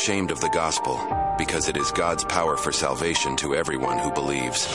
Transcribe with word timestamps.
shamed 0.00 0.30
of 0.30 0.40
the 0.40 0.48
gospel, 0.48 0.98
because 1.36 1.68
it 1.68 1.76
is 1.76 1.92
God's 1.92 2.24
power 2.24 2.56
for 2.56 2.72
salvation 2.72 3.36
to 3.36 3.54
everyone 3.54 3.98
who 3.98 4.10
believes. 4.12 4.66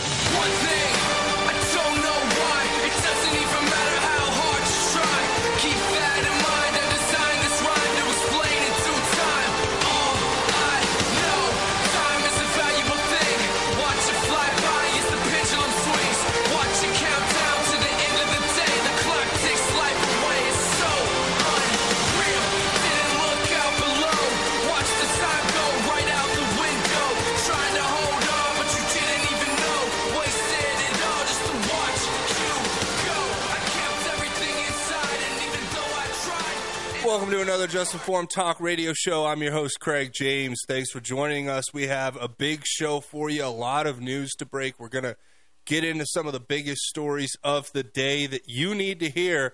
Another 37.55 37.72
Just 37.72 37.94
Informed 37.94 38.30
Talk 38.30 38.59
Radio 38.59 38.91
Show. 38.94 39.25
I'm 39.25 39.41
your 39.41 39.53
host, 39.53 39.80
Craig 39.80 40.11
James. 40.13 40.59
Thanks 40.67 40.91
for 40.91 41.00
joining 41.00 41.47
us. 41.47 41.73
We 41.73 41.88
have 41.88 42.22
a 42.22 42.27
big 42.27 42.66
show 42.66 43.00
for 43.00 43.30
you, 43.30 43.45
a 43.45 43.47
lot 43.47 43.88
of 43.88 44.02
news 44.02 44.33
to 44.39 44.45
break. 44.45 44.77
We're 44.77 44.89
going 44.89 45.05
to 45.05 45.16
get 45.63 45.86
into 45.86 46.05
some 46.05 46.27
of 46.27 46.33
the 46.33 46.41
biggest 46.41 46.81
stories 46.81 47.31
of 47.45 47.72
the 47.72 47.81
day 47.81 48.27
that 48.27 48.41
you 48.45 48.75
need 48.75 48.99
to 48.99 49.09
hear. 49.09 49.53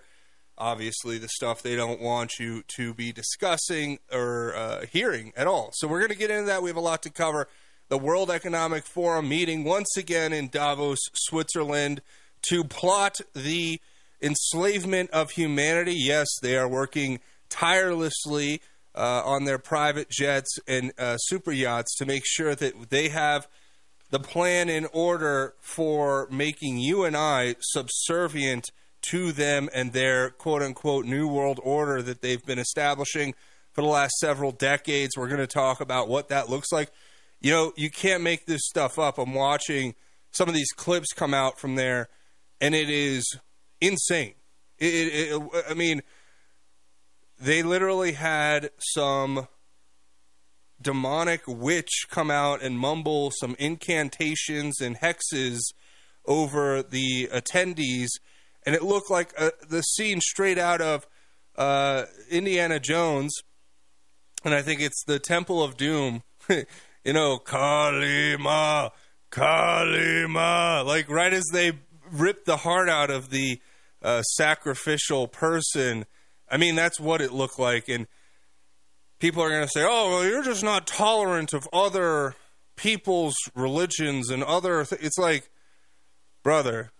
Obviously, 0.57 1.19
the 1.19 1.27
stuff 1.27 1.61
they 1.61 1.75
don't 1.75 2.01
want 2.01 2.39
you 2.39 2.63
to 2.75 2.95
be 2.95 3.11
discussing 3.11 3.99
or 4.11 4.55
uh, 4.55 4.85
hearing 4.91 5.31
at 5.37 5.45
all. 5.45 5.69
So, 5.75 5.87
we're 5.87 5.99
going 5.99 6.09
to 6.09 6.17
get 6.17 6.31
into 6.31 6.47
that. 6.47 6.63
We 6.63 6.71
have 6.71 6.77
a 6.77 6.81
lot 6.81 7.03
to 7.03 7.11
cover. 7.11 7.47
The 7.89 7.99
World 7.99 8.31
Economic 8.31 8.83
Forum 8.83 9.29
meeting 9.29 9.63
once 9.63 9.95
again 9.95 10.33
in 10.33 10.49
Davos, 10.49 10.97
Switzerland, 11.13 12.01
to 12.49 12.63
plot 12.63 13.19
the 13.35 13.79
enslavement 14.23 15.11
of 15.11 15.29
humanity. 15.29 15.93
Yes, 15.95 16.29
they 16.41 16.57
are 16.57 16.67
working 16.67 17.19
tirelessly 17.51 18.61
uh, 18.95 19.21
on 19.23 19.45
their 19.45 19.59
private 19.59 20.09
jets 20.09 20.57
and 20.67 20.91
uh, 20.97 21.17
super 21.17 21.51
yachts 21.51 21.95
to 21.97 22.05
make 22.05 22.23
sure 22.25 22.55
that 22.55 22.89
they 22.89 23.09
have 23.09 23.47
the 24.09 24.19
plan 24.19 24.69
in 24.69 24.87
order 24.91 25.53
for 25.59 26.27
making 26.31 26.77
you 26.77 27.03
and 27.03 27.15
I 27.15 27.55
subservient 27.61 28.71
to 29.03 29.31
them 29.31 29.69
and 29.73 29.93
their 29.93 30.29
quote 30.29 30.61
unquote 30.61 31.05
new 31.05 31.27
world 31.27 31.59
order 31.63 32.01
that 32.01 32.21
they've 32.21 32.45
been 32.45 32.59
establishing 32.59 33.33
for 33.73 33.81
the 33.81 33.87
last 33.87 34.13
several 34.19 34.51
decades. 34.51 35.17
We're 35.17 35.27
going 35.27 35.39
to 35.39 35.47
talk 35.47 35.81
about 35.81 36.07
what 36.07 36.29
that 36.29 36.49
looks 36.49 36.71
like. 36.71 36.91
You 37.39 37.51
know, 37.51 37.73
you 37.75 37.89
can't 37.89 38.21
make 38.21 38.45
this 38.45 38.61
stuff 38.65 38.99
up. 38.99 39.17
I'm 39.17 39.33
watching 39.33 39.95
some 40.31 40.47
of 40.47 40.55
these 40.55 40.71
clips 40.71 41.13
come 41.13 41.33
out 41.33 41.59
from 41.59 41.75
there, 41.75 42.09
and 42.59 42.75
it 42.75 42.89
is 42.89 43.25
insane. 43.79 44.35
It, 44.77 44.85
it, 44.85 45.35
it, 45.35 45.65
I 45.69 45.73
mean, 45.73 46.01
they 47.41 47.63
literally 47.63 48.13
had 48.13 48.69
some 48.79 49.47
demonic 50.81 51.41
witch 51.47 52.05
come 52.09 52.31
out 52.31 52.61
and 52.61 52.77
mumble 52.77 53.31
some 53.31 53.55
incantations 53.59 54.81
and 54.81 54.99
hexes 54.99 55.59
over 56.25 56.81
the 56.81 57.27
attendees, 57.33 58.09
and 58.65 58.75
it 58.75 58.83
looked 58.83 59.09
like 59.09 59.33
uh 59.37 59.49
the 59.67 59.81
scene 59.81 60.21
straight 60.21 60.57
out 60.57 60.81
of 60.81 61.07
uh, 61.57 62.05
Indiana 62.29 62.79
Jones, 62.79 63.33
and 64.43 64.53
I 64.53 64.61
think 64.61 64.81
it's 64.81 65.03
the 65.05 65.19
Temple 65.19 65.63
of 65.63 65.77
Doom. 65.77 66.23
you 66.49 67.13
know, 67.13 67.37
Kali 67.37 68.37
Ma, 68.37 68.89
Kalima. 69.31 70.85
Like 70.85 71.09
right 71.09 71.33
as 71.33 71.45
they 71.51 71.73
rip 72.11 72.45
the 72.45 72.57
heart 72.57 72.89
out 72.89 73.09
of 73.09 73.29
the 73.29 73.59
uh, 74.01 74.21
sacrificial 74.23 75.27
person. 75.27 76.05
I 76.51 76.57
mean, 76.57 76.75
that's 76.75 76.99
what 76.99 77.21
it 77.21 77.31
looked 77.31 77.57
like, 77.57 77.87
and 77.87 78.07
people 79.19 79.41
are 79.41 79.49
going 79.49 79.63
to 79.63 79.69
say, 79.69 79.85
"Oh, 79.87 80.09
well, 80.09 80.25
you're 80.25 80.43
just 80.43 80.63
not 80.63 80.85
tolerant 80.85 81.53
of 81.53 81.67
other 81.71 82.35
people's 82.75 83.35
religions 83.55 84.29
and 84.29 84.43
other." 84.43 84.83
Th-. 84.83 85.01
It's 85.01 85.17
like, 85.17 85.49
brother, 86.43 86.91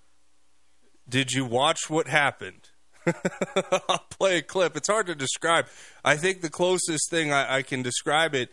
did 1.08 1.34
you 1.34 1.46
watch 1.46 1.90
what 1.90 2.08
happened? 2.08 2.70
I'll 3.90 4.06
play 4.10 4.38
a 4.38 4.42
clip. 4.42 4.78
It's 4.78 4.88
hard 4.88 5.08
to 5.08 5.16
describe. 5.16 5.66
I 6.06 6.16
think 6.16 6.42
the 6.42 6.50
closest 6.50 7.10
thing 7.10 7.34
I, 7.34 7.58
I 7.58 7.62
can 7.64 7.82
describe 7.82 8.34
it 8.36 8.50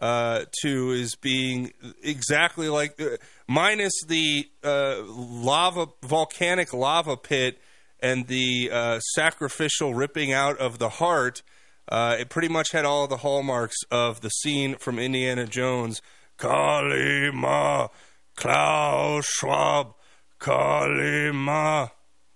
uh, 0.00 0.44
to 0.62 0.90
is 0.90 1.14
being 1.14 1.72
exactly 2.02 2.68
like, 2.68 3.00
uh, 3.00 3.18
minus 3.46 3.92
the 4.08 4.48
uh, 4.64 5.02
lava, 5.04 5.88
volcanic 6.02 6.72
lava 6.72 7.16
pit 7.16 7.60
and 8.02 8.26
the 8.26 8.70
uh, 8.72 9.00
sacrificial 9.00 9.94
ripping 9.94 10.32
out 10.32 10.58
of 10.58 10.78
the 10.78 10.88
heart. 10.88 11.42
Uh, 11.88 12.16
it 12.18 12.28
pretty 12.28 12.48
much 12.48 12.72
had 12.72 12.84
all 12.84 13.06
the 13.06 13.18
hallmarks 13.18 13.78
of 13.90 14.20
the 14.20 14.30
scene 14.30 14.76
from 14.76 14.98
Indiana 14.98 15.46
Jones. 15.46 16.00
Kali 16.36 17.30
Ma, 17.32 17.88
Klaus 18.34 19.26
Schwab, 19.26 19.94
Kali 20.38 21.32
Ma, 21.32 21.88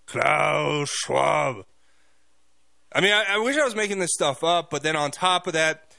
Klaus 0.07 0.91
Schwab. 0.91 1.65
I 2.93 3.01
mean, 3.01 3.13
I, 3.13 3.25
I 3.31 3.39
wish 3.39 3.57
I 3.57 3.65
was 3.65 3.75
making 3.75 3.99
this 3.99 4.13
stuff 4.13 4.45
up, 4.45 4.71
but 4.71 4.83
then 4.83 4.95
on 4.95 5.11
top 5.11 5.47
of 5.47 5.55
that, 5.55 5.95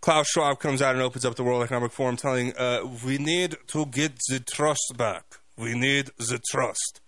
Klaus 0.00 0.28
Schwab 0.28 0.60
comes 0.60 0.82
out 0.82 0.94
and 0.94 1.02
opens 1.02 1.24
up 1.24 1.34
the 1.34 1.42
World 1.42 1.64
Economic 1.64 1.90
Forum 1.90 2.16
telling, 2.16 2.52
uh, 2.56 2.80
we 3.04 3.18
need 3.18 3.56
to 3.68 3.86
get 3.86 4.12
the 4.28 4.38
trust 4.38 4.92
back. 4.96 5.24
We 5.56 5.74
need 5.74 6.10
the 6.18 6.40
trust. 6.50 7.00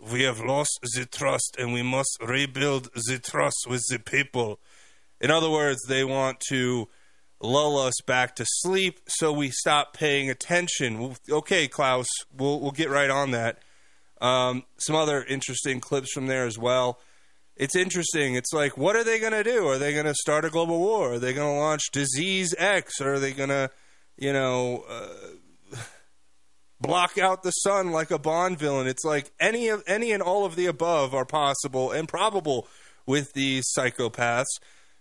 We 0.00 0.22
have 0.22 0.40
lost 0.40 0.78
the 0.94 1.06
trust 1.06 1.56
and 1.58 1.72
we 1.72 1.82
must 1.82 2.18
rebuild 2.20 2.90
the 2.94 3.18
trust 3.18 3.66
with 3.68 3.82
the 3.88 3.98
people. 3.98 4.60
In 5.20 5.30
other 5.30 5.50
words, 5.50 5.80
they 5.88 6.04
want 6.04 6.40
to 6.48 6.88
lull 7.40 7.78
us 7.78 7.94
back 8.06 8.36
to 8.36 8.44
sleep 8.46 9.00
so 9.08 9.32
we 9.32 9.50
stop 9.50 9.94
paying 9.94 10.30
attention. 10.30 11.16
Okay, 11.30 11.68
Klaus, 11.68 12.06
we'll, 12.36 12.60
we'll 12.60 12.70
get 12.70 12.90
right 12.90 13.10
on 13.10 13.30
that. 13.32 13.58
Um, 14.20 14.64
some 14.78 14.96
other 14.96 15.22
interesting 15.24 15.80
clips 15.80 16.12
from 16.12 16.26
there 16.26 16.46
as 16.46 16.58
well. 16.58 16.98
It's 17.56 17.76
interesting. 17.76 18.34
It's 18.34 18.52
like, 18.52 18.76
what 18.76 18.96
are 18.96 19.04
they 19.04 19.18
going 19.18 19.32
to 19.32 19.44
do? 19.44 19.66
Are 19.66 19.78
they 19.78 19.92
going 19.92 20.06
to 20.06 20.14
start 20.14 20.44
a 20.44 20.50
global 20.50 20.78
war? 20.78 21.14
Are 21.14 21.18
they 21.18 21.32
going 21.32 21.54
to 21.54 21.58
launch 21.58 21.90
Disease 21.90 22.54
X? 22.58 23.00
Or 23.00 23.14
are 23.14 23.18
they 23.18 23.32
going 23.32 23.48
to, 23.48 23.70
you 24.18 24.32
know, 24.32 24.84
uh, 24.88 25.08
block 26.80 27.18
out 27.18 27.42
the 27.42 27.50
sun 27.50 27.90
like 27.90 28.10
a 28.10 28.18
Bond 28.18 28.58
villain? 28.58 28.86
It's 28.86 29.04
like 29.04 29.30
any 29.40 29.68
of 29.68 29.82
any 29.86 30.12
and 30.12 30.22
all 30.22 30.44
of 30.44 30.56
the 30.56 30.66
above 30.66 31.14
are 31.14 31.24
possible 31.24 31.90
and 31.90 32.08
probable 32.08 32.68
with 33.06 33.32
these 33.32 33.64
psychopaths. 33.76 34.44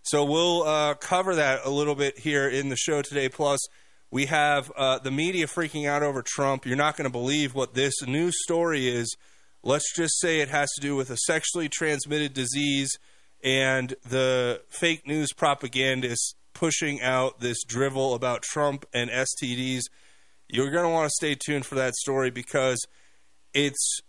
So 0.04 0.24
we'll 0.24 0.64
uh, 0.64 0.94
cover 0.96 1.36
that 1.36 1.62
a 1.66 1.70
little 1.70 1.96
bit 1.96 2.20
here 2.20 2.48
in 2.48 2.70
the 2.70 2.76
show 2.76 3.02
today. 3.02 3.28
Plus, 3.28 3.60
we 4.12 4.28
have 4.28 4.72
uh, 4.78 5.00
the 5.00 5.12
media 5.12 5.48
freaking 5.48 5.88
out 5.88 6.04
over 6.04 6.22
Trump. 6.22 6.66
You're 6.66 6.76
not 6.78 6.96
going 6.96 7.10
to 7.10 7.12
believe 7.12 7.56
what 7.56 7.74
this 7.74 8.02
news 8.06 8.36
story 8.44 8.88
is. 8.88 9.16
Let's 9.64 9.96
just 9.96 10.20
say 10.20 10.42
it 10.42 10.50
has 10.50 10.70
to 10.76 10.82
do 10.82 10.96
with 10.96 11.10
a 11.10 11.18
sexually 11.18 11.70
transmitted 11.70 12.34
disease 12.34 12.92
and 13.44 13.96
the 14.08 14.62
fake 14.70 15.08
news 15.08 15.34
propagandists 15.34 16.36
pushing 16.54 17.02
out 17.02 17.40
this 17.40 17.64
drivel 17.64 18.14
about 18.14 18.44
Trump 18.44 18.86
and 18.94 19.10
STDs. 19.10 19.82
You're 20.48 20.72
going 20.72 20.86
to 20.86 20.90
want 20.90 21.08
to 21.08 21.14
stay 21.16 21.36
tuned 21.36 21.66
for 21.66 21.76
that 21.76 21.96
story 21.96 22.30
because 22.30 22.80
it's 23.54 24.00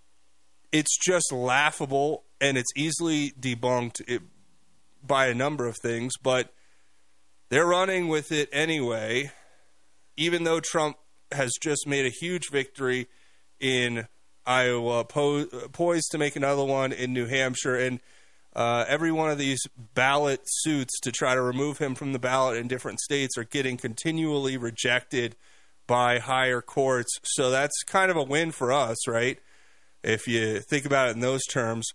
it's 0.73 0.99
just 0.99 1.33
laughable 1.33 2.25
and 2.41 2.59
it's 2.59 2.71
easily 2.77 3.31
debunked 3.31 4.03
it, 4.07 4.23
by 5.07 5.29
a 5.29 5.35
number 5.35 5.67
of 5.67 5.77
things, 5.79 6.15
but 6.23 6.53
they're 7.49 7.67
running 7.67 8.09
with 8.09 8.33
it 8.33 8.49
anyway, 8.53 9.31
even 10.17 10.45
though 10.45 10.61
Trump 10.61 10.97
has 11.33 11.53
just 11.63 11.87
made 11.87 12.05
a 12.05 12.11
huge 12.11 12.51
victory 12.51 13.09
in 13.61 14.07
Iowa, 14.45 15.05
po- 15.05 15.47
poised 15.73 16.11
to 16.13 16.19
make 16.19 16.37
another 16.37 16.65
one 16.65 16.93
in 16.93 17.13
New 17.13 17.27
Hampshire, 17.27 17.77
and 17.77 18.01
uh, 18.55 18.85
every 18.89 19.13
one 19.13 19.31
of 19.31 19.39
these 19.39 19.61
ballot 19.95 20.41
suits 20.45 20.99
to 21.01 21.13
try 21.13 21.35
to 21.35 21.43
remove 21.43 21.79
him 21.79 21.95
from 21.95 22.13
the 22.13 22.19
ballot 22.19 22.57
in 22.57 22.69
different 22.69 23.01
states 23.01 23.37
are 23.37 23.45
getting 23.45 23.77
continually 23.77 24.57
rejected 24.57 25.37
by 25.87 26.19
higher 26.19 26.61
courts. 26.61 27.19
So 27.25 27.51
that's 27.51 27.83
kind 27.85 28.11
of 28.11 28.17
a 28.17 28.23
win 28.23 28.51
for 28.51 28.73
us, 28.73 29.07
right? 29.09 29.39
If 30.03 30.27
you 30.29 30.61
think 30.61 30.87
about 30.87 31.09
it 31.09 31.15
in 31.15 31.21
those 31.21 31.45
terms. 31.45 31.87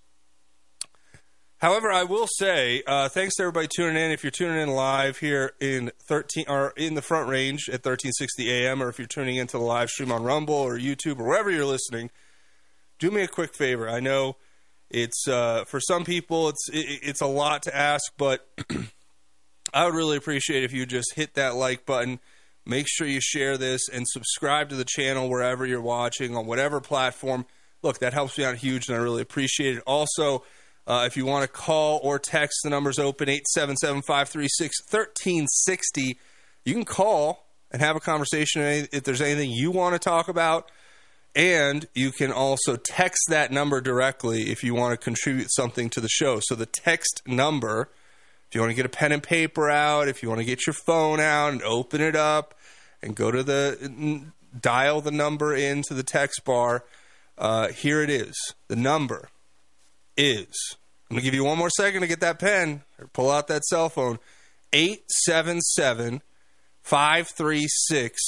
However, 1.62 1.92
I 1.92 2.04
will 2.04 2.28
say 2.40 2.82
uh, 2.88 3.08
thanks 3.08 3.36
to 3.36 3.44
everybody 3.44 3.68
tuning 3.68 4.02
in. 4.02 4.10
If 4.10 4.24
you're 4.24 4.32
tuning 4.32 4.60
in 4.60 4.70
live 4.70 5.20
here 5.20 5.54
in 5.60 5.92
13 6.08 6.46
or 6.48 6.74
in 6.76 6.96
the 6.96 7.04
Front 7.04 7.30
Range 7.30 7.70
at 7.70 7.86
1360 7.86 8.52
AM, 8.52 8.82
or 8.82 8.90
if 8.90 8.98
you're 8.98 9.08
tuning 9.08 9.36
into 9.36 9.58
the 9.58 9.64
live 9.64 9.90
stream 9.90 10.12
on 10.12 10.24
Rumble 10.24 10.56
or 10.56 10.80
YouTube 10.80 11.20
or 11.20 11.28
wherever 11.28 11.52
you're 11.52 11.66
listening, 11.66 12.10
do 12.98 13.12
me 13.12 13.22
a 13.22 13.28
quick 13.28 13.54
favor. 13.54 13.88
I 13.88 14.00
know 14.00 14.38
it's 14.90 15.28
uh, 15.28 15.64
for 15.66 15.80
some 15.80 16.04
people 16.04 16.50
it's 16.50 16.68
it, 16.70 17.00
it's 17.04 17.22
a 17.22 17.28
lot 17.28 17.62
to 17.64 17.76
ask, 17.76 18.12
but 18.18 18.48
I 19.74 19.86
would 19.86 19.94
really 19.94 20.18
appreciate 20.18 20.64
if 20.64 20.74
you 20.74 20.88
just 20.88 21.14
hit 21.16 21.36
that 21.36 21.56
like 21.56 21.86
button. 21.86 22.20
Make 22.66 22.88
sure 22.88 23.08
you 23.08 23.20
share 23.22 23.58
this 23.58 23.90
and 23.90 24.08
subscribe 24.08 24.70
to 24.70 24.76
the 24.76 24.86
channel 24.86 25.30
wherever 25.30 25.66
you're 25.66 25.82
watching 25.82 26.36
on 26.36 26.46
whatever 26.46 26.80
platform. 26.80 27.46
Look, 27.82 28.00
that 28.00 28.14
helps 28.14 28.38
me 28.38 28.46
out 28.46 28.56
huge, 28.56 28.88
and 28.88 28.98
I 28.98 29.02
really 29.02 29.22
appreciate 29.22 29.78
it. 29.78 29.84
Also, 29.88 30.44
uh, 30.86 31.04
if 31.08 31.18
you 31.18 31.26
want 31.26 31.44
to 31.44 31.48
call 31.48 32.00
or 32.04 32.20
text, 32.20 32.60
the 32.64 32.70
number's 32.70 33.00
open 33.00 33.30
877 33.30 34.02
536 34.04 34.76
1360. 34.90 36.20
You 36.66 36.74
can 36.74 36.86
call 36.86 37.48
and 37.72 37.82
have 37.82 37.96
a 37.96 38.00
conversation 38.00 38.62
if 38.92 39.04
there's 39.04 39.22
anything 39.22 39.52
you 39.52 39.72
want 39.72 39.94
to 39.94 40.00
talk 40.00 40.28
about. 40.28 40.70
And 41.36 41.86
you 41.96 42.12
can 42.12 42.32
also 42.32 42.76
text 42.76 43.22
that 43.30 43.52
number 43.52 43.80
directly 43.80 44.52
if 44.52 44.64
you 44.64 44.76
want 44.76 45.00
to 45.00 45.04
contribute 45.04 45.52
something 45.52 45.90
to 45.92 46.02
the 46.02 46.10
show. 46.10 46.40
So 46.42 46.56
the 46.56 46.66
text 46.66 47.22
number, 47.26 47.90
if 48.52 48.56
you 48.56 48.60
want 48.60 48.72
to 48.72 48.76
get 48.76 48.86
a 48.86 48.90
pen 48.90 49.14
and 49.14 49.24
paper 49.24 49.70
out, 49.70 50.10
if 50.10 50.22
you 50.22 50.28
want 50.28 50.40
to 50.40 50.46
get 50.46 50.68
your 50.68 50.74
phone 50.74 51.22
out 51.22 51.54
and 51.54 51.64
open 51.64 52.02
it 52.02 52.18
up 52.18 52.54
and 53.02 53.16
go 53.16 53.32
to 53.32 53.44
the 53.44 54.26
dial 54.60 55.00
the 55.00 55.10
number 55.10 55.56
into 55.56 55.94
the 55.94 56.04
text 56.04 56.44
bar, 56.44 56.84
uh, 57.38 57.70
here 57.70 58.02
it 58.02 58.10
is. 58.10 58.36
The 58.68 58.76
number 58.76 59.30
is, 60.18 60.76
I'm 61.10 61.16
going 61.16 61.22
to 61.22 61.24
give 61.24 61.34
you 61.34 61.46
one 61.46 61.58
more 61.58 61.70
second 61.70 62.02
to 62.02 62.08
get 62.08 62.20
that 62.20 62.40
pen 62.40 62.82
or 63.00 63.08
pull 63.08 63.32
out 63.32 63.48
that 63.48 63.64
cell 63.64 63.88
phone 63.88 64.20
877 64.74 66.22
536 66.82 68.20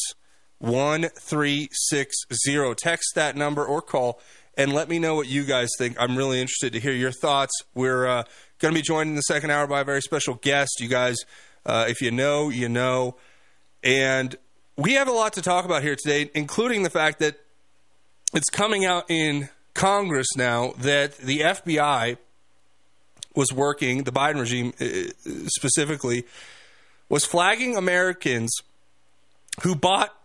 1360. 0.59 2.75
Text 2.75 3.15
that 3.15 3.35
number 3.35 3.65
or 3.65 3.81
call 3.81 4.21
and 4.55 4.71
let 4.71 4.87
me 4.87 4.99
know 4.99 5.15
what 5.15 5.27
you 5.27 5.43
guys 5.43 5.67
think. 5.77 5.97
I'm 5.99 6.17
really 6.17 6.39
interested 6.39 6.71
to 6.73 6.79
hear 6.79 6.93
your 6.93 7.11
thoughts. 7.11 7.51
We're 7.73 8.05
uh, 8.05 8.23
going 8.63 8.73
to 8.73 8.79
be 8.79 8.81
joined 8.81 9.09
in 9.09 9.15
the 9.15 9.21
second 9.23 9.51
hour 9.51 9.67
by 9.67 9.81
a 9.81 9.83
very 9.83 10.01
special 10.01 10.35
guest. 10.35 10.79
You 10.79 10.87
guys, 10.87 11.17
uh, 11.65 11.85
if 11.89 12.01
you 12.01 12.11
know, 12.11 12.47
you 12.49 12.69
know. 12.69 13.17
And 13.83 14.37
we 14.77 14.93
have 14.93 15.09
a 15.09 15.11
lot 15.11 15.33
to 15.33 15.41
talk 15.41 15.65
about 15.65 15.83
here 15.83 15.97
today, 16.01 16.31
including 16.33 16.83
the 16.83 16.89
fact 16.89 17.19
that 17.19 17.35
it's 18.33 18.49
coming 18.49 18.85
out 18.85 19.11
in 19.11 19.49
Congress 19.73 20.27
now 20.37 20.73
that 20.77 21.17
the 21.17 21.41
FBI 21.41 22.17
was 23.35 23.51
working, 23.51 24.05
the 24.05 24.13
Biden 24.13 24.39
regime 24.39 24.73
uh, 24.79 24.85
specifically, 25.47 26.23
was 27.09 27.25
flagging 27.25 27.75
Americans 27.75 28.55
who 29.63 29.75
bought 29.75 30.15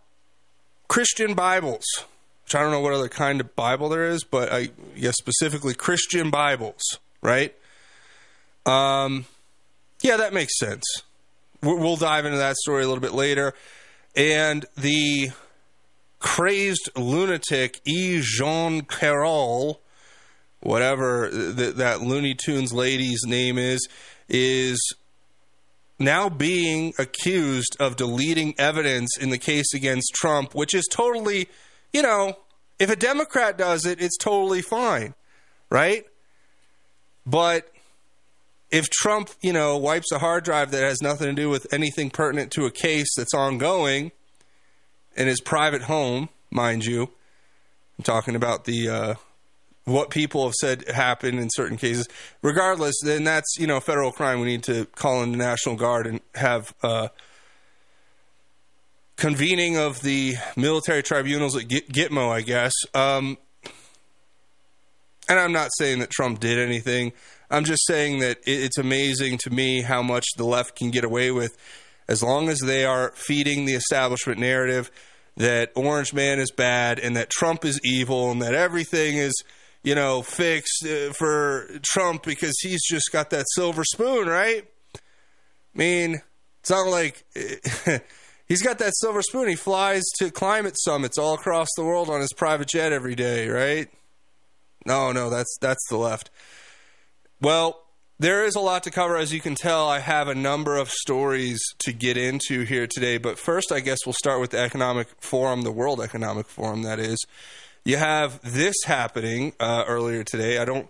Christian 0.87 1.35
Bibles, 1.35 1.85
which 2.45 2.55
I 2.55 2.61
don't 2.61 2.71
know 2.71 2.81
what 2.81 2.93
other 2.93 3.09
kind 3.09 3.41
of 3.41 3.57
Bible 3.57 3.89
there 3.89 4.07
is, 4.07 4.23
but 4.23 4.53
I 4.53 4.69
guess 4.97 5.17
specifically 5.17 5.75
Christian 5.75 6.31
Bibles, 6.31 7.01
right? 7.21 7.53
Um, 8.69 9.25
yeah, 10.03 10.19
that 10.19 10.33
makes 10.33 10.59
sense. 10.59 10.85
We'll 11.63 11.97
dive 11.97 12.25
into 12.25 12.39
that 12.39 12.57
story 12.57 12.85
a 12.85 12.87
little 12.87 13.03
bit 13.03 13.15
later. 13.15 13.55
And 14.15 14.67
the 14.77 15.31
crazed 16.19 16.91
lunatic 16.97 17.81
E. 17.87 18.21
Jean 18.23 18.83
Carroll, 18.83 19.81
whatever 20.61 21.31
th- 21.31 21.77
that 21.77 22.03
Looney 22.03 22.35
Tunes 22.35 22.73
lady's 22.73 23.25
name 23.27 23.59
is, 23.59 23.89
is 24.29 24.79
now 25.99 26.29
being 26.29 26.93
accused 26.99 27.77
of 27.81 27.97
deleting 27.97 28.55
evidence 28.59 29.17
in 29.19 29.31
the 29.31 29.39
case 29.39 29.75
against 29.75 30.13
Trump, 30.15 30.55
which 30.55 30.75
is 30.75 30.87
totally, 30.91 31.49
you 31.93 32.03
know, 32.03 32.37
if 32.79 32.91
a 32.91 32.97
Democrat 32.97 33.59
does 33.59 33.85
it, 33.85 34.01
it's 34.01 34.17
totally 34.17 34.63
fine, 34.63 35.15
right? 35.71 36.07
But 37.27 37.69
if 38.71 38.91
Trump, 38.91 39.31
you 39.41 39.53
know, 39.53 39.77
wipes 39.77 40.13
a 40.13 40.19
hard 40.19 40.45
drive 40.45 40.71
that 40.73 40.83
has 40.83 41.01
nothing 41.01 41.29
to 41.29 41.33
do 41.33 41.49
with 41.49 41.73
anything 41.73 42.11
pertinent 42.11 42.53
to 42.53 42.67
a 42.67 42.71
case 42.71 43.09
that's 43.17 43.35
ongoing 43.35 44.13
in 45.17 45.27
his 45.27 45.41
private 45.41 45.83
home, 45.83 46.29
mind 46.51 46.85
you, 46.85 47.11
I'm 47.99 48.05
talking 48.05 48.37
about 48.37 48.65
the 48.65 48.89
uh, 48.89 49.15
what 49.85 50.11
people 50.11 50.45
have 50.45 50.55
said 50.55 50.89
happened 50.89 51.41
in 51.41 51.49
certain 51.51 51.77
cases. 51.77 52.07
Regardless, 52.43 52.95
then 53.03 53.25
that's 53.25 53.57
you 53.59 53.67
know 53.67 53.81
federal 53.81 54.13
crime. 54.13 54.41
We 54.41 54.47
need 54.47 54.63
to 54.65 54.85
call 54.87 55.23
in 55.23 55.33
the 55.33 55.39
National 55.39 55.75
Guard 55.75 56.07
and 56.07 56.21
have 56.35 56.75
uh, 56.83 57.09
convening 59.17 59.77
of 59.77 60.03
the 60.03 60.37
military 60.57 61.03
tribunals 61.03 61.57
at 61.57 61.65
Gitmo, 61.65 62.31
I 62.31 62.43
guess. 62.43 62.73
Um, 62.95 63.39
and 65.29 65.39
I'm 65.39 65.53
not 65.53 65.71
saying 65.77 65.99
that 65.99 66.11
Trump 66.11 66.41
did 66.41 66.59
anything. 66.59 67.13
I'm 67.51 67.65
just 67.65 67.87
saying 67.87 68.21
that 68.21 68.39
it's 68.45 68.79
amazing 68.79 69.39
to 69.45 69.51
me 69.51 69.83
how 69.83 70.03
much 70.03 70.27
the 70.37 70.45
left 70.45 70.77
can 70.77 70.91
get 70.91 71.05
away 71.05 71.31
with 71.31 71.57
as 72.09 72.23
long 72.23 72.49
as 72.49 72.59
they 72.61 72.85
are 72.85 73.13
feeding 73.15 73.65
the 73.65 73.75
establishment 73.75 74.39
narrative 74.39 74.91
that 75.37 75.71
Orange 75.75 76.13
Man 76.13 76.41
is 76.41 76.51
bad 76.51 76.99
and 76.99 77.17
that 77.17 77.31
Trump 77.31 77.65
is 77.65 77.81
evil 77.85 78.31
and 78.31 78.43
that 78.43 78.55
everything 78.55 79.17
is 79.17 79.33
you 79.83 79.95
know, 79.95 80.23
fixed 80.23 80.85
uh, 80.85 81.13
for 81.13 81.69
Trump 81.83 82.23
because 82.23 82.59
he's 82.61 82.83
just 82.87 83.13
got 83.13 83.31
that 83.31 83.47
silver 83.55 83.85
spoon, 83.85 84.29
right? 84.29 84.65
I 84.95 84.99
mean, 85.79 86.21
it's 86.61 86.71
not 86.71 86.89
like 86.89 87.25
he's 88.49 88.63
got 88.63 88.79
that 88.79 88.93
silver 88.97 89.23
spoon. 89.23 89.49
He 89.49 89.55
flies 89.55 90.03
to 90.19 90.31
climate 90.31 90.75
summits 90.79 91.19
all 91.19 91.35
across 91.35 91.69
the 91.77 91.85
world 91.85 92.11
on 92.11 92.21
his 92.21 92.33
private 92.33 92.69
jet 92.69 92.93
every 92.93 93.15
day, 93.15 93.49
right? 93.49 93.89
No, 94.85 95.13
no, 95.13 95.31
that's 95.31 95.57
that's 95.61 95.87
the 95.89 95.97
left. 95.97 96.31
Well, 97.41 97.81
there 98.19 98.45
is 98.45 98.57
a 98.57 98.61
lot 98.61 98.83
to 98.83 98.91
cover 98.91 99.17
as 99.17 99.33
you 99.33 99.41
can 99.41 99.55
tell. 99.55 99.89
I 99.89 100.01
have 100.01 100.27
a 100.27 100.35
number 100.35 100.77
of 100.77 100.91
stories 100.91 101.61
to 101.81 101.93
get 101.93 102.17
into 102.17 102.65
here 102.65 102.89
today, 102.89 103.17
but 103.17 103.39
first 103.39 103.71
I 103.71 103.79
guess 103.79 103.99
we'll 104.05 104.15
start 104.15 104.41
with 104.41 104.51
the 104.51 104.59
Economic 104.59 105.07
Forum, 105.21 105.63
the 105.63 105.71
World 105.71 106.01
Economic 106.01 106.49
Forum 106.49 106.83
that 106.83 106.99
is 106.99 107.25
you 107.85 107.97
have 107.97 108.41
this 108.43 108.75
happening 108.87 109.53
uh, 109.61 109.85
earlier 109.87 110.25
today. 110.25 110.59
I 110.59 110.65
don't 110.65 110.89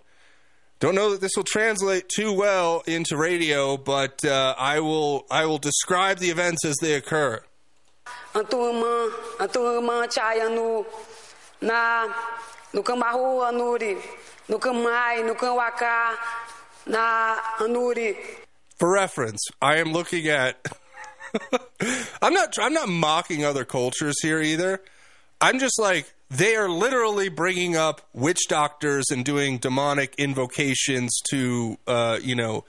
don't 0.80 0.94
know 0.94 1.10
that 1.10 1.20
this 1.20 1.32
will 1.36 1.44
translate 1.44 2.08
too 2.08 2.32
well 2.32 2.82
into 2.86 3.18
radio, 3.18 3.76
but 3.76 4.24
uh, 4.24 4.54
I 4.56 4.80
will 4.80 5.26
I 5.30 5.44
will 5.44 5.58
describe 5.58 6.18
the 6.18 6.30
events 6.30 6.64
as 6.64 6.76
they 6.80 6.94
occur. 6.94 7.42
Chaya 10.08 10.48
no 10.48 10.86
na 11.60 12.08
no 12.72 12.82
no 14.48 14.58
no 14.58 16.16
na 16.86 17.36
anuri. 17.58 18.16
For 18.78 18.92
reference, 18.92 19.40
I 19.60 19.76
am 19.76 19.92
looking 19.92 20.28
at. 20.28 20.64
I'm 22.22 22.32
not. 22.32 22.54
I'm 22.58 22.72
not 22.72 22.88
mocking 22.88 23.44
other 23.44 23.64
cultures 23.64 24.16
here 24.22 24.40
either. 24.40 24.82
I'm 25.40 25.58
just 25.58 25.78
like 25.78 26.12
they 26.30 26.56
are 26.56 26.68
literally 26.68 27.28
bringing 27.28 27.76
up 27.76 28.02
witch 28.12 28.48
doctors 28.48 29.06
and 29.10 29.24
doing 29.24 29.58
demonic 29.58 30.14
invocations 30.16 31.16
to, 31.30 31.78
uh, 31.86 32.18
you 32.22 32.34
know, 32.34 32.64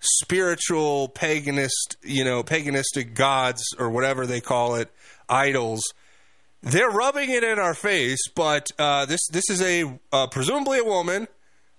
spiritual 0.00 1.08
paganist, 1.08 1.96
you 2.02 2.24
know, 2.24 2.42
paganistic 2.42 3.14
gods 3.14 3.62
or 3.78 3.90
whatever 3.90 4.26
they 4.26 4.40
call 4.40 4.76
it, 4.76 4.90
idols. 5.28 5.82
They're 6.62 6.90
rubbing 6.90 7.30
it 7.30 7.42
in 7.42 7.58
our 7.58 7.74
face, 7.74 8.20
but 8.36 8.68
uh, 8.78 9.04
this 9.06 9.26
this 9.32 9.50
is 9.50 9.60
a 9.60 9.98
uh, 10.12 10.28
presumably 10.28 10.78
a 10.78 10.84
woman, 10.84 11.22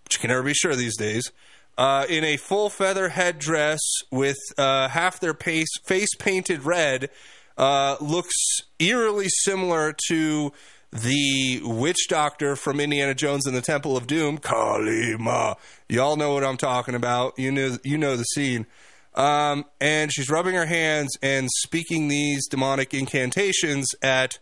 which 0.04 0.16
you 0.16 0.20
can 0.20 0.30
never 0.30 0.44
be 0.44 0.54
sure 0.54 0.76
these 0.76 0.98
days, 0.98 1.32
uh, 1.78 2.06
in 2.10 2.26
a 2.26 2.36
full 2.36 2.70
feather 2.70 3.08
headdress 3.10 3.80
with 4.12 4.38
uh, 4.58 4.90
half 4.90 5.22
their 5.22 5.34
face 5.34 5.70
face 5.86 6.14
painted 6.16 6.66
red, 6.66 7.10
uh, 7.58 7.96
looks 8.02 8.36
eerily 8.78 9.30
similar 9.30 9.96
to 10.10 10.52
the 10.92 11.62
witch 11.64 12.08
doctor 12.10 12.58
from 12.58 12.82
Indiana 12.82 13.16
Jones 13.16 13.48
and 13.48 13.56
the 13.56 13.62
Temple 13.62 13.96
of 13.96 14.06
Doom, 14.06 14.38
Kali 14.38 15.16
Ma. 15.18 15.56
Y'all 15.88 16.18
know 16.18 16.34
what 16.34 16.44
I'm 16.44 16.58
talking 16.58 16.94
about. 16.94 17.40
You 17.40 17.52
know, 17.54 17.78
you 17.84 17.98
know 17.98 18.18
the 18.18 18.24
scene. 18.24 18.68
Um, 19.16 19.66
and 19.80 20.12
she's 20.12 20.30
rubbing 20.30 20.56
her 20.56 20.66
hands 20.66 21.18
and 21.22 21.48
speaking 21.62 22.08
these 22.08 22.48
demonic 22.48 22.94
incantations 22.94 23.88
at 24.02 24.40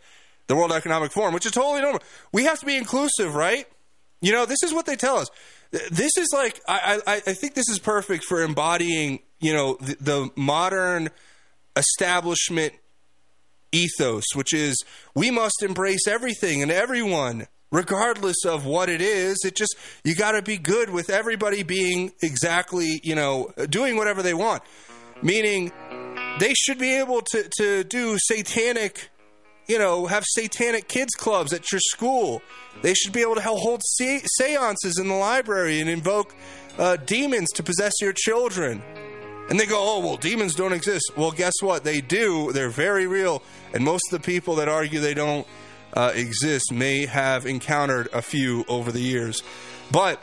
the 0.51 0.55
World 0.57 0.73
Economic 0.73 1.13
Forum, 1.13 1.33
which 1.33 1.45
is 1.45 1.53
totally 1.53 1.81
normal. 1.81 2.01
We 2.33 2.43
have 2.43 2.59
to 2.59 2.65
be 2.65 2.75
inclusive, 2.75 3.35
right? 3.35 3.65
You 4.19 4.33
know, 4.33 4.45
this 4.45 4.61
is 4.63 4.73
what 4.73 4.85
they 4.85 4.97
tell 4.97 5.15
us. 5.15 5.29
This 5.89 6.11
is 6.17 6.27
like 6.33 6.59
I, 6.67 6.99
I, 7.07 7.13
I 7.15 7.19
think 7.33 7.53
this 7.53 7.69
is 7.69 7.79
perfect 7.79 8.25
for 8.25 8.43
embodying, 8.43 9.19
you 9.39 9.53
know, 9.53 9.77
the, 9.79 9.95
the 10.01 10.29
modern 10.35 11.07
establishment 11.77 12.73
ethos, 13.71 14.25
which 14.35 14.53
is 14.53 14.83
we 15.15 15.31
must 15.31 15.63
embrace 15.63 16.05
everything 16.05 16.61
and 16.61 16.69
everyone, 16.69 17.47
regardless 17.71 18.43
of 18.45 18.65
what 18.65 18.89
it 18.89 18.99
is. 18.99 19.37
It 19.45 19.55
just, 19.55 19.77
you 20.03 20.15
got 20.15 20.33
to 20.33 20.41
be 20.41 20.57
good 20.57 20.89
with 20.89 21.09
everybody 21.09 21.63
being 21.63 22.11
exactly, 22.21 22.99
you 23.05 23.15
know, 23.15 23.53
doing 23.69 23.95
whatever 23.95 24.21
they 24.21 24.33
want. 24.33 24.63
Meaning, 25.21 25.71
they 26.39 26.53
should 26.53 26.77
be 26.77 26.95
able 26.95 27.21
to, 27.21 27.49
to 27.59 27.85
do 27.85 28.17
satanic, 28.19 29.09
you 29.71 29.79
know, 29.79 30.05
have 30.05 30.25
satanic 30.27 30.89
kids 30.89 31.13
clubs 31.13 31.53
at 31.53 31.71
your 31.71 31.79
school. 31.79 32.41
They 32.81 32.93
should 32.93 33.13
be 33.13 33.21
able 33.21 33.35
to 33.35 33.41
hold 33.41 33.81
seances 33.83 34.99
in 34.99 35.07
the 35.07 35.15
library 35.15 35.79
and 35.79 35.89
invoke 35.89 36.35
uh, 36.77 36.97
demons 36.97 37.49
to 37.51 37.63
possess 37.63 37.93
your 38.01 38.11
children. 38.11 38.81
And 39.49 39.57
they 39.57 39.65
go, 39.65 39.77
oh, 39.79 39.99
well, 40.01 40.17
demons 40.17 40.55
don't 40.55 40.73
exist. 40.73 41.11
Well, 41.15 41.31
guess 41.31 41.53
what? 41.61 41.85
They 41.85 42.01
do. 42.01 42.51
They're 42.51 42.69
very 42.69 43.07
real. 43.07 43.43
And 43.73 43.85
most 43.85 44.11
of 44.11 44.21
the 44.21 44.25
people 44.25 44.55
that 44.55 44.67
argue 44.67 44.99
they 44.99 45.13
don't 45.13 45.47
uh, 45.93 46.11
exist 46.13 46.73
may 46.73 47.05
have 47.05 47.45
encountered 47.45 48.09
a 48.11 48.21
few 48.21 48.65
over 48.67 48.91
the 48.91 48.99
years. 48.99 49.41
But 49.89 50.21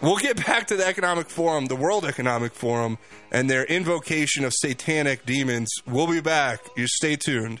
we'll 0.00 0.16
get 0.16 0.44
back 0.44 0.66
to 0.68 0.76
the 0.76 0.84
Economic 0.84 1.30
Forum, 1.30 1.66
the 1.66 1.76
World 1.76 2.04
Economic 2.04 2.52
Forum, 2.52 2.98
and 3.30 3.48
their 3.48 3.64
invocation 3.64 4.44
of 4.44 4.52
satanic 4.52 5.24
demons. 5.24 5.70
We'll 5.86 6.08
be 6.08 6.20
back. 6.20 6.66
You 6.76 6.88
stay 6.88 7.14
tuned. 7.14 7.60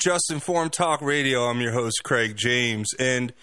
Just 0.00 0.32
Informed 0.32 0.72
Talk 0.72 1.02
Radio. 1.02 1.44
I'm 1.44 1.60
your 1.60 1.72
host, 1.72 2.00
Craig 2.04 2.34
James. 2.34 2.88
And, 2.98 3.34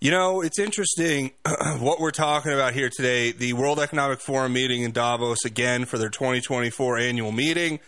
you 0.00 0.10
know, 0.10 0.40
it's 0.40 0.58
interesting 0.58 1.30
what 1.78 2.00
we're 2.00 2.10
talking 2.10 2.52
about 2.52 2.72
here 2.72 2.90
today. 2.90 3.30
The 3.30 3.52
World 3.52 3.78
Economic 3.78 4.18
Forum 4.18 4.52
meeting 4.52 4.82
in 4.82 4.90
Davos 4.90 5.44
again 5.44 5.84
for 5.84 5.96
their 5.96 6.08
2024 6.08 6.98
annual 6.98 7.30
meeting, 7.30 7.78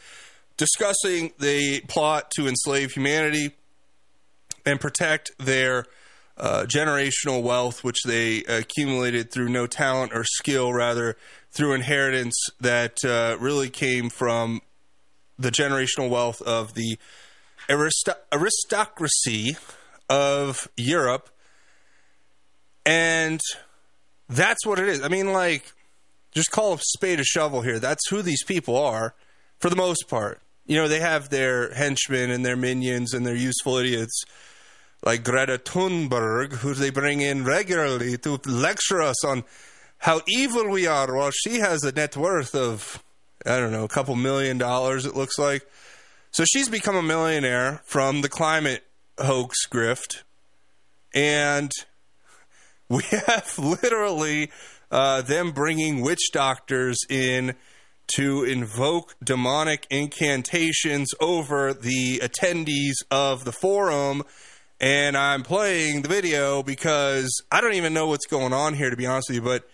discussing 0.56 1.32
the 1.40 1.80
plot 1.88 2.30
to 2.36 2.46
enslave 2.46 2.92
humanity 2.92 3.56
and 4.64 4.80
protect 4.80 5.32
their 5.40 5.84
uh, 6.36 6.66
generational 6.68 7.42
wealth, 7.42 7.82
which 7.82 8.04
they 8.04 8.44
accumulated 8.44 9.32
through 9.32 9.48
no 9.48 9.66
talent 9.66 10.12
or 10.14 10.22
skill, 10.22 10.72
rather 10.72 11.16
through 11.50 11.72
inheritance 11.72 12.36
that 12.60 13.04
uh, 13.04 13.36
really 13.40 13.68
came 13.68 14.08
from 14.08 14.60
the 15.36 15.50
generational 15.50 16.08
wealth 16.08 16.40
of 16.42 16.74
the 16.74 16.96
aristo- 17.68 18.14
aristocracy 18.32 19.56
of 20.08 20.68
Europe. 20.76 21.28
And 22.86 23.40
that's 24.28 24.64
what 24.64 24.78
it 24.78 24.88
is. 24.88 25.02
I 25.02 25.08
mean, 25.08 25.32
like, 25.32 25.72
just 26.32 26.50
call 26.50 26.74
a 26.74 26.78
spade 26.80 27.20
a 27.20 27.24
shovel 27.24 27.62
here. 27.62 27.78
That's 27.78 28.08
who 28.08 28.22
these 28.22 28.42
people 28.44 28.76
are 28.76 29.14
for 29.58 29.70
the 29.70 29.76
most 29.76 30.08
part. 30.08 30.40
You 30.66 30.76
know, 30.76 30.88
they 30.88 31.00
have 31.00 31.30
their 31.30 31.72
henchmen 31.72 32.30
and 32.30 32.44
their 32.44 32.56
minions 32.56 33.14
and 33.14 33.26
their 33.26 33.36
useful 33.36 33.76
idiots 33.76 34.22
like 35.02 35.24
Greta 35.24 35.58
Thunberg, 35.58 36.52
who 36.54 36.74
they 36.74 36.90
bring 36.90 37.20
in 37.20 37.44
regularly 37.44 38.16
to 38.18 38.40
lecture 38.46 39.00
us 39.00 39.24
on 39.24 39.44
how 39.98 40.20
evil 40.28 40.68
we 40.68 40.86
are 40.86 41.14
while 41.14 41.30
she 41.30 41.58
has 41.58 41.82
a 41.84 41.92
net 41.92 42.16
worth 42.16 42.54
of, 42.54 43.02
I 43.46 43.58
don't 43.58 43.72
know, 43.72 43.84
a 43.84 43.88
couple 43.88 44.14
million 44.16 44.58
dollars, 44.58 45.06
it 45.06 45.16
looks 45.16 45.38
like. 45.38 45.66
So 46.38 46.44
she's 46.44 46.68
become 46.68 46.94
a 46.94 47.02
millionaire 47.02 47.82
from 47.84 48.20
the 48.20 48.28
climate 48.28 48.84
hoax 49.18 49.66
grift. 49.66 50.22
And 51.12 51.72
we 52.88 53.02
have 53.26 53.58
literally 53.58 54.52
uh, 54.88 55.22
them 55.22 55.50
bringing 55.50 56.00
witch 56.00 56.30
doctors 56.32 56.98
in 57.10 57.56
to 58.14 58.44
invoke 58.44 59.16
demonic 59.20 59.88
incantations 59.90 61.08
over 61.20 61.74
the 61.74 62.20
attendees 62.20 62.94
of 63.10 63.44
the 63.44 63.50
forum. 63.50 64.22
And 64.78 65.16
I'm 65.16 65.42
playing 65.42 66.02
the 66.02 66.08
video 66.08 66.62
because 66.62 67.42
I 67.50 67.60
don't 67.60 67.74
even 67.74 67.92
know 67.92 68.06
what's 68.06 68.26
going 68.26 68.52
on 68.52 68.74
here, 68.74 68.90
to 68.90 68.96
be 68.96 69.06
honest 69.06 69.28
with 69.28 69.38
you. 69.38 69.42
But 69.42 69.68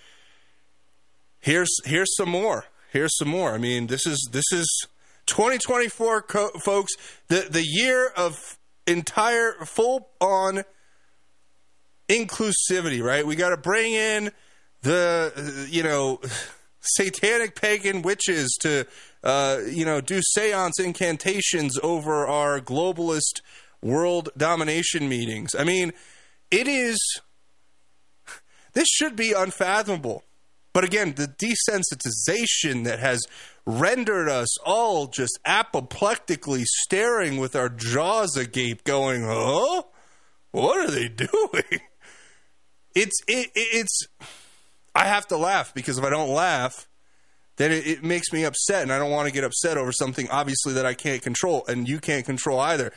here's 1.41 1.77
here's 1.85 2.17
some 2.17 2.31
more. 2.31 2.65
Here's 2.91 3.15
some 3.19 3.29
more. 3.29 3.53
I 3.53 3.59
mean, 3.59 3.89
this 3.89 4.07
is 4.07 4.31
this 4.33 4.51
is 4.51 4.87
2024, 5.27 6.23
co- 6.23 6.51
folks. 6.63 6.93
The 7.29 7.47
the 7.51 7.65
year 7.65 8.09
of 8.17 8.59
entire 8.87 9.53
full 9.65 10.09
on 10.21 10.65
inclusivity, 12.09 13.03
right? 13.03 13.27
We 13.27 13.37
got 13.37 13.51
to 13.51 13.57
bring 13.57 13.93
in 13.93 14.31
the, 14.83 15.67
you 15.71 15.83
know, 15.83 16.21
satanic 16.81 17.55
pagan 17.55 18.03
witches 18.03 18.57
to, 18.61 18.87
uh, 19.23 19.61
you 19.67 19.85
know, 19.85 20.01
do 20.01 20.21
seance 20.35 20.79
incantations 20.79 21.79
over 21.83 22.27
our 22.27 22.61
globalist 22.61 23.41
world 23.81 24.29
domination 24.37 25.09
meetings. 25.09 25.55
I 25.59 25.65
mean, 25.65 25.93
it 26.51 26.69
is, 26.69 26.99
this 28.75 28.89
should 28.89 29.17
be 29.17 29.33
unfathomable. 29.33 30.25
But 30.73 30.85
again, 30.85 31.15
the 31.15 31.29
desensitization 31.29 32.85
that 32.85 32.99
has 32.99 33.25
rendered 33.67 34.29
us 34.29 34.59
all 34.61 35.07
just 35.07 35.39
apoplectically 35.45 36.65
staring 36.65 37.39
with 37.39 37.57
our 37.57 37.69
jaws 37.69 38.37
agape, 38.37 38.85
going, 38.85 39.23
huh? 39.25 39.83
What 40.53 40.79
are 40.79 40.91
they 40.91 41.09
doing? 41.09 41.81
It's 42.95 43.21
it, 43.27 43.51
it- 43.55 43.69
it's. 43.77 44.07
I 44.95 45.07
have 45.07 45.27
to 45.29 45.37
laugh 45.37 45.75
because 45.75 45.99
if 45.99 46.05
I 46.05 46.11
don't 46.11 46.31
laugh, 46.31 46.87
then 47.57 47.73
it, 47.73 47.87
it 47.87 48.05
makes 48.05 48.33
me 48.33 48.45
upset, 48.45 48.83
and 48.83 48.93
I 48.93 48.99
don't 48.99 49.11
want 49.11 49.27
to 49.27 49.33
get 49.35 49.43
upset 49.43 49.77
over 49.77 49.91
something 49.91 50.29
obviously 50.31 50.75
that 50.75 50.87
I 50.87 50.95
can't 50.95 51.21
control, 51.23 51.65
and 51.67 51.89
you 51.89 51.99
can't 51.99 52.25
control 52.25 52.61
either. 52.61 52.93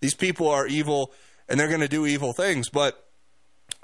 These 0.00 0.14
people 0.14 0.48
are 0.48 0.66
evil, 0.66 1.12
and 1.48 1.58
they're 1.58 1.68
going 1.68 1.80
to 1.80 1.88
do 1.88 2.06
evil 2.06 2.32
things, 2.32 2.68
but 2.68 3.09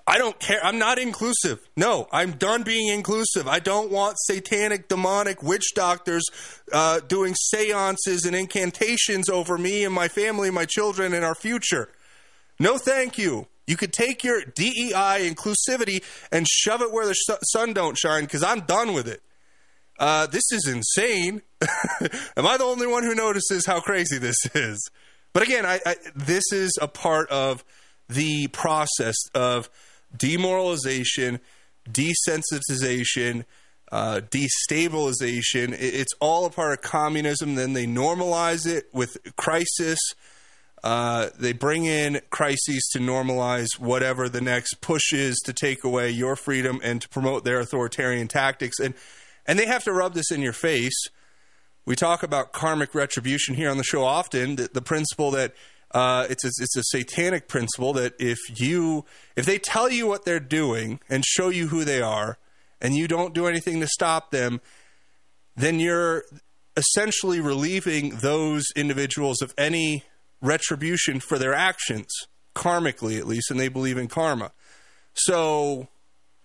I 0.09 0.19
don't 0.19 0.39
care. 0.39 0.65
I'm 0.65 0.79
not 0.79 0.99
inclusive. 0.99 1.69
No, 1.77 2.07
I'm 2.13 2.33
done 2.33 2.63
being 2.63 2.89
inclusive. 2.89 3.49
I 3.49 3.59
don't 3.59 3.91
want 3.91 4.17
satanic, 4.21 4.87
demonic 4.89 5.43
witch 5.43 5.75
doctors 5.75 6.25
uh, 6.73 7.01
doing 7.01 7.35
seances 7.35 8.25
and 8.25 8.37
incantations 8.37 9.29
over 9.29 9.59
me 9.59 9.85
and 9.85 9.93
my 9.93 10.07
family, 10.07 10.51
my 10.51 10.65
children, 10.65 11.13
and 11.13 11.25
our 11.25 11.35
future. 11.35 11.89
No, 12.61 12.79
thank 12.79 13.19
you. 13.19 13.49
You 13.67 13.77
could 13.77 13.93
take 13.93 14.23
your 14.23 14.43
DEI 14.43 15.29
inclusivity 15.29 16.05
and 16.31 16.47
shove 16.47 16.83
it 16.83 16.93
where 16.93 17.07
the 17.07 17.15
sh- 17.15 17.39
sun 17.43 17.73
don't 17.73 17.99
shine 17.99 18.25
because 18.25 18.45
I'm 18.45 18.61
done 18.61 18.93
with 18.95 19.09
it. 19.09 19.23
Uh, 19.99 20.27
this 20.27 20.45
is 20.53 20.69
insane. 20.69 21.43
Am 22.37 22.47
I 22.47 22.57
the 22.59 22.65
only 22.65 22.87
one 22.87 23.03
who 23.03 23.15
notices 23.15 23.67
how 23.67 23.81
crazy 23.81 24.19
this 24.19 24.37
is? 24.55 24.89
But 25.33 25.43
again, 25.43 25.67
I, 25.67 25.81
I, 25.85 25.97
this 26.15 26.45
is 26.53 26.79
a 26.81 26.87
part 26.87 27.29
of 27.31 27.65
the 28.09 28.47
process 28.49 29.17
of 29.35 29.69
demoralization, 30.15 31.41
desensitization, 31.89 33.45
uh, 33.93 34.21
destabilization. 34.31 35.73
It- 35.73 35.95
It's 35.95 36.13
all 36.21 36.45
a 36.45 36.51
part 36.51 36.73
of 36.79 36.83
communism. 36.83 37.55
Then 37.55 37.73
they 37.73 37.87
normalize 37.87 38.67
it 38.67 38.89
with 38.93 39.17
crisis. 39.37 39.99
Uh, 40.83 41.31
they 41.39 41.53
bring 41.53 41.85
in 41.85 42.21
crises 42.31 42.89
to 42.93 42.99
normalize 42.99 43.79
whatever 43.79 44.29
the 44.29 44.41
next 44.41 44.81
push 44.81 45.13
is 45.13 45.37
to 45.45 45.53
take 45.53 45.83
away 45.85 46.11
your 46.11 46.37
freedom 46.37 46.81
and 46.85 47.01
to 47.03 47.09
promote 47.09 47.45
their 47.45 47.59
authoritarian 47.61 48.29
tactics. 48.29 48.79
And 48.79 48.95
and 49.49 49.59
they 49.59 49.67
have 49.67 49.85
to 49.85 49.93
rub 49.93 50.15
this 50.15 50.31
in 50.33 50.41
your 50.43 50.53
face. 50.53 51.01
We 51.85 51.95
talk 51.95 52.25
about 52.25 52.53
karmic 52.53 52.97
retribution 52.97 53.55
here 53.55 53.71
on 53.71 53.77
the 53.79 53.85
show 53.85 54.03
often. 54.03 54.57
The, 54.57 54.69
the 54.73 54.83
principle 54.83 55.31
that 55.33 55.55
uh, 55.93 56.26
it's 56.28 56.45
a, 56.45 56.49
it's 56.49 56.76
a 56.76 56.83
satanic 56.83 57.49
principle 57.49 57.93
that 57.95 58.14
if 58.19 58.38
you 58.61 59.05
if 59.37 59.47
they 59.47 59.59
tell 59.59 59.90
you 59.90 60.07
what 60.07 60.25
they're 60.25 60.40
doing 60.40 61.00
and 61.09 61.25
show 61.25 61.49
you 61.49 61.69
who 61.69 61.85
they 61.85 62.02
are, 62.02 62.38
and 62.81 62.95
you 62.95 63.09
don't 63.09 63.35
do 63.35 63.47
anything 63.47 63.81
to 63.81 63.87
stop 63.87 64.31
them, 64.31 64.61
then 65.57 65.81
you're 65.81 66.25
essentially 66.76 67.40
relieving 67.40 68.16
those 68.16 68.64
individuals 68.76 69.40
of 69.40 69.55
any 69.57 70.05
retribution 70.43 71.21
for 71.21 71.38
their 71.38 71.55
actions, 71.55 72.12
karmically 72.55 73.19
at 73.19 73.26
least, 73.26 73.50
and 73.50 73.59
they 73.59 73.69
believe 73.69 73.97
in 73.97 74.09
karma. 74.09 74.52
So 75.14 75.88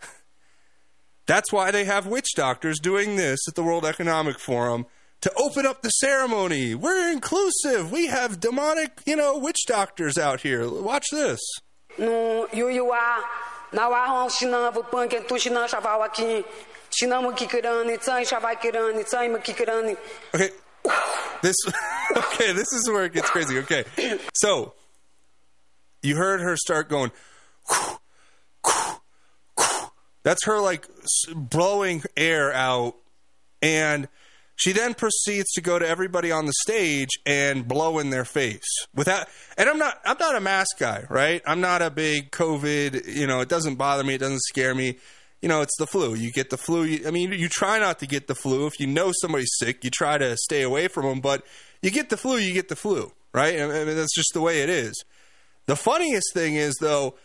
that's 1.25 1.51
why 1.51 1.71
they 1.71 1.83
have 1.83 2.07
witch 2.07 2.29
doctors 2.35 2.79
doing 2.79 3.17
this 3.17 3.39
at 3.47 3.55
the 3.55 3.63
World 3.63 3.85
Economic 3.85 4.39
Forum 4.39 4.85
to 5.21 5.31
open 5.35 5.65
up 5.65 5.81
the 5.81 5.89
ceremony. 5.89 6.75
We're 6.75 7.11
inclusive. 7.11 7.91
We 7.91 8.07
have 8.07 8.39
demonic, 8.39 9.01
you 9.05 9.15
know, 9.15 9.37
witch 9.37 9.65
doctors 9.67 10.17
out 10.17 10.41
here. 10.41 10.69
Watch 10.69 11.05
this. 11.11 11.39
no 11.97 12.47
yuiwa 12.53 13.21
na 13.73 13.89
wa 13.89 14.05
hon 14.07 14.29
shinan 14.29 14.73
vu 14.73 14.83
pan 14.83 15.09
ken 15.09 15.23
tu 15.27 15.35
shinan 15.35 15.67
shava 15.67 15.99
wa 15.99 16.07
ki 16.07 16.43
shinan 16.89 17.21
mu 17.23 17.31
kikirani 17.31 17.99
tsai 17.99 18.23
shava 18.23 18.55
kirani 18.55 19.03
tsai 19.05 19.27
mu 19.27 19.37
kikirani 19.37 19.95
Okay. 20.33 20.49
This 21.41 21.55
okay, 22.17 22.53
this 22.53 22.71
is 22.71 22.89
where 22.89 23.05
it 23.05 23.13
gets 23.13 23.29
crazy. 23.29 23.59
Okay. 23.59 23.83
So, 24.33 24.73
you 26.01 26.15
heard 26.15 26.39
her 26.41 26.55
start 26.55 26.87
going 26.89 27.11
That's 30.23 30.45
her 30.45 30.59
like 30.59 30.87
blowing 31.35 32.03
air 32.15 32.53
out 32.53 32.95
and 33.61 34.07
she 34.61 34.73
then 34.73 34.93
proceeds 34.93 35.51
to 35.53 35.61
go 35.61 35.79
to 35.79 35.87
everybody 35.87 36.31
on 36.31 36.45
the 36.45 36.53
stage 36.61 37.09
and 37.25 37.67
blow 37.67 37.97
in 37.97 38.11
their 38.11 38.25
face 38.25 38.85
without 38.93 39.27
and 39.57 39.67
I'm 39.67 39.79
not 39.79 39.99
I'm 40.05 40.17
not 40.19 40.35
a 40.35 40.39
mask 40.39 40.77
guy, 40.77 41.05
right? 41.09 41.41
I'm 41.47 41.61
not 41.61 41.81
a 41.81 41.89
big 41.89 42.29
COVID, 42.29 43.07
you 43.07 43.25
know, 43.25 43.39
it 43.39 43.49
doesn't 43.49 43.75
bother 43.75 44.03
me, 44.03 44.13
it 44.13 44.19
doesn't 44.19 44.43
scare 44.43 44.75
me. 44.75 44.99
You 45.41 45.49
know, 45.49 45.61
it's 45.61 45.75
the 45.79 45.87
flu. 45.87 46.13
You 46.13 46.31
get 46.31 46.51
the 46.51 46.57
flu. 46.57 46.83
You, 46.83 47.07
I 47.07 47.09
mean, 47.09 47.31
you 47.31 47.49
try 47.49 47.79
not 47.79 47.97
to 47.99 48.05
get 48.05 48.27
the 48.27 48.35
flu. 48.35 48.67
If 48.67 48.79
you 48.79 48.85
know 48.85 49.11
somebody's 49.11 49.49
sick, 49.57 49.83
you 49.83 49.89
try 49.89 50.19
to 50.19 50.37
stay 50.37 50.61
away 50.61 50.87
from 50.87 51.07
them. 51.07 51.19
But 51.19 51.43
you 51.81 51.89
get 51.89 52.11
the 52.11 52.17
flu, 52.17 52.37
you 52.37 52.53
get 52.53 52.69
the 52.69 52.75
flu, 52.75 53.11
right? 53.33 53.59
I 53.59 53.65
mean, 53.65 53.95
that's 53.95 54.13
just 54.13 54.35
the 54.35 54.41
way 54.41 54.61
it 54.61 54.69
is. 54.69 54.93
The 55.65 55.75
funniest 55.75 56.35
thing 56.35 56.53
is, 56.53 56.75
though, 56.79 57.15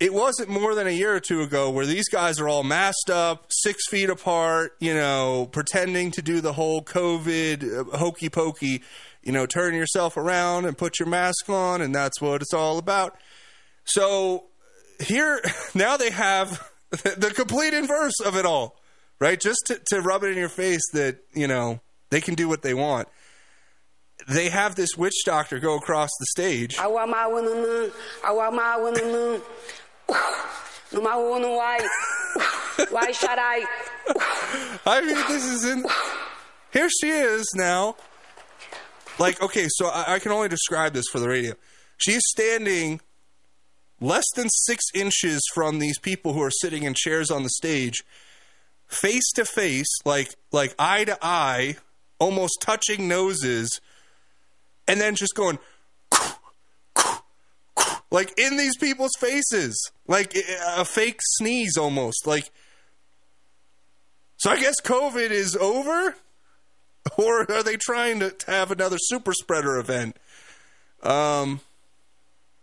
it 0.00 0.14
wasn't 0.14 0.48
more 0.48 0.74
than 0.74 0.86
a 0.86 0.90
year 0.90 1.14
or 1.14 1.20
two 1.20 1.42
ago 1.42 1.70
where 1.70 1.86
these 1.86 2.08
guys 2.08 2.38
are 2.38 2.48
all 2.48 2.62
masked 2.62 3.10
up, 3.10 3.46
six 3.50 3.88
feet 3.88 4.08
apart, 4.08 4.76
you 4.78 4.94
know, 4.94 5.48
pretending 5.50 6.12
to 6.12 6.22
do 6.22 6.40
the 6.40 6.52
whole 6.52 6.82
COVID 6.82 7.92
uh, 7.94 7.96
hokey 7.96 8.28
pokey, 8.28 8.82
you 9.22 9.32
know, 9.32 9.44
turn 9.44 9.74
yourself 9.74 10.16
around 10.16 10.66
and 10.66 10.78
put 10.78 11.00
your 11.00 11.08
mask 11.08 11.48
on, 11.48 11.82
and 11.82 11.94
that's 11.94 12.20
what 12.20 12.42
it's 12.42 12.54
all 12.54 12.78
about. 12.78 13.16
So 13.84 14.44
here, 15.00 15.42
now 15.74 15.96
they 15.96 16.10
have 16.10 16.70
the 16.90 17.32
complete 17.34 17.74
inverse 17.74 18.20
of 18.24 18.36
it 18.36 18.46
all, 18.46 18.76
right? 19.18 19.40
Just 19.40 19.64
to, 19.66 19.80
to 19.86 20.00
rub 20.00 20.22
it 20.22 20.30
in 20.30 20.38
your 20.38 20.48
face 20.48 20.82
that, 20.92 21.18
you 21.34 21.48
know, 21.48 21.80
they 22.10 22.20
can 22.20 22.34
do 22.34 22.48
what 22.48 22.62
they 22.62 22.74
want. 22.74 23.08
They 24.28 24.48
have 24.48 24.74
this 24.74 24.96
witch 24.96 25.24
doctor 25.24 25.58
go 25.58 25.76
across 25.76 26.10
the 26.20 26.26
stage. 26.26 26.76
Awa 30.08 30.20
ma 30.92 30.92
wunu 30.92 30.92
nu 30.92 31.00
awa 31.00 31.02
ma 31.02 31.16
wunu 31.16 31.48
no 31.48 31.50
ma 31.50 31.50
wunu 31.50 31.56
wai 31.56 31.78
wai 32.90 33.12
sharai 33.12 33.64
I 34.86 35.00
mean, 35.02 35.16
this 35.28 35.44
is 35.44 35.64
in. 35.64 35.84
Here 36.72 36.88
she 36.88 37.10
is 37.10 37.46
now. 37.54 37.96
Like, 39.18 39.42
okay, 39.42 39.66
so 39.68 39.88
I, 39.88 40.14
I 40.14 40.18
can 40.18 40.32
only 40.32 40.48
describe 40.48 40.94
this 40.94 41.06
for 41.10 41.18
the 41.18 41.28
radio. 41.28 41.54
She's 41.98 42.22
standing 42.28 43.00
less 44.00 44.24
than 44.36 44.48
six 44.48 44.84
inches 44.94 45.42
from 45.52 45.78
these 45.78 45.98
people 45.98 46.32
who 46.32 46.42
are 46.42 46.50
sitting 46.50 46.84
in 46.84 46.94
chairs 46.94 47.30
on 47.30 47.42
the 47.42 47.50
stage, 47.50 48.04
face 48.86 49.30
to 49.32 49.44
face, 49.44 49.88
like 50.04 50.34
like 50.52 50.74
eye 50.78 51.04
to 51.04 51.18
eye, 51.20 51.76
almost 52.18 52.62
touching 52.62 53.08
noses, 53.08 53.80
and 54.86 55.00
then 55.00 55.16
just 55.16 55.34
going 55.34 55.58
like 58.10 58.38
in 58.38 58.56
these 58.56 58.76
people's 58.76 59.12
faces, 59.18 59.90
like 60.06 60.36
a 60.76 60.84
fake 60.84 61.20
sneeze 61.36 61.76
almost, 61.76 62.26
like. 62.26 62.50
So 64.36 64.50
I 64.50 64.60
guess 64.60 64.80
COVID 64.80 65.30
is 65.30 65.56
over, 65.56 66.14
or 67.18 67.50
are 67.50 67.62
they 67.62 67.76
trying 67.76 68.20
to, 68.20 68.30
to 68.30 68.50
have 68.50 68.70
another 68.70 68.96
super 68.98 69.32
spreader 69.32 69.78
event? 69.78 70.16
Um, 71.02 71.60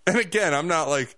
and 0.07 0.17
again, 0.17 0.53
I'm 0.53 0.67
not 0.67 0.87
like 0.87 1.15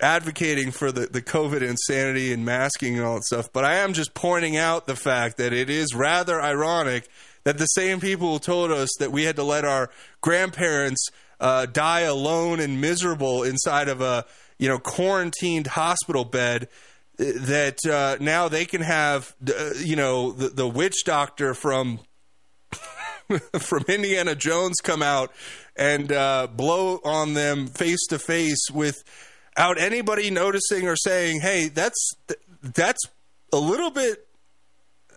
advocating 0.00 0.70
for 0.70 0.92
the, 0.92 1.06
the 1.06 1.22
COVID 1.22 1.62
insanity 1.62 2.32
and 2.32 2.44
masking 2.44 2.96
and 2.96 3.04
all 3.04 3.16
that 3.16 3.24
stuff, 3.24 3.52
but 3.52 3.64
I 3.64 3.76
am 3.76 3.92
just 3.92 4.14
pointing 4.14 4.56
out 4.56 4.86
the 4.86 4.96
fact 4.96 5.38
that 5.38 5.52
it 5.52 5.68
is 5.68 5.94
rather 5.94 6.40
ironic 6.40 7.08
that 7.44 7.58
the 7.58 7.66
same 7.66 8.00
people 8.00 8.32
who 8.32 8.38
told 8.38 8.70
us 8.70 8.90
that 8.98 9.10
we 9.10 9.24
had 9.24 9.36
to 9.36 9.42
let 9.42 9.64
our 9.64 9.90
grandparents 10.20 11.08
uh, 11.40 11.66
die 11.66 12.00
alone 12.00 12.60
and 12.60 12.80
miserable 12.80 13.42
inside 13.42 13.88
of 13.88 14.00
a 14.00 14.24
you 14.58 14.68
know 14.68 14.78
quarantined 14.78 15.68
hospital 15.68 16.24
bed 16.24 16.68
uh, 17.20 17.24
that 17.36 17.78
uh, 17.86 18.16
now 18.22 18.48
they 18.48 18.64
can 18.64 18.82
have 18.82 19.34
uh, 19.48 19.70
you 19.78 19.96
know 19.96 20.32
the, 20.32 20.48
the 20.48 20.68
witch 20.68 21.04
doctor 21.04 21.54
from 21.54 22.00
from 23.58 23.84
Indiana 23.88 24.34
Jones 24.34 24.76
come 24.82 25.02
out 25.02 25.32
and 25.76 26.10
uh, 26.10 26.48
blow 26.50 27.00
on 27.04 27.34
them 27.34 27.68
face 27.68 28.06
to 28.08 28.18
face 28.18 28.70
without 28.72 29.78
anybody 29.78 30.30
noticing 30.30 30.88
or 30.88 30.96
saying, 30.96 31.40
"Hey, 31.40 31.68
that's 31.68 32.12
that's 32.62 33.02
a 33.52 33.58
little 33.58 33.90
bit 33.90 34.26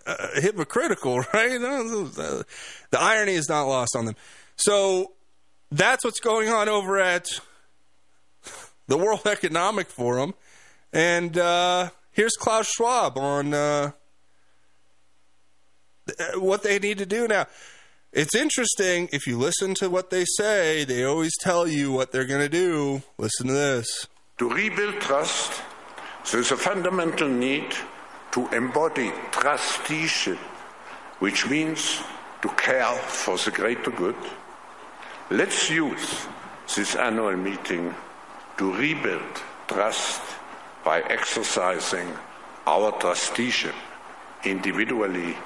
uh, 0.06 0.28
hypocritical, 0.34 1.20
right?" 1.34 1.60
The 2.90 3.00
irony 3.00 3.32
is 3.32 3.48
not 3.48 3.64
lost 3.64 3.96
on 3.96 4.04
them. 4.04 4.16
So 4.56 5.12
that's 5.72 6.04
what's 6.04 6.20
going 6.20 6.48
on 6.48 6.68
over 6.68 7.00
at 7.00 7.40
the 8.88 8.98
World 8.98 9.26
Economic 9.26 9.88
Forum, 9.88 10.34
and 10.92 11.36
uh, 11.38 11.90
here's 12.10 12.36
Klaus 12.36 12.68
Schwab 12.68 13.16
on 13.16 13.54
uh, 13.54 13.92
what 16.34 16.62
they 16.62 16.78
need 16.78 16.98
to 16.98 17.06
do 17.06 17.26
now. 17.26 17.46
It's 18.12 18.34
interesting 18.34 19.08
if 19.12 19.26
you 19.26 19.38
listen 19.38 19.72
to 19.76 19.88
what 19.88 20.10
they 20.10 20.26
say, 20.26 20.84
they 20.84 21.04
always 21.04 21.32
tell 21.40 21.66
you 21.66 21.90
what 21.90 22.12
they're 22.12 22.26
going 22.26 22.42
to 22.42 22.48
do. 22.50 23.02
Listen 23.16 23.46
to 23.46 23.54
this. 23.54 24.06
To 24.38 24.50
rebuild 24.50 25.00
trust, 25.00 25.62
there's 26.30 26.52
a 26.52 26.56
fundamental 26.56 27.28
need 27.28 27.72
to 28.32 28.46
embody 28.48 29.10
trusteeship, 29.30 30.38
which 31.20 31.48
means 31.48 32.02
to 32.42 32.48
care 32.50 32.92
for 32.92 33.38
the 33.38 33.50
greater 33.50 33.90
good. 33.90 34.16
Let's 35.30 35.70
use 35.70 36.26
this 36.76 36.94
annual 36.94 37.36
meeting 37.36 37.94
to 38.58 38.74
rebuild 38.74 39.42
trust 39.66 40.20
by 40.84 41.00
exercising 41.02 42.08
our 42.66 42.92
trusteeship 43.00 43.74
individually 44.44 45.36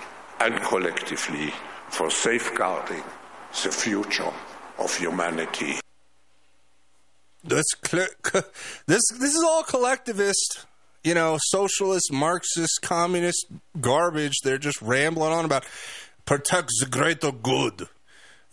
and 0.41 0.61
collectively 0.62 1.53
for 1.89 2.11
safeguarding 2.11 3.03
the 3.62 3.71
future 3.71 4.33
of 4.79 4.95
humanity. 4.97 5.77
This 7.45 7.65
this 8.87 9.03
this 9.19 9.35
is 9.35 9.45
all 9.45 9.62
collectivist, 9.62 10.67
you 11.05 11.15
know, 11.15 11.39
socialist, 11.41 12.12
Marxist, 12.12 12.81
communist 12.83 13.47
garbage. 13.81 14.35
They're 14.43 14.59
just 14.59 14.83
rambling 14.83 15.33
on 15.33 15.45
about 15.45 15.65
protect 16.25 16.71
the 16.81 16.87
greater 16.87 17.31
good. 17.31 17.89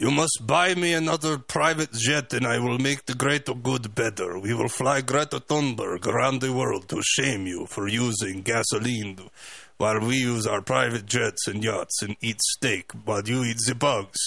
You 0.03 0.11
must 0.11 0.45
buy 0.45 0.75
me 0.75 0.91
another 0.91 1.37
private 1.37 1.93
jet, 1.93 2.33
and 2.33 2.45
I 2.45 2.59
will 2.59 2.77
make 2.77 3.05
the 3.05 3.13
greater 3.13 3.53
good 3.53 3.95
better. 3.95 4.37
We 4.37 4.53
will 4.53 4.67
fly 4.67 4.99
Greta 4.99 5.39
Thunberg 5.39 6.05
around 6.05 6.41
the 6.41 6.51
world 6.51 6.89
to 6.89 7.01
shame 7.01 7.47
you 7.47 7.65
for 7.67 7.87
using 7.87 8.41
gasoline, 8.41 9.29
while 9.77 10.01
we 10.01 10.17
use 10.17 10.45
our 10.45 10.61
private 10.61 11.05
jets 11.05 11.47
and 11.47 11.63
yachts 11.63 12.01
and 12.01 12.17
eat 12.19 12.41
steak, 12.41 12.91
while 13.05 13.21
you 13.23 13.45
eat 13.45 13.59
the 13.65 13.75
bugs. 13.75 14.19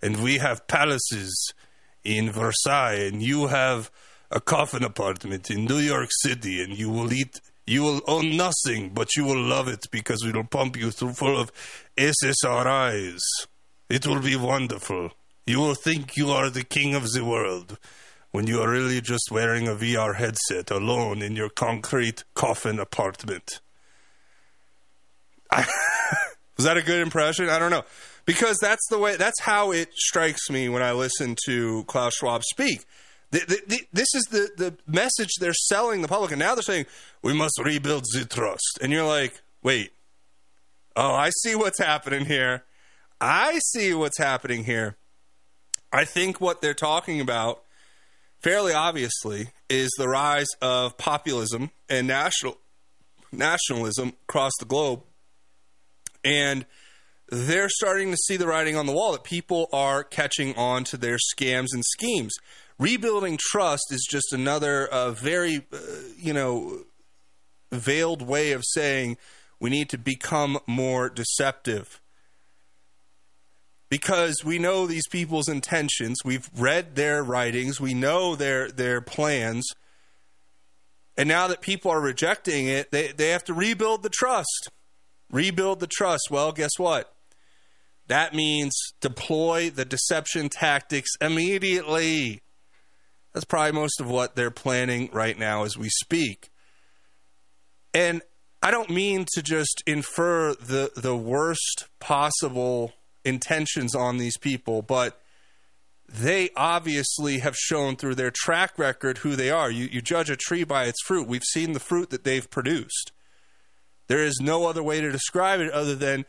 And 0.00 0.22
we 0.22 0.38
have 0.38 0.66
palaces 0.66 1.52
in 2.02 2.32
Versailles, 2.32 3.06
and 3.06 3.22
you 3.22 3.48
have 3.48 3.90
a 4.30 4.40
coffin 4.40 4.82
apartment 4.82 5.50
in 5.50 5.66
New 5.66 5.80
York 5.80 6.08
City, 6.22 6.62
and 6.62 6.72
you 6.72 6.88
will 6.88 7.12
eat. 7.12 7.38
You 7.66 7.82
will 7.82 8.00
own 8.06 8.38
nothing, 8.38 8.92
but 8.94 9.14
you 9.14 9.24
will 9.26 9.42
love 9.42 9.68
it 9.68 9.90
because 9.90 10.24
we 10.24 10.32
will 10.32 10.44
pump 10.44 10.74
you 10.78 10.90
through 10.90 11.12
full 11.12 11.38
of 11.38 11.52
SSRIs. 11.98 13.20
It 13.92 14.06
will 14.06 14.22
be 14.22 14.36
wonderful. 14.36 15.10
You 15.46 15.58
will 15.58 15.74
think 15.74 16.16
you 16.16 16.30
are 16.30 16.48
the 16.48 16.64
king 16.64 16.94
of 16.94 17.10
the 17.10 17.22
world 17.22 17.76
when 18.30 18.46
you 18.46 18.62
are 18.62 18.70
really 18.70 19.02
just 19.02 19.30
wearing 19.30 19.68
a 19.68 19.74
VR 19.74 20.16
headset 20.16 20.70
alone 20.70 21.20
in 21.20 21.36
your 21.36 21.50
concrete 21.50 22.24
coffin 22.32 22.78
apartment. 22.78 23.60
Was 25.52 26.64
that 26.64 26.78
a 26.78 26.82
good 26.82 27.02
impression? 27.02 27.50
I 27.50 27.58
don't 27.58 27.70
know. 27.70 27.84
Because 28.24 28.56
that's 28.62 28.88
the 28.88 28.98
way, 28.98 29.16
that's 29.16 29.42
how 29.42 29.72
it 29.72 29.92
strikes 29.92 30.48
me 30.48 30.70
when 30.70 30.82
I 30.82 30.92
listen 30.92 31.36
to 31.44 31.84
Klaus 31.84 32.14
Schwab 32.14 32.44
speak. 32.44 32.86
The, 33.30 33.40
the, 33.40 33.60
the, 33.66 33.80
this 33.92 34.08
is 34.14 34.24
the, 34.30 34.48
the 34.56 34.74
message 34.86 35.34
they're 35.38 35.52
selling 35.52 36.00
the 36.00 36.08
public. 36.08 36.30
And 36.32 36.38
now 36.38 36.54
they're 36.54 36.62
saying, 36.62 36.86
we 37.20 37.34
must 37.34 37.60
rebuild 37.62 38.04
the 38.14 38.24
trust. 38.24 38.78
And 38.80 38.90
you're 38.90 39.06
like, 39.06 39.42
wait, 39.62 39.90
oh, 40.96 41.12
I 41.12 41.28
see 41.42 41.54
what's 41.54 41.78
happening 41.78 42.24
here. 42.24 42.64
I 43.22 43.60
see 43.60 43.94
what's 43.94 44.18
happening 44.18 44.64
here. 44.64 44.96
I 45.92 46.04
think 46.04 46.40
what 46.40 46.60
they're 46.60 46.74
talking 46.74 47.20
about, 47.20 47.62
fairly 48.40 48.72
obviously, 48.72 49.50
is 49.70 49.94
the 49.96 50.08
rise 50.08 50.48
of 50.60 50.98
populism 50.98 51.70
and 51.88 52.08
national 52.08 52.58
nationalism 53.30 54.14
across 54.28 54.52
the 54.58 54.64
globe. 54.64 55.04
And 56.24 56.66
they're 57.28 57.68
starting 57.68 58.10
to 58.10 58.16
see 58.16 58.36
the 58.36 58.48
writing 58.48 58.76
on 58.76 58.86
the 58.86 58.92
wall 58.92 59.12
that 59.12 59.22
people 59.22 59.68
are 59.72 60.02
catching 60.02 60.56
on 60.56 60.82
to 60.84 60.96
their 60.96 61.16
scams 61.16 61.68
and 61.72 61.84
schemes. 61.84 62.34
Rebuilding 62.78 63.38
trust 63.40 63.84
is 63.92 64.04
just 64.10 64.32
another 64.32 64.88
uh, 64.88 65.12
very, 65.12 65.64
uh, 65.72 65.78
you 66.18 66.32
know, 66.32 66.80
veiled 67.70 68.20
way 68.20 68.50
of 68.50 68.64
saying 68.64 69.16
we 69.60 69.70
need 69.70 69.88
to 69.90 69.98
become 69.98 70.58
more 70.66 71.08
deceptive. 71.08 72.01
Because 73.92 74.42
we 74.42 74.58
know 74.58 74.86
these 74.86 75.06
people's 75.06 75.50
intentions, 75.50 76.16
we've 76.24 76.48
read 76.56 76.94
their 76.94 77.22
writings, 77.22 77.78
we 77.78 77.92
know 77.92 78.34
their 78.34 78.70
their 78.70 79.02
plans, 79.02 79.68
and 81.14 81.28
now 81.28 81.46
that 81.48 81.60
people 81.60 81.90
are 81.90 82.00
rejecting 82.00 82.68
it, 82.68 82.90
they, 82.90 83.08
they 83.08 83.28
have 83.28 83.44
to 83.44 83.52
rebuild 83.52 84.02
the 84.02 84.08
trust. 84.08 84.70
Rebuild 85.30 85.80
the 85.80 85.86
trust. 85.86 86.28
Well, 86.30 86.52
guess 86.52 86.78
what? 86.78 87.14
That 88.06 88.34
means 88.34 88.72
deploy 89.02 89.68
the 89.68 89.84
deception 89.84 90.48
tactics 90.48 91.10
immediately. 91.20 92.40
That's 93.34 93.44
probably 93.44 93.72
most 93.72 94.00
of 94.00 94.08
what 94.08 94.36
they're 94.36 94.50
planning 94.50 95.10
right 95.12 95.38
now 95.38 95.64
as 95.64 95.76
we 95.76 95.90
speak. 95.90 96.48
And 97.92 98.22
I 98.62 98.70
don't 98.70 98.88
mean 98.88 99.26
to 99.34 99.42
just 99.42 99.82
infer 99.86 100.54
the, 100.54 100.92
the 100.96 101.14
worst 101.14 101.88
possible 102.00 102.94
intentions 103.24 103.94
on 103.94 104.18
these 104.18 104.36
people, 104.36 104.82
but 104.82 105.20
they 106.08 106.50
obviously 106.56 107.38
have 107.38 107.56
shown 107.56 107.96
through 107.96 108.14
their 108.16 108.30
track 108.30 108.78
record 108.78 109.18
who 109.18 109.34
they 109.34 109.50
are. 109.50 109.70
You, 109.70 109.86
you 109.86 110.02
judge 110.02 110.28
a 110.28 110.36
tree 110.36 110.64
by 110.64 110.84
its 110.84 111.00
fruit. 111.04 111.26
We've 111.26 111.42
seen 111.42 111.72
the 111.72 111.80
fruit 111.80 112.10
that 112.10 112.24
they've 112.24 112.48
produced. 112.50 113.12
There 114.08 114.22
is 114.22 114.38
no 114.40 114.66
other 114.66 114.82
way 114.82 115.00
to 115.00 115.10
describe 115.10 115.60
it 115.60 115.70
other 115.70 115.94
than 115.94 116.26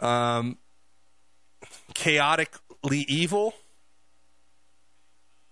um, 0.00 0.58
chaotically 1.94 3.06
evil, 3.08 3.54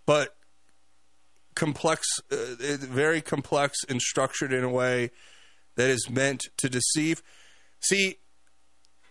but 0.04 0.36
complex, 1.54 2.06
uh, 2.30 2.36
very 2.58 3.22
complex 3.22 3.78
and 3.88 4.00
structured 4.02 4.52
in 4.52 4.64
a 4.64 4.68
way 4.68 5.10
that 5.76 5.88
is 5.88 6.10
meant 6.10 6.42
to 6.58 6.68
deceive. 6.68 7.22
See, 7.80 8.18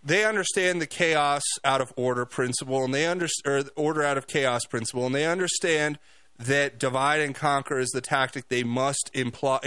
they 0.06 0.24
understand 0.24 0.80
the 0.80 0.86
chaos 0.86 1.41
out 1.63 1.82
of 1.82 1.91
order 1.98 2.26
principle, 2.26 2.86
and 2.86 2.94
they 2.94 3.08
understand 3.08 3.72
order 3.76 4.04
out 4.04 4.18
of 4.18 4.28
chaos 4.28 4.63
principle, 4.65 5.06
and 5.06 5.15
they 5.15 5.26
understand 5.26 5.98
that 6.38 6.78
divide 6.78 7.22
and 7.22 7.34
conquer 7.34 7.80
is 7.80 7.89
the 7.89 8.02
tactic 8.02 8.48
they 8.48 8.63
must 8.63 9.10
imply, 9.13 9.60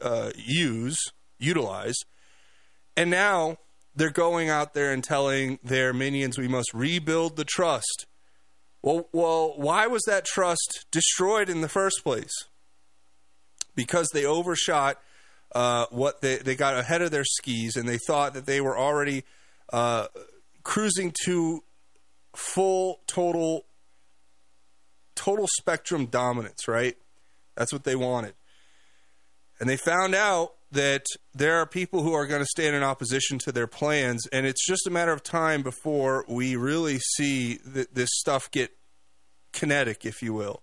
uh, 0.00 0.30
use, 0.34 0.98
utilize. 1.38 1.96
And 2.96 3.10
now 3.10 3.58
they're 3.94 4.10
going 4.10 4.48
out 4.48 4.74
there 4.74 4.92
and 4.92 5.04
telling 5.04 5.60
their 5.62 5.92
minions, 5.92 6.36
"We 6.36 6.48
must 6.48 6.72
rebuild 6.74 7.36
the 7.36 7.44
trust." 7.44 8.06
Well, 8.82 9.08
well, 9.12 9.54
why 9.56 9.86
was 9.86 10.02
that 10.06 10.24
trust 10.24 10.86
destroyed 10.90 11.48
in 11.48 11.60
the 11.60 11.68
first 11.68 12.02
place? 12.02 12.32
Because 13.76 14.08
they 14.12 14.24
overshot 14.24 15.00
uh, 15.54 15.86
what 15.90 16.20
they 16.20 16.36
they 16.36 16.54
got 16.54 16.76
ahead 16.76 17.02
of 17.02 17.10
their 17.10 17.24
skis 17.24 17.76
and 17.76 17.88
they 17.88 17.98
thought 17.98 18.34
that 18.34 18.46
they 18.46 18.60
were 18.60 18.76
already 18.76 19.24
uh, 19.72 20.08
cruising 20.62 21.12
to 21.24 21.62
full 22.34 23.00
total 23.06 23.66
total 25.14 25.46
spectrum 25.58 26.06
dominance, 26.06 26.66
right? 26.66 26.96
That's 27.56 27.72
what 27.72 27.84
they 27.84 27.96
wanted. 27.96 28.34
And 29.60 29.68
they 29.68 29.76
found 29.76 30.14
out 30.14 30.54
that 30.72 31.04
there 31.34 31.58
are 31.58 31.66
people 31.66 32.02
who 32.02 32.14
are 32.14 32.26
going 32.26 32.40
to 32.40 32.46
stand 32.46 32.74
in 32.74 32.82
opposition 32.82 33.38
to 33.40 33.52
their 33.52 33.66
plans, 33.66 34.26
and 34.32 34.46
it's 34.46 34.66
just 34.66 34.86
a 34.86 34.90
matter 34.90 35.12
of 35.12 35.22
time 35.22 35.62
before 35.62 36.24
we 36.26 36.56
really 36.56 36.98
see 36.98 37.58
th- 37.58 37.88
this 37.92 38.08
stuff 38.12 38.50
get 38.50 38.70
kinetic, 39.52 40.06
if 40.06 40.22
you 40.22 40.32
will. 40.32 40.62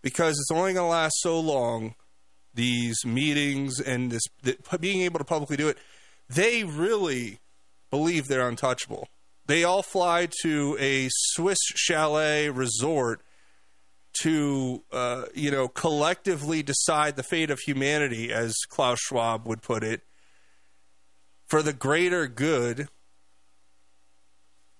Because 0.00 0.32
it's 0.32 0.50
only 0.50 0.72
going 0.72 0.86
to 0.86 0.90
last 0.90 1.14
so 1.18 1.38
long 1.38 1.94
these 2.54 3.04
meetings 3.04 3.80
and 3.80 4.10
this 4.10 4.22
being 4.80 5.02
able 5.02 5.18
to 5.18 5.24
publicly 5.24 5.56
do 5.56 5.68
it, 5.68 5.78
they 6.28 6.64
really 6.64 7.38
believe 7.90 8.26
they're 8.26 8.48
untouchable. 8.48 9.08
They 9.46 9.64
all 9.64 9.82
fly 9.82 10.28
to 10.42 10.76
a 10.78 11.08
Swiss 11.10 11.58
chalet 11.74 12.48
resort 12.48 13.22
to, 14.20 14.82
uh, 14.92 15.24
you 15.34 15.50
know, 15.50 15.68
collectively 15.68 16.62
decide 16.62 17.16
the 17.16 17.22
fate 17.22 17.50
of 17.50 17.58
humanity, 17.60 18.32
as 18.32 18.54
Klaus 18.68 18.98
Schwab 19.00 19.46
would 19.46 19.62
put 19.62 19.82
it, 19.82 20.02
for 21.48 21.62
the 21.62 21.72
greater 21.72 22.28
good, 22.28 22.88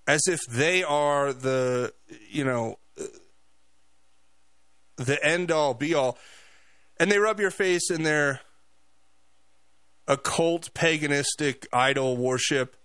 as 0.07 0.21
if 0.27 0.39
they 0.49 0.83
are 0.83 1.33
the, 1.33 1.93
you 2.29 2.43
know, 2.43 2.77
the 4.97 5.23
end 5.25 5.51
all 5.51 5.73
be 5.73 5.93
all 5.93 6.17
and 7.03 7.11
they 7.11 7.19
rub 7.19 7.37
your 7.37 7.51
face 7.51 7.91
in 7.91 8.03
their 8.03 8.39
occult 10.07 10.73
paganistic 10.73 11.65
idol 11.73 12.15
worship 12.15 12.77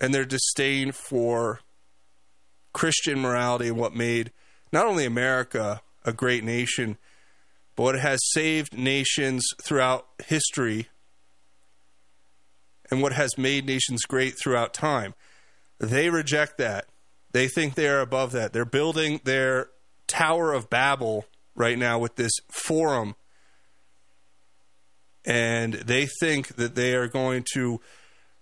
and 0.00 0.12
their 0.12 0.24
disdain 0.24 0.90
for 0.90 1.60
Christian 2.72 3.20
morality 3.20 3.68
and 3.68 3.76
what 3.76 3.94
made 3.94 4.32
not 4.72 4.84
only 4.84 5.04
America 5.04 5.80
a 6.04 6.12
great 6.12 6.42
nation, 6.42 6.98
but 7.76 7.84
what 7.84 8.00
has 8.00 8.18
saved 8.32 8.76
nations 8.76 9.46
throughout 9.62 10.08
history 10.26 10.88
and 12.90 13.00
what 13.00 13.12
has 13.12 13.38
made 13.38 13.64
nations 13.64 14.02
great 14.02 14.34
throughout 14.42 14.74
time. 14.74 15.14
They 15.78 16.10
reject 16.10 16.58
that. 16.58 16.86
They 17.30 17.46
think 17.46 17.76
they 17.76 17.86
are 17.86 18.00
above 18.00 18.32
that. 18.32 18.52
They're 18.52 18.64
building 18.64 19.20
their 19.22 19.68
Tower 20.08 20.52
of 20.52 20.68
Babel 20.68 21.24
right 21.58 21.76
now 21.76 21.98
with 21.98 22.16
this 22.16 22.32
forum. 22.48 23.16
And 25.26 25.74
they 25.74 26.06
think 26.20 26.56
that 26.56 26.74
they 26.74 26.94
are 26.94 27.08
going 27.08 27.44
to 27.52 27.80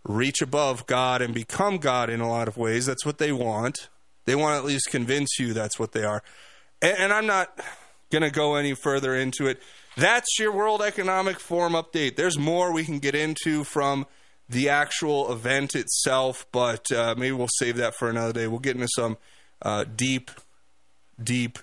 reach 0.05 0.41
above 0.41 0.87
God 0.87 1.21
and 1.21 1.35
become 1.35 1.79
God 1.79 2.11
in 2.11 2.21
a 2.21 2.29
lot 2.29 2.47
of 2.47 2.57
ways. 2.57 2.87
That's 2.87 3.05
what 3.05 3.19
they 3.19 3.33
want. 3.33 3.89
They 4.25 4.37
want 4.37 4.55
to 4.55 4.59
at 4.59 4.65
least 4.65 4.91
convince 4.91 5.39
you 5.39 5.53
that's 5.53 5.81
what 5.81 5.93
they 5.93 6.05
are. 6.05 6.23
And, 6.81 6.97
and 6.99 7.13
I'm 7.13 7.27
not 7.27 7.59
going 8.11 8.23
to 8.23 8.31
go 8.31 8.55
any 8.55 8.75
further 8.75 9.17
into 9.17 9.49
it. 9.49 9.61
That's 9.97 10.39
your 10.39 10.53
World 10.53 10.83
Economic 10.83 11.41
Forum 11.41 11.73
update. 11.73 12.17
There's 12.17 12.39
more 12.39 12.73
we 12.73 12.85
can 12.85 12.99
get 12.99 13.15
into 13.15 13.65
from 13.65 14.07
the 14.49 14.69
actual 14.69 15.33
event 15.33 15.75
itself, 15.75 16.47
but 16.53 16.93
uh, 16.93 17.15
maybe 17.17 17.33
we'll 17.33 17.49
save 17.59 17.77
that 17.79 17.95
for 17.97 18.09
another 18.09 18.33
day. 18.33 18.47
We'll 18.47 18.61
get 18.61 18.77
into 18.77 18.89
some 18.95 19.17
uh, 19.63 19.85
deep, 19.85 20.31
deep 21.21 21.59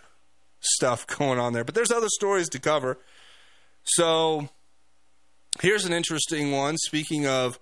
stuff 0.63 1.05
going 1.17 1.39
on 1.39 1.53
there. 1.53 1.63
But 1.63 1.75
there's 1.75 1.91
other 1.91 2.09
stories 2.09 2.49
to 2.49 2.59
cover. 2.59 2.97
So 3.83 4.49
here's 5.61 5.85
an 5.85 5.93
interesting 5.93 6.51
one. 6.51 6.77
Speaking 6.77 7.27
of 7.27 7.59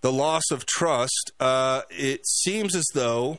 the 0.00 0.12
loss 0.12 0.44
of 0.50 0.66
trust, 0.66 1.32
uh, 1.38 1.82
it 1.90 2.26
seems 2.26 2.74
as 2.74 2.86
though 2.94 3.38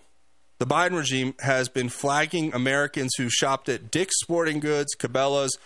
the 0.60 0.68
Biden 0.68 0.96
regime 0.96 1.34
has 1.40 1.70
been 1.70 1.90
flagging 1.90 2.54
Americans 2.54 3.12
who 3.18 3.30
shopped 3.30 3.68
at 3.68 3.90
Dick's 3.90 4.20
Sporting 4.22 4.60
Goods, 4.60 4.96
Cabela's, 4.98 5.58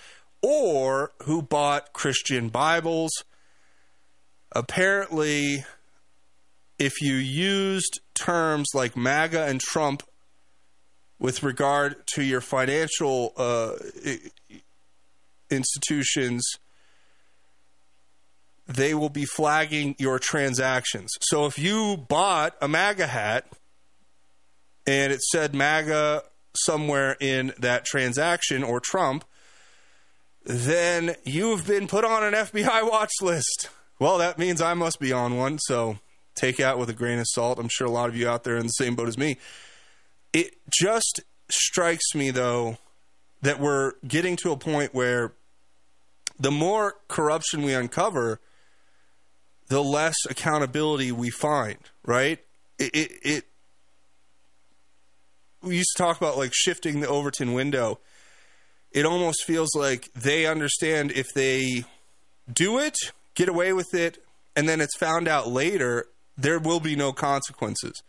or 0.41 1.11
who 1.23 1.41
bought 1.41 1.91
Christian 1.91 2.49
Bibles. 2.49 3.11
Apparently, 4.53 5.65
if 6.79 7.01
you 7.01 7.15
used 7.15 7.99
terms 8.13 8.69
like 8.73 8.95
MAGA 8.95 9.45
and 9.45 9.59
Trump 9.59 10.03
with 11.19 11.43
regard 11.43 12.05
to 12.07 12.23
your 12.23 12.41
financial 12.41 13.33
uh, 13.37 13.73
institutions, 15.49 16.45
they 18.67 18.93
will 18.93 19.09
be 19.09 19.25
flagging 19.25 19.95
your 19.97 20.19
transactions. 20.19 21.11
So 21.21 21.45
if 21.45 21.57
you 21.59 21.97
bought 21.97 22.55
a 22.61 22.67
MAGA 22.67 23.07
hat 23.07 23.45
and 24.87 25.11
it 25.11 25.21
said 25.21 25.53
MAGA 25.53 26.23
somewhere 26.55 27.15
in 27.19 27.53
that 27.59 27.85
transaction 27.85 28.63
or 28.63 28.79
Trump, 28.79 29.25
then 30.43 31.15
you've 31.23 31.65
been 31.65 31.87
put 31.87 32.05
on 32.05 32.23
an 32.23 32.33
FBI 32.33 32.89
watch 32.89 33.11
list. 33.21 33.69
Well, 33.99 34.17
that 34.17 34.37
means 34.37 34.61
I 34.61 34.73
must 34.73 34.99
be 34.99 35.11
on 35.11 35.37
one, 35.37 35.57
so 35.59 35.97
take 36.35 36.59
out 36.59 36.77
with 36.77 36.89
a 36.89 36.93
grain 36.93 37.19
of 37.19 37.25
salt. 37.29 37.59
I'm 37.59 37.69
sure 37.69 37.87
a 37.87 37.91
lot 37.91 38.09
of 38.09 38.15
you 38.15 38.27
out 38.27 38.43
there 38.43 38.57
in 38.57 38.63
the 38.63 38.69
same 38.69 38.95
boat 38.95 39.07
as 39.07 39.17
me. 39.17 39.37
It 40.35 40.57
just 40.69 41.21
strikes 41.49 42.13
me, 42.13 42.29
though, 42.29 42.77
that 43.41 43.57
we're 43.57 43.93
getting 44.05 44.35
to 44.43 44.51
a 44.51 44.57
point 44.57 44.93
where 44.93 45.31
the 46.37 46.51
more 46.51 46.95
corruption 47.07 47.63
we 47.63 47.73
uncover, 47.73 48.41
the 49.69 49.81
less 49.81 50.17
accountability 50.29 51.13
we 51.13 51.29
find, 51.29 51.77
right? 52.03 52.39
It, 52.77 52.93
it, 52.93 53.11
it 53.23 53.43
we 55.63 55.77
used 55.77 55.93
to 55.95 56.03
talk 56.03 56.17
about 56.17 56.37
like 56.37 56.51
shifting 56.53 56.99
the 56.99 57.07
Overton 57.07 57.53
window. 57.53 57.99
It 58.91 59.05
almost 59.05 59.45
feels 59.45 59.73
like 59.73 60.11
they 60.11 60.45
understand 60.45 61.13
if 61.13 61.27
they 61.33 61.85
do 62.51 62.77
it, 62.77 62.97
get 63.35 63.47
away 63.47 63.71
with 63.71 63.93
it, 63.93 64.21
and 64.53 64.67
then 64.67 64.81
it's 64.81 64.97
found 64.97 65.29
out 65.29 65.47
later, 65.47 66.07
there 66.37 66.59
will 66.59 66.81
be 66.81 66.97
no 66.97 67.13
consequences. 67.13 68.03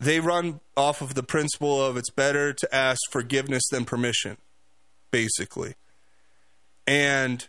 They 0.00 0.20
run 0.20 0.60
off 0.76 1.02
of 1.02 1.14
the 1.14 1.22
principle 1.22 1.84
of 1.84 1.96
it's 1.96 2.10
better 2.10 2.52
to 2.52 2.74
ask 2.74 3.00
forgiveness 3.10 3.64
than 3.70 3.84
permission, 3.84 4.36
basically. 5.10 5.74
And 6.86 7.46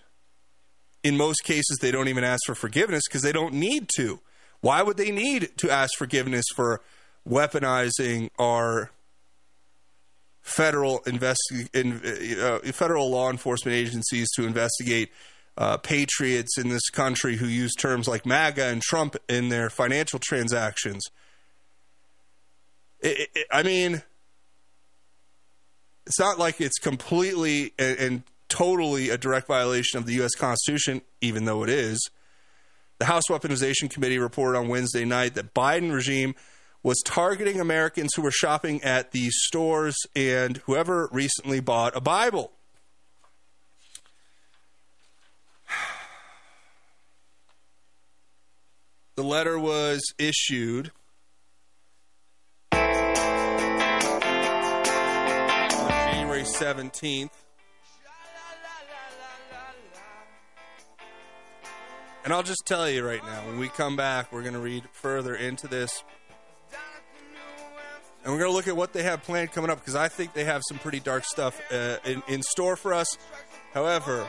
in 1.03 1.15
most 1.15 1.43
cases, 1.43 1.77
they 1.79 1.91
don't 1.91 2.07
even 2.07 2.23
ask 2.23 2.41
for 2.45 2.55
forgiveness 2.55 3.03
because 3.07 3.21
they 3.21 3.31
don't 3.31 3.53
need 3.53 3.89
to. 3.97 4.19
Why 4.61 4.81
would 4.81 4.97
they 4.97 5.11
need 5.11 5.51
to 5.57 5.69
ask 5.69 5.91
forgiveness 5.97 6.45
for 6.55 6.81
weaponizing 7.27 8.29
our 8.37 8.91
federal 10.41 10.99
investi- 11.01 11.73
in, 11.73 12.01
uh, 12.41 12.59
federal 12.71 13.09
law 13.09 13.29
enforcement 13.29 13.75
agencies 13.75 14.27
to 14.35 14.45
investigate 14.45 15.11
uh, 15.57 15.77
patriots 15.77 16.57
in 16.57 16.69
this 16.69 16.89
country 16.89 17.35
who 17.35 17.45
use 17.45 17.73
terms 17.75 18.07
like 18.07 18.25
MAGA 18.25 18.65
and 18.65 18.81
Trump 18.81 19.15
in 19.27 19.49
their 19.49 19.69
financial 19.69 20.19
transactions? 20.19 21.03
It, 23.01 23.29
it, 23.33 23.47
I 23.51 23.63
mean, 23.63 24.01
it's 26.05 26.19
not 26.19 26.39
like 26.39 26.59
it's 26.59 26.79
completely 26.79 27.73
and, 27.77 27.97
and 27.97 28.23
totally 28.49 29.09
a 29.09 29.17
direct 29.17 29.47
violation 29.47 29.99
of 29.99 30.05
the 30.05 30.13
U.S. 30.15 30.35
Constitution, 30.35 31.01
even 31.21 31.45
though 31.45 31.63
it 31.63 31.69
is. 31.69 32.09
The 32.97 33.05
House 33.05 33.23
Weaponization 33.29 33.89
Committee 33.89 34.19
reported 34.19 34.57
on 34.57 34.67
Wednesday 34.67 35.05
night 35.05 35.35
that 35.35 35.53
Biden 35.53 35.93
regime 35.93 36.35
was 36.83 37.01
targeting 37.05 37.59
Americans 37.59 38.11
who 38.15 38.21
were 38.21 38.31
shopping 38.31 38.83
at 38.83 39.11
these 39.11 39.33
stores 39.43 39.95
and 40.15 40.57
whoever 40.65 41.09
recently 41.11 41.59
bought 41.59 41.95
a 41.95 42.01
Bible. 42.01 42.51
The 49.15 49.25
letter 49.25 49.59
was 49.59 50.01
issued 50.17 50.91
January 56.43 56.89
17th. 56.89 57.29
And 62.25 62.33
I'll 62.33 62.43
just 62.43 62.65
tell 62.65 62.89
you 62.89 63.05
right 63.05 63.23
now, 63.23 63.47
when 63.47 63.59
we 63.59 63.69
come 63.69 63.95
back, 63.95 64.31
we're 64.31 64.41
going 64.41 64.53
to 64.53 64.59
read 64.59 64.83
further 64.91 65.35
into 65.35 65.67
this. 65.67 66.03
And 68.23 68.33
we're 68.33 68.39
going 68.39 68.51
to 68.51 68.55
look 68.55 68.67
at 68.67 68.75
what 68.75 68.91
they 68.93 69.03
have 69.03 69.23
planned 69.23 69.53
coming 69.53 69.71
up 69.71 69.79
because 69.79 69.95
I 69.95 70.09
think 70.09 70.33
they 70.33 70.43
have 70.43 70.61
some 70.67 70.77
pretty 70.79 70.99
dark 70.99 71.23
stuff 71.23 71.59
uh, 71.71 71.97
in, 72.05 72.21
in 72.27 72.41
store 72.43 72.75
for 72.75 72.93
us. 72.93 73.17
However, 73.73 74.27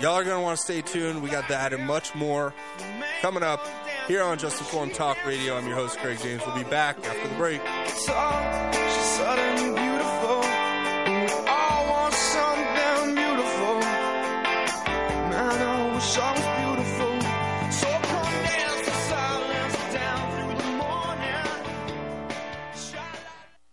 y'all 0.00 0.14
are 0.14 0.24
going 0.24 0.36
to 0.36 0.42
want 0.42 0.58
to 0.58 0.64
stay 0.64 0.82
tuned. 0.82 1.22
We 1.22 1.30
got 1.30 1.48
that 1.48 1.72
and 1.72 1.86
much 1.86 2.14
more 2.14 2.52
coming 3.20 3.44
up 3.44 3.64
here 4.08 4.22
on 4.22 4.38
Just 4.38 4.58
Informed 4.60 4.94
Talk 4.94 5.24
Radio. 5.24 5.56
I'm 5.56 5.66
your 5.66 5.76
host, 5.76 5.98
Craig 5.98 6.18
James. 6.20 6.42
We'll 6.44 6.56
be 6.56 6.64
back 6.64 6.98
after 7.06 7.28
the 7.28 7.34
break. 7.36 7.60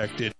protected. 0.00 0.39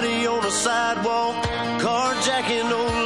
Somebody 0.00 0.26
on 0.26 0.42
the 0.42 0.50
sidewalk. 0.50 1.34
Carjacking 1.80 2.70
old 2.72 2.99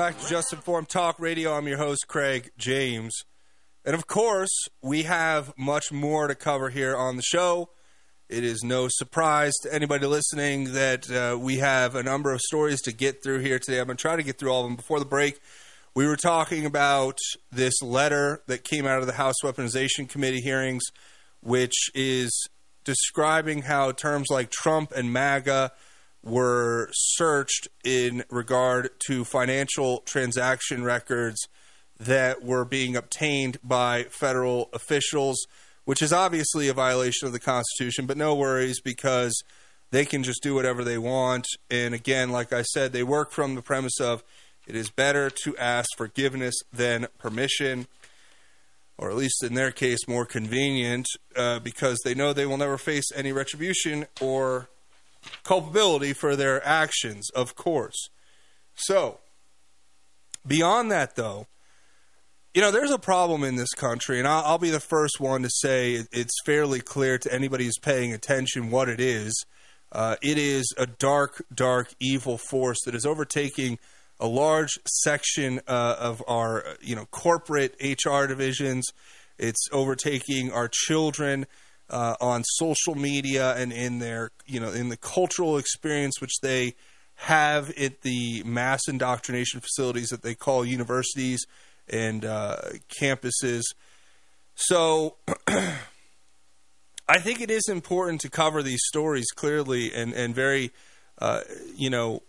back 0.00 0.18
to 0.18 0.26
Just 0.28 0.50
Informed 0.54 0.88
Talk 0.88 1.20
Radio. 1.20 1.52
I'm 1.52 1.68
your 1.68 1.76
host, 1.76 2.08
Craig 2.08 2.52
James. 2.56 3.12
And 3.84 3.94
of 3.94 4.06
course, 4.06 4.66
we 4.80 5.02
have 5.02 5.52
much 5.58 5.92
more 5.92 6.26
to 6.26 6.34
cover 6.34 6.70
here 6.70 6.96
on 6.96 7.16
the 7.16 7.22
show. 7.22 7.68
It 8.26 8.42
is 8.42 8.62
no 8.64 8.88
surprise 8.88 9.52
to 9.62 9.74
anybody 9.74 10.06
listening 10.06 10.72
that 10.72 11.10
uh, 11.10 11.36
we 11.38 11.58
have 11.58 11.96
a 11.96 12.02
number 12.02 12.32
of 12.32 12.40
stories 12.40 12.80
to 12.82 12.92
get 12.92 13.22
through 13.22 13.40
here 13.40 13.58
today. 13.58 13.78
I'm 13.78 13.88
going 13.88 13.98
to 13.98 14.00
try 14.00 14.16
to 14.16 14.22
get 14.22 14.38
through 14.38 14.50
all 14.50 14.62
of 14.62 14.68
them 14.68 14.76
before 14.76 15.00
the 15.00 15.04
break. 15.04 15.38
We 15.94 16.06
were 16.06 16.16
talking 16.16 16.64
about 16.64 17.18
this 17.52 17.82
letter 17.82 18.40
that 18.46 18.64
came 18.64 18.86
out 18.86 19.00
of 19.00 19.06
the 19.06 19.12
House 19.12 19.36
Weaponization 19.44 20.08
Committee 20.08 20.40
hearings, 20.40 20.84
which 21.42 21.90
is 21.94 22.48
describing 22.84 23.60
how 23.60 23.92
terms 23.92 24.28
like 24.30 24.50
Trump 24.50 24.92
and 24.92 25.12
MAGA 25.12 25.72
were 26.22 26.90
searched 26.92 27.68
in 27.84 28.24
regard 28.30 28.90
to 29.06 29.24
financial 29.24 29.98
transaction 30.00 30.84
records 30.84 31.48
that 31.98 32.42
were 32.42 32.64
being 32.64 32.96
obtained 32.96 33.58
by 33.62 34.04
federal 34.04 34.68
officials, 34.72 35.46
which 35.84 36.02
is 36.02 36.12
obviously 36.12 36.68
a 36.68 36.74
violation 36.74 37.26
of 37.26 37.32
the 37.32 37.40
Constitution, 37.40 38.06
but 38.06 38.16
no 38.16 38.34
worries 38.34 38.80
because 38.80 39.42
they 39.90 40.04
can 40.04 40.22
just 40.22 40.42
do 40.42 40.54
whatever 40.54 40.84
they 40.84 40.98
want. 40.98 41.46
And 41.70 41.94
again, 41.94 42.30
like 42.30 42.52
I 42.52 42.62
said, 42.62 42.92
they 42.92 43.02
work 43.02 43.32
from 43.32 43.54
the 43.54 43.62
premise 43.62 44.00
of 44.00 44.22
it 44.66 44.76
is 44.76 44.90
better 44.90 45.30
to 45.30 45.56
ask 45.56 45.88
forgiveness 45.96 46.54
than 46.72 47.08
permission, 47.18 47.86
or 48.96 49.10
at 49.10 49.16
least 49.16 49.42
in 49.42 49.54
their 49.54 49.72
case, 49.72 50.06
more 50.06 50.26
convenient 50.26 51.06
uh, 51.34 51.58
because 51.58 51.98
they 52.04 52.14
know 52.14 52.32
they 52.32 52.46
will 52.46 52.58
never 52.58 52.78
face 52.78 53.10
any 53.14 53.32
retribution 53.32 54.06
or 54.20 54.68
culpability 55.42 56.12
for 56.12 56.36
their 56.36 56.64
actions, 56.66 57.30
of 57.30 57.54
course. 57.54 58.08
So, 58.74 59.20
beyond 60.46 60.90
that, 60.90 61.16
though, 61.16 61.46
you 62.54 62.60
know, 62.60 62.72
there's 62.72 62.90
a 62.90 62.98
problem 62.98 63.44
in 63.44 63.56
this 63.56 63.72
country, 63.74 64.18
and 64.18 64.26
I'll, 64.26 64.44
I'll 64.44 64.58
be 64.58 64.70
the 64.70 64.80
first 64.80 65.20
one 65.20 65.42
to 65.42 65.50
say 65.50 66.04
it's 66.12 66.34
fairly 66.44 66.80
clear 66.80 67.18
to 67.18 67.32
anybody 67.32 67.64
who's 67.64 67.78
paying 67.78 68.12
attention 68.12 68.70
what 68.70 68.88
it 68.88 69.00
is. 69.00 69.44
Uh, 69.92 70.16
it 70.22 70.38
is 70.38 70.72
a 70.76 70.86
dark, 70.86 71.44
dark, 71.54 71.92
evil 72.00 72.38
force 72.38 72.78
that 72.84 72.94
is 72.94 73.06
overtaking 73.06 73.78
a 74.18 74.26
large 74.26 74.78
section 74.86 75.60
uh, 75.66 75.96
of 75.98 76.22
our, 76.28 76.64
you 76.80 76.94
know, 76.94 77.06
corporate 77.06 77.74
HR 77.80 78.26
divisions. 78.26 78.86
It's 79.38 79.68
overtaking 79.72 80.52
our 80.52 80.68
children 80.70 81.46
uh, 81.90 82.14
on 82.20 82.42
social 82.44 82.94
media 82.94 83.54
and 83.56 83.72
in 83.72 83.98
their, 83.98 84.30
you 84.46 84.60
know, 84.60 84.70
in 84.70 84.88
the 84.88 84.96
cultural 84.96 85.58
experience 85.58 86.20
which 86.20 86.40
they 86.40 86.74
have 87.16 87.70
at 87.78 88.00
the 88.00 88.42
mass 88.44 88.88
indoctrination 88.88 89.60
facilities 89.60 90.08
that 90.08 90.22
they 90.22 90.34
call 90.34 90.64
universities 90.64 91.44
and 91.88 92.24
uh, 92.24 92.56
campuses. 93.00 93.62
So 94.54 95.16
I 95.48 97.18
think 97.18 97.40
it 97.40 97.50
is 97.50 97.68
important 97.68 98.20
to 98.22 98.30
cover 98.30 98.62
these 98.62 98.82
stories 98.86 99.26
clearly 99.34 99.92
and, 99.92 100.14
and 100.14 100.34
very, 100.34 100.70
uh, 101.18 101.40
you 101.76 101.90
know, 101.90 102.22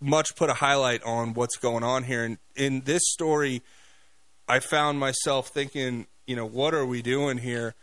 much 0.00 0.34
put 0.34 0.50
a 0.50 0.54
highlight 0.54 1.02
on 1.04 1.34
what's 1.34 1.56
going 1.56 1.84
on 1.84 2.04
here. 2.04 2.24
And 2.24 2.38
in 2.56 2.80
this 2.82 3.02
story, 3.04 3.62
I 4.48 4.58
found 4.58 4.98
myself 4.98 5.48
thinking, 5.48 6.06
you 6.26 6.34
know, 6.34 6.46
what 6.46 6.74
are 6.74 6.86
we 6.86 7.02
doing 7.02 7.38
here? 7.38 7.74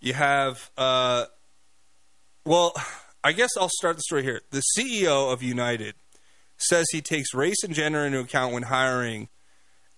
You 0.00 0.14
have, 0.14 0.70
uh, 0.76 1.26
well, 2.44 2.72
I 3.24 3.32
guess 3.32 3.50
I'll 3.58 3.68
start 3.68 3.96
the 3.96 4.02
story 4.02 4.22
here. 4.22 4.42
The 4.50 4.62
CEO 4.76 5.32
of 5.32 5.42
United 5.42 5.94
says 6.56 6.86
he 6.90 7.00
takes 7.00 7.34
race 7.34 7.62
and 7.62 7.74
gender 7.74 8.04
into 8.04 8.20
account 8.20 8.52
when 8.52 8.64
hiring 8.64 9.28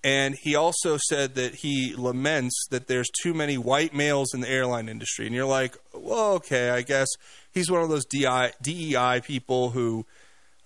and 0.02 0.34
he 0.34 0.54
also 0.54 0.96
said 1.08 1.34
that 1.34 1.56
he 1.56 1.94
laments 1.94 2.66
that 2.70 2.86
there's 2.86 3.10
too 3.22 3.34
many 3.34 3.58
white 3.58 3.94
males 3.94 4.32
in 4.32 4.40
the 4.40 4.48
airline 4.48 4.88
industry. 4.88 5.26
And 5.26 5.34
you're 5.34 5.44
like, 5.44 5.76
well, 5.92 6.34
okay, 6.34 6.70
I 6.70 6.80
guess 6.82 7.08
he's 7.52 7.70
one 7.70 7.82
of 7.82 7.90
those 7.90 8.06
DI, 8.06 8.52
DEI 8.62 9.20
people 9.22 9.70
who, 9.70 10.06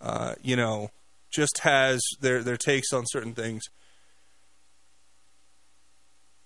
uh, 0.00 0.34
you 0.40 0.54
know, 0.54 0.90
just 1.32 1.60
has 1.62 2.00
their, 2.20 2.44
their 2.44 2.56
takes 2.56 2.92
on 2.92 3.04
certain 3.06 3.34
things. 3.34 3.64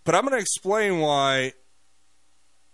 But 0.04 0.14
I'm 0.14 0.22
going 0.22 0.32
to 0.32 0.40
explain 0.40 1.00
why 1.00 1.52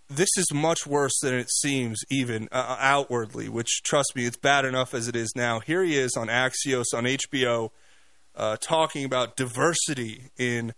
this 0.09 0.29
is 0.37 0.45
much 0.53 0.85
worse 0.85 1.17
than 1.21 1.33
it 1.33 1.49
seems, 1.49 2.01
even 2.11 2.47
uh, 2.51 2.77
outwardly, 2.79 3.49
which, 3.49 3.81
trust 3.83 4.13
me, 4.15 4.25
it's 4.25 4.37
bad 4.37 4.65
enough 4.65 4.93
as 4.93 5.07
it 5.07 5.15
is 5.15 5.33
now. 5.35 5.59
Here 5.59 5.83
he 5.83 5.97
is 5.97 6.15
on 6.15 6.27
Axios 6.27 6.85
on 6.93 7.05
HBO 7.05 7.71
uh, 8.35 8.57
talking 8.59 9.05
about 9.05 9.35
diversity 9.35 10.29
in 10.37 10.73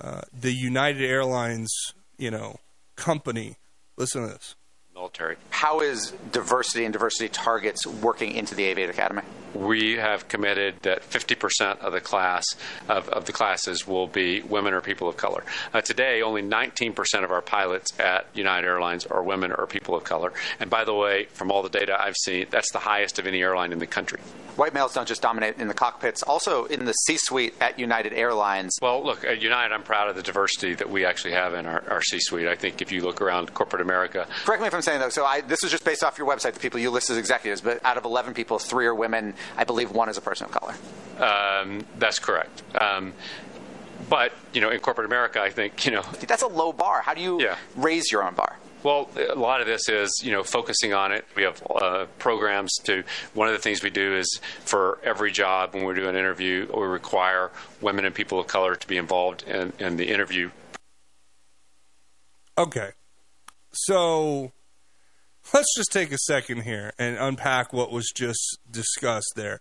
uh, 0.00 0.22
the 0.32 0.52
United 0.52 1.02
Airlines, 1.02 1.72
you 2.16 2.30
know, 2.30 2.56
company. 2.96 3.56
Listen 3.96 4.22
to 4.22 4.28
this. 4.28 4.54
Military. 4.98 5.36
How 5.50 5.78
is 5.78 6.12
diversity 6.32 6.84
and 6.84 6.92
diversity 6.92 7.28
targets 7.28 7.86
working 7.86 8.32
into 8.32 8.56
the 8.56 8.64
Aviate 8.64 8.90
Academy? 8.90 9.22
we 9.54 9.96
have 9.96 10.28
committed 10.28 10.74
that 10.82 11.02
50% 11.08 11.78
of 11.78 11.92
the 11.92 12.00
class 12.00 12.44
of, 12.88 13.08
of, 13.08 13.24
the 13.24 13.32
classes 13.32 13.86
will 13.86 14.06
be 14.06 14.42
women 14.42 14.74
or 14.74 14.80
people 14.80 15.08
of 15.08 15.16
color. 15.16 15.42
Uh, 15.72 15.80
today, 15.80 16.20
only 16.20 16.42
19% 16.42 17.24
of 17.24 17.30
our 17.30 17.40
pilots 17.40 17.98
at 17.98 18.26
United 18.34 18.66
Airlines 18.66 19.06
are 19.06 19.22
women 19.22 19.50
or 19.52 19.66
people 19.66 19.94
of 19.94 20.04
color. 20.04 20.34
And 20.60 20.68
by 20.68 20.84
the 20.84 20.94
way, 20.94 21.28
from 21.32 21.50
all 21.50 21.62
the 21.62 21.70
data 21.70 21.96
I've 21.98 22.16
seen, 22.16 22.46
that's 22.50 22.70
the 22.72 22.78
highest 22.78 23.18
of 23.18 23.26
any 23.26 23.40
airline 23.40 23.72
in 23.72 23.78
the 23.78 23.86
country. 23.86 24.20
White 24.58 24.74
males 24.74 24.92
don't 24.92 25.06
just 25.06 25.22
dominate 25.22 25.58
in 25.58 25.68
the 25.68 25.74
cockpits, 25.74 26.24
also 26.24 26.64
in 26.64 26.84
the 26.84 26.92
C-suite 26.92 27.54
at 27.60 27.78
United 27.78 28.12
Airlines. 28.12 28.76
Well, 28.82 29.04
look, 29.04 29.24
at 29.24 29.40
United, 29.40 29.72
I'm 29.72 29.84
proud 29.84 30.08
of 30.08 30.16
the 30.16 30.22
diversity 30.22 30.74
that 30.74 30.90
we 30.90 31.04
actually 31.04 31.34
have 31.34 31.54
in 31.54 31.64
our, 31.64 31.84
our 31.88 32.02
C-suite. 32.02 32.48
I 32.48 32.56
think 32.56 32.82
if 32.82 32.90
you 32.90 33.02
look 33.02 33.20
around 33.20 33.54
corporate 33.54 33.82
America, 33.82 34.26
correct 34.44 34.60
me 34.60 34.66
if 34.66 34.74
I'm 34.74 34.82
saying 34.82 34.98
though. 34.98 35.10
So 35.10 35.24
I, 35.24 35.42
this 35.42 35.62
is 35.62 35.70
just 35.70 35.84
based 35.84 36.02
off 36.02 36.18
your 36.18 36.26
website, 36.26 36.54
the 36.54 36.60
people 36.60 36.80
you 36.80 36.90
list 36.90 37.08
as 37.08 37.16
executives, 37.16 37.60
but 37.60 37.78
out 37.84 37.96
of 37.96 38.04
11 38.04 38.34
people, 38.34 38.58
three 38.58 38.86
are 38.86 38.94
women. 38.94 39.34
I 39.56 39.62
believe 39.62 39.92
one 39.92 40.08
is 40.08 40.18
a 40.18 40.20
person 40.20 40.46
of 40.46 40.50
color. 40.50 40.74
Um, 41.24 41.86
that's 41.96 42.18
correct. 42.18 42.64
Um, 42.80 43.12
but 44.10 44.32
you 44.52 44.60
know, 44.60 44.70
in 44.70 44.80
corporate 44.80 45.06
America, 45.06 45.40
I 45.40 45.50
think 45.50 45.84
you 45.86 45.92
know 45.92 46.02
that's 46.26 46.42
a 46.42 46.48
low 46.48 46.72
bar. 46.72 47.02
How 47.02 47.14
do 47.14 47.20
you 47.20 47.40
yeah. 47.40 47.56
raise 47.76 48.10
your 48.10 48.24
own 48.24 48.34
bar? 48.34 48.56
Well, 48.82 49.10
a 49.16 49.34
lot 49.34 49.60
of 49.60 49.66
this 49.66 49.88
is, 49.88 50.20
you 50.22 50.30
know, 50.30 50.44
focusing 50.44 50.94
on 50.94 51.12
it. 51.12 51.24
We 51.34 51.42
have 51.42 51.62
uh, 51.68 52.06
programs 52.18 52.72
to. 52.84 53.02
One 53.34 53.48
of 53.48 53.54
the 53.54 53.58
things 53.58 53.82
we 53.82 53.90
do 53.90 54.16
is 54.16 54.40
for 54.60 54.98
every 55.02 55.32
job 55.32 55.74
when 55.74 55.84
we 55.84 55.94
do 55.94 56.08
an 56.08 56.16
interview, 56.16 56.68
we 56.72 56.86
require 56.86 57.50
women 57.80 58.04
and 58.04 58.14
people 58.14 58.38
of 58.38 58.46
color 58.46 58.76
to 58.76 58.86
be 58.86 58.96
involved 58.96 59.42
in, 59.48 59.72
in 59.78 59.96
the 59.96 60.08
interview. 60.08 60.50
Okay, 62.56 62.90
so 63.72 64.52
let's 65.54 65.74
just 65.76 65.92
take 65.92 66.10
a 66.12 66.18
second 66.18 66.62
here 66.62 66.92
and 66.98 67.16
unpack 67.16 67.72
what 67.72 67.92
was 67.92 68.10
just 68.14 68.58
discussed 68.70 69.32
there. 69.36 69.60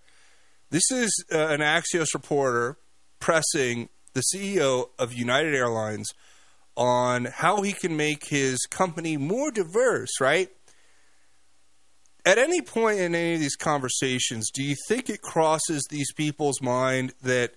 This 0.69 0.91
is 0.91 1.25
uh, 1.31 1.47
an 1.47 1.61
Axios 1.61 2.13
reporter 2.13 2.77
pressing 3.19 3.89
the 4.13 4.23
CEO 4.33 4.89
of 4.97 5.13
United 5.13 5.53
Airlines 5.53 6.09
on 6.77 7.25
how 7.25 7.61
he 7.63 7.73
can 7.73 7.97
make 7.97 8.27
his 8.27 8.59
company 8.69 9.17
more 9.17 9.51
diverse, 9.51 10.21
right? 10.21 10.49
At 12.25 12.37
any 12.37 12.61
point 12.61 12.99
in 12.99 13.15
any 13.15 13.33
of 13.33 13.39
these 13.39 13.55
conversations, 13.55 14.51
do 14.51 14.63
you 14.63 14.75
think 14.87 15.09
it 15.09 15.21
crosses 15.21 15.85
these 15.89 16.13
people's 16.13 16.61
mind 16.61 17.13
that 17.23 17.55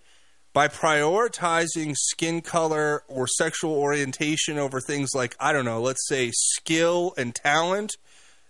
by 0.52 0.68
prioritizing 0.68 1.94
skin 1.96 2.40
color 2.40 3.04
or 3.08 3.26
sexual 3.26 3.72
orientation 3.72 4.58
over 4.58 4.80
things 4.80 5.10
like, 5.14 5.36
I 5.38 5.52
don't 5.52 5.64
know, 5.64 5.80
let's 5.80 6.08
say 6.08 6.30
skill 6.32 7.14
and 7.16 7.34
talent, 7.34 7.92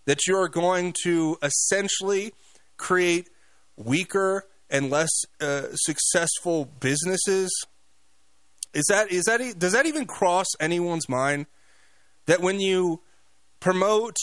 that 0.07 0.27
you're 0.27 0.49
going 0.49 0.95
to 1.05 1.37
essentially 1.43 2.33
create 2.77 3.29
weaker 3.77 4.47
and 4.71 4.89
less 4.89 5.11
uh, 5.41 5.69
successful 5.73 6.71
businesses? 6.81 7.51
Is 8.73 8.85
that 8.89 9.11
is 9.11 9.25
that 9.25 9.59
does 9.59 9.73
that 9.73 9.87
even 9.87 10.07
cross 10.07 10.47
anyone's 10.61 11.09
mind 11.09 11.47
that 12.27 12.41
when 12.41 12.61
you 12.61 13.03
promote 13.59 14.17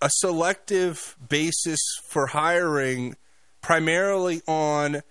a 0.00 0.10
selective 0.10 1.16
basis 1.28 1.80
for 2.08 2.28
hiring 2.28 3.16
primarily 3.60 4.42
on 4.46 5.02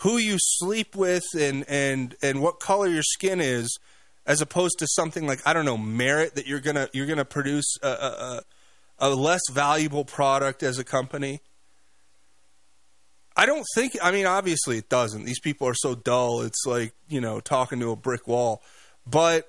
who 0.00 0.16
you 0.16 0.36
sleep 0.38 0.94
with 0.94 1.24
and 1.38 1.64
and 1.68 2.14
and 2.22 2.40
what 2.40 2.60
color 2.60 2.86
your 2.86 3.02
skin 3.02 3.40
is 3.40 3.78
as 4.26 4.40
opposed 4.40 4.78
to 4.78 4.86
something 4.86 5.26
like 5.26 5.40
I 5.46 5.52
don't 5.52 5.64
know 5.64 5.78
merit 5.78 6.36
that 6.36 6.46
you're 6.46 6.60
gonna 6.60 6.88
you're 6.92 7.06
gonna 7.06 7.24
produce 7.24 7.76
a, 7.82 7.88
a, 7.88 8.42
a 8.98 9.10
less 9.10 9.42
valuable 9.50 10.04
product 10.04 10.62
as 10.62 10.78
a 10.78 10.84
company. 10.84 11.40
I 13.38 13.46
don't 13.46 13.64
think. 13.76 13.96
I 14.02 14.10
mean, 14.10 14.26
obviously 14.26 14.78
it 14.78 14.88
doesn't. 14.88 15.24
These 15.24 15.38
people 15.38 15.68
are 15.68 15.74
so 15.74 15.94
dull. 15.94 16.42
It's 16.42 16.66
like 16.66 16.92
you 17.08 17.20
know 17.20 17.38
talking 17.38 17.78
to 17.78 17.92
a 17.92 17.96
brick 17.96 18.26
wall. 18.26 18.62
But 19.06 19.48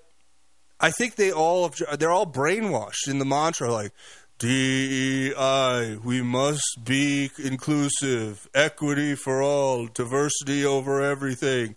I 0.80 0.92
think 0.92 1.16
they 1.16 1.32
all 1.32 1.74
they're 1.98 2.12
all 2.12 2.32
brainwashed 2.32 3.08
in 3.08 3.18
the 3.18 3.26
mantra 3.26 3.72
like 3.72 3.92
DEI. 4.38 5.98
We 6.04 6.22
must 6.22 6.86
be 6.86 7.32
inclusive, 7.44 8.48
equity 8.54 9.16
for 9.16 9.42
all, 9.42 9.88
diversity 9.88 10.64
over 10.64 11.02
everything. 11.02 11.76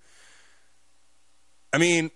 I 1.73 1.79
mean, 1.79 2.11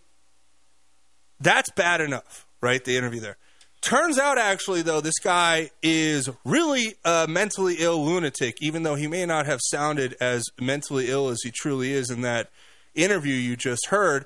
that's 1.40 1.70
bad 1.70 2.02
enough, 2.02 2.46
right? 2.60 2.84
The 2.84 2.98
interview 2.98 3.20
there. 3.20 3.38
Turns 3.86 4.18
out, 4.18 4.36
actually, 4.36 4.82
though, 4.82 5.00
this 5.00 5.20
guy 5.22 5.70
is 5.80 6.28
really 6.44 6.96
a 7.04 7.28
mentally 7.28 7.76
ill 7.78 8.04
lunatic, 8.04 8.56
even 8.60 8.82
though 8.82 8.96
he 8.96 9.06
may 9.06 9.24
not 9.24 9.46
have 9.46 9.60
sounded 9.70 10.16
as 10.20 10.42
mentally 10.60 11.08
ill 11.08 11.28
as 11.28 11.38
he 11.44 11.52
truly 11.52 11.92
is 11.92 12.10
in 12.10 12.22
that 12.22 12.50
interview 12.96 13.36
you 13.36 13.54
just 13.54 13.86
heard. 13.86 14.24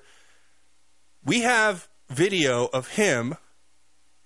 We 1.27 1.41
have 1.41 1.89
video 2.09 2.71
of 2.73 2.93
him, 2.93 3.35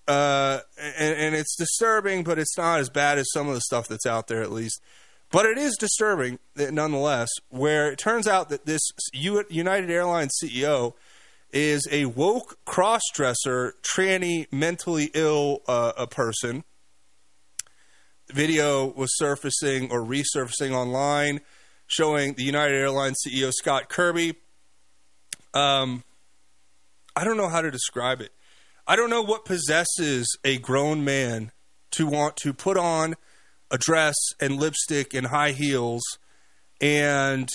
uh, 0.06 0.60
and, 0.78 1.16
and 1.18 1.34
it's 1.34 1.56
disturbing, 1.56 2.22
but 2.22 2.38
it's 2.38 2.56
not 2.56 2.78
as 2.78 2.88
bad 2.88 3.18
as 3.18 3.26
some 3.32 3.48
of 3.48 3.54
the 3.54 3.60
stuff 3.62 3.88
that's 3.88 4.06
out 4.06 4.28
there, 4.28 4.40
at 4.40 4.52
least. 4.52 4.80
But 5.32 5.46
it 5.46 5.58
is 5.58 5.76
disturbing, 5.76 6.38
nonetheless, 6.54 7.28
where 7.48 7.90
it 7.90 7.98
turns 7.98 8.28
out 8.28 8.50
that 8.50 8.66
this 8.66 8.82
United 9.12 9.90
Airlines 9.90 10.38
CEO 10.40 10.94
is 11.54 11.86
a 11.90 12.04
woke 12.04 12.58
cross-dresser, 12.64 13.74
tranny, 13.82 14.46
mentally 14.52 15.10
ill 15.14 15.62
uh, 15.68 15.92
a 15.96 16.06
person. 16.06 16.64
Video 18.32 18.86
was 18.86 19.16
surfacing 19.16 19.90
or 19.90 20.00
resurfacing 20.00 20.72
online, 20.72 21.40
showing 21.86 22.34
the 22.34 22.42
United 22.42 22.74
Airlines 22.74 23.18
CEO 23.24 23.52
Scott 23.52 23.88
Kirby. 23.88 24.34
Um, 25.54 26.02
I 27.14 27.22
don't 27.22 27.36
know 27.36 27.48
how 27.48 27.62
to 27.62 27.70
describe 27.70 28.20
it. 28.20 28.32
I 28.86 28.96
don't 28.96 29.08
know 29.10 29.22
what 29.22 29.44
possesses 29.44 30.26
a 30.44 30.58
grown 30.58 31.04
man 31.04 31.52
to 31.92 32.06
want 32.06 32.36
to 32.38 32.52
put 32.52 32.76
on 32.76 33.14
a 33.70 33.78
dress 33.78 34.16
and 34.40 34.56
lipstick 34.56 35.14
and 35.14 35.28
high 35.28 35.52
heels 35.52 36.02
and 36.80 37.48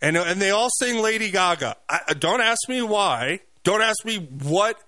and 0.00 0.16
and 0.16 0.40
they 0.40 0.50
all 0.50 0.70
sing 0.78 1.02
Lady 1.02 1.30
Gaga. 1.30 1.76
I, 1.88 2.14
don't 2.18 2.40
ask 2.40 2.68
me 2.68 2.82
why. 2.82 3.40
Don't 3.64 3.82
ask 3.82 4.04
me 4.04 4.16
what. 4.16 4.78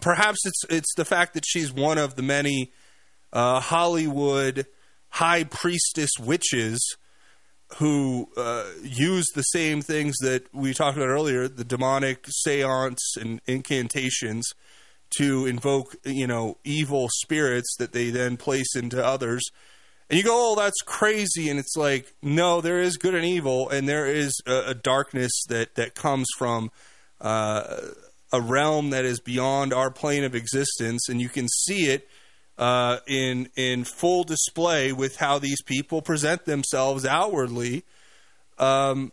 Perhaps 0.00 0.38
it's 0.44 0.62
it's 0.70 0.94
the 0.96 1.04
fact 1.04 1.34
that 1.34 1.44
she's 1.46 1.72
one 1.72 1.98
of 1.98 2.16
the 2.16 2.22
many 2.22 2.72
uh, 3.32 3.60
Hollywood 3.60 4.66
high 5.10 5.44
priestess 5.44 6.10
witches 6.20 6.96
who 7.76 8.28
uh, 8.36 8.64
use 8.82 9.26
the 9.34 9.42
same 9.42 9.80
things 9.82 10.14
that 10.20 10.46
we 10.52 10.74
talked 10.74 10.96
about 10.96 11.08
earlier, 11.08 11.48
the 11.48 11.64
demonic 11.64 12.26
seance 12.28 13.14
and 13.20 13.40
incantations 13.46 14.52
to 15.18 15.46
invoke, 15.46 15.96
you 16.04 16.26
know, 16.26 16.56
evil 16.64 17.08
spirits 17.22 17.74
that 17.78 17.92
they 17.92 18.10
then 18.10 18.36
place 18.36 18.76
into 18.76 19.04
others. 19.04 19.42
And 20.10 20.18
you 20.18 20.24
go, 20.24 20.52
oh, 20.52 20.54
that's 20.56 20.82
crazy. 20.84 21.48
And 21.48 21.58
it's 21.58 21.76
like, 21.76 22.14
no, 22.22 22.60
there 22.60 22.80
is 22.80 22.96
good 22.96 23.14
and 23.14 23.24
evil, 23.24 23.68
and 23.68 23.88
there 23.88 24.06
is 24.06 24.38
a, 24.46 24.64
a 24.68 24.74
darkness 24.74 25.32
that, 25.48 25.74
that 25.76 25.94
comes 25.94 26.28
from 26.36 26.70
uh, 27.20 27.78
a 28.32 28.40
realm 28.40 28.90
that 28.90 29.04
is 29.04 29.20
beyond 29.20 29.72
our 29.72 29.90
plane 29.90 30.24
of 30.24 30.34
existence. 30.34 31.08
And 31.08 31.20
you 31.20 31.28
can 31.28 31.48
see 31.48 31.86
it 31.86 32.08
uh, 32.58 32.98
in, 33.06 33.48
in 33.56 33.84
full 33.84 34.24
display 34.24 34.92
with 34.92 35.16
how 35.16 35.38
these 35.38 35.62
people 35.62 36.02
present 36.02 36.44
themselves 36.44 37.06
outwardly. 37.06 37.84
Um, 38.58 39.10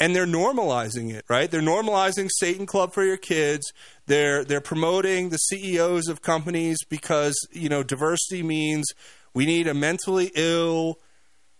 and 0.00 0.16
they're 0.16 0.26
normalizing 0.26 1.12
it, 1.12 1.26
right? 1.28 1.50
They're 1.50 1.60
normalizing 1.60 2.30
Satan 2.38 2.64
Club 2.64 2.94
for 2.94 3.04
your 3.04 3.18
kids. 3.18 3.70
They're 4.06 4.44
they're 4.44 4.62
promoting 4.62 5.28
the 5.28 5.36
CEOs 5.36 6.08
of 6.08 6.22
companies 6.22 6.78
because 6.88 7.36
you 7.52 7.68
know 7.68 7.82
diversity 7.82 8.42
means 8.42 8.86
we 9.34 9.46
need 9.46 9.66
a 9.66 9.74
mentally 9.74 10.30
ill, 10.34 10.98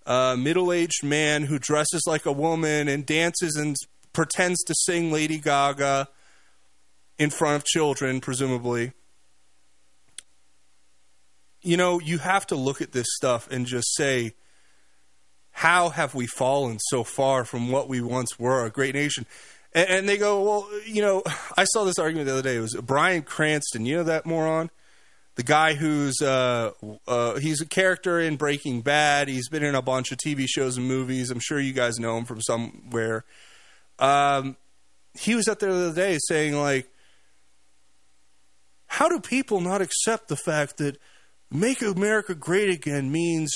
uh, 0.06 0.36
middle 0.38 0.72
aged 0.72 1.04
man 1.04 1.44
who 1.44 1.58
dresses 1.58 2.02
like 2.06 2.26
a 2.26 2.32
woman 2.32 2.88
and 2.88 3.06
dances 3.06 3.56
and 3.56 3.76
pretends 4.12 4.62
to 4.64 4.74
sing 4.74 5.12
Lady 5.12 5.38
Gaga 5.38 6.08
in 7.18 7.30
front 7.30 7.56
of 7.56 7.64
children, 7.64 8.20
presumably. 8.20 8.92
You 11.62 11.76
know, 11.76 12.00
you 12.00 12.18
have 12.18 12.46
to 12.48 12.56
look 12.56 12.80
at 12.80 12.92
this 12.92 13.06
stuff 13.10 13.50
and 13.50 13.66
just 13.66 13.94
say, 13.94 14.34
how 15.52 15.90
have 15.90 16.14
we 16.14 16.26
fallen 16.26 16.78
so 16.88 17.04
far 17.04 17.44
from 17.44 17.70
what 17.70 17.88
we 17.88 18.00
once 18.00 18.38
were, 18.38 18.64
a 18.64 18.70
great 18.70 18.94
nation? 18.94 19.26
And, 19.74 19.88
and, 19.90 20.08
they 20.08 20.16
go, 20.16 20.42
well, 20.42 20.68
you 20.86 21.02
know, 21.02 21.22
I 21.56 21.64
saw 21.64 21.84
this 21.84 21.98
argument 21.98 22.26
the 22.26 22.32
other 22.32 22.42
day. 22.42 22.56
It 22.56 22.60
was 22.60 22.74
Bryan 22.74 23.22
Cranston. 23.22 23.84
You 23.84 23.98
know 23.98 24.04
that 24.04 24.26
moron? 24.26 24.70
The 25.40 25.44
guy 25.44 25.72
who's 25.72 26.20
uh, 26.20 26.72
uh, 27.08 27.38
he's 27.38 27.62
a 27.62 27.66
character 27.66 28.20
in 28.20 28.36
Breaking 28.36 28.82
Bad. 28.82 29.26
He's 29.26 29.48
been 29.48 29.62
in 29.62 29.74
a 29.74 29.80
bunch 29.80 30.12
of 30.12 30.18
TV 30.18 30.44
shows 30.46 30.76
and 30.76 30.86
movies. 30.86 31.30
I'm 31.30 31.40
sure 31.40 31.58
you 31.58 31.72
guys 31.72 31.98
know 31.98 32.18
him 32.18 32.26
from 32.26 32.42
somewhere. 32.42 33.24
Um, 33.98 34.58
he 35.18 35.34
was 35.34 35.48
out 35.48 35.58
there 35.60 35.72
the 35.72 35.86
other 35.86 35.94
day 35.94 36.18
saying 36.28 36.56
like, 36.56 36.90
how 38.86 39.08
do 39.08 39.18
people 39.18 39.62
not 39.62 39.80
accept 39.80 40.28
the 40.28 40.36
fact 40.36 40.76
that 40.76 40.98
"Make 41.50 41.80
America 41.80 42.34
Great 42.34 42.68
Again" 42.68 43.10
means 43.10 43.50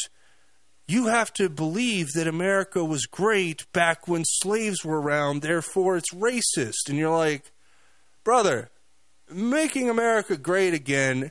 you 0.88 1.08
have 1.08 1.34
to 1.34 1.50
believe 1.50 2.12
that 2.14 2.26
America 2.26 2.82
was 2.82 3.04
great 3.04 3.70
back 3.74 4.08
when 4.08 4.24
slaves 4.24 4.82
were 4.86 5.02
around, 5.02 5.42
therefore 5.42 5.98
it's 5.98 6.14
racist. 6.14 6.88
And 6.88 6.96
you're 6.96 7.14
like, 7.14 7.52
brother, 8.24 8.70
making 9.30 9.90
America 9.90 10.38
great 10.38 10.72
again 10.72 11.30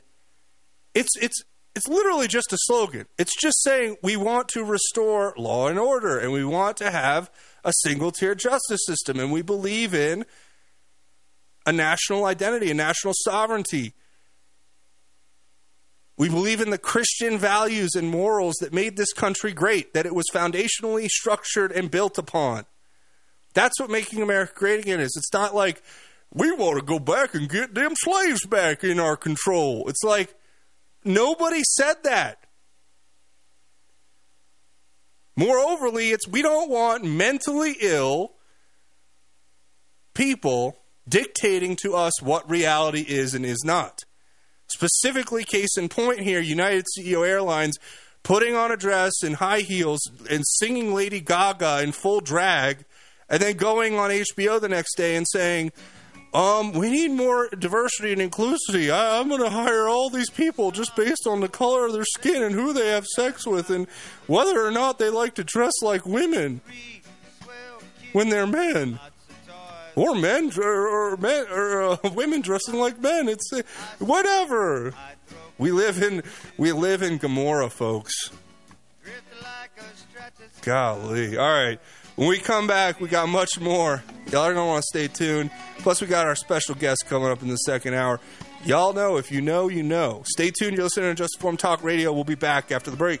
it's 0.94 1.16
it's 1.20 1.42
it's 1.74 1.88
literally 1.88 2.28
just 2.28 2.52
a 2.52 2.58
slogan. 2.66 3.06
It's 3.18 3.34
just 3.40 3.62
saying 3.62 3.96
we 4.02 4.16
want 4.16 4.48
to 4.50 4.64
restore 4.64 5.34
law 5.36 5.68
and 5.68 5.78
order 5.78 6.18
and 6.18 6.32
we 6.32 6.44
want 6.44 6.76
to 6.78 6.90
have 6.90 7.30
a 7.64 7.72
single 7.82 8.12
tier 8.12 8.34
justice 8.34 8.80
system 8.86 9.18
and 9.18 9.32
we 9.32 9.42
believe 9.42 9.92
in 9.92 10.24
a 11.66 11.72
national 11.72 12.26
identity, 12.26 12.70
a 12.70 12.74
national 12.74 13.14
sovereignty. 13.16 13.94
We 16.16 16.28
believe 16.28 16.60
in 16.60 16.70
the 16.70 16.78
Christian 16.78 17.38
values 17.38 17.96
and 17.96 18.08
morals 18.08 18.54
that 18.60 18.72
made 18.72 18.96
this 18.96 19.12
country 19.12 19.52
great, 19.52 19.94
that 19.94 20.06
it 20.06 20.14
was 20.14 20.26
foundationally 20.32 21.08
structured 21.08 21.72
and 21.72 21.90
built 21.90 22.18
upon. 22.18 22.66
That's 23.54 23.80
what 23.80 23.90
making 23.90 24.22
America 24.22 24.52
great 24.54 24.80
again 24.80 25.00
is. 25.00 25.14
It's 25.16 25.32
not 25.32 25.56
like 25.56 25.82
we 26.32 26.52
want 26.52 26.78
to 26.78 26.84
go 26.84 27.00
back 27.00 27.34
and 27.34 27.48
get 27.48 27.74
them 27.74 27.94
slaves 27.96 28.46
back 28.46 28.84
in 28.84 29.00
our 29.00 29.16
control. 29.16 29.88
It's 29.88 30.04
like 30.04 30.34
Nobody 31.04 31.62
said 31.62 31.96
that. 32.04 32.38
Moreoverly, 35.38 36.12
it's 36.12 36.28
we 36.28 36.42
don't 36.42 36.70
want 36.70 37.04
mentally 37.04 37.76
ill 37.80 38.34
people 40.14 40.78
dictating 41.08 41.76
to 41.82 41.94
us 41.94 42.22
what 42.22 42.48
reality 42.48 43.04
is 43.06 43.34
and 43.34 43.44
is 43.44 43.62
not. 43.64 44.04
Specifically, 44.68 45.44
case 45.44 45.76
in 45.76 45.88
point 45.88 46.20
here, 46.20 46.40
United 46.40 46.86
CEO 46.96 47.26
Airlines 47.26 47.78
putting 48.22 48.56
on 48.56 48.72
a 48.72 48.76
dress 48.76 49.22
and 49.22 49.36
high 49.36 49.60
heels 49.60 50.00
and 50.30 50.42
singing 50.46 50.94
Lady 50.94 51.20
Gaga 51.20 51.82
in 51.82 51.92
full 51.92 52.20
drag, 52.20 52.84
and 53.28 53.42
then 53.42 53.56
going 53.56 53.98
on 53.98 54.10
HBO 54.10 54.60
the 54.60 54.68
next 54.68 54.96
day 54.96 55.16
and 55.16 55.26
saying, 55.28 55.72
um, 56.34 56.72
we 56.72 56.90
need 56.90 57.12
more 57.12 57.48
diversity 57.48 58.12
and 58.12 58.20
inclusivity. 58.20 58.92
I, 58.92 59.20
am 59.20 59.28
going 59.28 59.40
to 59.40 59.50
hire 59.50 59.88
all 59.88 60.10
these 60.10 60.30
people 60.30 60.72
just 60.72 60.96
based 60.96 61.28
on 61.28 61.40
the 61.40 61.48
color 61.48 61.86
of 61.86 61.92
their 61.92 62.04
skin 62.04 62.42
and 62.42 62.54
who 62.54 62.72
they 62.72 62.88
have 62.88 63.06
sex 63.06 63.46
with 63.46 63.70
and 63.70 63.86
whether 64.26 64.60
or 64.64 64.72
not 64.72 64.98
they 64.98 65.10
like 65.10 65.36
to 65.36 65.44
dress 65.44 65.72
like 65.80 66.04
women 66.04 66.60
when 68.12 68.30
they're 68.30 68.48
men. 68.48 68.98
Or 69.96 70.16
men, 70.16 70.50
or, 70.58 70.88
or 70.88 71.16
men, 71.16 71.46
or 71.52 71.82
uh, 71.82 71.96
women 72.14 72.40
dressing 72.40 72.74
like 72.74 73.00
men. 73.00 73.28
It's 73.28 73.52
uh, 73.52 73.62
whatever. 74.00 74.92
We 75.56 75.70
live 75.70 76.02
in 76.02 76.24
we 76.56 76.72
live 76.72 77.00
in 77.00 77.18
Gomorrah, 77.18 77.70
folks. 77.70 78.30
Golly. 80.62 81.36
All 81.36 81.48
right. 81.48 81.78
When 82.16 82.28
we 82.28 82.38
come 82.38 82.66
back, 82.66 83.00
we 83.00 83.08
got 83.08 83.28
much 83.28 83.58
more. 83.60 84.02
Y'all 84.30 84.42
are 84.42 84.54
going 84.54 84.64
to 84.64 84.70
want 84.70 84.82
to 84.82 84.86
stay 84.86 85.08
tuned. 85.08 85.50
Plus, 85.78 86.00
we 86.00 86.06
got 86.06 86.26
our 86.26 86.36
special 86.36 86.74
guest 86.76 87.06
coming 87.08 87.28
up 87.28 87.42
in 87.42 87.48
the 87.48 87.56
second 87.56 87.94
hour. 87.94 88.20
Y'all 88.64 88.92
know, 88.92 89.16
if 89.16 89.32
you 89.32 89.40
know, 89.40 89.68
you 89.68 89.82
know. 89.82 90.22
Stay 90.26 90.50
tuned. 90.50 90.76
You're 90.76 90.84
listening 90.84 91.10
to 91.10 91.14
Just 91.14 91.36
Informed 91.36 91.58
Talk 91.58 91.82
Radio. 91.82 92.12
We'll 92.12 92.24
be 92.24 92.36
back 92.36 92.70
after 92.70 92.90
the 92.90 92.96
break. 92.96 93.20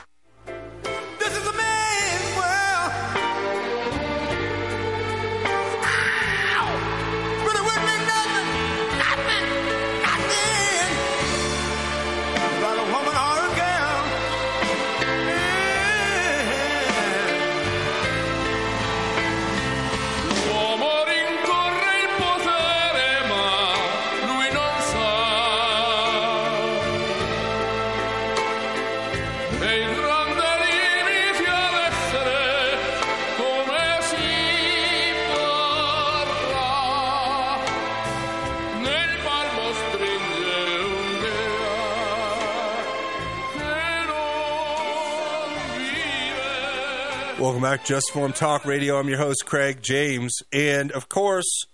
Welcome 47.61 47.77
back, 47.77 47.85
Just 47.85 48.09
Informed 48.09 48.35
Talk 48.35 48.65
Radio. 48.65 48.97
I'm 48.97 49.07
your 49.07 49.19
host, 49.19 49.45
Craig 49.45 49.83
James. 49.83 50.35
And 50.51 50.91
of 50.93 51.09
course, 51.09 51.65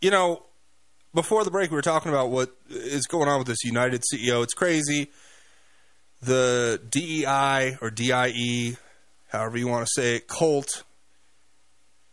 you 0.00 0.10
know, 0.10 0.46
before 1.12 1.44
the 1.44 1.50
break, 1.50 1.70
we 1.70 1.74
were 1.74 1.82
talking 1.82 2.10
about 2.10 2.30
what 2.30 2.56
is 2.70 3.06
going 3.06 3.28
on 3.28 3.36
with 3.36 3.46
this 3.46 3.62
United 3.62 4.00
CEO. 4.00 4.42
It's 4.42 4.54
crazy. 4.54 5.10
The 6.22 6.80
DEI 6.88 7.76
or 7.82 7.90
DIE, 7.90 8.78
however 9.28 9.58
you 9.58 9.68
want 9.68 9.86
to 9.86 9.92
say 9.94 10.16
it, 10.16 10.26
cult, 10.26 10.84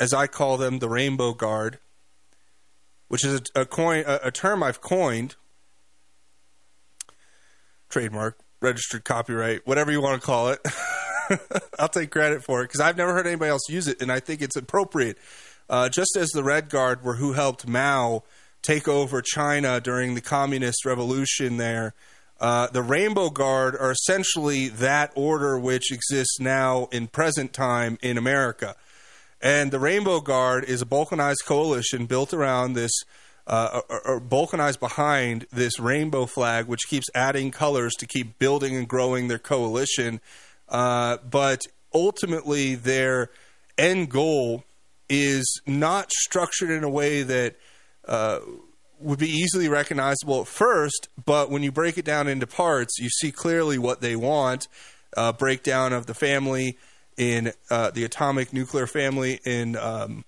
as 0.02 0.14
I 0.14 0.28
call 0.28 0.58
them, 0.58 0.80
the 0.80 0.90
Rainbow 0.90 1.34
Guard, 1.34 1.80
which 3.08 3.24
is 3.24 3.40
a, 3.56 3.62
a 3.62 3.66
coin, 3.66 4.04
a, 4.06 4.20
a 4.24 4.32
term 4.32 4.62
I've 4.62 4.82
coined, 4.82 5.38
trademark, 7.88 8.38
registered 8.62 9.06
copyright, 9.06 9.66
whatever 9.66 9.94
you 9.94 10.02
want 10.02 10.20
to 10.20 10.26
call 10.26 10.50
it. 10.50 10.60
I'll 11.80 11.90
take 11.90 12.12
credit 12.12 12.44
for 12.44 12.62
it 12.62 12.66
because 12.66 12.82
I've 12.82 12.98
never 12.98 13.14
heard 13.14 13.28
anybody 13.28 13.50
else 13.50 13.70
use 13.70 13.88
it, 13.88 14.02
and 14.02 14.12
I 14.12 14.20
think 14.20 14.42
it's 14.42 14.56
appropriate. 14.56 15.18
Uh, 15.70 15.90
just 15.90 16.16
as 16.18 16.30
the 16.30 16.44
Red 16.44 16.70
Guard 16.70 17.04
were 17.04 17.16
who 17.16 17.34
helped 17.34 17.68
Mao 17.68 18.24
take 18.62 18.88
over 18.88 19.22
China 19.22 19.80
during 19.80 20.16
the 20.16 20.22
Communist 20.22 20.86
Revolution, 20.86 21.58
there, 21.58 21.94
uh, 22.40 22.68
the 22.68 22.82
Rainbow 22.82 23.30
Guard 23.30 23.76
are 23.76 23.92
essentially 23.92 24.68
that 24.68 25.12
order 25.16 25.58
which 25.58 25.92
exists 25.92 26.40
now 26.40 26.88
in 26.92 27.08
present 27.08 27.54
time 27.54 27.98
in 28.02 28.18
America. 28.18 28.76
And 29.42 29.72
the 29.72 29.80
Rainbow 29.80 30.22
Guard 30.22 30.66
is 30.66 30.82
a 30.82 30.86
balkanized 30.86 31.46
coalition 31.46 32.06
built 32.06 32.34
around 32.34 32.74
this, 32.74 32.92
uh, 33.46 33.82
or, 33.90 34.08
or 34.08 34.22
balkanized 34.22 34.80
behind 34.80 35.46
this 35.52 35.80
rainbow 35.80 36.26
flag, 36.26 36.66
which 36.66 36.88
keeps 36.88 37.08
adding 37.14 37.52
colors 37.52 37.94
to 38.00 38.06
keep 38.06 38.40
building 38.40 38.76
and 38.76 38.88
growing 38.88 39.28
their 39.28 39.40
coalition. 39.40 40.22
Uh, 40.74 41.18
but 41.18 41.62
ultimately, 41.94 42.76
their 42.76 43.30
end 43.78 44.10
goal 44.10 44.66
is 45.08 45.62
not 45.68 46.12
structured 46.12 46.72
in 46.72 46.84
a 46.84 46.90
way 46.90 47.22
that 47.22 47.56
uh, 48.08 48.40
would 49.00 49.20
be 49.20 49.30
easily 49.30 49.70
recognizable 49.70 50.42
at 50.42 50.48
first, 50.48 51.10
but 51.24 51.50
when 51.52 51.62
you 51.62 51.72
break 51.72 51.98
it 51.98 52.06
down 52.06 52.28
into 52.28 52.48
parts, 52.48 52.98
you 53.00 53.10
see 53.10 53.32
clearly 53.32 53.78
what 53.78 54.02
they 54.02 54.16
want. 54.16 54.68
Uh, 55.16 55.32
breakdown 55.32 55.94
of 55.94 56.08
the 56.08 56.14
family 56.16 56.76
in 57.18 57.54
uh, 57.70 57.92
the 57.92 58.04
atomic 58.04 58.52
nuclear 58.52 58.88
family 58.88 59.40
in 59.46 59.76
um, 59.76 60.26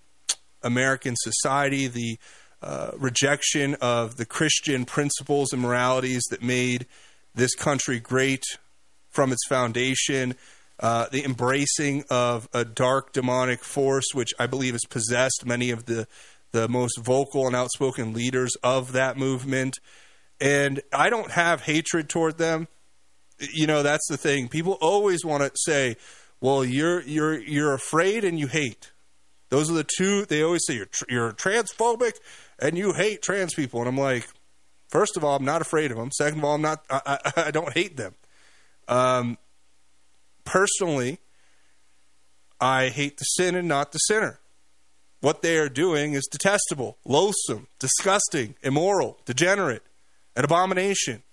American 0.61 1.15
society, 1.17 1.87
the 1.87 2.19
uh, 2.61 2.91
rejection 2.95 3.75
of 3.81 4.17
the 4.17 4.25
Christian 4.25 4.85
principles 4.85 5.51
and 5.51 5.61
moralities 5.61 6.23
that 6.29 6.43
made 6.43 6.85
this 7.33 7.55
country 7.55 7.99
great 7.99 8.43
from 9.15 9.31
its 9.31 9.47
foundation, 9.47 10.35
uh, 10.79 11.07
the 11.11 11.23
embracing 11.23 12.03
of 12.09 12.49
a 12.53 12.65
dark 12.65 13.13
demonic 13.13 13.63
force, 13.63 14.05
which 14.13 14.33
I 14.37 14.45
believe 14.45 14.73
has 14.73 14.83
possessed 14.89 15.45
many 15.45 15.71
of 15.71 15.85
the 15.85 16.07
the 16.51 16.67
most 16.69 16.99
vocal 16.99 17.47
and 17.47 17.55
outspoken 17.55 18.13
leaders 18.13 18.55
of 18.63 18.93
that 18.93 19.17
movement. 19.17 19.77
And 20.39 20.81
I 20.93 21.09
don't 21.09 21.31
have 21.31 21.61
hatred 21.61 22.07
toward 22.07 22.37
them. 22.37 22.69
You 23.39 23.67
know, 23.67 23.83
that's 23.83 24.07
the 24.07 24.15
thing. 24.15 24.47
People 24.47 24.77
always 24.79 25.25
want 25.25 25.43
to 25.43 25.51
say, 25.55 25.97
"Well, 26.39 26.63
you're 26.63 27.01
you're 27.01 27.39
you're 27.39 27.73
afraid 27.73 28.23
and 28.23 28.39
you 28.39 28.47
hate." 28.47 28.91
Those 29.49 29.69
are 29.69 29.73
the 29.73 29.87
two. 29.97 30.25
They 30.25 30.41
always 30.41 30.65
say 30.65 30.75
you're 30.75 30.87
you're 31.09 31.31
transphobic 31.33 32.13
and 32.59 32.77
you 32.77 32.93
hate 32.93 33.21
trans 33.21 33.53
people. 33.53 33.79
And 33.81 33.89
I'm 33.89 33.97
like, 33.97 34.27
first 34.89 35.17
of 35.17 35.23
all, 35.23 35.35
I'm 35.35 35.45
not 35.45 35.61
afraid 35.61 35.91
of 35.91 35.97
them. 35.97 36.11
Second 36.11 36.39
of 36.39 36.45
all, 36.45 36.55
I'm 36.55 36.61
not. 36.61 36.85
I, 36.89 37.01
I, 37.05 37.31
I 37.47 37.51
don't 37.51 37.73
hate 37.73 37.97
them. 37.97 38.15
Um, 38.87 39.37
personally, 40.43 41.19
I 42.59 42.89
hate 42.89 43.17
the 43.17 43.23
sin 43.23 43.55
and 43.55 43.67
not 43.67 43.91
the 43.91 43.99
sinner. 43.99 44.39
What 45.21 45.41
they 45.41 45.57
are 45.57 45.69
doing 45.69 46.13
is 46.13 46.27
detestable, 46.29 46.97
loathsome, 47.05 47.67
disgusting, 47.79 48.55
immoral, 48.61 49.17
degenerate, 49.25 49.83
an 50.35 50.45
abomination. 50.45 51.23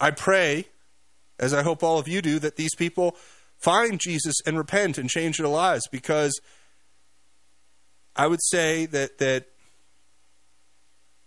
I 0.00 0.10
pray, 0.10 0.66
as 1.38 1.54
I 1.54 1.62
hope 1.62 1.82
all 1.82 1.98
of 1.98 2.08
you 2.08 2.20
do, 2.20 2.38
that 2.40 2.56
these 2.56 2.74
people 2.74 3.16
find 3.58 4.00
Jesus 4.00 4.34
and 4.46 4.56
repent 4.56 4.98
and 4.98 5.08
change 5.08 5.38
their 5.38 5.46
lives 5.46 5.86
because 5.92 6.40
I 8.16 8.26
would 8.26 8.42
say 8.42 8.86
that 8.86 9.18
that 9.18 9.46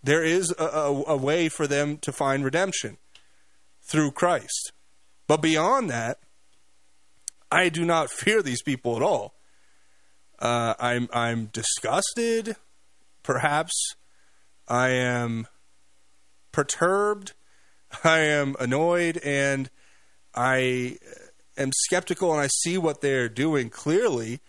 there 0.02 0.22
is 0.22 0.54
a, 0.58 0.64
a, 0.64 1.04
a 1.08 1.16
way 1.16 1.48
for 1.48 1.66
them 1.66 1.96
to 1.98 2.12
find 2.12 2.44
redemption 2.44 2.98
through 3.84 4.12
Christ. 4.12 4.72
But 5.26 5.42
beyond 5.42 5.90
that, 5.90 6.18
I 7.50 7.68
do 7.68 7.84
not 7.84 8.10
fear 8.10 8.42
these 8.42 8.62
people 8.62 8.96
at 8.96 9.02
all. 9.02 9.34
Uh, 10.38 10.74
I'm 10.78 11.08
I'm 11.12 11.46
disgusted, 11.46 12.56
perhaps. 13.22 13.94
I 14.66 14.90
am 14.90 15.46
perturbed. 16.52 17.32
I 18.04 18.20
am 18.20 18.56
annoyed, 18.58 19.18
and 19.24 19.70
I 20.34 20.98
am 21.56 21.70
skeptical, 21.72 22.32
and 22.32 22.40
I 22.40 22.48
see 22.48 22.76
what 22.76 23.00
they're 23.00 23.28
doing 23.28 23.70
clearly. 23.70 24.40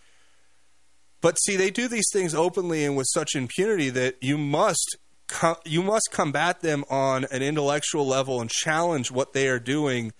But 1.20 1.36
see, 1.36 1.56
they 1.56 1.70
do 1.70 1.88
these 1.88 2.08
things 2.12 2.34
openly 2.34 2.84
and 2.84 2.96
with 2.96 3.06
such 3.12 3.34
impunity 3.34 3.90
that 3.90 4.16
you 4.20 4.36
must 4.36 4.96
co- 5.28 5.58
you 5.64 5.82
must 5.82 6.08
combat 6.10 6.60
them 6.60 6.84
on 6.90 7.24
an 7.30 7.42
intellectual 7.42 8.06
level 8.06 8.40
and 8.40 8.50
challenge 8.50 9.10
what 9.10 9.32
they 9.32 9.48
are 9.48 9.58
doing 9.58 10.12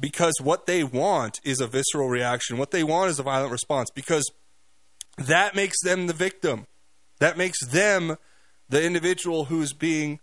because 0.00 0.34
what 0.40 0.66
they 0.66 0.84
want 0.84 1.40
is 1.44 1.60
a 1.60 1.66
visceral 1.66 2.08
reaction. 2.08 2.58
What 2.58 2.70
they 2.70 2.84
want 2.84 3.10
is 3.10 3.18
a 3.18 3.22
violent 3.22 3.52
response 3.52 3.90
because 3.90 4.30
that 5.16 5.54
makes 5.54 5.80
them 5.82 6.06
the 6.06 6.12
victim. 6.12 6.66
That 7.18 7.36
makes 7.36 7.64
them 7.66 8.16
the 8.68 8.84
individual 8.84 9.46
who's 9.46 9.72
being 9.72 10.20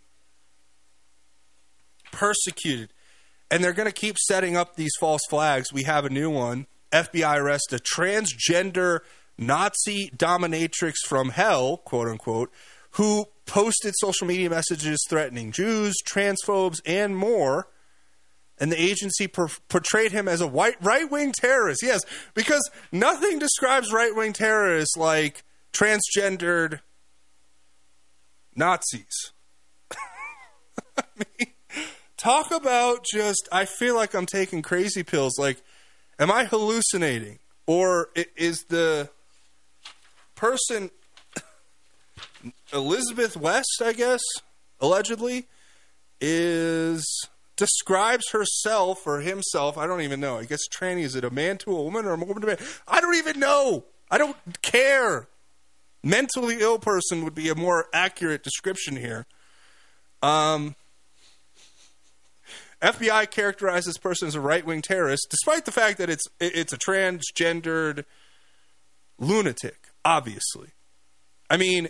persecuted. 2.10 2.90
And 3.50 3.62
they're 3.62 3.72
going 3.72 3.88
to 3.88 3.92
keep 3.92 4.16
setting 4.18 4.56
up 4.56 4.76
these 4.76 4.92
false 4.98 5.22
flags. 5.28 5.72
We 5.72 5.82
have 5.82 6.04
a 6.04 6.10
new 6.10 6.30
one. 6.30 6.66
FBI 6.92 7.38
arrest 7.38 7.72
a 7.72 7.76
transgender 7.76 9.00
Nazi 9.38 10.10
dominatrix 10.16 10.94
from 11.06 11.30
hell, 11.30 11.76
quote 11.76 12.08
unquote, 12.08 12.50
who 12.92 13.26
posted 13.46 13.94
social 13.96 14.26
media 14.26 14.50
messages 14.50 15.04
threatening 15.08 15.52
Jews, 15.52 15.94
transphobes, 16.08 16.80
and 16.84 17.16
more. 17.16 17.68
And 18.58 18.72
the 18.72 18.80
agency 18.80 19.26
per- 19.26 19.48
portrayed 19.68 20.12
him 20.12 20.28
as 20.28 20.40
a 20.40 20.46
white 20.46 20.76
right 20.82 21.10
wing 21.10 21.32
terrorist. 21.32 21.82
Yes, 21.82 22.02
because 22.34 22.70
nothing 22.90 23.38
describes 23.38 23.92
right 23.92 24.14
wing 24.14 24.32
terrorists 24.32 24.96
like 24.96 25.44
transgendered 25.72 26.80
Nazis. 28.54 29.32
I 30.96 31.02
mean, 31.18 31.52
talk 32.16 32.50
about 32.50 33.04
just, 33.04 33.46
I 33.52 33.66
feel 33.66 33.94
like 33.94 34.14
I'm 34.14 34.26
taking 34.26 34.62
crazy 34.62 35.02
pills. 35.02 35.38
Like, 35.38 35.62
am 36.18 36.30
I 36.30 36.46
hallucinating? 36.46 37.38
Or 37.66 38.08
is 38.36 38.64
the 38.64 39.10
person 40.34 40.90
Elizabeth 42.72 43.36
West, 43.36 43.82
I 43.84 43.92
guess, 43.92 44.20
allegedly, 44.80 45.46
is 46.20 47.04
describes 47.56 48.30
herself 48.30 49.06
or 49.06 49.20
himself. 49.20 49.78
I 49.78 49.86
don't 49.86 50.02
even 50.02 50.20
know. 50.20 50.38
I 50.38 50.44
guess 50.44 50.60
tranny 50.68 51.02
is 51.02 51.14
it 51.14 51.24
a 51.24 51.30
man 51.30 51.58
to 51.58 51.76
a 51.76 51.82
woman 51.82 52.04
or 52.04 52.12
a 52.12 52.16
woman 52.16 52.40
to 52.42 52.46
man? 52.46 52.58
I 52.86 53.00
don't 53.00 53.16
even 53.16 53.40
know. 53.40 53.84
I 54.10 54.18
don't 54.18 54.36
care. 54.62 55.28
Mentally 56.02 56.58
ill 56.60 56.78
person 56.78 57.24
would 57.24 57.34
be 57.34 57.48
a 57.48 57.54
more 57.54 57.86
accurate 57.92 58.42
description 58.42 58.96
here. 58.96 59.26
Um, 60.22 60.76
FBI 62.82 63.30
characterized 63.30 63.88
this 63.88 63.98
person 63.98 64.28
as 64.28 64.34
a 64.34 64.40
right 64.40 64.64
wing 64.64 64.82
terrorist, 64.82 65.26
despite 65.30 65.64
the 65.64 65.72
fact 65.72 65.98
that 65.98 66.10
it's 66.10 66.24
it's 66.38 66.72
a 66.72 66.78
transgendered 66.78 68.04
lunatic. 69.18 69.88
Obviously, 70.04 70.68
I 71.50 71.56
mean, 71.56 71.88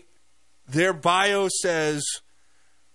their 0.69 0.93
bio 0.93 1.49
says 1.61 2.05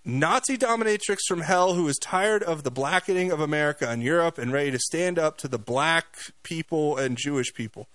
Nazi 0.03 0.57
dominatrix 0.57 1.19
from 1.27 1.41
hell 1.41 1.73
who 1.73 1.87
is 1.87 1.97
tired 1.97 2.41
of 2.43 2.63
the 2.63 2.71
blackening 2.71 3.31
of 3.31 3.39
America 3.39 3.87
and 3.87 4.01
Europe 4.01 4.37
and 4.37 4.51
ready 4.51 4.71
to 4.71 4.79
stand 4.79 5.19
up 5.19 5.37
to 5.37 5.47
the 5.47 5.59
black 5.59 6.17
people 6.43 6.97
and 6.97 7.17
Jewish 7.17 7.53
people. 7.53 7.87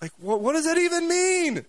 Like, 0.00 0.12
what, 0.18 0.40
what 0.40 0.52
does 0.52 0.64
that 0.64 0.78
even 0.78 1.08
mean? 1.08 1.66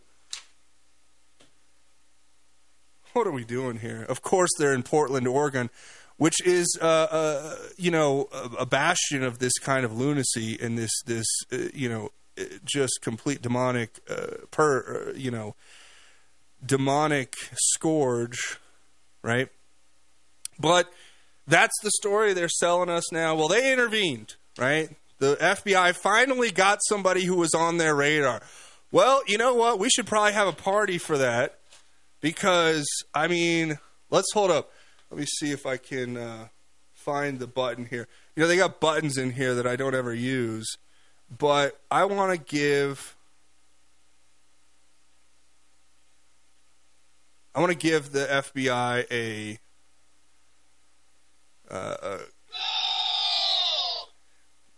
What 3.14 3.28
are 3.28 3.32
we 3.32 3.44
doing 3.44 3.80
here? 3.80 4.06
Of 4.08 4.22
course, 4.22 4.52
they're 4.58 4.74
in 4.74 4.84
Portland, 4.84 5.28
Oregon, 5.28 5.70
which 6.18 6.46
is, 6.46 6.78
uh, 6.82 6.86
uh, 6.86 7.56
you 7.78 7.92
know, 7.92 8.30
a, 8.58 8.66
bastion 8.66 9.24
of 9.24 9.40
this 9.40 9.58
kind 9.58 9.84
of 9.84 9.98
lunacy 9.98 10.58
and 10.62 10.78
this, 10.78 10.92
this, 11.06 11.26
uh, 11.52 11.58
you 11.74 11.90
know, 11.90 12.12
uh, 12.40 12.44
just 12.64 13.00
complete 13.02 13.42
demonic, 13.42 14.00
uh, 14.10 14.46
per, 14.52 15.10
uh, 15.10 15.14
you 15.18 15.32
know, 15.32 15.56
demonic 16.66 17.36
scourge, 17.56 18.60
right? 19.24 19.50
But 20.60 20.92
that's 21.48 21.74
the 21.82 21.92
story 21.92 22.34
they're 22.34 22.50
selling 22.50 22.90
us 22.90 23.12
now. 23.12 23.36
Well, 23.36 23.48
they 23.48 23.72
intervened, 23.72 24.36
right? 24.58 24.90
The 25.20 25.36
FBI 25.36 25.96
finally 25.96 26.52
got 26.52 26.80
somebody 26.88 27.26
who 27.26 27.36
was 27.36 27.54
on 27.54 27.78
their 27.78 27.96
radar. 27.96 28.42
Well, 28.92 29.22
you 29.28 29.38
know 29.38 29.54
what? 29.54 29.80
We 29.80 29.90
should 29.90 30.08
probably 30.08 30.34
have 30.34 30.48
a 30.48 30.54
party 30.54 30.98
for 30.98 31.18
that 31.18 31.60
because, 32.20 32.86
I 33.14 33.28
mean, 33.28 33.80
let's 34.10 34.32
hold 34.34 34.52
up. 34.52 34.72
Let 35.10 35.20
me 35.20 35.26
see 35.26 35.52
if 35.52 35.66
I 35.66 35.78
can 35.78 36.18
uh, 36.18 36.48
find 36.94 37.40
the 37.40 37.48
button 37.48 37.86
here. 37.86 38.08
You 38.36 38.42
know, 38.42 38.48
they 38.48 38.58
got 38.58 38.80
buttons 38.80 39.18
in 39.18 39.32
here 39.32 39.56
that 39.56 39.68
I 39.68 39.76
don't 39.76 39.96
ever 39.96 40.14
use, 40.14 40.78
but 41.36 41.80
I 41.90 42.06
want 42.06 42.32
to 42.32 42.56
give. 42.56 43.16
I 47.54 47.60
want 47.60 47.72
to 47.72 47.78
give 47.78 48.12
the 48.12 48.26
FBI 48.26 49.06
a, 49.12 49.60
uh, 51.70 51.96
a 52.02 52.20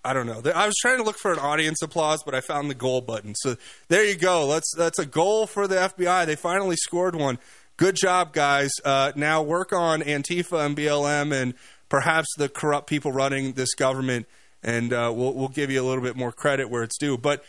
I 0.06 0.14
don't 0.14 0.26
know. 0.26 0.42
I 0.54 0.66
was 0.66 0.76
trying 0.82 0.98
to 0.98 1.04
look 1.04 1.18
for 1.18 1.32
an 1.32 1.40
audience 1.40 1.82
applause, 1.82 2.24
but 2.24 2.36
I 2.36 2.42
found 2.42 2.70
the 2.70 2.76
goal 2.76 3.00
button. 3.00 3.36
So 3.36 3.56
there 3.88 4.04
you 4.04 4.16
go. 4.16 4.46
Let's 4.46 4.74
that's 4.76 5.00
a 5.00 5.06
goal 5.06 5.48
for 5.48 5.68
the 5.68 5.76
FBI. 5.76 6.26
They 6.26 6.36
finally 6.36 6.76
scored 6.76 7.16
one. 7.16 7.40
Good 7.78 7.96
job, 7.96 8.34
guys. 8.34 8.72
Uh, 8.84 9.14
now 9.16 9.42
work 9.42 9.72
on 9.72 10.02
Antifa 10.02 10.66
and 10.66 10.76
BLM 10.76 11.32
and 11.32 11.54
perhaps 11.88 12.28
the 12.38 12.50
corrupt 12.50 12.88
people 12.88 13.12
running 13.12 13.54
this 13.54 13.74
government, 13.76 14.28
and 14.62 14.92
uh, 14.92 15.12
we'll 15.16 15.34
we'll 15.34 15.48
give 15.48 15.72
you 15.72 15.82
a 15.82 15.86
little 15.88 16.04
bit 16.04 16.18
more 16.18 16.32
credit 16.34 16.70
where 16.70 16.84
it's 16.84 16.98
due. 16.98 17.18
But 17.18 17.46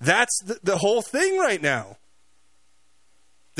that's 0.00 0.42
the, 0.44 0.58
the 0.62 0.78
whole 0.78 1.02
thing 1.02 1.38
right 1.38 1.60
now. 1.60 1.98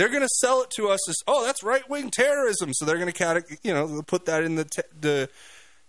They're 0.00 0.08
going 0.08 0.22
to 0.22 0.28
sell 0.38 0.62
it 0.62 0.70
to 0.76 0.88
us 0.88 1.06
as 1.10 1.16
oh, 1.26 1.44
that's 1.44 1.62
right 1.62 1.86
wing 1.86 2.10
terrorism. 2.10 2.72
So 2.72 2.86
they're 2.86 2.96
going 2.96 3.12
to 3.12 3.42
you 3.62 3.74
know 3.74 4.00
put 4.06 4.24
that 4.24 4.44
in 4.44 4.54
the 4.54 4.64
t- 4.64 4.80
the 4.98 5.28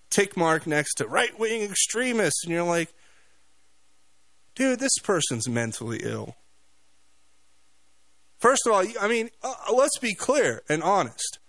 tick 0.10 0.36
mark 0.36 0.68
next 0.68 0.96
to 0.96 1.08
right 1.08 1.40
wing 1.40 1.62
extremists, 1.62 2.44
and 2.44 2.52
you're 2.52 2.66
like, 2.66 2.94
dude, 4.54 4.82
this 4.82 4.98
person's 5.02 5.48
mentally 5.48 6.02
ill. 6.04 6.36
First 8.38 8.68
of 8.68 8.74
all, 8.74 8.84
I 9.00 9.08
mean, 9.08 9.30
uh, 9.44 9.54
let's 9.74 9.98
be 9.98 10.14
clear 10.14 10.62
and 10.68 10.84
honest. 10.84 11.40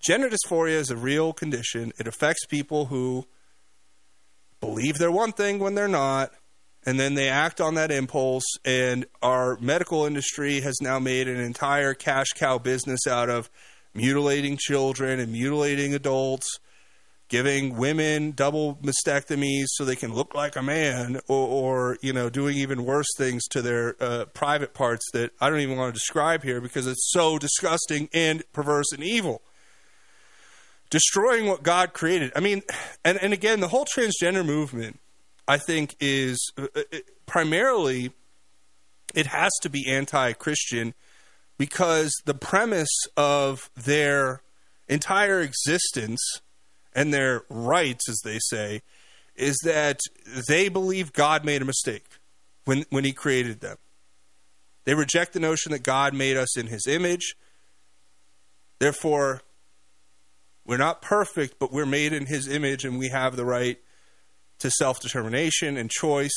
Gender 0.00 0.28
dysphoria 0.28 0.74
is 0.74 0.90
a 0.90 0.96
real 0.96 1.32
condition. 1.32 1.92
It 2.00 2.08
affects 2.08 2.46
people 2.46 2.86
who 2.86 3.28
believe 4.58 4.98
they're 4.98 5.12
one 5.12 5.30
thing 5.30 5.60
when 5.60 5.76
they're 5.76 5.86
not, 5.86 6.32
and 6.88 6.98
then 6.98 7.14
they 7.14 7.28
act 7.28 7.60
on 7.60 7.74
that 7.74 7.90
impulse. 7.90 8.44
And 8.64 9.04
our 9.22 9.58
medical 9.60 10.06
industry 10.06 10.60
has 10.62 10.76
now 10.80 10.98
made 10.98 11.28
an 11.28 11.38
entire 11.38 11.92
cash 11.92 12.28
cow 12.34 12.58
business 12.58 13.06
out 13.06 13.28
of 13.28 13.50
mutilating 13.94 14.56
children 14.58 15.20
and 15.20 15.32
mutilating 15.32 15.94
adults 15.94 16.58
giving 17.28 17.76
women 17.76 18.30
double 18.30 18.76
mastectomies 18.76 19.66
so 19.68 19.84
they 19.84 19.96
can 19.96 20.14
look 20.14 20.34
like 20.34 20.56
a 20.56 20.62
man, 20.62 21.20
or, 21.28 21.46
or 21.46 21.98
you 22.00 22.10
know, 22.12 22.30
doing 22.30 22.56
even 22.56 22.86
worse 22.86 23.06
things 23.18 23.46
to 23.48 23.60
their 23.60 23.94
uh, 24.00 24.24
private 24.32 24.72
parts 24.72 25.04
that 25.12 25.30
I 25.38 25.50
don't 25.50 25.60
even 25.60 25.76
want 25.76 25.94
to 25.94 25.98
describe 25.98 26.42
here 26.42 26.60
because 26.60 26.86
it's 26.86 27.10
so 27.12 27.38
disgusting 27.38 28.08
and 28.14 28.42
perverse 28.52 28.92
and 28.92 29.02
evil. 29.02 29.42
Destroying 30.88 31.46
what 31.46 31.62
God 31.62 31.92
created. 31.92 32.32
I 32.34 32.40
mean, 32.40 32.62
and, 33.04 33.18
and 33.18 33.34
again, 33.34 33.60
the 33.60 33.68
whole 33.68 33.84
transgender 33.84 34.44
movement, 34.44 34.98
I 35.48 35.56
think, 35.56 35.96
is 35.98 36.52
uh, 36.58 36.66
uh 36.76 36.98
primarily 37.26 38.12
it 39.14 39.26
has 39.26 39.50
to 39.62 39.70
be 39.70 39.90
anti 39.90 40.34
Christian 40.34 40.94
because 41.56 42.12
the 42.26 42.34
premise 42.34 43.06
of 43.16 43.70
their 43.74 44.42
entire 44.88 45.40
existence 45.40 46.20
and 46.94 47.12
their 47.12 47.42
rights, 47.48 48.08
as 48.08 48.20
they 48.24 48.38
say, 48.38 48.82
is 49.34 49.56
that 49.64 50.00
they 50.48 50.68
believe 50.68 51.12
God 51.12 51.44
made 51.44 51.62
a 51.62 51.64
mistake 51.64 52.04
when, 52.64 52.84
when 52.90 53.04
He 53.04 53.12
created 53.12 53.60
them. 53.60 53.76
They 54.84 54.94
reject 54.94 55.32
the 55.32 55.40
notion 55.40 55.72
that 55.72 55.82
God 55.82 56.14
made 56.14 56.36
us 56.36 56.56
in 56.56 56.66
His 56.66 56.86
image. 56.86 57.36
Therefore, 58.78 59.42
we're 60.64 60.76
not 60.76 61.02
perfect, 61.02 61.58
but 61.58 61.72
we're 61.72 61.86
made 61.86 62.12
in 62.12 62.26
His 62.26 62.48
image 62.48 62.84
and 62.84 62.98
we 62.98 63.08
have 63.08 63.36
the 63.36 63.44
right 63.44 63.78
to 64.58 64.70
self 64.70 65.00
determination 65.00 65.76
and 65.76 65.90
choice. 65.90 66.36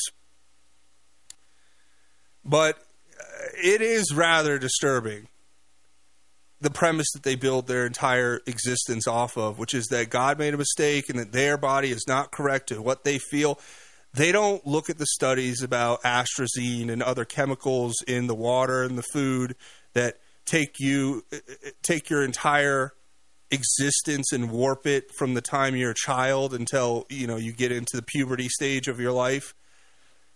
But 2.44 2.78
it 3.62 3.80
is 3.80 4.12
rather 4.14 4.58
disturbing 4.58 5.28
the 6.60 6.70
premise 6.70 7.10
that 7.12 7.24
they 7.24 7.34
build 7.34 7.66
their 7.66 7.86
entire 7.86 8.40
existence 8.46 9.08
off 9.08 9.36
of, 9.36 9.58
which 9.58 9.74
is 9.74 9.86
that 9.88 10.10
God 10.10 10.38
made 10.38 10.54
a 10.54 10.58
mistake 10.58 11.08
and 11.08 11.18
that 11.18 11.32
their 11.32 11.58
body 11.58 11.90
is 11.90 12.04
not 12.06 12.30
correct 12.30 12.68
to 12.68 12.80
what 12.80 13.04
they 13.04 13.18
feel. 13.18 13.58
They 14.14 14.30
don't 14.30 14.64
look 14.64 14.88
at 14.88 14.98
the 14.98 15.06
studies 15.06 15.62
about 15.62 16.02
atrazine 16.02 16.88
and 16.88 17.02
other 17.02 17.24
chemicals 17.24 17.96
in 18.06 18.28
the 18.28 18.34
water 18.34 18.82
and 18.84 18.96
the 18.96 19.02
food 19.02 19.56
that 19.94 20.18
take 20.44 20.78
you 20.78 21.24
take 21.82 22.10
your 22.10 22.24
entire 22.24 22.92
existence 23.52 24.32
and 24.32 24.50
warp 24.50 24.86
it 24.86 25.12
from 25.12 25.34
the 25.34 25.40
time 25.40 25.76
you're 25.76 25.90
a 25.90 25.94
child 25.94 26.54
until 26.54 27.06
you 27.08 27.26
know 27.26 27.36
you 27.36 27.52
get 27.52 27.70
into 27.70 27.96
the 27.96 28.02
puberty 28.02 28.48
stage 28.48 28.88
of 28.88 28.98
your 28.98 29.12
life. 29.12 29.54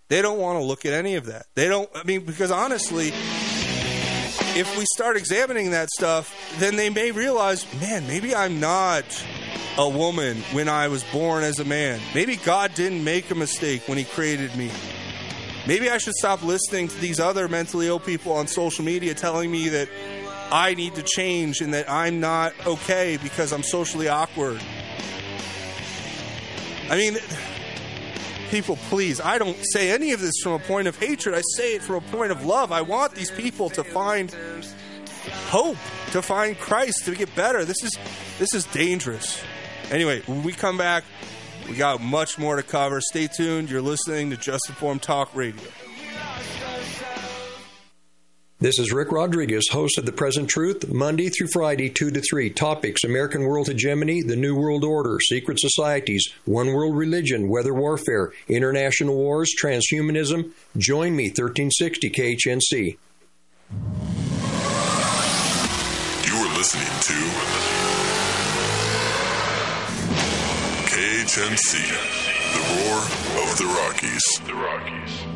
They 0.09 0.23
don't 0.23 0.39
want 0.39 0.61
to 0.61 0.65
look 0.65 0.85
at 0.85 0.93
any 0.93 1.17
of 1.17 1.27
that. 1.27 1.47
They 1.55 1.69
don't 1.69 1.89
I 1.95 2.05
mean 2.05 2.25
because 2.25 2.51
honestly 2.51 3.13
if 4.59 4.79
we 4.79 4.85
start 4.95 5.17
examining 5.17 5.73
that 5.73 5.91
stuff, 5.91 6.35
then 6.59 6.77
they 6.77 6.89
may 6.89 7.11
realize, 7.11 7.67
man, 7.81 8.07
maybe 8.07 8.35
I'm 8.35 8.59
not 8.59 9.05
a 9.77 9.89
woman 9.89 10.39
when 10.53 10.69
I 10.69 10.89
was 10.89 11.05
born 11.05 11.45
as 11.45 11.59
a 11.59 11.65
man. 11.65 12.01
Maybe 12.15 12.37
God 12.37 12.75
didn't 12.75 13.05
make 13.05 13.31
a 13.31 13.35
mistake 13.35 13.87
when 13.87 13.99
He 13.99 14.05
created 14.05 14.57
me. 14.57 14.71
Maybe 15.67 15.91
I 15.91 15.99
should 15.99 16.15
stop 16.15 16.43
listening 16.43 16.89
to 16.89 16.97
these 16.99 17.21
other 17.21 17.49
mentally 17.49 17.87
ill 17.89 18.01
people 18.01 18.33
on 18.33 18.47
social 18.47 18.85
media 18.85 19.15
telling 19.15 19.51
me 19.51 19.69
that 19.71 19.89
I 20.51 20.75
need 20.75 20.95
to 20.95 21.03
change 21.03 21.61
and 21.61 21.75
that 21.75 21.91
I'm 21.91 22.21
not 22.21 22.55
okay 22.67 23.19
because 23.23 23.53
I'm 23.53 23.63
socially 23.63 24.09
awkward. 24.09 24.61
I 26.89 26.97
mean, 26.97 27.17
people, 28.51 28.77
please, 28.89 29.21
I 29.21 29.39
don't 29.39 29.57
say 29.73 29.91
any 29.91 30.13
of 30.13 30.21
this 30.21 30.35
from 30.43 30.53
a 30.53 30.59
point 30.59 30.87
of 30.87 30.97
hatred. 30.99 31.35
I 31.35 31.43
say 31.57 31.75
it 31.75 31.83
from 31.83 31.97
a 31.97 32.01
point 32.13 32.31
of 32.31 32.45
love. 32.45 32.71
I 32.71 32.83
want 32.83 33.15
these 33.15 33.31
people 33.31 33.71
to 33.71 33.83
find 33.83 34.35
hope, 35.49 35.77
to 36.13 36.23
find 36.23 36.57
Christ, 36.59 37.05
to 37.07 37.15
get 37.15 37.35
better. 37.35 37.65
This 37.65 37.83
is 37.83 37.99
this 38.39 38.55
is 38.55 38.65
dangerous. 38.67 39.43
Anyway, 39.91 40.21
when 40.27 40.43
we 40.43 40.53
come 40.53 40.79
back, 40.79 41.05
we 41.69 41.77
got 41.77 42.01
much 42.01 42.39
more 42.39 42.57
to 42.57 42.63
cover. 42.63 43.01
Stay 43.01 43.29
tuned. 43.29 43.71
You're 43.71 43.83
listening 43.83 44.31
to 44.31 44.37
Just 44.37 44.69
Informed 44.69 45.03
Talk 45.03 45.35
Radio. 45.35 45.63
This 48.59 48.79
is 48.79 48.91
Rick 48.91 49.13
Rodriguez, 49.13 49.69
host 49.71 49.99
of 49.99 50.07
The 50.07 50.13
Present 50.13 50.49
Truth, 50.49 50.91
Monday 50.91 51.29
through 51.29 51.49
Friday, 51.53 51.91
2 51.91 52.11
to 52.11 52.23
3. 52.23 52.49
Topics 52.49 53.05
American 53.05 53.43
World 53.43 53.69
Hegemony, 53.69 54.23
The 54.23 54.35
New 54.35 54.57
World 54.57 54.83
Order, 54.83 55.21
Secret 55.21 55.61
Societies, 55.61 56.27
One 56.47 56.73
World 56.73 56.97
Religion, 56.97 57.51
Weather 57.51 57.75
Warfare, 57.75 58.33
International 58.49 59.15
Wars, 59.15 59.53
Transhumanism. 59.63 60.53
Join 60.75 61.15
me, 61.15 61.25
1360 61.25 62.09
KHNC. 62.09 62.97
You 66.25 66.35
are 66.35 66.57
listening 66.57 66.87
to 67.03 67.13
KHNC, 70.97 71.73
the 72.55 72.63
roar 72.73 73.01
of 73.43 73.59
the 73.59 73.67
Rockies. 73.67 74.25
The 74.47 74.55
Rockies. 74.55 75.36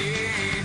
Our 0.00 0.57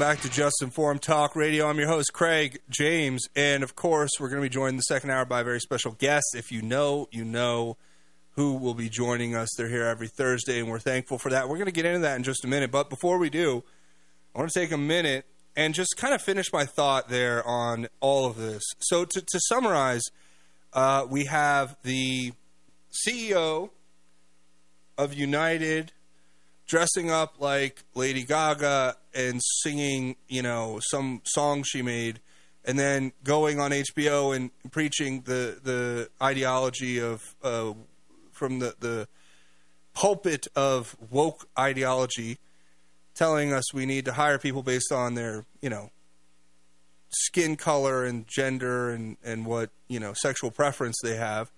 back 0.00 0.22
to 0.22 0.30
Just 0.30 0.62
Informed 0.62 1.02
Talk 1.02 1.36
Radio. 1.36 1.68
I'm 1.68 1.78
your 1.78 1.88
host, 1.88 2.14
Craig 2.14 2.62
James. 2.70 3.28
And 3.36 3.62
of 3.62 3.76
course, 3.76 4.12
we're 4.18 4.30
going 4.30 4.40
to 4.40 4.48
be 4.48 4.48
joined 4.48 4.70
in 4.70 4.76
the 4.76 4.82
second 4.84 5.10
hour 5.10 5.26
by 5.26 5.42
a 5.42 5.44
very 5.44 5.60
special 5.60 5.92
guest. 5.92 6.24
If 6.34 6.50
you 6.50 6.62
know, 6.62 7.06
you 7.12 7.22
know 7.22 7.76
who 8.30 8.54
will 8.54 8.72
be 8.72 8.88
joining 8.88 9.36
us. 9.36 9.50
They're 9.58 9.68
here 9.68 9.84
every 9.84 10.08
Thursday, 10.08 10.58
and 10.58 10.70
we're 10.70 10.78
thankful 10.78 11.18
for 11.18 11.28
that. 11.28 11.50
We're 11.50 11.58
going 11.58 11.66
to 11.66 11.72
get 11.72 11.84
into 11.84 11.98
that 11.98 12.16
in 12.16 12.22
just 12.22 12.46
a 12.46 12.48
minute. 12.48 12.70
But 12.70 12.88
before 12.88 13.18
we 13.18 13.28
do, 13.28 13.62
I 14.34 14.38
want 14.38 14.50
to 14.50 14.58
take 14.58 14.72
a 14.72 14.78
minute 14.78 15.26
and 15.54 15.74
just 15.74 15.94
kind 15.98 16.14
of 16.14 16.22
finish 16.22 16.50
my 16.50 16.64
thought 16.64 17.10
there 17.10 17.46
on 17.46 17.86
all 18.00 18.24
of 18.24 18.38
this. 18.38 18.62
So, 18.78 19.04
to, 19.04 19.20
to 19.20 19.40
summarize, 19.48 20.04
uh, 20.72 21.04
we 21.10 21.26
have 21.26 21.76
the 21.82 22.32
CEO 23.06 23.68
of 24.96 25.12
United 25.12 25.92
dressing 26.70 27.10
up 27.10 27.34
like 27.40 27.82
Lady 27.96 28.22
Gaga 28.22 28.94
and 29.12 29.40
singing, 29.42 30.14
you 30.28 30.40
know, 30.40 30.78
some 30.90 31.20
song 31.24 31.64
she 31.64 31.82
made, 31.82 32.20
and 32.64 32.78
then 32.78 33.10
going 33.24 33.58
on 33.58 33.72
HBO 33.72 34.34
and 34.34 34.50
preaching 34.70 35.22
the 35.22 35.58
the 35.62 36.08
ideology 36.22 37.00
of 37.00 37.34
uh, 37.42 37.72
from 38.30 38.60
the 38.60 38.76
the 38.78 39.08
pulpit 39.94 40.46
of 40.54 40.96
woke 41.10 41.48
ideology, 41.58 42.38
telling 43.14 43.52
us 43.52 43.74
we 43.74 43.84
need 43.84 44.04
to 44.04 44.12
hire 44.12 44.38
people 44.38 44.62
based 44.62 44.92
on 44.92 45.14
their, 45.14 45.44
you 45.60 45.68
know, 45.68 45.90
skin 47.08 47.56
color 47.56 48.04
and 48.04 48.28
gender 48.28 48.90
and 48.90 49.16
and 49.24 49.44
what 49.44 49.70
you 49.88 49.98
know 49.98 50.12
sexual 50.12 50.52
preference 50.52 50.96
they 51.02 51.16
have, 51.16 51.50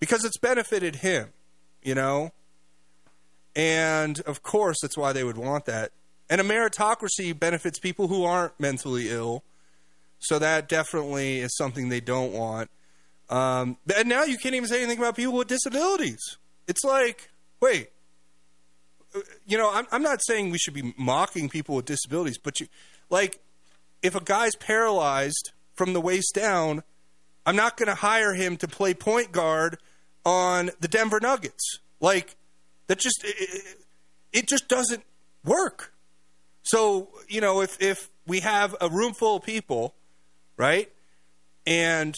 because 0.00 0.22
it's 0.22 0.36
benefited 0.36 0.96
him, 0.96 1.30
you 1.82 1.94
know. 1.94 2.30
And 3.56 4.20
of 4.20 4.42
course, 4.42 4.78
that's 4.80 4.96
why 4.96 5.12
they 5.12 5.24
would 5.24 5.36
want 5.36 5.66
that. 5.66 5.92
And 6.28 6.40
a 6.40 6.44
meritocracy 6.44 7.38
benefits 7.38 7.78
people 7.78 8.08
who 8.08 8.24
aren't 8.24 8.58
mentally 8.60 9.10
ill. 9.10 9.42
So 10.20 10.38
that 10.38 10.68
definitely 10.68 11.40
is 11.40 11.56
something 11.56 11.88
they 11.88 12.00
don't 12.00 12.32
want. 12.32 12.70
Um, 13.28 13.78
and 13.96 14.08
now 14.08 14.24
you 14.24 14.36
can't 14.38 14.54
even 14.54 14.68
say 14.68 14.78
anything 14.78 14.98
about 14.98 15.16
people 15.16 15.34
with 15.34 15.48
disabilities. 15.48 16.36
It's 16.68 16.84
like, 16.84 17.30
wait, 17.60 17.90
you 19.46 19.56
know, 19.58 19.70
I'm, 19.72 19.86
I'm 19.90 20.02
not 20.02 20.20
saying 20.24 20.50
we 20.50 20.58
should 20.58 20.74
be 20.74 20.94
mocking 20.96 21.48
people 21.48 21.76
with 21.76 21.86
disabilities, 21.86 22.38
but 22.38 22.60
you, 22.60 22.66
like, 23.08 23.40
if 24.02 24.14
a 24.14 24.20
guy's 24.22 24.54
paralyzed 24.56 25.52
from 25.74 25.92
the 25.92 26.00
waist 26.00 26.34
down, 26.34 26.82
I'm 27.46 27.56
not 27.56 27.76
going 27.76 27.88
to 27.88 27.94
hire 27.94 28.34
him 28.34 28.56
to 28.58 28.68
play 28.68 28.94
point 28.94 29.32
guard 29.32 29.78
on 30.24 30.70
the 30.80 30.88
Denver 30.88 31.18
Nuggets. 31.20 31.78
Like, 32.00 32.36
that 32.90 32.98
just 32.98 33.22
it, 33.24 33.76
it- 34.32 34.48
just 34.48 34.66
doesn't 34.66 35.04
work. 35.44 35.92
So 36.64 37.08
you 37.28 37.40
know, 37.40 37.60
if 37.60 37.80
if 37.80 38.08
we 38.26 38.40
have 38.40 38.74
a 38.80 38.88
room 38.88 39.14
full 39.14 39.36
of 39.36 39.44
people, 39.44 39.94
right, 40.56 40.90
and 41.64 42.16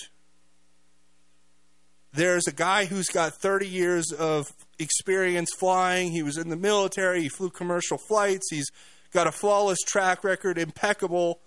there's 2.14 2.46
a 2.46 2.52
guy 2.52 2.86
who's 2.86 3.08
got 3.08 3.34
30 3.34 3.68
years 3.68 4.12
of 4.12 4.52
experience 4.78 5.50
flying. 5.58 6.10
He 6.10 6.22
was 6.22 6.38
in 6.38 6.48
the 6.48 6.56
military. 6.56 7.20
He 7.22 7.28
flew 7.28 7.50
commercial 7.50 7.98
flights. 7.98 8.48
He's 8.50 8.70
got 9.12 9.26
a 9.26 9.32
flawless 9.32 9.78
track 9.86 10.24
record, 10.24 10.56
impeccable, 10.58 11.40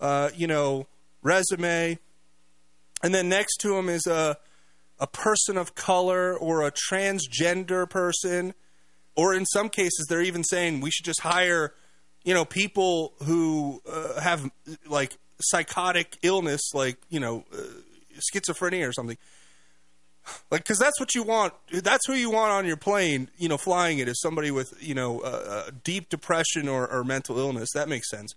uh, 0.00 0.30
you 0.34 0.46
know, 0.48 0.86
resume. 1.22 1.98
And 3.02 3.14
then 3.14 3.28
next 3.28 3.56
to 3.58 3.76
him 3.76 3.88
is 3.88 4.06
a 4.06 4.36
a 4.98 5.06
person 5.06 5.56
of 5.56 5.74
color 5.74 6.36
or 6.36 6.62
a 6.66 6.72
transgender 6.72 7.88
person, 7.88 8.54
or 9.14 9.34
in 9.34 9.44
some 9.46 9.68
cases 9.68 10.06
they're 10.08 10.22
even 10.22 10.44
saying 10.44 10.80
we 10.80 10.90
should 10.90 11.04
just 11.04 11.20
hire, 11.20 11.74
you 12.24 12.34
know, 12.34 12.44
people 12.44 13.12
who 13.24 13.82
uh, 13.90 14.20
have 14.20 14.50
like 14.86 15.16
psychotic 15.40 16.18
illness, 16.22 16.72
like 16.74 16.98
you 17.08 17.20
know, 17.20 17.44
uh, 17.52 17.62
schizophrenia 18.18 18.88
or 18.88 18.92
something. 18.92 19.18
Like, 20.50 20.62
because 20.62 20.78
that's 20.78 20.98
what 20.98 21.14
you 21.14 21.22
want. 21.22 21.54
That's 21.70 22.04
who 22.06 22.14
you 22.14 22.30
want 22.30 22.50
on 22.50 22.66
your 22.66 22.76
plane. 22.76 23.28
You 23.38 23.48
know, 23.48 23.56
flying 23.56 23.98
it 23.98 24.08
is 24.08 24.20
somebody 24.20 24.50
with 24.50 24.74
you 24.80 24.94
know 24.94 25.20
uh, 25.20 25.70
deep 25.84 26.08
depression 26.08 26.68
or, 26.68 26.90
or 26.90 27.04
mental 27.04 27.38
illness. 27.38 27.70
That 27.74 27.88
makes 27.88 28.10
sense. 28.10 28.34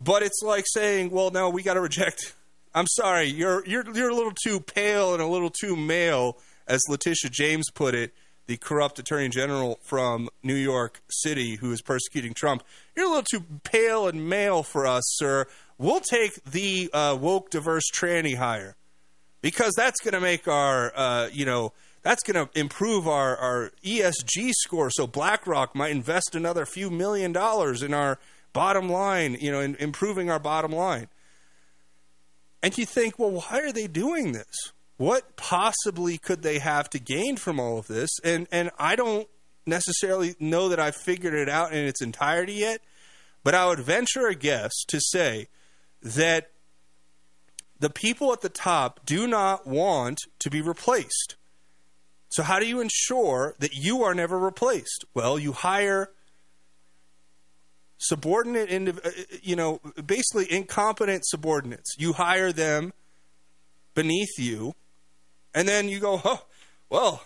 But 0.00 0.22
it's 0.22 0.42
like 0.42 0.64
saying, 0.66 1.10
well, 1.10 1.30
no, 1.30 1.50
we 1.50 1.62
got 1.62 1.74
to 1.74 1.80
reject. 1.80 2.34
I'm 2.74 2.86
sorry, 2.86 3.26
you're 3.26 3.66
you're 3.66 3.84
you're 3.94 4.10
a 4.10 4.14
little 4.14 4.34
too 4.44 4.60
pale 4.60 5.12
and 5.14 5.22
a 5.22 5.26
little 5.26 5.50
too 5.50 5.76
male, 5.76 6.38
as 6.66 6.82
Letitia 6.88 7.30
James 7.30 7.70
put 7.70 7.94
it, 7.94 8.12
the 8.46 8.56
corrupt 8.56 8.98
attorney 8.98 9.28
general 9.28 9.78
from 9.82 10.28
New 10.42 10.54
York 10.54 11.00
City 11.10 11.56
who 11.56 11.70
is 11.72 11.82
persecuting 11.82 12.34
Trump. 12.34 12.62
You're 12.96 13.06
a 13.06 13.08
little 13.08 13.24
too 13.30 13.44
pale 13.62 14.08
and 14.08 14.28
male 14.28 14.62
for 14.62 14.86
us, 14.86 15.04
sir. 15.16 15.46
We'll 15.76 16.00
take 16.00 16.42
the 16.44 16.90
uh, 16.92 17.16
woke, 17.20 17.50
diverse 17.50 17.84
tranny 17.94 18.36
hire 18.36 18.74
because 19.42 19.74
that's 19.76 20.00
going 20.00 20.14
to 20.14 20.20
make 20.20 20.48
our, 20.48 20.92
uh, 20.96 21.28
you 21.32 21.44
know, 21.44 21.72
that's 22.02 22.22
going 22.22 22.46
to 22.46 22.58
improve 22.58 23.06
our, 23.06 23.36
our 23.36 23.72
ESG 23.84 24.52
score. 24.52 24.90
So 24.90 25.06
BlackRock 25.06 25.74
might 25.74 25.90
invest 25.90 26.34
another 26.34 26.66
few 26.66 26.90
million 26.90 27.32
dollars 27.32 27.82
in 27.82 27.94
our 27.94 28.18
bottom 28.52 28.88
line, 28.88 29.36
you 29.40 29.52
know, 29.52 29.60
in 29.60 29.76
improving 29.76 30.30
our 30.30 30.38
bottom 30.38 30.72
line. 30.72 31.08
And 32.62 32.76
you 32.76 32.86
think, 32.86 33.18
well, 33.18 33.30
why 33.30 33.60
are 33.60 33.72
they 33.72 33.86
doing 33.86 34.32
this? 34.32 34.72
What 34.96 35.36
possibly 35.36 36.18
could 36.18 36.42
they 36.42 36.58
have 36.58 36.90
to 36.90 36.98
gain 36.98 37.36
from 37.36 37.60
all 37.60 37.78
of 37.78 37.86
this? 37.86 38.10
And 38.24 38.48
and 38.50 38.70
I 38.78 38.96
don't 38.96 39.28
necessarily 39.64 40.34
know 40.40 40.68
that 40.68 40.80
I've 40.80 40.96
figured 40.96 41.34
it 41.34 41.48
out 41.48 41.72
in 41.72 41.84
its 41.84 42.02
entirety 42.02 42.54
yet, 42.54 42.80
but 43.44 43.54
I 43.54 43.66
would 43.66 43.78
venture 43.78 44.26
a 44.26 44.34
guess 44.34 44.72
to 44.88 45.00
say 45.00 45.46
that 46.02 46.50
the 47.78 47.90
people 47.90 48.32
at 48.32 48.40
the 48.40 48.48
top 48.48 49.06
do 49.06 49.28
not 49.28 49.66
want 49.66 50.18
to 50.40 50.50
be 50.50 50.60
replaced. 50.60 51.36
So 52.30 52.42
how 52.42 52.58
do 52.58 52.66
you 52.66 52.80
ensure 52.80 53.54
that 53.60 53.74
you 53.74 54.02
are 54.02 54.14
never 54.14 54.38
replaced? 54.38 55.04
Well, 55.14 55.38
you 55.38 55.52
hire 55.52 56.10
subordinate 57.98 58.68
indiv- 58.68 59.04
uh, 59.04 59.10
you 59.42 59.56
know 59.56 59.80
basically 60.06 60.50
incompetent 60.52 61.26
subordinates 61.26 61.96
you 61.98 62.12
hire 62.12 62.52
them 62.52 62.92
beneath 63.94 64.38
you 64.38 64.74
and 65.54 65.68
then 65.68 65.88
you 65.88 65.98
go 65.98 66.20
oh 66.24 66.44
well 66.88 67.24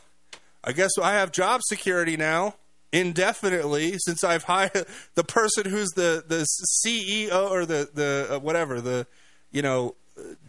i 0.64 0.72
guess 0.72 0.90
i 1.02 1.12
have 1.12 1.30
job 1.30 1.60
security 1.62 2.16
now 2.16 2.54
indefinitely 2.92 3.94
since 3.98 4.22
I've 4.22 4.44
hired 4.44 4.86
the 5.14 5.24
person 5.24 5.68
who's 5.68 5.90
the 5.90 6.22
the 6.26 6.46
CEO 6.84 7.50
or 7.50 7.66
the 7.66 7.88
the 7.92 8.36
uh, 8.36 8.38
whatever 8.38 8.80
the 8.80 9.06
you 9.50 9.62
know 9.62 9.94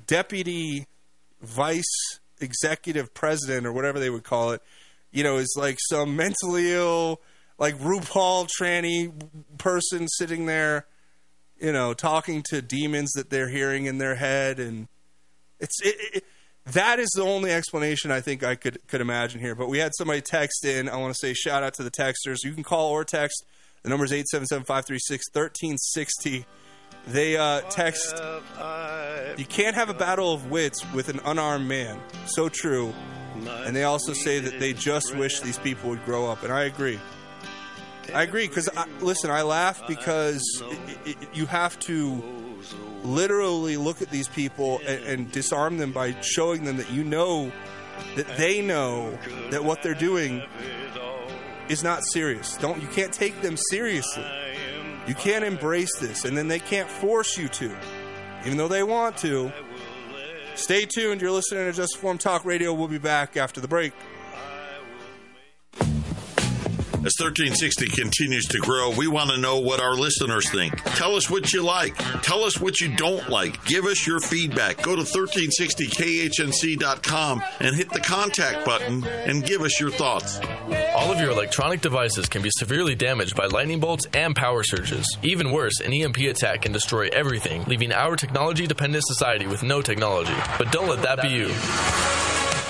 deputy 0.05 0.88
vice 1.41 2.19
executive 2.39 3.13
president 3.13 3.65
or 3.65 3.71
whatever 3.71 3.99
they 3.99 4.09
would 4.09 4.24
call 4.24 4.51
it. 4.51 4.61
You 5.11 5.24
know, 5.24 5.38
is 5.38 5.55
like 5.57 5.78
some 5.80 6.15
mentally 6.15 6.74
ill 6.74 7.21
like 7.58 7.78
RuPaul 7.80 8.47
tranny 8.60 9.12
person 9.58 10.08
sitting 10.08 10.45
there, 10.45 10.86
you 11.60 11.72
know, 11.72 11.93
talking 11.93 12.43
to 12.49 12.62
demons 12.62 13.12
that 13.14 13.30
they're 13.30 13.49
hearing 13.49 13.86
in 13.86 13.97
their 13.97 14.16
head, 14.16 14.60
and 14.60 14.88
it's 15.60 15.82
it, 15.82 15.95
it, 16.14 16.24
that 16.66 16.99
is 16.99 17.10
the 17.16 17.24
only 17.24 17.51
explanation 17.51 18.12
I 18.12 18.22
think 18.22 18.43
I 18.43 18.56
could 18.56 18.86
could 18.88 19.01
imagine 19.01 19.39
here. 19.39 19.56
But 19.56 19.70
we 19.70 19.80
had 19.80 19.93
somebody 19.95 20.22
text 20.22 20.66
in. 20.66 20.89
I 20.89 20.97
want 20.97 21.14
to 21.14 21.20
say 21.20 21.34
shout 21.34 21.64
out 21.64 21.74
to 21.76 21.84
the 21.84 21.91
texters. 21.91 22.38
You 22.43 22.54
can 22.54 22.64
call 22.64 22.91
or 22.91 23.04
text. 23.04 23.45
The 23.84 23.89
number 23.89 24.06
is 24.06 24.14
877-536-1360. 24.14 26.45
They 27.08 27.36
uh, 27.36 27.60
text, 27.70 28.16
you 29.38 29.43
can't 29.45 29.76
have 29.76 29.89
a 29.89 29.93
battle 29.93 30.34
of 30.34 30.49
wits 30.49 30.89
with 30.93 31.10
an 31.10 31.20
unarmed 31.26 31.68
man. 31.68 31.99
So 32.28 32.47
true. 32.47 32.93
And 33.36 33.76
they 33.76 33.84
also 33.84 34.14
say 34.14 34.39
that 34.39 34.58
they 34.60 34.72
just 34.72 35.14
wish 35.16 35.41
these 35.41 35.60
people 35.60 35.89
would 35.89 36.06
grow 36.06 36.32
up. 36.32 36.43
And 36.43 36.54
I 36.54 36.64
agree. 36.64 36.97
I 38.14 38.24
agree 38.24 38.47
because 38.47 38.70
listen, 38.99 39.32
I 39.32 39.43
laugh 39.43 39.86
because 39.88 40.41
it, 41.06 41.10
it, 41.10 41.18
you 41.34 41.45
have 41.45 41.80
to 41.82 42.24
literally 43.04 43.78
look 43.78 44.01
at 44.01 44.10
these 44.10 44.28
people 44.28 44.80
and, 44.86 45.04
and 45.04 45.32
disarm 45.32 45.78
them 45.78 45.91
by 45.91 46.20
showing 46.22 46.64
them 46.64 46.78
that 46.78 46.91
you 46.91 47.04
know 47.04 47.51
that 48.16 48.38
they 48.38 48.62
know 48.62 49.18
that 49.51 49.64
what 49.64 49.84
they're 49.84 49.93
doing 49.93 50.41
is 51.70 51.84
not 51.84 52.04
serious. 52.06 52.58
Don't 52.58 52.82
you 52.82 52.88
can't 52.89 53.14
take 53.14 53.41
them 53.41 53.58
seriously. 53.58 54.26
You 55.08 55.16
can't 55.16 55.43
embrace 55.43 55.97
this, 55.99 56.24
and 56.24 56.38
then 56.38 56.47
they 56.47 56.60
can't 56.60 56.89
force 56.89 57.38
you 57.38 57.49
to, 57.49 57.76
even 58.45 58.58
though 58.58 58.70
they 58.70 58.84
want 58.84 59.18
to. 59.18 59.51
Stay 60.56 60.86
tuned. 60.86 61.20
You're 61.20 61.32
listening 61.32 61.66
to 61.66 61.74
Just 61.74 61.95
Informed 61.95 62.22
Talk 62.22 62.45
Radio. 62.45 62.74
We'll 62.74 62.88
be 62.88 62.99
back 62.99 63.36
after 63.38 63.60
the 63.60 63.68
break. 63.68 63.91
As 67.06 67.16
1360 67.20 67.88
continues 67.88 68.45
to 68.45 68.60
grow, 68.60 68.89
we 68.89 69.08
want 69.08 69.30
to 69.30 69.38
know 69.38 69.60
what 69.60 69.82
our 69.82 69.93
listeners 69.93 70.49
think. 70.49 70.82
Tell 70.95 71.18
us 71.18 71.30
what 71.30 71.51
you 71.51 71.62
like. 71.62 71.97
Tell 72.22 72.45
us 72.45 72.62
what 72.62 72.80
you 72.80 72.95
don't 72.95 73.28
like. 73.28 73.62
Give 73.66 73.84
us 73.84 74.08
your 74.08 74.22
feedback. 74.22 74.82
Go 74.82 74.95
to 74.95 75.01
1360khnc.com 75.01 77.43
and 77.60 77.76
hit 77.76 77.89
the 77.89 77.99
contact 77.99 78.66
button 78.66 79.04
and 79.04 79.45
give 79.45 79.64
us 79.64 79.82
your 79.82 79.91
thoughts. 79.91 80.39
All 80.95 81.12
of 81.12 81.20
your 81.20 81.32
electronic 81.32 81.82
devices 81.82 82.30
can 82.30 82.41
be 82.41 82.51
severely 82.58 82.95
damaged 82.95 83.36
by 83.36 83.47
lightning 83.47 83.82
bolts 83.82 84.08
and 84.14 84.34
power 84.34 84.64
surges. 84.64 85.06
Even 85.24 85.51
worse, 85.51 85.82
an 85.82 85.91
EMP 85.91 86.20
attack 86.20 86.62
can 86.62 86.72
destroy 86.72 87.10
everything, 87.12 87.66
leaving 87.66 87.91
our 87.91 88.16
technology 88.16 88.66
dependent 88.66 89.04
society 89.06 89.45
with 89.45 89.62
no 89.62 89.82
technology. 89.82 90.32
But 90.58 90.72
don't 90.72 90.88
let 90.88 91.01
that 91.01 91.22
be 91.22 91.28
you. 91.28 91.51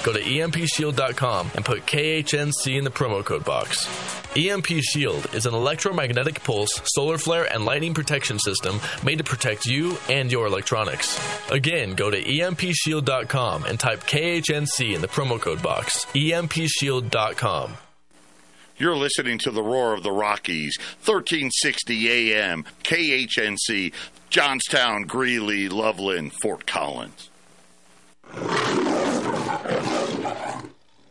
Go 0.04 0.12
to 0.12 0.22
EMPShield.com 0.22 1.52
and 1.56 1.64
put 1.64 1.86
KHNC 1.86 2.78
in 2.78 2.84
the 2.84 2.92
promo 2.92 3.24
code 3.24 3.46
box. 3.46 3.88
EMP 4.36 4.68
Shield 4.82 5.34
is 5.34 5.46
an 5.46 5.54
electromagnetic 5.54 6.44
pulse, 6.44 6.82
solar 6.94 7.18
flare, 7.18 7.46
and 7.46 7.66
lightning 7.66 7.94
protection 7.94 8.38
system 8.40 8.82
made 9.04 9.20
to 9.20 9.24
protect 9.24 9.66
you 9.66 9.98
and 10.10 10.32
your 10.32 10.46
electronics. 10.48 11.20
Again, 11.50 11.94
go 11.96 12.10
to 12.12 12.22
EMPShield.com 12.22 13.66
and 13.66 13.80
type 13.80 14.02
KHNC 14.02 14.94
in 14.94 15.02
the 15.02 15.08
promo 15.08 15.40
code 15.40 15.62
box. 15.62 16.06
EMPShield.com. 16.14 17.78
You're 18.78 18.98
listening 18.98 19.38
to 19.40 19.52
the 19.52 19.62
Roar 19.62 19.94
of 19.94 20.04
the 20.04 20.12
Rockies, 20.12 20.76
1360 21.06 22.34
AM, 22.34 22.66
KHNC, 22.84 23.94
Johnstown, 24.30 25.04
Greeley, 25.04 25.70
Loveland, 25.70 26.34
Fort 26.42 26.66
Collins. 26.66 27.30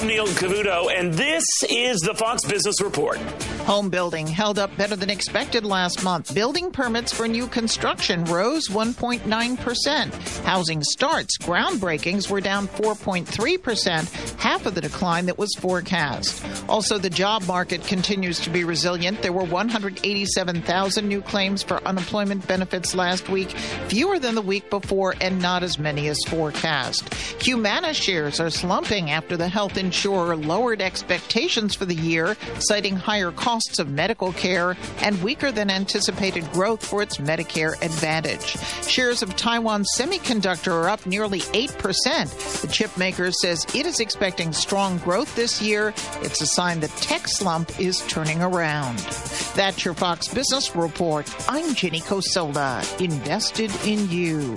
I'm 0.00 0.06
Neil 0.06 0.26
Cavuto, 0.28 0.90
and 0.90 1.12
this 1.12 1.44
is 1.68 2.00
the 2.00 2.14
Fox 2.14 2.42
Business 2.46 2.80
Report. 2.80 3.18
Home 3.66 3.90
building 3.90 4.26
held 4.26 4.58
up 4.58 4.74
better 4.78 4.96
than 4.96 5.10
expected 5.10 5.62
last 5.62 6.02
month. 6.02 6.34
Building 6.34 6.70
permits 6.70 7.12
for 7.12 7.28
new 7.28 7.46
construction 7.46 8.24
rose 8.24 8.68
1.9%. 8.68 10.44
Housing 10.44 10.82
starts, 10.82 11.36
groundbreakings 11.36 12.30
were 12.30 12.40
down 12.40 12.66
4.3%, 12.66 14.40
half 14.40 14.64
of 14.64 14.74
the 14.74 14.80
decline 14.80 15.26
that 15.26 15.36
was 15.36 15.54
forecast. 15.58 16.42
Also, 16.66 16.96
the 16.96 17.10
job 17.10 17.46
market 17.46 17.84
continues 17.84 18.40
to 18.40 18.48
be 18.48 18.64
resilient. 18.64 19.20
There 19.20 19.34
were 19.34 19.44
187,000 19.44 21.06
new 21.06 21.20
claims 21.20 21.62
for 21.62 21.76
unemployment 21.86 22.48
benefits 22.48 22.94
last 22.94 23.28
week, 23.28 23.50
fewer 23.88 24.18
than 24.18 24.34
the 24.34 24.40
week 24.40 24.70
before, 24.70 25.14
and 25.20 25.42
not 25.42 25.62
as 25.62 25.78
many 25.78 26.08
as 26.08 26.18
forecast. 26.26 27.12
Humana 27.42 27.92
shares 27.92 28.40
are 28.40 28.50
slumping 28.50 29.10
after 29.10 29.36
the 29.36 29.48
health 29.48 29.76
insurer 29.90 30.36
lowered 30.36 30.80
expectations 30.80 31.74
for 31.74 31.84
the 31.84 31.96
year, 31.96 32.36
citing 32.60 32.94
higher 32.94 33.32
costs 33.32 33.80
of 33.80 33.90
medical 33.90 34.32
care 34.34 34.76
and 35.02 35.20
weaker 35.20 35.50
than 35.50 35.68
anticipated 35.68 36.48
growth 36.52 36.86
for 36.86 37.02
its 37.02 37.16
Medicare 37.16 37.72
Advantage. 37.82 38.56
Shares 38.86 39.20
of 39.20 39.34
Taiwan 39.34 39.84
Semiconductor 39.98 40.70
are 40.70 40.88
up 40.88 41.04
nearly 41.06 41.40
8%. 41.40 42.60
The 42.60 42.68
chip 42.68 42.96
maker 42.96 43.32
says 43.32 43.66
it 43.74 43.84
is 43.84 43.98
expecting 43.98 44.52
strong 44.52 44.98
growth 44.98 45.34
this 45.34 45.60
year. 45.60 45.92
It's 46.22 46.40
a 46.40 46.46
sign 46.46 46.78
the 46.78 46.86
tech 47.00 47.26
slump 47.26 47.80
is 47.80 48.06
turning 48.06 48.40
around. 48.42 48.98
That's 49.56 49.84
your 49.84 49.94
Fox 49.94 50.28
Business 50.28 50.76
Report. 50.76 51.28
I'm 51.48 51.74
Jenny 51.74 52.00
Cosola, 52.00 52.84
invested 53.00 53.72
in 53.84 54.08
you. 54.08 54.56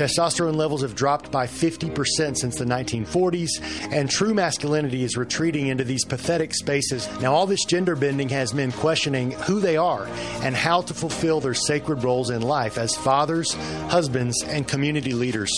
Testosterone 0.00 0.56
levels 0.56 0.80
have 0.80 0.94
dropped 0.94 1.30
by 1.30 1.46
50% 1.46 1.94
since 2.38 2.56
the 2.56 2.64
1940s, 2.64 3.50
and 3.92 4.08
true 4.08 4.32
masculinity 4.32 5.04
is 5.04 5.14
retreating 5.14 5.66
into 5.66 5.84
these 5.84 6.06
pathetic 6.06 6.54
spaces. 6.54 7.06
Now, 7.20 7.34
all 7.34 7.44
this 7.46 7.66
gender 7.66 7.94
bending 7.94 8.30
has 8.30 8.54
men 8.54 8.72
questioning 8.72 9.32
who 9.32 9.60
they 9.60 9.76
are 9.76 10.06
and 10.40 10.56
how 10.56 10.80
to 10.80 10.94
fulfill 10.94 11.40
their 11.40 11.52
sacred 11.52 12.02
roles 12.02 12.30
in 12.30 12.40
life 12.40 12.78
as 12.78 12.96
fathers, 12.96 13.52
husbands, 13.90 14.42
and 14.44 14.66
community 14.66 15.12
leaders. 15.12 15.52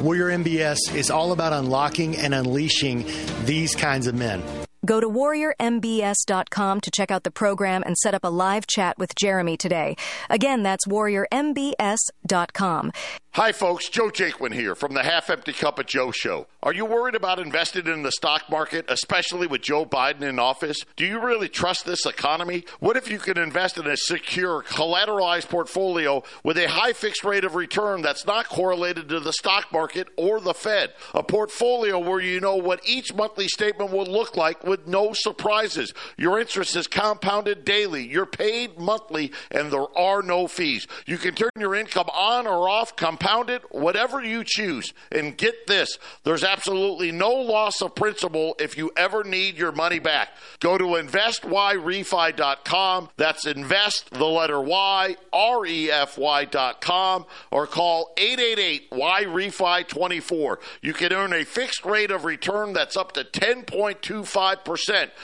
Warrior 0.00 0.28
MBS 0.28 0.94
is 0.94 1.10
all 1.10 1.32
about 1.32 1.52
unlocking 1.52 2.16
and 2.18 2.32
unleashing 2.32 3.04
these 3.46 3.74
kinds 3.74 4.06
of 4.06 4.14
men. 4.14 4.59
Go 4.84 5.00
to 5.00 5.08
warriormbs.com 5.08 6.80
to 6.80 6.90
check 6.90 7.10
out 7.10 7.24
the 7.24 7.30
program 7.30 7.82
and 7.84 7.96
set 7.98 8.14
up 8.14 8.24
a 8.24 8.30
live 8.30 8.66
chat 8.66 8.98
with 8.98 9.14
Jeremy 9.14 9.56
today. 9.56 9.96
Again, 10.28 10.62
that's 10.62 10.86
warriormbs.com. 10.86 12.92
Hi, 13.34 13.52
folks. 13.52 13.88
Joe 13.88 14.10
Jaquin 14.10 14.52
here 14.52 14.74
from 14.74 14.92
the 14.92 15.04
Half 15.04 15.30
Empty 15.30 15.52
Cup 15.52 15.78
of 15.78 15.86
Joe 15.86 16.10
show. 16.10 16.48
Are 16.64 16.74
you 16.74 16.84
worried 16.84 17.14
about 17.14 17.38
investing 17.38 17.86
in 17.86 18.02
the 18.02 18.10
stock 18.10 18.50
market, 18.50 18.84
especially 18.88 19.46
with 19.46 19.62
Joe 19.62 19.86
Biden 19.86 20.22
in 20.22 20.40
office? 20.40 20.84
Do 20.96 21.06
you 21.06 21.20
really 21.20 21.48
trust 21.48 21.86
this 21.86 22.06
economy? 22.06 22.64
What 22.80 22.96
if 22.96 23.08
you 23.08 23.20
could 23.20 23.38
invest 23.38 23.78
in 23.78 23.86
a 23.86 23.96
secure, 23.96 24.64
collateralized 24.64 25.48
portfolio 25.48 26.24
with 26.42 26.58
a 26.58 26.68
high 26.68 26.92
fixed 26.92 27.22
rate 27.22 27.44
of 27.44 27.54
return 27.54 28.02
that's 28.02 28.26
not 28.26 28.48
correlated 28.48 29.08
to 29.10 29.20
the 29.20 29.32
stock 29.32 29.72
market 29.72 30.08
or 30.16 30.40
the 30.40 30.52
Fed? 30.52 30.92
A 31.14 31.22
portfolio 31.22 32.00
where 32.00 32.20
you 32.20 32.40
know 32.40 32.56
what 32.56 32.80
each 32.84 33.14
monthly 33.14 33.46
statement 33.46 33.92
will 33.92 34.06
look 34.06 34.36
like 34.36 34.64
with 34.70 34.86
no 34.86 35.12
surprises. 35.12 35.92
Your 36.16 36.38
interest 36.38 36.76
is 36.76 36.86
compounded 36.86 37.64
daily. 37.64 38.06
You're 38.06 38.24
paid 38.24 38.78
monthly, 38.78 39.32
and 39.50 39.72
there 39.72 39.88
are 39.98 40.22
no 40.22 40.46
fees. 40.46 40.86
You 41.06 41.18
can 41.18 41.34
turn 41.34 41.50
your 41.58 41.74
income 41.74 42.08
on 42.14 42.46
or 42.46 42.68
off, 42.68 42.94
compound 42.94 43.50
it, 43.50 43.64
whatever 43.72 44.22
you 44.22 44.44
choose. 44.46 44.92
And 45.10 45.36
get 45.36 45.66
this 45.66 45.98
there's 46.22 46.44
absolutely 46.44 47.10
no 47.10 47.32
loss 47.32 47.82
of 47.82 47.96
principal 47.96 48.54
if 48.60 48.78
you 48.78 48.92
ever 48.96 49.24
need 49.24 49.58
your 49.58 49.72
money 49.72 49.98
back. 49.98 50.28
Go 50.60 50.78
to 50.78 50.84
investyrefy.com. 50.84 53.08
That's 53.16 53.46
invest, 53.46 54.10
the 54.10 54.26
letter 54.26 54.60
Y, 54.60 55.16
R 55.32 55.66
E 55.66 55.90
F 55.90 56.16
Y.com, 56.16 57.26
or 57.50 57.66
call 57.66 58.12
888 58.16 58.86
Y 58.92 59.24
Refy 59.24 59.88
24. 59.88 60.60
You 60.80 60.92
can 60.92 61.12
earn 61.12 61.32
a 61.32 61.44
fixed 61.44 61.84
rate 61.84 62.12
of 62.12 62.24
return 62.24 62.72
that's 62.72 62.96
up 62.96 63.10
to 63.12 63.24
10.25%. 63.24 64.59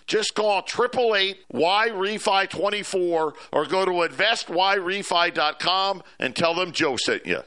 Just 0.07 0.35
call 0.35 0.59
888 0.59 1.39
Y 1.53 1.89
Refy 1.91 2.49
24 2.49 3.35
or 3.53 3.67
go 3.67 3.85
to 3.85 3.91
investyrefy.com 3.91 6.03
and 6.19 6.37
tell 6.37 6.55
them 6.55 6.73
Joe 6.73 6.97
sent 6.97 7.27
you. 7.27 7.43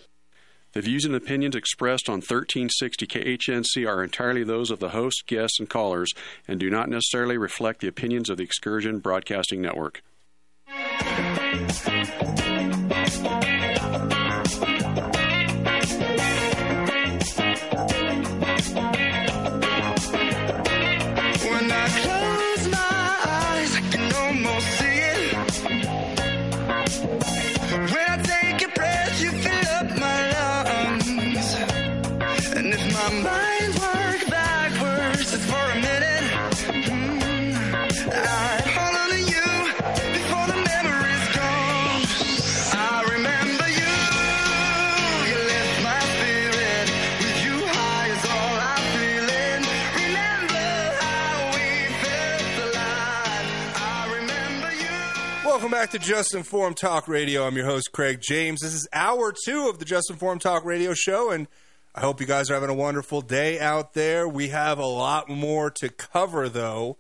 The 0.74 0.82
views 0.82 1.04
and 1.04 1.16
opinions 1.16 1.56
expressed 1.56 2.08
on 2.08 2.18
1360 2.18 3.08
KHNC 3.08 3.88
are 3.88 4.04
entirely 4.04 4.44
those 4.44 4.70
of 4.70 4.78
the 4.78 4.90
host, 4.90 5.24
guests, 5.26 5.60
and 5.60 5.68
callers 5.68 6.12
and 6.48 6.60
do 6.60 6.70
not 6.70 6.90
necessarily 6.90 7.40
reflect 7.40 7.82
the 7.82 7.88
opinions 7.88 8.30
of 8.30 8.38
the 8.38 8.44
Excursion 8.44 9.00
Broadcasting 9.00 9.62
Network. 9.62 10.04
Welcome 55.70 55.84
back 55.84 55.92
to 55.92 56.00
Just 56.00 56.34
Informed 56.34 56.78
Talk 56.78 57.08
Radio. 57.08 57.46
I'm 57.46 57.56
your 57.56 57.68
host, 57.68 57.92
Craig 57.92 58.22
James. 58.28 58.62
This 58.62 58.74
is 58.74 58.88
hour 58.92 59.32
two 59.46 59.70
of 59.70 59.78
the 59.78 59.86
Just 59.86 60.10
Informed 60.10 60.42
Talk 60.42 60.66
Radio 60.66 60.96
show, 60.96 61.30
and 61.30 61.48
I 61.94 62.00
hope 62.00 62.20
you 62.20 62.26
guys 62.26 62.50
are 62.50 62.56
having 62.56 62.72
a 62.72 62.74
wonderful 62.74 63.22
day 63.22 63.60
out 63.60 63.94
there. 63.94 64.28
We 64.28 64.48
have 64.48 64.80
a 64.80 64.86
lot 64.88 65.30
more 65.30 65.70
to 65.70 65.90
cover, 65.90 66.50
though. 66.50 66.98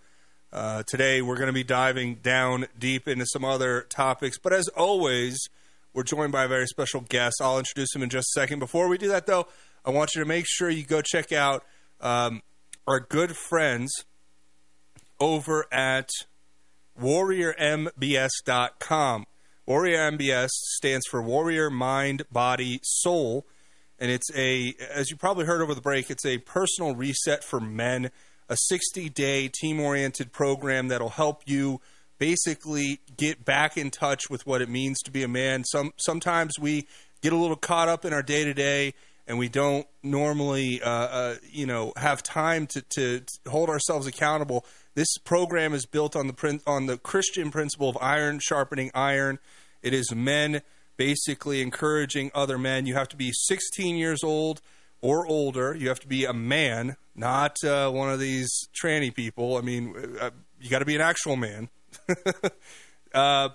Uh, 0.53 0.83
today, 0.85 1.19
we're 1.23 1.37
going 1.37 1.47
to 1.47 1.51
be 1.51 1.63
diving 1.63 2.17
down 2.17 2.67
deep 2.77 3.07
into 3.07 3.25
some 3.25 3.43
other 3.43 3.87
topics, 3.89 4.37
but 4.37 4.53
as 4.53 4.67
always, 4.67 5.49
we're 5.91 6.03
joined 6.03 6.31
by 6.31 6.43
a 6.43 6.47
very 6.47 6.67
special 6.67 7.01
guest. 7.01 7.37
I'll 7.41 7.57
introduce 7.57 7.95
him 7.95 8.03
in 8.03 8.09
just 8.09 8.27
a 8.37 8.39
second. 8.39 8.59
Before 8.59 8.87
we 8.87 8.99
do 8.99 9.07
that, 9.07 9.25
though, 9.25 9.47
I 9.83 9.89
want 9.89 10.13
you 10.13 10.21
to 10.21 10.27
make 10.27 10.45
sure 10.47 10.69
you 10.69 10.83
go 10.83 11.01
check 11.01 11.31
out 11.31 11.63
um, 12.01 12.43
our 12.85 12.99
good 12.99 13.35
friends 13.35 14.05
over 15.19 15.65
at 15.73 16.11
warriormbs.com. 16.99 19.25
Warrior 19.65 20.11
MBS 20.11 20.49
stands 20.49 21.05
for 21.05 21.21
Warrior 21.21 21.69
Mind, 21.69 22.23
Body, 22.31 22.79
Soul. 22.81 23.45
And 23.99 24.09
it's 24.09 24.33
a, 24.35 24.73
as 24.91 25.11
you 25.11 25.17
probably 25.17 25.45
heard 25.45 25.61
over 25.61 25.75
the 25.75 25.81
break, 25.81 26.09
it's 26.09 26.25
a 26.25 26.39
personal 26.39 26.95
reset 26.95 27.43
for 27.43 27.59
men, 27.59 28.09
a 28.49 28.57
60 28.57 29.09
day 29.09 29.47
team 29.47 29.79
oriented 29.79 30.31
program 30.31 30.87
that'll 30.87 31.09
help 31.09 31.43
you 31.45 31.81
basically 32.17 32.99
get 33.15 33.45
back 33.45 33.77
in 33.77 33.91
touch 33.91 34.29
with 34.29 34.47
what 34.47 34.61
it 34.61 34.69
means 34.69 34.99
to 35.01 35.11
be 35.11 35.23
a 35.23 35.27
man. 35.27 35.63
Some 35.65 35.93
Sometimes 35.97 36.57
we 36.57 36.87
get 37.21 37.33
a 37.33 37.37
little 37.37 37.55
caught 37.55 37.89
up 37.89 38.05
in 38.05 38.13
our 38.13 38.23
day 38.23 38.45
to 38.45 38.53
day 38.53 38.93
and 39.27 39.37
we 39.37 39.49
don't 39.49 39.85
normally, 40.01 40.81
uh, 40.81 40.89
uh, 40.89 41.35
you 41.49 41.67
know, 41.67 41.93
have 41.95 42.23
time 42.23 42.65
to, 42.67 42.81
to, 42.81 43.19
to 43.19 43.49
hold 43.49 43.69
ourselves 43.69 44.07
accountable. 44.07 44.65
This 44.95 45.17
program 45.17 45.73
is 45.73 45.85
built 45.85 46.15
on 46.15 46.27
the 46.27 46.61
on 46.65 46.87
the 46.87 46.97
Christian 46.97 47.51
principle 47.51 47.89
of 47.89 47.97
iron 48.01 48.39
sharpening 48.39 48.91
iron. 48.93 49.39
It 49.81 49.93
is 49.93 50.13
men 50.13 50.61
basically 50.97 51.61
encouraging 51.61 52.31
other 52.35 52.57
men. 52.57 52.85
You 52.85 52.95
have 52.95 53.07
to 53.09 53.15
be 53.15 53.31
16 53.33 53.95
years 53.95 54.23
old 54.23 54.61
or 55.01 55.25
older. 55.25 55.73
You 55.73 55.87
have 55.87 56.01
to 56.01 56.07
be 56.07 56.25
a 56.25 56.33
man, 56.33 56.97
not 57.15 57.55
uh, 57.63 57.89
one 57.89 58.11
of 58.11 58.19
these 58.19 58.49
tranny 58.83 59.13
people. 59.13 59.55
I 59.57 59.61
mean, 59.61 59.95
uh, 60.19 60.31
you 60.59 60.69
got 60.69 60.79
to 60.79 60.85
be 60.85 60.95
an 60.95 61.01
actual 61.01 61.37
man. 61.37 61.69
uh, 63.13 63.49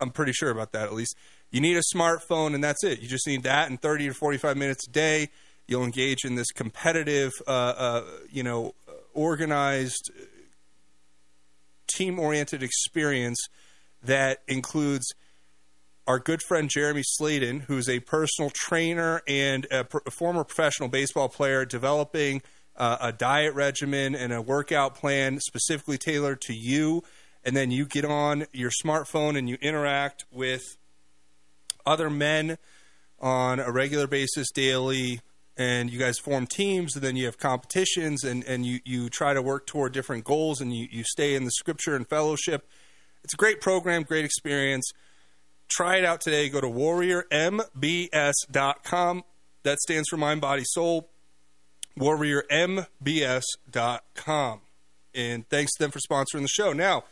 I'm 0.00 0.10
pretty 0.10 0.32
sure 0.32 0.50
about 0.50 0.72
that, 0.72 0.84
at 0.84 0.94
least. 0.94 1.16
You 1.50 1.60
need 1.60 1.76
a 1.76 1.82
smartphone, 1.94 2.54
and 2.54 2.64
that's 2.64 2.82
it. 2.82 3.00
You 3.00 3.08
just 3.08 3.26
need 3.26 3.42
that 3.42 3.68
and 3.68 3.80
30 3.80 4.08
to 4.08 4.14
45 4.14 4.56
minutes 4.56 4.86
a 4.88 4.90
day. 4.90 5.28
You'll 5.68 5.84
engage 5.84 6.24
in 6.24 6.34
this 6.34 6.50
competitive, 6.52 7.32
uh, 7.46 7.50
uh, 7.50 8.04
you 8.30 8.42
know, 8.42 8.74
organized, 9.14 10.10
team 11.96 12.18
oriented 12.18 12.62
experience 12.62 13.38
that 14.02 14.38
includes 14.46 15.06
our 16.06 16.18
good 16.18 16.40
friend 16.42 16.70
Jeremy 16.70 17.02
Sladen, 17.04 17.60
who's 17.60 17.88
a 17.88 18.00
personal 18.00 18.50
trainer 18.54 19.22
and 19.26 19.66
a, 19.70 19.84
pr- 19.84 19.98
a 20.06 20.10
former 20.10 20.44
professional 20.44 20.88
baseball 20.88 21.28
player, 21.28 21.64
developing 21.64 22.42
uh, 22.76 22.98
a 23.00 23.12
diet 23.12 23.54
regimen 23.54 24.14
and 24.14 24.32
a 24.32 24.40
workout 24.40 24.94
plan 24.94 25.40
specifically 25.40 25.98
tailored 25.98 26.40
to 26.42 26.54
you. 26.54 27.02
And 27.44 27.56
then 27.56 27.70
you 27.70 27.86
get 27.86 28.04
on 28.04 28.46
your 28.52 28.70
smartphone 28.70 29.36
and 29.36 29.48
you 29.48 29.56
interact 29.60 30.24
with 30.30 30.62
other 31.84 32.10
men 32.10 32.58
on 33.20 33.60
a 33.60 33.70
regular 33.70 34.06
basis 34.06 34.50
daily 34.52 35.20
and 35.56 35.90
you 35.90 35.98
guys 35.98 36.18
form 36.18 36.46
teams 36.46 36.94
and 36.94 37.02
then 37.02 37.16
you 37.16 37.24
have 37.24 37.38
competitions 37.38 38.24
and, 38.24 38.44
and 38.44 38.66
you, 38.66 38.80
you 38.84 39.08
try 39.08 39.32
to 39.32 39.40
work 39.40 39.66
toward 39.66 39.92
different 39.92 40.24
goals 40.24 40.60
and 40.60 40.74
you, 40.74 40.86
you 40.90 41.04
stay 41.04 41.34
in 41.34 41.44
the 41.44 41.50
scripture 41.50 41.96
and 41.96 42.06
fellowship. 42.08 42.68
It's 43.24 43.34
a 43.34 43.36
great 43.36 43.60
program, 43.60 44.02
great 44.02 44.24
experience. 44.24 44.90
Try 45.68 45.96
it 45.96 46.04
out 46.04 46.20
today. 46.20 46.48
Go 46.48 46.60
to 46.60 46.68
warriormbs.com. 46.68 49.24
That 49.62 49.78
stands 49.80 50.08
for 50.08 50.16
Mind, 50.16 50.40
Body, 50.40 50.62
Soul. 50.64 51.08
warriormbs.com. 51.98 54.60
And 55.14 55.48
thanks 55.48 55.72
to 55.74 55.82
them 55.82 55.90
for 55.90 55.98
sponsoring 55.98 56.42
the 56.42 56.48
show. 56.48 56.72
Now, 56.74 57.04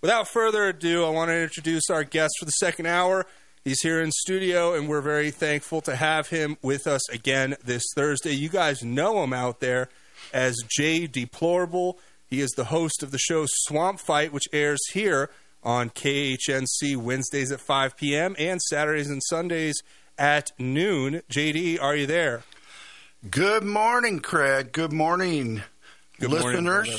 without 0.00 0.26
further 0.26 0.64
ado, 0.64 1.04
I 1.04 1.10
want 1.10 1.28
to 1.28 1.42
introduce 1.42 1.90
our 1.90 2.02
guest 2.02 2.32
for 2.40 2.46
the 2.46 2.52
second 2.52 2.86
hour. 2.86 3.26
He's 3.64 3.80
here 3.82 4.00
in 4.00 4.10
studio, 4.10 4.74
and 4.74 4.88
we're 4.88 5.00
very 5.00 5.30
thankful 5.30 5.80
to 5.82 5.94
have 5.94 6.28
him 6.28 6.56
with 6.62 6.86
us 6.88 7.08
again 7.10 7.54
this 7.64 7.84
Thursday. 7.94 8.32
You 8.32 8.48
guys 8.48 8.82
know 8.82 9.22
him 9.22 9.32
out 9.32 9.60
there 9.60 9.88
as 10.32 10.56
Jay 10.68 11.06
Deplorable. 11.06 11.98
He 12.28 12.40
is 12.40 12.50
the 12.56 12.64
host 12.64 13.02
of 13.04 13.12
the 13.12 13.18
show 13.18 13.44
Swamp 13.46 14.00
Fight, 14.00 14.32
which 14.32 14.48
airs 14.52 14.80
here 14.92 15.30
on 15.62 15.90
KHNC 15.90 16.96
Wednesdays 16.96 17.52
at 17.52 17.60
5 17.60 17.96
p.m. 17.96 18.34
and 18.36 18.60
Saturdays 18.60 19.08
and 19.10 19.22
Sundays 19.22 19.80
at 20.18 20.50
noon. 20.58 21.22
JD, 21.30 21.80
are 21.80 21.94
you 21.94 22.06
there? 22.06 22.42
Good 23.30 23.62
morning, 23.62 24.18
Craig. 24.18 24.72
Good 24.72 24.92
morning, 24.92 25.62
Good 26.18 26.30
listeners. 26.30 26.88
brother. 26.88 26.98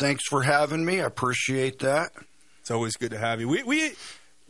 Thanks 0.00 0.24
for 0.28 0.42
having 0.42 0.84
me. 0.84 1.00
I 1.00 1.04
appreciate 1.04 1.78
that. 1.80 2.10
It's 2.62 2.70
always 2.72 2.96
good 2.96 3.12
to 3.12 3.18
have 3.18 3.40
you. 3.40 3.48
We 3.48 3.62
we 3.62 3.92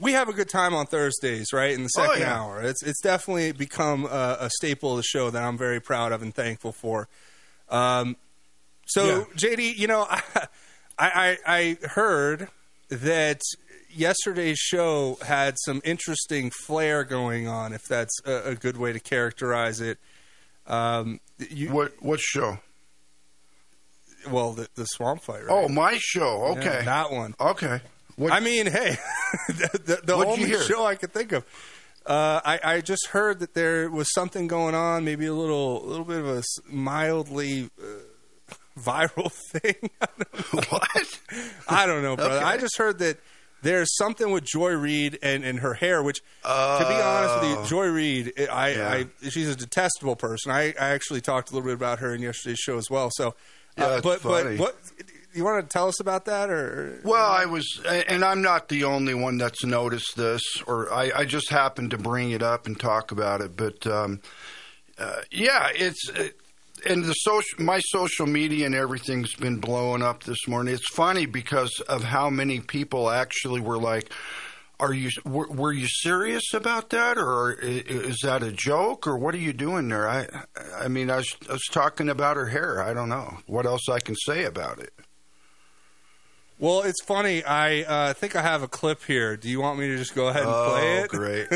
we 0.00 0.12
have 0.12 0.28
a 0.28 0.32
good 0.32 0.48
time 0.48 0.74
on 0.74 0.86
Thursdays, 0.86 1.52
right? 1.52 1.72
In 1.72 1.82
the 1.84 1.88
second 1.90 2.16
Oh, 2.16 2.18
yeah. 2.18 2.40
hour, 2.40 2.60
it's 2.62 2.82
it's 2.82 3.00
definitely 3.00 3.52
become 3.52 4.06
a, 4.06 4.36
a 4.40 4.50
staple 4.50 4.92
of 4.92 4.96
the 4.96 5.02
show 5.02 5.30
that 5.30 5.42
I'm 5.42 5.56
very 5.58 5.80
proud 5.80 6.10
of 6.12 6.22
and 6.22 6.34
thankful 6.34 6.72
for. 6.72 7.06
Um, 7.68 8.16
so 8.86 9.04
Yeah. 9.04 9.24
JD, 9.36 9.76
you 9.76 9.86
know, 9.86 10.06
I, 10.08 10.18
I 10.98 11.38
I 11.46 11.86
heard 11.90 12.48
that 12.88 13.40
yesterday's 13.92 14.58
show 14.58 15.18
had 15.24 15.54
some 15.64 15.80
interesting 15.84 16.50
flair 16.50 17.04
going 17.04 17.46
on, 17.46 17.72
if 17.72 17.82
that's 17.88 18.20
a, 18.24 18.50
a 18.50 18.54
good 18.54 18.76
way 18.76 18.92
to 18.92 19.00
characterize 19.00 19.80
it. 19.80 19.98
Um, 20.66 21.20
you, 21.38 21.70
what 21.72 21.92
what 22.02 22.20
show? 22.20 22.58
Well, 24.30 24.52
the, 24.52 24.68
the 24.74 24.84
swamp 24.84 25.22
fight. 25.22 25.44
Right? 25.46 25.48
Oh, 25.50 25.68
my 25.68 25.96
show. 25.98 26.44
Okay, 26.56 26.64
Yeah, 26.64 26.82
that 26.82 27.10
one. 27.10 27.34
Okay. 27.40 27.80
I 28.28 28.40
mean, 28.40 28.66
hey, 28.66 28.96
the, 29.48 29.80
the, 29.84 30.00
the 30.04 30.14
only 30.14 30.52
show 30.58 30.84
I 30.84 30.94
could 30.96 31.12
think 31.12 31.32
of. 31.32 31.44
Uh, 32.06 32.40
I, 32.44 32.60
I 32.64 32.80
just 32.80 33.08
heard 33.08 33.40
that 33.40 33.54
there 33.54 33.90
was 33.90 34.12
something 34.12 34.46
going 34.46 34.74
on, 34.74 35.04
maybe 35.04 35.26
a 35.26 35.34
little, 35.34 35.84
a 35.84 35.86
little 35.86 36.04
bit 36.04 36.18
of 36.18 36.26
a 36.28 36.42
mildly 36.68 37.70
uh, 37.80 38.52
viral 38.80 39.30
thing. 39.30 39.90
what? 40.70 41.20
I 41.68 41.86
don't 41.86 42.02
know, 42.02 42.16
brother. 42.16 42.36
Okay. 42.36 42.44
I 42.44 42.56
just 42.56 42.78
heard 42.78 42.98
that 43.00 43.18
there's 43.62 43.94
something 43.96 44.30
with 44.32 44.44
Joy 44.44 44.72
Reid 44.72 45.18
and, 45.22 45.44
and 45.44 45.60
her 45.60 45.74
hair, 45.74 46.02
which, 46.02 46.20
to 46.42 46.86
be 46.88 46.94
honest 46.94 47.40
with 47.40 47.50
you, 47.50 47.56
Oh. 47.58 47.66
Joy 47.66 47.86
Reid, 47.88 48.32
I, 48.50 48.70
Yeah. 48.72 48.90
I 49.22 49.28
she's 49.28 49.50
a 49.50 49.54
detestable 49.56 50.16
person. 50.16 50.50
I, 50.50 50.68
I 50.80 50.88
actually 50.90 51.20
talked 51.20 51.50
a 51.50 51.54
little 51.54 51.66
bit 51.68 51.74
about 51.74 51.98
her 51.98 52.14
in 52.14 52.22
yesterday's 52.22 52.58
show 52.58 52.78
as 52.78 52.88
well. 52.90 53.10
So, 53.12 53.34
Yeah, 53.76 53.84
uh, 53.86 53.92
it's 53.96 54.02
but 54.02 54.20
funny. 54.22 54.56
but 54.56 54.74
what 54.74 54.76
you 55.32 55.44
want 55.44 55.68
to 55.68 55.72
tell 55.72 55.88
us 55.88 56.00
about 56.00 56.24
that, 56.26 56.50
or 56.50 57.00
Well, 57.04 57.30
I 57.30 57.46
was, 57.46 57.80
and 57.86 58.24
I'm 58.24 58.42
not 58.42 58.68
the 58.68 58.84
only 58.84 59.14
one 59.14 59.38
that's 59.38 59.64
noticed 59.64 60.16
this, 60.16 60.42
or 60.66 60.92
I, 60.92 61.10
I 61.14 61.24
just 61.24 61.50
happened 61.50 61.92
to 61.92 61.98
bring 61.98 62.30
it 62.30 62.42
up 62.42 62.66
and 62.66 62.78
talk 62.78 63.12
about 63.12 63.40
it. 63.40 63.56
But 63.56 63.86
um, 63.86 64.20
uh, 64.98 65.20
yeah, 65.30 65.68
it's 65.74 66.10
uh, 66.10 66.28
and 66.86 67.04
the 67.04 67.12
social, 67.12 67.62
my 67.62 67.80
social 67.80 68.26
media 68.26 68.66
and 68.66 68.74
everything's 68.74 69.34
been 69.34 69.58
blowing 69.58 70.02
up 70.02 70.24
this 70.24 70.48
morning. 70.48 70.74
It's 70.74 70.94
funny 70.94 71.26
because 71.26 71.80
of 71.88 72.04
how 72.04 72.30
many 72.30 72.60
people 72.60 73.10
actually 73.10 73.60
were 73.60 73.78
like. 73.78 74.12
Are 74.78 74.94
you 74.94 75.10
were, 75.26 75.46
were 75.46 75.74
you 75.74 75.86
serious 75.86 76.54
about 76.54 76.88
that, 76.88 77.18
or 77.18 77.52
is 77.52 78.20
that 78.22 78.42
a 78.42 78.50
joke, 78.50 79.06
or 79.06 79.18
what 79.18 79.34
are 79.34 79.38
you 79.38 79.52
doing 79.52 79.88
there? 79.88 80.08
I, 80.08 80.26
I 80.74 80.88
mean, 80.88 81.10
I 81.10 81.16
was, 81.16 81.36
I 81.50 81.52
was 81.52 81.66
talking 81.70 82.08
about 82.08 82.38
her 82.38 82.46
hair. 82.46 82.82
I 82.82 82.94
don't 82.94 83.10
know 83.10 83.40
what 83.46 83.66
else 83.66 83.90
I 83.90 84.00
can 84.00 84.16
say 84.16 84.44
about 84.44 84.78
it. 84.78 84.94
Well, 86.60 86.82
it's 86.82 87.02
funny. 87.02 87.42
I 87.42 87.82
uh, 87.82 88.12
think 88.12 88.36
I 88.36 88.42
have 88.42 88.62
a 88.62 88.68
clip 88.68 89.02
here. 89.04 89.34
Do 89.34 89.48
you 89.48 89.62
want 89.62 89.78
me 89.78 89.88
to 89.88 89.96
just 89.96 90.14
go 90.14 90.28
ahead 90.28 90.42
and 90.42 90.52
Oh, 90.52 90.70
play 90.70 90.98
it? 90.98 91.10
Oh, 91.10 91.16
great. 91.16 91.48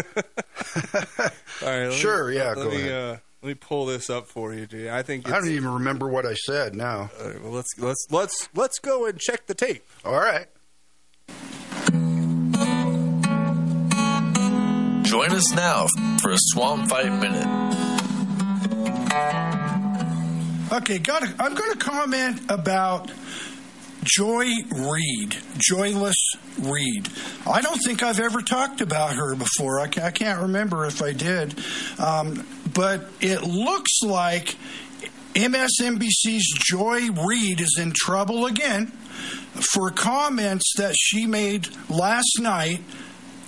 All 1.62 1.78
right. 1.88 1.92
Sure, 1.92 2.30
Me, 2.30 2.36
yeah, 2.36 2.48
Let 2.48 2.54
go 2.56 2.70
me, 2.70 2.76
ahead. 2.76 2.92
Uh, 2.92 3.16
let 3.42 3.48
me 3.48 3.54
pull 3.54 3.84
this 3.84 4.08
up 4.08 4.26
for 4.26 4.54
you, 4.54 4.66
Jay. 4.66 4.90
I 4.90 5.02
think 5.02 5.28
I 5.28 5.32
don't 5.32 5.50
even 5.50 5.74
remember 5.74 6.08
what 6.08 6.24
I 6.24 6.32
said 6.32 6.74
now. 6.74 7.10
All 7.20 7.28
right, 7.28 7.42
well, 7.42 7.52
let's 7.52 7.68
let's 7.78 8.06
let's 8.10 8.48
let's 8.54 8.78
go 8.78 9.04
and 9.04 9.20
check 9.20 9.46
the 9.46 9.54
tape. 9.54 9.84
All 10.06 10.14
right. 10.18 10.46
Join 15.04 15.30
us 15.32 15.52
now 15.54 15.86
for 16.22 16.30
a 16.30 16.38
Swamp 16.38 16.88
Fight 16.88 17.12
Minute. 17.12 17.46
Okay, 20.72 20.98
got 20.98 21.22
I'm 21.38 21.54
going 21.54 21.72
to 21.72 21.78
comment 21.78 22.40
about 22.48 23.10
Joy 24.04 24.46
Reid, 24.70 25.36
Joyless 25.58 26.16
Reid. 26.60 27.08
I 27.46 27.60
don't 27.60 27.78
think 27.78 28.02
I've 28.02 28.20
ever 28.20 28.40
talked 28.40 28.80
about 28.80 29.14
her 29.14 29.34
before. 29.34 29.80
I, 29.80 29.88
ca- 29.88 30.02
I 30.04 30.10
can't 30.10 30.42
remember 30.42 30.86
if 30.86 31.02
I 31.02 31.12
did, 31.12 31.54
um, 31.98 32.46
but 32.72 33.08
it 33.20 33.42
looks 33.42 34.02
like 34.02 34.56
MSNBC's 35.34 36.52
Joy 36.70 37.10
Reid 37.10 37.60
is 37.60 37.76
in 37.80 37.92
trouble 37.94 38.46
again 38.46 38.86
for 39.72 39.90
comments 39.90 40.74
that 40.76 40.94
she 40.98 41.26
made 41.26 41.68
last 41.88 42.38
night 42.40 42.80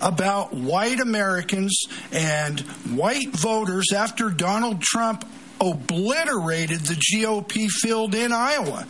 about 0.00 0.52
white 0.52 1.00
Americans 1.00 1.78
and 2.12 2.60
white 2.94 3.30
voters 3.30 3.86
after 3.94 4.30
Donald 4.30 4.82
Trump 4.82 5.24
obliterated 5.60 6.80
the 6.80 6.94
GOP 6.94 7.68
field 7.68 8.14
in 8.14 8.32
Iowa. 8.32 8.86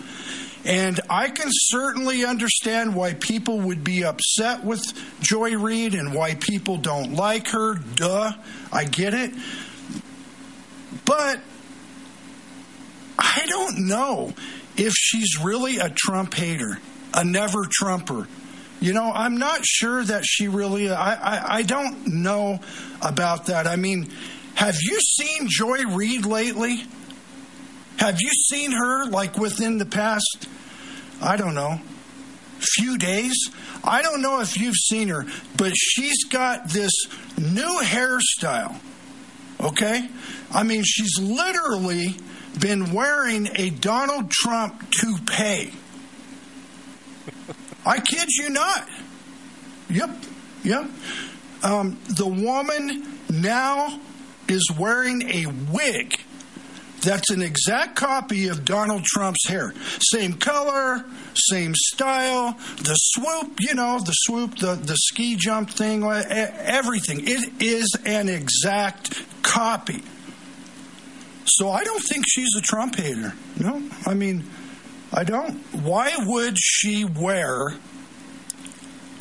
And 0.66 1.00
I 1.08 1.30
can 1.30 1.48
certainly 1.48 2.24
understand 2.24 2.96
why 2.96 3.14
people 3.14 3.60
would 3.60 3.84
be 3.84 4.04
upset 4.04 4.64
with 4.64 4.82
Joy 5.20 5.56
Reid 5.56 5.94
and 5.94 6.12
why 6.12 6.34
people 6.34 6.76
don't 6.76 7.14
like 7.14 7.48
her. 7.48 7.76
Duh, 7.76 8.32
I 8.72 8.84
get 8.84 9.14
it. 9.14 9.32
But 11.04 11.40
I 13.16 13.46
don't 13.46 13.86
know 13.86 14.32
if 14.76 14.92
she's 14.92 15.38
really 15.40 15.78
a 15.78 15.88
Trump 15.88 16.34
hater, 16.34 16.80
a 17.14 17.24
never 17.24 17.68
Trumper. 17.70 18.26
You 18.80 18.92
know, 18.92 19.12
I'm 19.14 19.38
not 19.38 19.64
sure 19.64 20.02
that 20.02 20.24
she 20.26 20.48
really. 20.48 20.90
I, 20.90 21.14
I 21.14 21.56
I 21.58 21.62
don't 21.62 22.08
know 22.08 22.58
about 23.00 23.46
that. 23.46 23.68
I 23.68 23.76
mean, 23.76 24.10
have 24.54 24.76
you 24.82 24.98
seen 25.00 25.46
Joy 25.48 25.84
Reid 25.84 26.26
lately? 26.26 26.84
Have 27.98 28.20
you 28.20 28.30
seen 28.30 28.72
her 28.72 29.06
like 29.06 29.38
within 29.38 29.78
the 29.78 29.86
past? 29.86 30.48
I 31.20 31.36
don't 31.36 31.54
know, 31.54 31.80
few 32.58 32.98
days. 32.98 33.50
I 33.82 34.02
don't 34.02 34.20
know 34.20 34.40
if 34.40 34.58
you've 34.58 34.76
seen 34.76 35.08
her, 35.08 35.24
but 35.56 35.72
she's 35.74 36.24
got 36.24 36.68
this 36.68 36.92
new 37.38 37.80
hairstyle. 37.82 38.78
Okay, 39.60 40.08
I 40.52 40.62
mean, 40.62 40.82
she's 40.84 41.18
literally 41.18 42.16
been 42.60 42.92
wearing 42.92 43.48
a 43.54 43.70
Donald 43.70 44.30
Trump 44.30 44.90
toupee. 44.90 45.72
I 47.84 48.00
kid 48.00 48.28
you 48.28 48.50
not. 48.50 48.88
Yep, 49.88 50.10
yep. 50.64 50.90
Um, 51.62 51.98
the 52.08 52.26
woman 52.26 53.06
now 53.30 54.00
is 54.48 54.70
wearing 54.78 55.22
a 55.30 55.46
wig 55.72 56.20
that's 57.06 57.30
an 57.30 57.40
exact 57.40 57.94
copy 57.94 58.48
of 58.48 58.64
Donald 58.64 59.04
Trump's 59.04 59.46
hair. 59.46 59.72
Same 60.12 60.34
color, 60.34 61.04
same 61.34 61.72
style, 61.74 62.58
the 62.78 62.94
swoop, 62.94 63.58
you 63.60 63.74
know, 63.74 63.98
the 64.00 64.12
swoop, 64.12 64.58
the, 64.58 64.74
the 64.74 64.96
ski 64.96 65.36
jump 65.36 65.70
thing, 65.70 66.04
everything. 66.04 67.20
It 67.22 67.62
is 67.62 67.96
an 68.04 68.28
exact 68.28 69.24
copy. 69.42 70.02
So 71.44 71.70
I 71.70 71.84
don't 71.84 72.02
think 72.02 72.24
she's 72.28 72.54
a 72.58 72.60
Trump 72.60 72.96
hater. 72.96 73.32
No, 73.58 73.82
I 74.04 74.14
mean, 74.14 74.44
I 75.12 75.22
don't. 75.22 75.54
Why 75.72 76.12
would 76.18 76.58
she 76.58 77.04
wear 77.04 77.70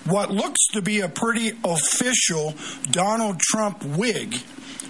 what 0.06 0.32
looks 0.32 0.68
to 0.74 0.82
be 0.82 1.02
a 1.02 1.08
pretty 1.08 1.52
official 1.64 2.56
Donald 2.90 3.40
Trump 3.40 3.84
wig? 3.84 4.36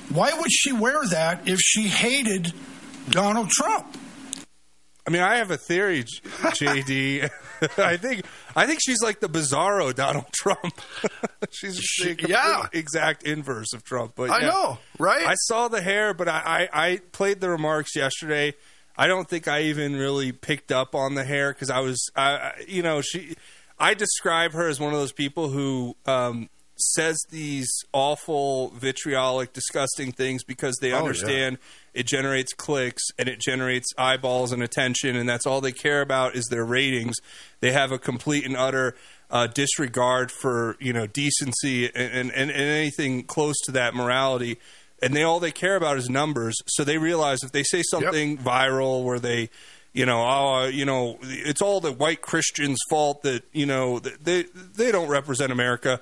Why 0.10 0.32
would 0.34 0.52
she 0.52 0.72
wear 0.72 1.06
that 1.10 1.48
if 1.48 1.60
she 1.60 1.90
hated 1.90 2.54
Donald 3.10 3.50
Trump? 3.50 3.98
I 5.08 5.12
mean, 5.12 5.22
I 5.22 5.38
have 5.38 5.52
a 5.52 5.58
theory, 5.58 6.04
JD. 6.04 7.30
I 7.78 7.98
think 7.98 8.26
I 8.56 8.66
think 8.66 8.80
she's 8.84 9.02
like 9.02 9.20
the 9.20 9.30
bizarro 9.30 9.94
Donald 9.94 10.26
Trump. 10.34 10.82
she's 11.52 11.76
the 12.00 12.26
yeah. 12.28 12.66
exact 12.74 13.24
inverse 13.24 13.74
of 13.74 13.84
Trump. 13.84 14.14
But 14.16 14.30
I 14.30 14.42
yeah. 14.42 14.48
know, 14.48 14.78
right? 15.00 15.26
I 15.26 15.36
saw 15.36 15.68
the 15.68 15.82
hair, 15.82 16.14
but 16.14 16.28
I, 16.28 16.68
I, 16.74 16.86
I 16.86 16.98
played 17.12 17.40
the 17.40 17.50
remarks 17.50 17.96
yesterday. 17.96 18.54
I 18.98 19.08
don't 19.08 19.30
think 19.30 19.48
I 19.48 19.64
even 19.64 19.96
really 19.96 20.32
picked 20.32 20.72
up 20.72 20.96
on 20.96 21.16
the 21.16 21.24
hair 21.24 21.52
because 21.54 21.70
I 21.70 21.80
was, 21.80 22.10
I, 22.16 22.52
you 22.68 22.82
know, 22.82 23.02
she. 23.02 23.36
I 23.78 23.94
describe 23.94 24.54
her 24.54 24.70
as 24.70 24.80
one 24.80 24.94
of 24.94 25.00
those 25.00 25.12
people 25.12 25.50
who 25.50 25.98
um, 26.06 26.50
says 26.78 27.18
these 27.30 27.70
awful, 27.92 28.70
vitriolic, 28.70 29.52
disgusting 29.52 30.14
things 30.14 30.46
because 30.46 30.78
they 30.80 30.94
Oh, 30.94 31.04
yeah. 31.54 31.58
It 31.96 32.06
generates 32.06 32.54
clicks 32.54 33.04
and 33.18 33.30
it 33.30 33.40
generates 33.40 33.88
eyeballs 33.98 34.52
and 34.52 34.62
attention, 34.62 35.16
and 35.16 35.28
that's 35.28 35.48
all 35.48 35.62
they 35.62 35.72
care 35.72 36.02
about 36.02 36.36
is 36.36 36.46
their 36.48 36.66
ratings. 36.66 37.16
They 37.62 37.72
have 37.72 37.92
a 37.92 37.98
complete 37.98 38.46
and 38.46 38.56
utter 38.56 38.96
uh, 39.32 39.48
disregard 39.48 40.32
for 40.32 40.76
you 40.80 40.94
know 40.94 41.08
decency 41.08 41.86
and, 41.96 42.30
and, 42.32 42.32
and 42.32 42.52
anything 42.52 43.24
close 43.24 43.56
to 43.66 43.72
that 43.72 43.96
morality. 43.96 44.60
And 45.02 45.16
they 45.16 45.24
all 45.24 45.40
they 45.40 45.52
care 45.52 45.76
about 45.76 45.98
is 45.98 46.10
numbers. 46.10 46.56
So 46.68 46.84
they 46.84 46.98
realize 46.98 47.44
if 47.44 47.52
they 47.52 47.64
say 47.64 47.82
something 47.82 48.38
viral 48.38 49.04
where 49.04 49.20
they 49.20 49.50
you 49.94 50.06
know, 50.06 50.22
oh, 50.28 50.66
you 50.66 50.84
know, 50.84 51.18
it's 51.22 51.62
all 51.62 51.80
the 51.80 51.94
white 51.94 52.22
Christians' 52.22 52.80
fault 52.90 53.22
that 53.24 53.44
you 53.54 53.66
know 53.66 54.00
they 54.00 54.44
they 54.54 54.92
don't 54.92 55.08
represent 55.08 55.54
America, 55.54 56.02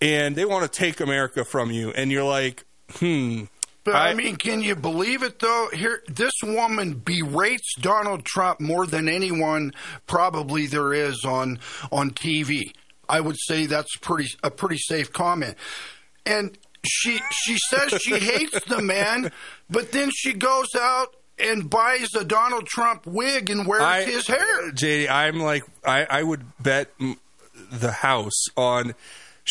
and 0.00 0.34
they 0.34 0.44
want 0.44 0.70
to 0.70 0.78
take 0.78 0.98
America 0.98 1.44
from 1.44 1.70
you, 1.70 1.90
and 1.92 2.10
you're 2.10 2.24
like, 2.24 2.64
hmm. 2.94 3.44
But 3.92 4.02
I, 4.02 4.14
mean, 4.14 4.36
can 4.36 4.62
you 4.62 4.74
believe 4.76 5.22
it 5.22 5.38
though? 5.38 5.68
Here, 5.72 6.02
this 6.08 6.32
woman 6.42 6.94
berates 6.94 7.74
Donald 7.80 8.24
Trump 8.24 8.60
more 8.60 8.86
than 8.86 9.08
anyone 9.08 9.72
probably 10.06 10.66
there 10.66 10.92
is 10.92 11.24
on 11.24 11.58
on 11.90 12.10
TV. 12.10 12.72
I 13.08 13.20
would 13.20 13.36
say 13.38 13.66
that's 13.66 13.96
pretty 13.96 14.28
a 14.42 14.50
pretty 14.50 14.78
safe 14.78 15.12
comment. 15.12 15.56
And 16.24 16.56
she 16.86 17.20
she 17.32 17.56
says 17.68 18.00
she 18.00 18.18
hates 18.18 18.64
the 18.64 18.80
man, 18.80 19.32
but 19.68 19.92
then 19.92 20.10
she 20.14 20.32
goes 20.32 20.68
out 20.78 21.14
and 21.38 21.68
buys 21.70 22.08
a 22.14 22.24
Donald 22.24 22.66
Trump 22.66 23.06
wig 23.06 23.50
and 23.50 23.66
wears 23.66 23.82
I- 23.82 24.04
his 24.04 24.26
hair. 24.26 24.70
JD, 24.72 25.08
I'm 25.10 25.40
like, 25.40 25.64
I, 25.84 26.04
I 26.04 26.22
would 26.22 26.44
bet 26.62 26.90
the 27.70 27.92
house 27.92 28.44
on. 28.56 28.94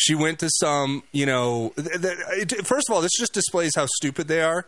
She 0.00 0.14
went 0.14 0.38
to 0.38 0.48
some, 0.60 1.02
you 1.12 1.26
know. 1.26 1.72
Th- 1.76 2.00
th- 2.00 2.18
it- 2.52 2.66
first 2.66 2.88
of 2.88 2.94
all, 2.94 3.02
this 3.02 3.12
just 3.18 3.34
displays 3.34 3.72
how 3.76 3.84
stupid 3.86 4.28
they 4.28 4.40
are, 4.40 4.66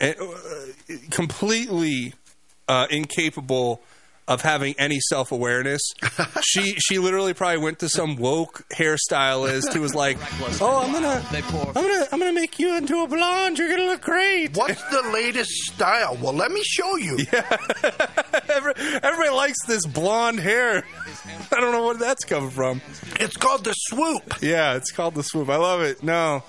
and 0.00 0.14
uh, 0.20 0.94
completely 1.10 2.12
uh, 2.68 2.86
incapable 2.90 3.80
of 4.28 4.42
having 4.42 4.74
any 4.78 5.00
self 5.00 5.32
awareness. 5.32 5.80
she 6.42 6.74
she 6.78 6.98
literally 6.98 7.34
probably 7.34 7.58
went 7.58 7.78
to 7.80 7.88
some 7.88 8.16
woke 8.16 8.64
hairstylist 8.72 9.72
who 9.72 9.80
was 9.80 9.94
like, 9.94 10.18
"Oh, 10.60 10.82
I'm 10.84 10.92
gonna 10.92 11.24
I'm 11.32 11.74
gonna 11.74 12.06
I'm 12.12 12.18
gonna 12.18 12.32
make 12.32 12.58
you 12.58 12.76
into 12.76 13.02
a 13.02 13.08
blonde. 13.08 13.58
You're 13.58 13.68
gonna 13.68 13.86
look 13.88 14.02
great." 14.02 14.56
What's 14.56 14.82
the 14.90 15.02
latest 15.12 15.50
style? 15.50 16.16
Well, 16.22 16.32
let 16.32 16.50
me 16.52 16.62
show 16.62 16.96
you. 16.96 17.18
Every- 18.48 18.74
Everybody 19.02 19.30
likes 19.30 19.64
this 19.66 19.86
blonde 19.86 20.38
hair. 20.40 20.84
I 21.52 21.60
don't 21.60 21.72
know 21.72 21.86
where 21.86 21.96
that's 21.96 22.24
coming 22.24 22.50
from. 22.50 22.80
It's 23.18 23.36
called 23.36 23.64
the 23.64 23.72
swoop. 23.72 24.40
Yeah, 24.42 24.76
it's 24.76 24.92
called 24.92 25.14
the 25.14 25.22
swoop. 25.22 25.48
I 25.48 25.56
love 25.56 25.80
it. 25.82 26.02
No. 26.02 26.42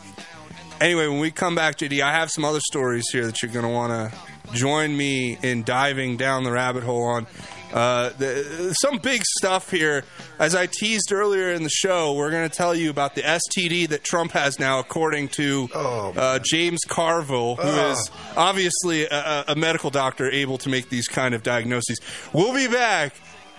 Anyway, 0.79 1.07
when 1.07 1.19
we 1.19 1.31
come 1.31 1.53
back, 1.55 1.77
JD, 1.77 2.01
I 2.01 2.11
have 2.13 2.31
some 2.31 2.43
other 2.45 2.59
stories 2.59 3.05
here 3.11 3.25
that 3.25 3.41
you're 3.41 3.51
going 3.51 3.65
to 3.65 3.71
want 3.71 3.91
to 4.11 4.17
join 4.57 4.95
me 4.95 5.37
in 5.43 5.63
diving 5.63 6.17
down 6.17 6.43
the 6.43 6.51
rabbit 6.51 6.83
hole 6.83 7.03
on. 7.03 7.27
Uh, 7.73 8.09
the, 8.17 8.75
some 8.81 8.97
big 8.97 9.21
stuff 9.39 9.71
here. 9.71 10.03
As 10.39 10.55
I 10.55 10.67
teased 10.67 11.11
earlier 11.11 11.51
in 11.51 11.63
the 11.63 11.69
show, 11.69 12.13
we're 12.13 12.31
going 12.31 12.49
to 12.49 12.55
tell 12.55 12.75
you 12.75 12.89
about 12.89 13.15
the 13.15 13.21
STD 13.21 13.89
that 13.89 14.03
Trump 14.03 14.31
has 14.33 14.59
now, 14.59 14.79
according 14.79 15.29
to 15.29 15.69
uh, 15.73 16.39
James 16.43 16.79
Carville, 16.87 17.55
who 17.55 17.61
Oh. 17.63 17.91
is 17.91 18.11
obviously 18.35 19.05
a, 19.05 19.45
a 19.49 19.55
medical 19.55 19.89
doctor 19.89 20.29
able 20.29 20.57
to 20.59 20.69
make 20.69 20.89
these 20.89 21.07
kind 21.07 21.33
of 21.33 21.43
diagnoses. 21.43 21.99
We'll 22.33 22.53
be 22.53 22.67
back 22.67 23.13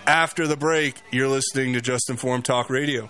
after 0.05 0.47
the 0.47 0.57
break. 0.57 0.95
You're 1.11 1.27
listening 1.29 1.73
to 1.73 1.81
Just 1.81 2.09
Informed 2.09 2.45
Talk 2.45 2.69
Radio. 2.69 3.09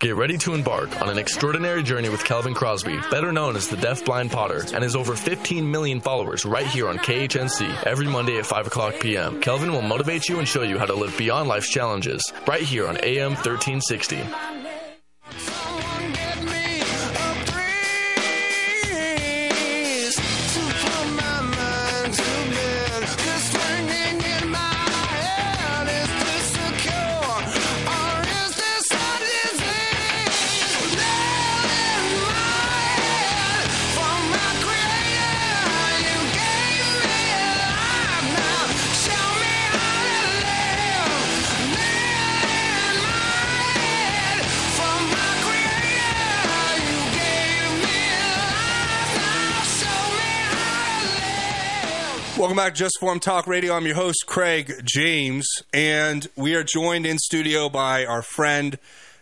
Get 0.00 0.16
ready 0.16 0.38
to 0.38 0.54
embark 0.54 1.02
on 1.02 1.10
an 1.10 1.18
extraordinary 1.18 1.82
journey 1.82 2.08
with 2.08 2.24
Calvin 2.24 2.54
Crosby, 2.54 2.98
better 3.10 3.32
known 3.32 3.54
as 3.54 3.68
the 3.68 3.76
Deaf 3.76 4.02
Blind 4.02 4.30
Potter, 4.30 4.64
and 4.72 4.82
his 4.82 4.96
over 4.96 5.14
15 5.14 5.70
million 5.70 6.00
followers 6.00 6.46
right 6.46 6.66
here 6.66 6.88
on 6.88 6.96
KHNC 6.96 7.84
every 7.84 8.06
Monday 8.06 8.38
at 8.38 8.46
5 8.46 8.68
o'clock 8.68 8.94
p.m. 8.98 9.42
Calvin 9.42 9.72
will 9.72 9.82
motivate 9.82 10.26
you 10.26 10.38
and 10.38 10.48
show 10.48 10.62
you 10.62 10.78
how 10.78 10.86
to 10.86 10.94
live 10.94 11.14
beyond 11.18 11.50
life's 11.50 11.68
challenges 11.68 12.32
right 12.46 12.62
here 12.62 12.88
on 12.88 12.96
AM 13.02 13.34
1360. 13.34 15.69
Welcome 52.40 52.56
back 52.56 52.72
to 52.72 52.78
Just 52.78 52.96
Informed 53.02 53.20
Talk 53.20 53.46
Radio. 53.46 53.74
I'm 53.74 53.84
your 53.84 53.96
host, 53.96 54.24
Craig 54.24 54.72
James, 54.82 55.46
and 55.74 56.26
we 56.36 56.54
are 56.54 56.64
joined 56.64 57.04
in 57.04 57.18
studio 57.18 57.68
by 57.68 58.06
our 58.06 58.22
friend 58.22 58.78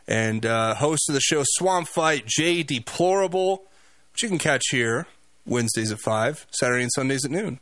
and 0.07 0.47
uh, 0.47 0.77
host 0.77 1.09
of 1.09 1.15
the 1.15 1.21
show, 1.21 1.43
Swamp 1.45 1.89
Fight, 1.89 2.27
Jay 2.27 2.63
Deplorable, 2.63 3.65
which 4.13 4.23
you 4.23 4.29
can 4.29 4.39
catch 4.39 4.63
here 4.71 5.09
Wednesdays 5.45 5.91
at 5.91 5.99
5, 5.99 6.47
Saturday 6.53 6.83
and 6.85 6.93
Sundays 6.93 7.25
at 7.25 7.33
noon. 7.33 7.59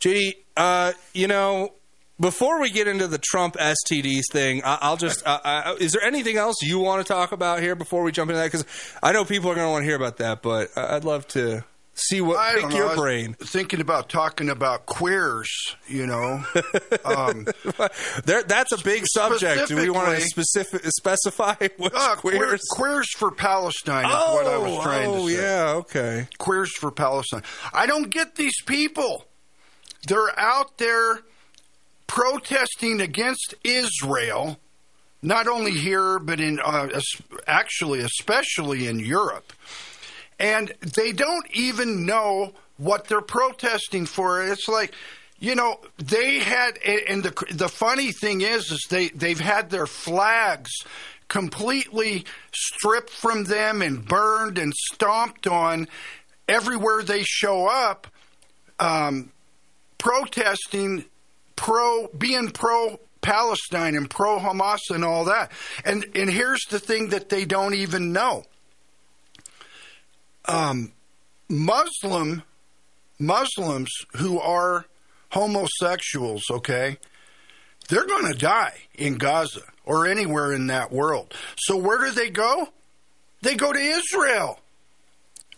JD, 0.00 0.38
uh, 0.56 0.92
you 1.14 1.28
know, 1.28 1.72
before 2.18 2.60
we 2.60 2.68
get 2.68 2.88
into 2.88 3.06
the 3.06 3.18
Trump 3.18 3.56
STDs 3.58 4.24
thing, 4.32 4.64
I- 4.64 4.78
I'll 4.80 4.96
just. 4.96 5.24
Uh, 5.24 5.38
uh, 5.44 5.76
is 5.78 5.92
there 5.92 6.02
anything 6.02 6.36
else 6.36 6.56
you 6.62 6.80
want 6.80 7.06
to 7.06 7.12
talk 7.12 7.30
about 7.30 7.62
here 7.62 7.76
before 7.76 8.02
we 8.02 8.10
jump 8.10 8.30
into 8.30 8.40
that? 8.40 8.50
Because 8.50 8.66
I 9.04 9.12
know 9.12 9.24
people 9.24 9.52
are 9.52 9.54
going 9.54 9.68
to 9.68 9.70
want 9.70 9.82
to 9.82 9.86
hear 9.86 9.94
about 9.96 10.16
that, 10.16 10.42
but 10.42 10.70
I- 10.76 10.96
I'd 10.96 11.04
love 11.04 11.28
to 11.28 11.64
see 11.96 12.20
what 12.20 12.38
I 12.38 12.54
pick 12.60 12.72
your 12.74 12.84
I 12.84 12.88
was 12.90 12.96
brain. 12.98 13.34
Thinking 13.34 13.80
about 13.80 14.08
talking 14.08 14.48
about 14.50 14.86
queers, 14.86 15.50
you 15.88 16.06
know. 16.06 16.44
Um, 17.04 17.46
there, 18.24 18.42
that's 18.42 18.72
a 18.72 18.82
big 18.82 19.04
subject. 19.14 19.68
Do 19.68 19.76
we 19.76 19.90
want 19.90 20.18
to 20.18 20.20
specific, 20.22 20.82
specify 20.86 21.54
what's 21.76 21.94
Uh, 21.96 22.16
queers? 22.16 22.38
queer- 22.38 22.58
queers 22.70 23.10
for 23.16 23.30
Palestine 23.30 24.04
is 24.06 24.10
what 24.10 24.46
I 24.46 24.56
was 24.58 24.82
trying 24.82 25.08
oh, 25.10 25.28
to 25.28 25.34
say. 25.34 25.40
yeah, 25.40 25.72
okay. 25.76 26.28
Queers 26.38 26.72
for 26.76 26.90
Palestine. 26.90 27.42
I 27.72 27.86
don't 27.86 28.10
get 28.10 28.34
these 28.34 28.60
people. 28.62 29.24
They're 30.08 30.38
out 30.38 30.78
there 30.78 31.20
protesting 32.08 33.00
against 33.00 33.54
Israel, 33.64 34.58
not 35.22 35.46
only 35.46 35.72
here, 35.72 36.18
but 36.18 36.40
in 36.40 36.58
uh, 36.60 36.88
actually, 37.46 38.00
especially 38.00 38.86
in 38.88 38.98
Europe. 38.98 39.52
And 40.38 40.72
they 40.94 41.12
don't 41.12 41.46
even 41.52 42.04
know 42.04 42.52
what 42.76 43.06
they're 43.06 43.20
protesting 43.20 44.06
for. 44.06 44.42
It's 44.42 44.68
like, 44.68 44.94
you 45.38 45.54
know, 45.54 45.80
they 45.98 46.38
had, 46.38 46.78
and 46.78 47.22
the 47.22 47.44
the 47.52 47.68
funny 47.68 48.12
thing 48.12 48.40
is, 48.40 48.70
is 48.70 48.86
they 48.88 49.08
they've 49.08 49.40
had 49.40 49.70
their 49.70 49.86
flags 49.86 50.70
completely 51.28 52.24
stripped 52.52 53.10
from 53.10 53.44
them 53.44 53.82
and 53.82 54.06
burned 54.06 54.58
and 54.58 54.72
stomped 54.92 55.46
on 55.46 55.88
everywhere 56.48 57.02
they 57.02 57.22
show 57.22 57.66
up, 57.66 58.06
um, 58.78 59.30
protesting 59.98 61.04
pro 61.56 62.08
being 62.08 62.50
pro 62.50 63.00
Palestine 63.20 63.96
and 63.96 64.08
pro 64.08 64.38
Hamas 64.38 64.90
and 64.90 65.04
all 65.04 65.24
that. 65.24 65.50
And 65.84 66.06
and 66.14 66.30
here's 66.30 66.64
the 66.70 66.78
thing 66.78 67.08
that 67.08 67.28
they 67.28 67.44
don't 67.44 67.74
even 67.74 68.12
know. 68.12 68.44
Um, 70.48 70.92
Muslim 71.48 72.42
Muslims 73.18 73.90
who 74.16 74.38
are 74.38 74.86
homosexuals, 75.30 76.42
okay, 76.50 76.98
they're 77.88 78.06
going 78.06 78.30
to 78.30 78.38
die 78.38 78.74
in 78.94 79.16
Gaza 79.16 79.62
or 79.84 80.06
anywhere 80.06 80.52
in 80.52 80.66
that 80.66 80.92
world. 80.92 81.32
So 81.56 81.76
where 81.76 81.98
do 81.98 82.10
they 82.10 82.30
go? 82.30 82.68
They 83.42 83.54
go 83.54 83.72
to 83.72 83.78
Israel 83.78 84.60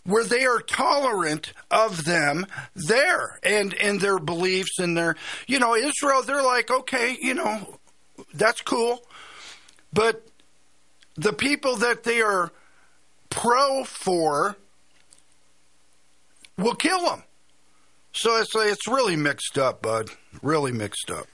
where 0.05 0.23
they 0.23 0.45
are 0.45 0.59
tolerant 0.59 1.53
of 1.69 2.05
them 2.05 2.45
there 2.75 3.39
and 3.43 3.73
and 3.75 3.99
their 3.99 4.17
beliefs 4.17 4.79
and 4.79 4.97
their 4.97 5.15
you 5.45 5.59
know 5.59 5.75
Israel 5.75 6.23
they're 6.23 6.41
like 6.41 6.71
okay 6.71 7.17
you 7.21 7.33
know 7.33 7.77
that's 8.33 8.61
cool 8.61 9.03
but 9.93 10.25
the 11.15 11.33
people 11.33 11.75
that 11.75 12.03
they 12.03 12.21
are 12.21 12.51
pro 13.29 13.83
for 13.83 14.55
will 16.59 16.75
kill 16.75 17.03
them 17.05 17.23
so 18.13 18.37
it's 18.39 18.51
it's 18.55 18.87
really 18.87 19.15
mixed 19.15 19.57
up 19.57 19.81
bud 19.81 20.09
really 20.41 20.71
mixed 20.71 21.09
up 21.11 21.27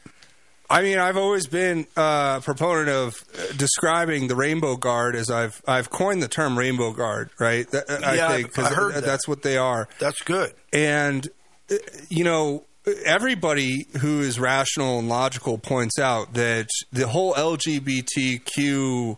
I 0.67 0.81
mean, 0.81 0.97
I've 0.97 1.15
always 1.15 1.45
been 1.45 1.85
uh, 1.95 2.37
a 2.39 2.41
proponent 2.43 2.89
of 2.89 3.13
uh, 3.37 3.53
describing 3.55 4.27
the 4.27 4.35
Rainbow 4.35 4.77
Guard 4.77 5.15
as 5.15 5.29
I've 5.29 5.61
I've 5.67 5.91
coined 5.91 6.23
the 6.23 6.27
term 6.27 6.57
Rainbow 6.57 6.91
Guard, 6.91 7.29
right? 7.39 7.69
That, 7.69 7.87
I 8.03 8.15
Yeah, 8.15 8.27
think 8.29 8.45
I've- 8.47 8.49
'cause 8.49 8.73
I 8.73 8.91
that. 8.93 9.03
that's 9.05 9.27
what 9.27 9.43
they 9.43 9.57
are. 9.57 9.87
That's 9.99 10.19
good. 10.23 10.55
And 10.73 11.29
uh, 11.69 11.75
you 12.09 12.23
know, 12.23 12.65
everybody 13.05 13.85
who 14.01 14.21
is 14.21 14.39
rational 14.39 14.97
and 14.97 15.07
logical 15.07 15.59
points 15.59 15.99
out 15.99 16.33
that 16.33 16.67
the 16.91 17.07
whole 17.09 17.35
LGBTQ 17.35 19.17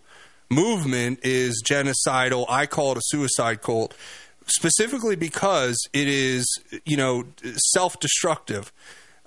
movement 0.50 1.20
is 1.24 1.64
genocidal. 1.66 2.46
I 2.50 2.66
call 2.66 2.92
it 2.92 2.98
a 2.98 3.02
suicide 3.06 3.62
cult, 3.62 3.94
specifically 4.48 5.16
because 5.16 5.78
it 5.94 6.08
is, 6.08 6.46
you 6.86 6.98
know, 6.98 7.26
self-destructive. 7.74 8.72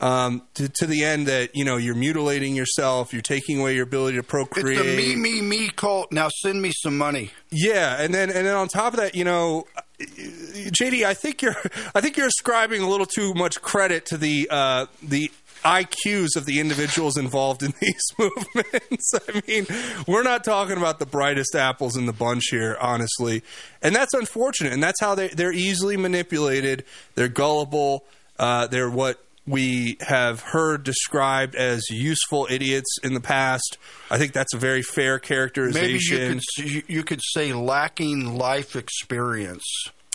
um, 0.00 0.42
to, 0.54 0.68
to 0.68 0.86
the 0.86 1.04
end 1.04 1.26
that 1.26 1.54
you 1.54 1.64
know 1.64 1.76
you're 1.76 1.94
mutilating 1.94 2.54
yourself, 2.56 3.12
you're 3.12 3.22
taking 3.22 3.60
away 3.60 3.74
your 3.74 3.84
ability 3.84 4.16
to 4.16 4.22
procreate. 4.22 4.78
It's 4.78 4.86
the 4.86 4.96
me, 4.96 5.14
me, 5.14 5.42
me 5.42 5.68
cult. 5.68 6.10
Now 6.10 6.28
send 6.28 6.62
me 6.62 6.72
some 6.74 6.96
money. 6.96 7.30
Yeah, 7.50 8.00
and 8.00 8.14
then 8.14 8.30
and 8.30 8.46
then 8.46 8.54
on 8.56 8.68
top 8.68 8.94
of 8.94 9.00
that, 9.00 9.14
you 9.14 9.24
know, 9.24 9.66
JD, 10.00 11.04
I 11.04 11.14
think 11.14 11.42
you're 11.42 11.56
I 11.94 12.00
think 12.00 12.16
you're 12.16 12.26
ascribing 12.28 12.80
a 12.82 12.88
little 12.88 13.06
too 13.06 13.34
much 13.34 13.60
credit 13.60 14.06
to 14.06 14.16
the 14.16 14.48
uh, 14.50 14.86
the 15.02 15.30
IQs 15.64 16.36
of 16.36 16.46
the 16.46 16.60
individuals 16.60 17.16
involved 17.16 17.62
in 17.62 17.72
these 17.80 18.02
movements. 18.18 19.12
I 19.28 19.42
mean, 19.46 19.66
we're 20.06 20.22
not 20.22 20.44
talking 20.44 20.76
about 20.76 20.98
the 20.98 21.06
brightest 21.06 21.54
apples 21.54 21.96
in 21.96 22.06
the 22.06 22.12
bunch 22.12 22.44
here, 22.50 22.76
honestly, 22.80 23.42
and 23.82 23.94
that's 23.94 24.14
unfortunate. 24.14 24.72
And 24.72 24.82
that's 24.82 25.00
how 25.00 25.14
they 25.14 25.28
they're 25.28 25.52
easily 25.52 25.96
manipulated. 25.96 26.84
They're 27.14 27.28
gullible. 27.28 28.04
Uh, 28.38 28.66
they're 28.66 28.90
what 28.90 29.22
we 29.46 29.96
have 30.00 30.40
heard 30.40 30.84
described 30.84 31.54
as 31.54 31.82
useful 31.90 32.46
idiots 32.50 32.98
in 33.02 33.14
the 33.14 33.20
past. 33.20 33.78
I 34.10 34.18
think 34.18 34.32
that's 34.32 34.54
a 34.54 34.58
very 34.58 34.82
fair 34.82 35.14
Maybe 35.14 35.26
characterization. 35.26 36.40
you 36.56 36.82
could 36.82 36.90
you 36.90 37.02
could 37.02 37.20
say 37.22 37.52
lacking 37.52 38.36
life 38.36 38.76
experience. 38.76 39.64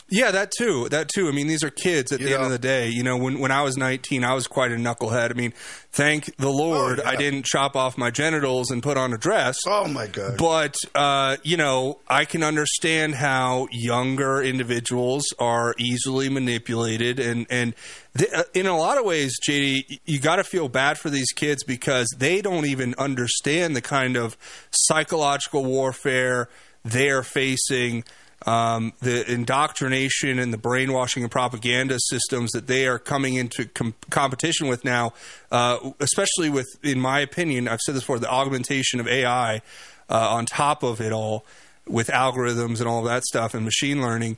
Yeah, 0.07 0.29
that 0.31 0.51
too. 0.55 0.87
That 0.89 1.09
too. 1.09 1.27
I 1.27 1.31
mean, 1.31 1.47
these 1.47 1.63
are 1.63 1.71
kids 1.71 2.11
at 2.11 2.19
the 2.19 2.33
end 2.35 2.43
of 2.43 2.51
the 2.51 2.59
day. 2.59 2.89
You 2.89 3.01
know, 3.01 3.17
when 3.17 3.39
when 3.39 3.51
I 3.51 3.63
was 3.63 3.75
19, 3.75 4.23
I 4.23 4.35
was 4.35 4.45
quite 4.45 4.71
a 4.71 4.75
knucklehead. 4.75 5.31
I 5.31 5.33
mean, 5.33 5.51
thank 5.91 6.35
the 6.37 6.49
Lord 6.49 7.01
I 7.01 7.15
didn't 7.15 7.45
chop 7.45 7.75
off 7.75 7.97
my 7.97 8.11
genitals 8.11 8.69
and 8.69 8.83
put 8.83 8.97
on 8.97 9.13
a 9.13 9.17
dress. 9.17 9.57
Oh 9.65 9.87
my 9.87 10.05
god. 10.05 10.37
But 10.37 10.75
uh, 10.93 11.37
you 11.41 11.57
know, 11.57 11.99
I 12.07 12.25
can 12.25 12.43
understand 12.43 13.15
how 13.15 13.67
younger 13.71 14.43
individuals 14.43 15.25
are 15.39 15.73
easily 15.79 16.29
manipulated, 16.29 17.19
and 17.19 17.47
and 17.49 17.73
th- 18.15 18.31
uh, 18.31 18.43
in 18.53 18.67
a 18.67 18.77
lot 18.77 18.99
of 18.99 19.05
ways, 19.05 19.33
JD, 19.49 20.01
you 20.05 20.19
got 20.19 20.35
to 20.35 20.43
feel 20.43 20.69
bad 20.69 20.99
for 20.99 21.09
these 21.09 21.31
kids 21.31 21.63
because 21.63 22.07
they 22.15 22.43
don't 22.43 22.67
even 22.67 22.93
understand 22.99 23.75
the 23.75 23.81
kind 23.81 24.17
of 24.17 24.37
psychological 24.69 25.65
warfare 25.65 26.47
they're 26.83 27.23
facing. 27.23 28.03
Um, 28.45 28.93
the 28.99 29.29
indoctrination 29.31 30.37
and 30.39 30.53
the 30.53 30.57
brainwashing 30.57 31.23
and 31.23 31.31
propaganda 31.31 31.97
systems 31.99 32.51
that 32.51 32.67
they 32.67 32.85
are 32.85 32.99
coming 32.99 33.35
into 33.35 33.65
com- 33.65 33.95
competition 34.11 34.67
with 34.67 34.85
now, 34.85 35.13
uh, 35.51 35.91
especially 35.99 36.49
with, 36.49 36.67
in 36.83 36.99
my 36.99 37.21
opinion, 37.21 37.67
I've 37.67 37.79
said 37.79 37.95
this 37.95 38.03
before, 38.03 38.19
the 38.19 38.29
augmentation 38.29 38.99
of 38.99 39.07
AI 39.07 39.61
uh, 40.09 40.29
on 40.35 40.45
top 40.45 40.83
of 40.83 41.01
it 41.01 41.11
all 41.11 41.45
with 41.87 42.07
algorithms 42.09 42.79
and 42.79 42.87
all 42.87 43.01
that 43.03 43.23
stuff 43.23 43.53
and 43.53 43.63
machine 43.63 44.01
learning. 44.01 44.37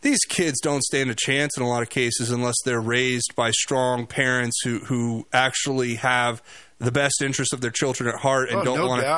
These 0.00 0.24
kids 0.28 0.58
don't 0.60 0.82
stand 0.82 1.10
a 1.10 1.14
chance 1.14 1.56
in 1.56 1.62
a 1.62 1.68
lot 1.68 1.82
of 1.82 1.90
cases 1.90 2.30
unless 2.30 2.56
they're 2.64 2.80
raised 2.80 3.34
by 3.36 3.50
strong 3.52 4.06
parents 4.06 4.60
who, 4.64 4.80
who 4.80 5.26
actually 5.32 5.94
have 5.96 6.42
the 6.78 6.92
best 6.92 7.22
interest 7.22 7.52
of 7.52 7.60
their 7.60 7.70
children 7.70 8.08
at 8.08 8.16
heart 8.20 8.50
and 8.50 8.58
Oh, 8.60 8.64
don't 8.64 8.78
no 8.78 8.86
want 8.88 9.02
to. 9.02 9.08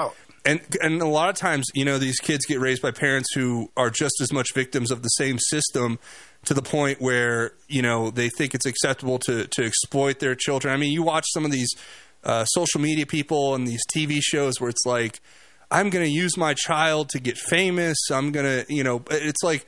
And 0.47 0.61
and 0.81 1.03
a 1.03 1.07
lot 1.07 1.29
of 1.29 1.35
times, 1.35 1.67
you 1.75 1.85
know, 1.85 1.99
these 1.99 2.19
kids 2.19 2.47
get 2.47 2.61
raised 2.61 2.81
by 2.81 2.93
parents 2.93 3.29
who 3.35 3.71
are 3.77 3.91
just 3.91 4.21
as 4.21 4.33
much 4.33 4.55
victims 4.55 4.91
of 4.91 5.03
the 5.03 5.09
same 5.09 5.39
system 5.39 5.99
to 6.45 6.55
the 6.55 6.63
point 6.63 7.01
where 7.01 7.53
you 7.69 7.83
know 7.83 8.11
they 8.11 8.29
think 8.29 8.55
it's 8.55 8.67
acceptable 8.67 9.19
to 9.21 9.47
to 9.49 9.65
exploit 9.65 10.21
their 10.21 10.35
children. 10.35 10.73
I 10.73 10.77
mean, 10.77 10.93
you 10.93 11.03
watch 11.03 11.27
some 11.33 11.45
of 11.45 11.51
these 11.51 11.71
uh, 12.25 12.45
social 12.45 12.81
media 12.81 13.07
people 13.07 13.55
and 13.55 13.67
these 13.67 13.83
TV 13.95 14.21
shows 14.23 14.61
where 14.61 14.71
it's 14.71 14.85
like, 14.85 15.21
I'm 15.71 15.91
going 15.91 16.05
to 16.05 16.11
use 16.11 16.37
my 16.37 16.55
child 16.55 17.09
to 17.11 17.21
get 17.21 17.39
famous. 17.39 17.97
I'm 18.13 18.33
going 18.33 18.47
to, 18.47 18.73
you 18.73 18.83
know, 18.83 19.03
it's 19.11 19.43
like 19.43 19.67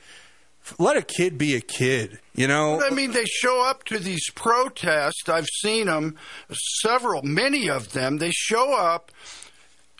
let 0.77 0.97
a 0.97 1.01
kid 1.01 1.37
be 1.37 1.55
a 1.55 1.61
kid. 1.61 2.19
You 2.35 2.47
know, 2.47 2.81
I 2.81 2.89
mean, 2.89 3.11
they 3.11 3.25
show 3.25 3.63
up 3.63 3.83
to 3.85 3.99
these 3.99 4.29
protests. 4.31 5.27
I've 5.27 5.47
seen 5.47 5.87
them, 5.87 6.15
several, 6.81 7.21
many 7.23 7.69
of 7.69 7.91
them. 7.93 8.17
They 8.17 8.31
show 8.31 8.73
up. 8.73 9.11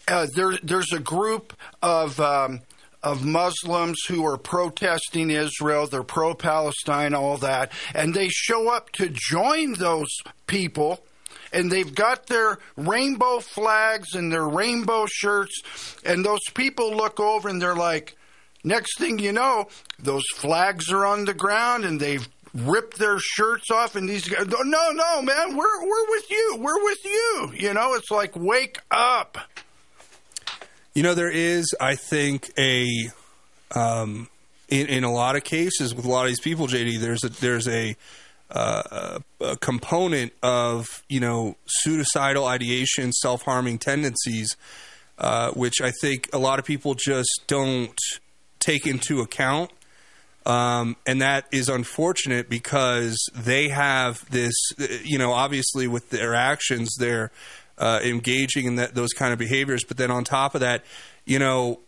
Uh, 0.10 0.28
there, 0.34 0.58
there's 0.64 0.92
a 0.92 1.00
group 1.00 1.54
of 1.82 2.20
um, 2.20 2.62
of 3.02 3.24
Muslims 3.24 3.98
who 4.08 4.26
are 4.26 4.38
protesting 4.38 5.30
Israel. 5.30 5.88
They're 5.88 6.04
pro-Palestine, 6.04 7.14
all 7.14 7.38
that, 7.38 7.72
and 7.94 8.14
they 8.14 8.28
show 8.28 8.70
up 8.70 8.92
to 8.94 9.10
join 9.10 9.74
those 9.74 10.10
people. 10.48 11.04
And 11.52 11.72
they've 11.72 11.96
got 11.96 12.28
their 12.28 12.60
rainbow 12.76 13.40
flags 13.40 14.14
and 14.14 14.32
their 14.32 14.48
rainbow 14.48 15.08
shirts, 15.08 15.96
and 16.06 16.24
those 16.24 16.44
people 16.54 16.96
look 16.96 17.20
over 17.20 17.50
and 17.50 17.60
they're 17.60 17.76
like, 17.76 18.16
Next 18.64 18.98
thing 18.98 19.20
you 19.20 19.32
know, 19.32 19.68
those 20.00 20.24
flags 20.36 20.92
are 20.92 21.06
on 21.06 21.26
the 21.26 21.34
ground 21.34 21.86
and 21.86 22.00
they've 22.00 22.28
ripped 22.54 22.98
their 22.98 23.18
shirts 23.20 23.72
off. 23.72 23.96
And 23.96 24.08
these 24.10 24.28
guys 24.28 24.48
no 24.48 24.92
no 24.92 25.22
man 25.22 25.56
we're 25.56 25.82
we're 25.82 26.10
with 26.10 26.30
you. 26.30 26.58
We're 26.60 26.84
with 26.84 27.06
you. 27.06 27.54
You 27.56 27.74
know 27.74 27.94
it's 27.94 28.12
like 28.12 28.36
wake 28.36 28.80
up 28.92 29.38
You 30.94 31.04
know, 31.04 31.14
there 31.14 31.32
is, 31.32 31.66
I 31.80 31.96
think, 31.96 32.52
a 32.58 32.88
um, 33.76 34.28
in 34.70 34.88
in 34.88 35.04
a 35.04 35.12
lot 35.12 35.36
of 35.36 35.44
cases 35.44 35.94
with 35.94 36.06
a 36.06 36.10
lot 36.10 36.24
of 36.24 36.30
these 36.30 36.40
people, 36.40 36.68
JD. 36.68 37.00
There's 37.00 37.24
a 37.24 37.30
there's 37.30 37.68
a, 37.68 37.96
uh, 38.50 39.20
a 39.40 39.58
component 39.58 40.34
of 40.42 41.04
you 41.08 41.20
know 41.20 41.58
suicidal 41.66 42.46
ideation, 42.46 43.12
self 43.12 43.44
harming 43.44 43.80
tendencies, 43.80 44.56
uh, 45.18 45.52
which 45.52 45.82
I 45.82 45.92
think 46.02 46.30
a 46.34 46.40
lot 46.40 46.60
of 46.60 46.66
people 46.66 46.96
just 46.96 47.44
don't 47.48 48.00
take 48.60 48.86
into 48.86 49.22
account. 49.22 49.72
Um, 50.46 50.96
and 51.06 51.22
that 51.22 51.46
is 51.52 51.70
unfortunate 51.70 52.50
because 52.50 53.18
they 53.36 53.70
have 53.70 54.28
this, 54.32 54.54
you 55.04 55.20
know, 55.20 55.32
obviously 55.32 55.88
with 55.88 56.10
their 56.10 56.34
actions, 56.34 56.90
they're 56.98 57.30
uh, 57.80 58.00
engaging 58.04 58.66
in 58.66 58.76
that, 58.76 58.94
those 58.94 59.14
kind 59.14 59.34
of 59.34 59.40
behaviors. 59.40 59.84
But 59.84 59.98
then 59.98 60.12
on 60.12 60.24
top 60.24 60.54
of 60.56 60.62
that, 60.62 60.84
you 61.26 61.40
know, 61.40 61.80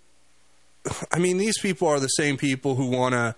I 1.12 1.20
mean, 1.20 1.38
these 1.38 1.60
people 1.60 1.88
are 1.88 2.00
the 2.00 2.08
same 2.08 2.38
people 2.38 2.76
who 2.76 2.88
want 2.88 3.14
to 3.14 3.36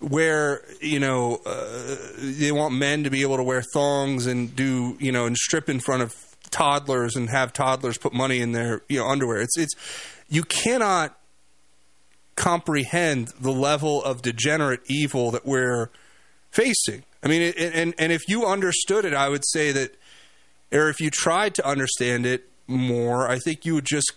wear, 0.00 0.62
you 0.80 1.00
know, 1.00 1.40
uh, 1.46 1.96
they 2.18 2.52
want 2.52 2.74
men 2.74 3.04
to 3.04 3.10
be 3.10 3.22
able 3.22 3.36
to 3.38 3.42
wear 3.42 3.62
thongs 3.62 4.26
and 4.26 4.54
do, 4.54 4.96
you 5.00 5.10
know, 5.10 5.24
and 5.26 5.36
strip 5.36 5.68
in 5.70 5.80
front 5.80 6.02
of 6.02 6.14
toddlers 6.50 7.16
and 7.16 7.30
have 7.30 7.52
toddlers 7.52 7.96
put 7.96 8.12
money 8.12 8.40
in 8.40 8.52
their, 8.52 8.82
you 8.88 8.98
know, 8.98 9.06
underwear. 9.06 9.40
It's, 9.40 9.56
it's, 9.58 9.74
you 10.28 10.42
cannot 10.42 11.18
comprehend 12.34 13.28
the 13.40 13.52
level 13.52 14.04
of 14.04 14.20
degenerate 14.20 14.80
evil 14.86 15.30
that 15.30 15.46
we're 15.46 15.88
facing. 16.50 17.04
I 17.22 17.28
mean, 17.28 17.42
it, 17.42 17.56
and 17.58 17.94
and 17.98 18.12
if 18.12 18.28
you 18.28 18.46
understood 18.46 19.04
it, 19.04 19.14
I 19.14 19.28
would 19.28 19.44
say 19.46 19.72
that, 19.72 19.96
or 20.72 20.88
if 20.88 21.00
you 21.00 21.10
tried 21.10 21.54
to 21.56 21.66
understand 21.66 22.26
it 22.26 22.48
more, 22.66 23.28
I 23.28 23.38
think 23.38 23.64
you 23.64 23.74
would 23.74 23.84
just 23.84 24.12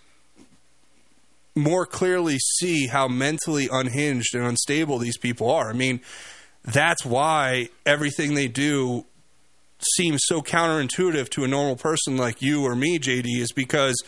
more 1.55 1.85
clearly 1.85 2.37
see 2.39 2.87
how 2.87 3.07
mentally 3.07 3.67
unhinged 3.71 4.33
and 4.35 4.45
unstable 4.45 4.97
these 4.97 5.17
people 5.17 5.49
are. 5.51 5.69
I 5.69 5.73
mean, 5.73 5.99
that's 6.63 7.05
why 7.05 7.69
everything 7.85 8.33
they 8.33 8.47
do 8.47 9.05
seems 9.95 10.21
so 10.25 10.41
counterintuitive 10.41 11.29
to 11.29 11.43
a 11.43 11.47
normal 11.47 11.75
person 11.75 12.17
like 12.17 12.41
you 12.41 12.63
or 12.63 12.75
me, 12.75 12.99
JD, 12.99 13.25
is 13.39 13.51
because 13.51 14.01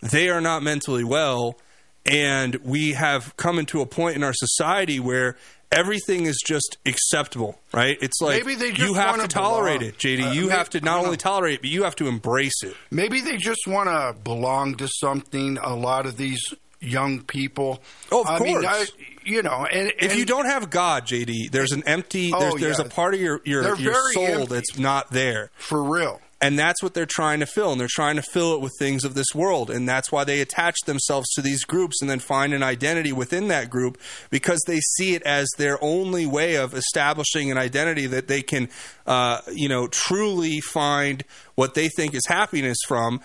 they 0.00 0.28
are 0.28 0.40
not 0.40 0.62
mentally 0.62 1.04
well. 1.04 1.58
And 2.06 2.56
we 2.56 2.92
have 2.92 3.36
come 3.36 3.58
into 3.58 3.80
a 3.80 3.86
point 3.86 4.16
in 4.16 4.22
our 4.22 4.32
society 4.32 4.98
where 4.98 5.36
everything 5.70 6.24
is 6.26 6.38
just 6.46 6.78
acceptable, 6.86 7.58
right? 7.72 7.96
It's 8.00 8.20
like 8.20 8.44
Maybe 8.44 8.54
they 8.54 8.70
just 8.72 8.80
you 8.88 8.94
have 8.94 9.10
wanna 9.16 9.28
tolerate 9.28 9.80
belong. 9.80 9.94
it, 9.94 9.98
JD. 9.98 10.26
Uh, 10.28 10.30
you 10.32 10.46
may- 10.46 10.52
have 10.52 10.70
to 10.70 10.80
not 10.80 11.04
only 11.04 11.16
tolerate 11.16 11.54
it, 11.56 11.60
but 11.62 11.70
you 11.70 11.84
have 11.84 11.96
to 11.96 12.06
embrace 12.06 12.62
it. 12.62 12.74
maybe 12.90 13.20
they 13.20 13.36
just 13.36 13.66
want 13.66 13.88
to 13.88 14.18
belong 14.22 14.74
to 14.76 14.88
something 14.88 15.58
a 15.58 15.74
lot 15.74 16.06
of 16.06 16.16
these 16.16 16.42
young 16.80 17.20
people 17.22 17.82
Oh, 18.12 18.20
of 18.22 18.28
I 18.28 18.38
mean, 18.38 18.58
I, 18.64 18.76
course. 18.76 18.92
you 19.24 19.42
know 19.42 19.66
and, 19.70 19.92
if 19.98 20.16
you 20.16 20.24
don't 20.24 20.46
have 20.46 20.70
God, 20.70 21.06
JD, 21.06 21.50
there's 21.50 21.72
an 21.72 21.82
empty. 21.86 22.30
Oh, 22.32 22.38
there's, 22.38 22.54
there's 22.60 22.78
yeah. 22.78 22.84
a 22.84 22.88
part 22.88 23.14
of 23.14 23.20
your 23.20 23.40
your, 23.44 23.62
They're 23.62 23.76
your 23.76 24.12
soul 24.12 24.24
empty. 24.26 24.46
that's 24.54 24.78
not 24.78 25.10
there 25.10 25.50
for 25.58 25.82
real. 25.82 26.20
And 26.40 26.56
that's 26.56 26.82
what 26.84 26.94
they're 26.94 27.04
trying 27.04 27.40
to 27.40 27.46
fill, 27.46 27.72
and 27.72 27.80
they're 27.80 27.88
trying 27.90 28.14
to 28.14 28.22
fill 28.22 28.54
it 28.54 28.60
with 28.60 28.72
things 28.78 29.04
of 29.04 29.14
this 29.14 29.34
world, 29.34 29.70
and 29.70 29.88
that's 29.88 30.12
why 30.12 30.22
they 30.22 30.40
attach 30.40 30.76
themselves 30.86 31.28
to 31.30 31.42
these 31.42 31.64
groups 31.64 32.00
and 32.00 32.08
then 32.08 32.20
find 32.20 32.54
an 32.54 32.62
identity 32.62 33.12
within 33.12 33.48
that 33.48 33.70
group 33.70 33.98
because 34.30 34.62
they 34.66 34.78
see 34.78 35.16
it 35.16 35.22
as 35.22 35.48
their 35.58 35.82
only 35.82 36.26
way 36.26 36.54
of 36.54 36.74
establishing 36.74 37.50
an 37.50 37.58
identity 37.58 38.06
that 38.06 38.28
they 38.28 38.40
can, 38.40 38.68
uh, 39.04 39.40
you 39.52 39.68
know, 39.68 39.88
truly 39.88 40.60
find 40.60 41.24
what 41.56 41.74
they 41.74 41.88
think 41.88 42.14
is 42.14 42.26
happiness 42.28 42.78
from. 42.86 43.20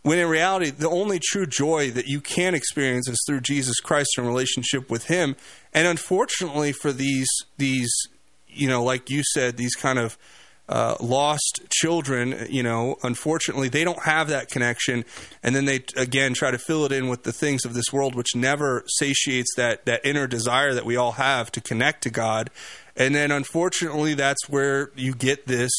When 0.00 0.18
in 0.18 0.28
reality, 0.28 0.70
the 0.70 0.88
only 0.88 1.18
true 1.18 1.46
joy 1.46 1.90
that 1.90 2.06
you 2.06 2.20
can 2.20 2.54
experience 2.54 3.08
is 3.08 3.22
through 3.26 3.40
Jesus 3.40 3.80
Christ 3.80 4.16
in 4.16 4.26
relationship 4.26 4.90
with 4.90 5.06
Him. 5.06 5.36
And 5.74 5.86
unfortunately, 5.86 6.72
for 6.72 6.92
these 6.92 7.28
these, 7.58 7.90
you 8.48 8.68
know, 8.68 8.82
like 8.84 9.10
you 9.10 9.22
said, 9.32 9.56
these 9.56 9.74
kind 9.74 9.98
of 9.98 10.16
uh, 10.68 10.96
lost 11.00 11.62
children, 11.70 12.46
you 12.48 12.62
know, 12.62 12.96
unfortunately, 13.02 13.68
they 13.68 13.84
don't 13.84 14.02
have 14.04 14.28
that 14.28 14.48
connection, 14.48 15.04
and 15.42 15.54
then 15.54 15.66
they 15.66 15.84
again 15.96 16.32
try 16.34 16.50
to 16.50 16.58
fill 16.58 16.84
it 16.84 16.92
in 16.92 17.08
with 17.08 17.22
the 17.24 17.32
things 17.32 17.64
of 17.64 17.74
this 17.74 17.92
world, 17.92 18.14
which 18.14 18.34
never 18.34 18.82
satiates 18.86 19.54
that 19.56 19.84
that 19.84 20.00
inner 20.04 20.26
desire 20.26 20.72
that 20.74 20.84
we 20.84 20.96
all 20.96 21.12
have 21.12 21.52
to 21.52 21.60
connect 21.60 22.02
to 22.04 22.10
God. 22.10 22.50
And 22.96 23.14
then, 23.14 23.30
unfortunately, 23.30 24.14
that's 24.14 24.48
where 24.48 24.90
you 24.94 25.14
get 25.14 25.46
this 25.46 25.72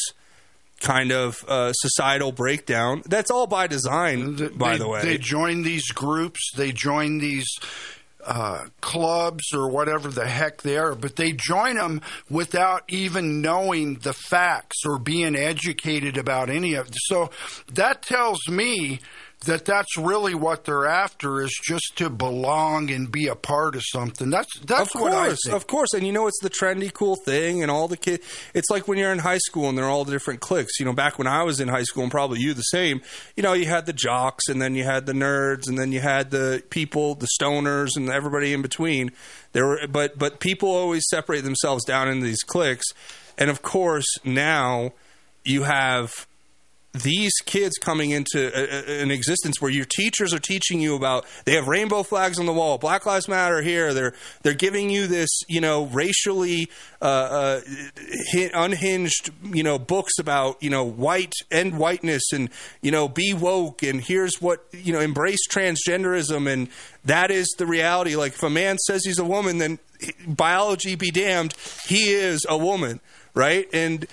kind 0.81 1.11
of 1.11 1.43
uh, 1.47 1.71
societal 1.73 2.31
breakdown. 2.31 3.01
That's 3.05 3.31
all 3.31 3.47
by 3.47 3.67
design, 3.67 4.35
by 4.55 4.73
they, 4.73 4.77
the 4.77 4.87
way. 4.87 5.01
They 5.01 5.17
join 5.17 5.63
these 5.63 5.87
groups, 5.87 6.51
they 6.55 6.71
join 6.71 7.17
these 7.17 7.47
uh, 8.25 8.65
clubs 8.81 9.53
or 9.53 9.69
whatever 9.69 10.09
the 10.09 10.27
heck 10.27 10.61
they 10.61 10.77
are, 10.77 10.95
but 10.95 11.15
they 11.15 11.31
join 11.31 11.75
them 11.75 12.01
without 12.29 12.83
even 12.87 13.41
knowing 13.41 13.95
the 13.95 14.13
facts 14.13 14.85
or 14.85 14.97
being 14.97 15.35
educated 15.35 16.17
about 16.17 16.49
any 16.49 16.73
of 16.73 16.87
it. 16.87 16.95
So 17.05 17.29
that 17.73 18.01
tells 18.01 18.47
me 18.49 18.99
that 19.45 19.65
that's 19.65 19.97
really 19.97 20.35
what 20.35 20.65
they're 20.65 20.85
after 20.85 21.41
is 21.41 21.51
just 21.63 21.93
to 21.97 22.09
belong 22.09 22.91
and 22.91 23.11
be 23.11 23.27
a 23.27 23.35
part 23.35 23.75
of 23.75 23.83
something. 23.83 24.29
That's 24.29 24.59
that's 24.59 24.93
of 24.95 25.01
what 25.01 25.13
I 25.13 25.27
course, 25.27 25.39
think. 25.45 25.55
of 25.55 25.67
course, 25.67 25.93
and 25.93 26.05
you 26.05 26.11
know 26.11 26.27
it's 26.27 26.39
the 26.41 26.49
trendy, 26.49 26.91
cool 26.93 27.15
thing, 27.15 27.61
and 27.61 27.71
all 27.71 27.87
the 27.87 27.97
kids. 27.97 28.25
It's 28.53 28.69
like 28.69 28.87
when 28.87 28.97
you're 28.97 29.11
in 29.11 29.19
high 29.19 29.39
school 29.39 29.69
and 29.69 29.77
they're 29.77 29.89
all 29.89 30.05
the 30.05 30.11
different 30.11 30.41
cliques. 30.41 30.79
You 30.79 30.85
know, 30.85 30.93
back 30.93 31.17
when 31.17 31.27
I 31.27 31.43
was 31.43 31.59
in 31.59 31.67
high 31.67 31.83
school, 31.83 32.03
and 32.03 32.11
probably 32.11 32.39
you 32.39 32.53
the 32.53 32.61
same. 32.61 33.01
You 33.35 33.43
know, 33.43 33.53
you 33.53 33.65
had 33.65 33.85
the 33.85 33.93
jocks, 33.93 34.47
and 34.47 34.61
then 34.61 34.75
you 34.75 34.83
had 34.83 35.05
the 35.05 35.13
nerds, 35.13 35.67
and 35.67 35.77
then 35.77 35.91
you 35.91 36.01
had 36.01 36.31
the 36.31 36.63
people, 36.69 37.15
the 37.15 37.27
stoners, 37.39 37.95
and 37.95 38.09
everybody 38.09 38.53
in 38.53 38.61
between. 38.61 39.11
There 39.53 39.65
were, 39.65 39.79
but 39.89 40.17
but 40.17 40.39
people 40.39 40.69
always 40.69 41.03
separate 41.09 41.41
themselves 41.41 41.85
down 41.85 42.09
into 42.09 42.25
these 42.25 42.43
cliques, 42.43 42.85
and 43.37 43.49
of 43.49 43.61
course 43.61 44.05
now 44.23 44.93
you 45.43 45.63
have 45.63 46.27
these 47.01 47.33
kids 47.45 47.77
coming 47.77 48.11
into 48.11 48.51
a, 48.53 48.99
a, 48.99 49.01
an 49.01 49.11
existence 49.11 49.61
where 49.61 49.71
your 49.71 49.85
teachers 49.85 50.33
are 50.33 50.39
teaching 50.39 50.79
you 50.79 50.95
about 50.95 51.25
they 51.45 51.53
have 51.53 51.67
rainbow 51.67 52.03
flags 52.03 52.39
on 52.39 52.45
the 52.45 52.53
wall 52.53 52.77
black 52.77 53.05
lives 53.05 53.27
matter 53.27 53.61
here 53.61 53.93
they're 53.93 54.13
they're 54.43 54.53
giving 54.53 54.89
you 54.89 55.07
this 55.07 55.29
you 55.47 55.61
know 55.61 55.85
racially 55.87 56.69
uh, 57.01 57.05
uh, 57.05 58.49
unhinged 58.53 59.31
you 59.43 59.63
know 59.63 59.77
books 59.77 60.13
about 60.19 60.61
you 60.61 60.69
know 60.69 60.83
white 60.83 61.33
and 61.51 61.77
whiteness 61.77 62.31
and 62.33 62.49
you 62.81 62.91
know 62.91 63.07
be 63.07 63.33
woke 63.33 63.83
and 63.83 64.01
here's 64.01 64.41
what 64.41 64.65
you 64.71 64.93
know 64.93 64.99
embrace 64.99 65.47
transgenderism 65.49 66.51
and 66.51 66.69
that 67.03 67.29
is 67.29 67.47
the 67.59 67.67
reality. 67.67 68.15
Like 68.15 68.33
if 68.33 68.41
a 68.41 68.49
man 68.49 68.77
says 68.79 69.05
he's 69.05 69.19
a 69.19 69.25
woman 69.25 69.57
then 69.57 69.79
biology 70.27 70.95
be 70.95 71.11
damned 71.11 71.53
he 71.87 72.11
is 72.11 72.45
a 72.49 72.57
woman 72.57 72.99
right? 73.35 73.67
And 73.73 74.07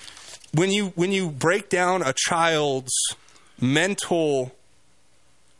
when 0.53 0.71
you 0.71 0.87
when 0.95 1.11
you 1.11 1.29
break 1.29 1.69
down 1.69 2.01
a 2.01 2.13
child's 2.15 2.93
mental 3.59 4.53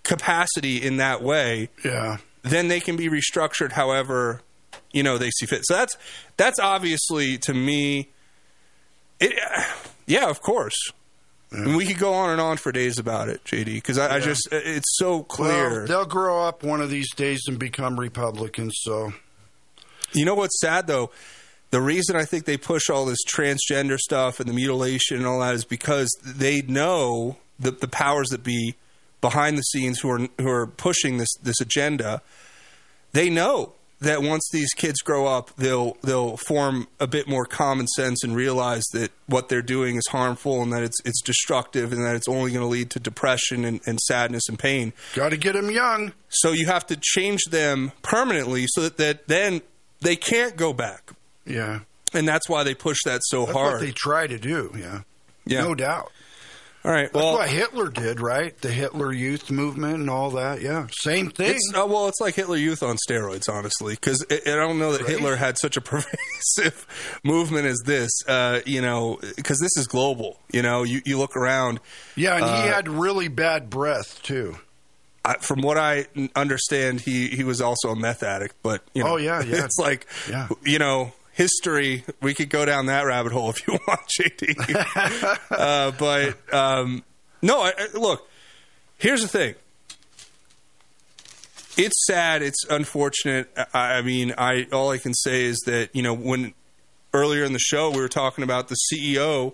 capacity 0.03 0.81
in 0.81 0.97
that 0.97 1.21
way, 1.21 1.69
yeah, 1.83 2.17
then 2.43 2.67
they 2.67 2.79
can 2.79 2.95
be 2.95 3.09
restructured 3.09 3.71
however 3.71 4.41
you 4.91 5.03
know 5.03 5.17
they 5.17 5.29
see 5.31 5.45
fit. 5.45 5.61
So 5.65 5.75
that's 5.75 5.97
that's 6.37 6.59
obviously 6.59 7.37
to 7.39 7.53
me, 7.53 8.09
it 9.19 9.33
yeah, 10.05 10.29
of 10.29 10.41
course. 10.41 10.91
And 11.51 11.75
we 11.77 11.85
could 11.85 11.99
go 11.99 12.15
on 12.15 12.31
and 12.31 12.41
on 12.41 12.57
for 12.57 12.71
days 12.71 12.97
about 12.97 13.29
it, 13.29 13.43
JD, 13.43 13.65
because 13.65 13.99
I, 13.99 14.15
I 14.15 14.19
just 14.19 14.47
it's 14.51 14.97
so 14.97 15.21
clear. 15.21 15.69
Well, 15.69 15.85
they'll 15.85 16.05
grow 16.05 16.41
up 16.47 16.63
one 16.63 16.81
of 16.81 16.89
these 16.89 17.13
days 17.13 17.43
and 17.47 17.59
become 17.59 17.99
Republicans. 17.99 18.73
So 18.81 19.13
You 20.13 20.25
know 20.25 20.33
what's 20.33 20.59
sad 20.59 20.87
though? 20.87 21.11
The 21.73 21.81
reason 21.81 22.15
I 22.15 22.23
think 22.23 22.45
they 22.45 22.55
push 22.55 22.87
all 22.87 23.03
this 23.05 23.25
transgender 23.25 23.97
stuff 23.97 24.39
and 24.39 24.47
the 24.47 24.53
mutilation 24.53 25.17
and 25.17 25.25
all 25.25 25.39
that 25.39 25.55
is 25.55 25.65
because 25.65 26.15
they 26.23 26.61
know 26.61 27.37
the 27.59 27.71
the 27.71 27.87
powers 27.87 28.29
that 28.29 28.43
be 28.43 28.75
behind 29.21 29.57
the 29.57 29.63
scenes 29.63 29.99
who 29.99 30.11
are 30.11 30.27
who 30.39 30.47
are 30.47 30.67
pushing 30.67 31.17
this 31.17 31.33
this 31.41 31.59
agenda. 31.59 32.21
They 33.13 33.31
know 33.31 33.73
that 34.01 34.21
once 34.21 34.47
these 34.53 34.71
kids 34.75 35.01
grow 35.01 35.25
up, 35.25 35.55
they'll 35.55 35.97
they'll 36.03 36.37
form 36.37 36.89
a 36.99 37.07
bit 37.07 37.27
more 37.27 37.45
common 37.45 37.87
sense 37.87 38.23
and 38.23 38.35
realize 38.35 38.83
that 38.93 39.09
what 39.25 39.49
they're 39.49 39.63
doing 39.63 39.95
is 39.95 40.05
harmful 40.11 40.61
and 40.61 40.71
that 40.73 40.83
it's 40.83 40.99
it's 41.05 41.23
destructive 41.23 41.91
and 41.91 42.05
that 42.05 42.15
it's 42.15 42.27
only 42.27 42.51
going 42.51 42.61
to 42.61 42.67
lead 42.67 42.91
to 42.91 42.99
depression 42.99 43.65
and, 43.65 43.81
and 43.87 43.99
sadness 43.99 44.47
and 44.47 44.59
pain. 44.59 44.93
Got 45.15 45.29
to 45.29 45.37
get 45.37 45.53
them 45.53 45.71
young. 45.71 46.13
So 46.29 46.51
you 46.51 46.67
have 46.67 46.85
to 46.85 46.97
change 47.01 47.45
them 47.45 47.93
permanently 48.03 48.65
so 48.67 48.81
that, 48.81 48.97
that 48.97 49.27
then 49.27 49.63
they 50.01 50.15
can't 50.15 50.55
go 50.55 50.71
back. 50.71 51.13
Yeah. 51.45 51.79
And 52.13 52.27
that's 52.27 52.47
why 52.47 52.63
they 52.63 52.75
push 52.75 52.99
that 53.05 53.21
so 53.23 53.45
that's 53.45 53.57
hard. 53.57 53.73
what 53.73 53.81
they 53.81 53.91
try 53.91 54.27
to 54.27 54.37
do. 54.37 54.71
Yeah, 54.77 55.01
Yeah. 55.45 55.61
no 55.63 55.73
doubt. 55.75 56.11
All 56.85 56.91
right. 56.91 57.03
That's 57.11 57.15
Well, 57.15 57.35
what 57.35 57.49
Hitler 57.49 57.89
did, 57.89 58.19
right? 58.19 58.57
The 58.59 58.69
Hitler 58.69 59.13
Youth 59.13 59.49
movement 59.49 59.95
and 59.95 60.09
all 60.09 60.31
that. 60.31 60.61
Yeah, 60.61 60.87
same 60.99 61.29
thing. 61.31 61.51
It's, 61.55 61.71
uh, 61.73 61.85
well, 61.87 62.09
it's 62.09 62.19
like 62.19 62.35
Hitler 62.35 62.57
Youth 62.57 62.83
on 62.83 62.97
steroids, 63.09 63.47
honestly, 63.49 63.93
because 63.95 64.23
I, 64.29 64.41
don't 64.45 64.77
know 64.79 64.91
that 64.91 65.07
Hitler 65.07 65.37
had 65.37 65.57
such 65.57 65.77
a 65.77 65.81
pervasive 66.27 66.85
movement 67.23 67.67
as 67.67 67.81
this. 67.85 68.11
Uh, 68.27 68.59
you 68.65 68.81
know, 68.81 69.17
because 69.37 69.59
this 69.61 69.77
is 69.77 69.87
global. 69.87 70.39
You 70.51 70.61
know, 70.61 70.83
you, 70.83 71.01
you 71.05 71.17
look 71.17 71.37
around. 71.37 71.79
yeah, 72.17 72.35
and 72.35 72.43
he 72.45 72.51
uh, 72.69 72.73
had 72.73 72.89
really 72.89 73.29
bad 73.29 73.69
breath 73.69 74.21
too. 74.21 74.57
I, 75.25 75.35
from 75.37 75.61
what 75.61 75.77
I 75.77 76.07
understand, 76.35 76.99
he 76.99 77.29
he 77.29 77.45
was 77.45 77.61
also 77.61 77.91
a 77.91 77.95
meth 77.95 78.23
addict. 78.23 78.55
But 78.61 78.83
you 78.93 79.03
know, 79.05 79.11
Oh, 79.13 79.15
yeah, 79.15 79.41
yeah. 79.47 79.63
it's 79.63 79.77
like 79.79 80.05
Yeah. 80.29 80.49
you 80.65 80.79
know. 80.79 81.13
History, 81.33 82.03
we 82.21 82.33
could 82.33 82.49
go 82.49 82.63
down 82.63 82.85
that 82.85 83.05
rabbit 83.05 83.31
hole 83.31 83.49
if 83.49 83.67
you 83.67 83.73
want, 83.87 84.01
JD. 84.19 85.39
uh, 85.51 85.91
but 85.97 86.53
um, 86.53 87.03
no, 87.41 87.61
I, 87.61 87.73
I- 87.77 87.97
look. 87.97 88.29
Here's 88.99 89.21
the 89.21 89.27
thing. 89.27 89.55
It's 91.75 92.05
sad. 92.05 92.41
It's 92.43 92.63
unfortunate. 92.69 93.49
I, 93.73 93.95
I 93.97 94.01
mean, 94.03 94.33
I 94.37 94.67
all 94.71 94.91
I 94.91 94.97
can 94.99 95.13
say 95.13 95.43
is 95.45 95.57
that 95.65 95.89
you 95.93 96.03
know 96.03 96.13
when 96.13 96.53
earlier 97.13 97.43
in 97.43 97.53
the 97.53 97.59
show 97.59 97.89
we 97.89 97.97
were 97.99 98.07
talking 98.09 98.43
about 98.43 98.67
the 98.69 98.77
CEO 98.91 99.53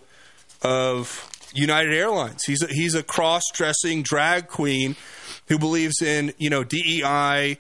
of 0.62 1.30
United 1.54 1.94
Airlines. 1.94 2.44
He's 2.46 2.62
a, 2.62 2.68
he's 2.68 2.94
a 2.96 3.04
cross-dressing 3.04 4.04
drag 4.04 4.48
queen 4.48 4.96
who 5.48 5.58
believes 5.58 6.02
in 6.02 6.34
you 6.38 6.50
know 6.50 6.64
DEI, 6.66 7.58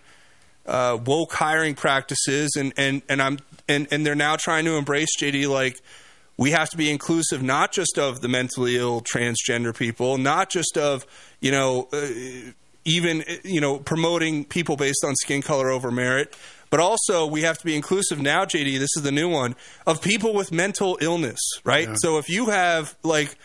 uh, 0.66 0.98
woke 1.06 1.34
hiring 1.34 1.74
practices, 1.76 2.52
and 2.58 2.74
and 2.78 3.02
and 3.08 3.22
I'm 3.22 3.40
and 3.70 3.88
and 3.92 4.06
they're 4.06 4.16
now 4.16 4.36
trying 4.36 4.66
to 4.66 4.76
embrace 4.76 5.10
JD 5.22 5.48
like 5.48 5.80
we 6.38 6.52
have 6.52 6.70
to 6.70 6.78
be 6.78 6.90
inclusive 6.90 7.44
not 7.44 7.72
just 7.72 7.98
of 7.98 8.22
the 8.22 8.30
mentally 8.30 8.78
ill 8.78 9.02
transgender 9.02 9.78
people, 9.78 10.18
not 10.18 10.50
just 10.50 10.78
of 10.78 11.06
you 11.40 11.52
know 11.52 11.88
uh, 11.94 12.08
even 12.86 13.22
uh, 13.22 13.36
you 13.44 13.62
know 13.62 13.78
promoting 13.78 14.46
people 14.46 14.76
based 14.76 15.04
on 15.06 15.16
skin 15.16 15.42
color 15.42 15.70
over 15.70 15.92
merit. 15.92 16.36
But 16.72 16.80
also, 16.80 17.26
we 17.26 17.42
have 17.42 17.58
to 17.58 17.66
be 17.66 17.76
inclusive 17.76 18.22
now, 18.22 18.46
JD. 18.46 18.78
This 18.78 18.96
is 18.96 19.02
the 19.02 19.12
new 19.12 19.28
one 19.28 19.56
of 19.88 20.04
people 20.04 20.36
with 20.36 20.52
mental 20.52 21.00
illness, 21.02 21.40
right? 21.64 21.90
So 21.96 22.20
if 22.20 22.30
you 22.30 22.48
have 22.52 22.96
like 23.02 23.36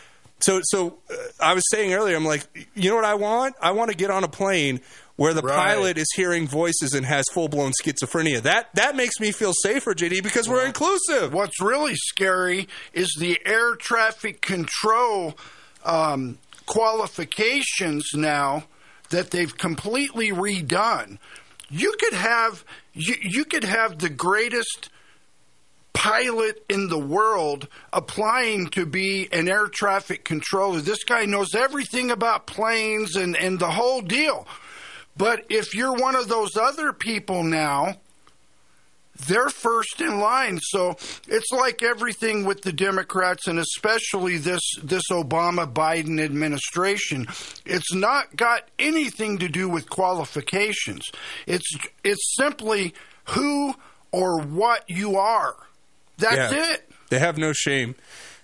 so, 0.40 0.60
so 0.64 0.98
uh, 1.10 1.14
I 1.40 1.54
was 1.54 1.64
saying 1.70 1.94
earlier, 1.94 2.16
I'm 2.16 2.24
like, 2.26 2.46
you 2.74 2.90
know 2.90 2.96
what 2.96 3.06
I 3.06 3.14
want? 3.14 3.56
I 3.62 3.70
want 3.70 3.90
to 3.90 3.96
get 3.96 4.10
on 4.10 4.24
a 4.24 4.28
plane 4.28 4.80
where 5.16 5.32
the 5.32 5.42
Right. 5.42 5.54
pilot 5.56 5.96
is 5.98 6.08
hearing 6.16 6.48
voices 6.48 6.92
and 6.92 7.06
has 7.06 7.24
full 7.32 7.48
blown 7.48 7.72
schizophrenia. 7.82 8.42
That 8.42 8.74
that 8.74 8.96
makes 8.96 9.20
me 9.20 9.30
feel 9.32 9.52
safer, 9.62 9.94
JD, 9.94 10.22
because 10.22 10.48
we're 10.48 10.66
inclusive. 10.66 11.32
What's 11.32 11.60
really 11.60 11.94
scary 11.94 12.68
is 12.92 13.14
the 13.18 13.38
air 13.46 13.76
traffic 13.76 14.40
control 14.40 15.36
um, 15.84 16.38
qualifications 16.66 18.10
now 18.14 18.64
that 19.10 19.30
they've 19.30 19.56
completely 19.56 20.30
redone. 20.30 21.18
You 21.70 21.94
could 21.98 22.14
have 22.14 22.64
you, 22.92 23.14
you 23.22 23.44
could 23.44 23.64
have 23.64 23.98
the 23.98 24.08
greatest 24.08 24.88
pilot 25.92 26.64
in 26.68 26.88
the 26.88 26.98
world 26.98 27.68
applying 27.92 28.68
to 28.68 28.84
be 28.84 29.28
an 29.32 29.48
air 29.48 29.68
traffic 29.68 30.24
controller. 30.24 30.80
This 30.80 31.04
guy 31.04 31.24
knows 31.24 31.54
everything 31.54 32.10
about 32.10 32.46
planes 32.46 33.14
and, 33.16 33.36
and 33.36 33.58
the 33.58 33.70
whole 33.70 34.00
deal. 34.00 34.46
But 35.16 35.44
if 35.48 35.74
you're 35.74 35.94
one 35.94 36.16
of 36.16 36.28
those 36.28 36.56
other 36.56 36.92
people 36.92 37.42
now, 37.44 37.96
they're 39.28 39.48
first 39.48 40.00
in 40.00 40.18
line. 40.18 40.58
So 40.60 40.96
it's 41.28 41.52
like 41.52 41.82
everything 41.84 42.44
with 42.44 42.62
the 42.62 42.72
Democrats 42.72 43.46
and 43.46 43.60
especially 43.60 44.38
this 44.38 44.60
this 44.82 45.04
Obama 45.12 45.72
Biden 45.72 46.20
administration. 46.20 47.26
It's 47.64 47.94
not 47.94 48.34
got 48.34 48.68
anything 48.78 49.38
to 49.38 49.48
do 49.48 49.68
with 49.68 49.88
qualifications. 49.88 51.04
It's 51.46 51.70
it's 52.02 52.34
simply 52.36 52.92
who 53.26 53.74
or 54.10 54.40
what 54.42 54.82
you 54.88 55.16
are. 55.16 55.54
That's 56.18 56.52
Yeah. 56.52 56.72
it. 56.74 56.90
They 57.10 57.20
have 57.20 57.38
no 57.38 57.52
shame. 57.52 57.94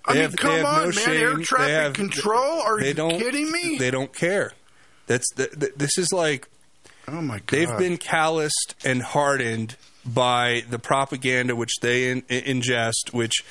I 0.04 0.12
mean, 0.14 0.22
have- 0.22 0.36
come 0.36 0.52
they 0.52 0.56
have 0.58 0.66
on, 0.66 0.78
no 0.78 0.84
man. 0.84 0.92
shame. 0.92 1.20
Air 1.22 1.36
traffic 1.38 1.70
have- 1.72 1.92
control? 1.94 2.60
Are 2.62 2.80
they 2.80 2.88
you 2.90 2.94
kidding 3.18 3.50
me? 3.50 3.76
They 3.76 3.90
don't 3.90 4.14
care. 4.14 4.52
That's 5.08 5.28
th- 5.34 5.50
th- 5.58 5.72
this 5.76 5.98
is 5.98 6.12
like. 6.12 6.46
Oh 7.10 7.20
my 7.20 7.38
god. 7.38 7.46
They've 7.48 7.78
been 7.78 7.96
calloused 7.96 8.76
and 8.84 9.02
hardened 9.02 9.76
by 10.06 10.62
the 10.70 10.78
propaganda 10.78 11.56
which 11.56 11.72
they 11.82 12.10
in, 12.10 12.22
ingest, 12.22 13.12
which 13.12 13.44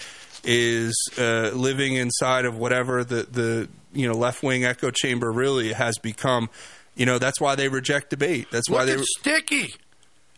is 0.44 0.96
uh, 1.18 1.52
living 1.54 1.96
inside 1.96 2.46
of 2.46 2.58
whatever 2.58 3.04
the 3.04 3.24
the 3.24 3.70
you 3.94 4.08
know 4.08 4.14
left 4.14 4.42
wing 4.44 4.64
echo 4.66 4.92
chamber 4.92 5.32
really 5.32 5.74
has 5.74 5.98
become. 5.98 6.50
You 6.96 7.06
know 7.06 7.20
that's 7.20 7.40
why 7.40 7.56
they 7.56 7.68
reject 7.70 8.10
debate. 8.10 8.48
That's 8.52 8.70
why 8.70 8.84
Look 8.84 8.88
they 8.88 9.02
at 9.02 9.06
Sticky. 9.20 9.76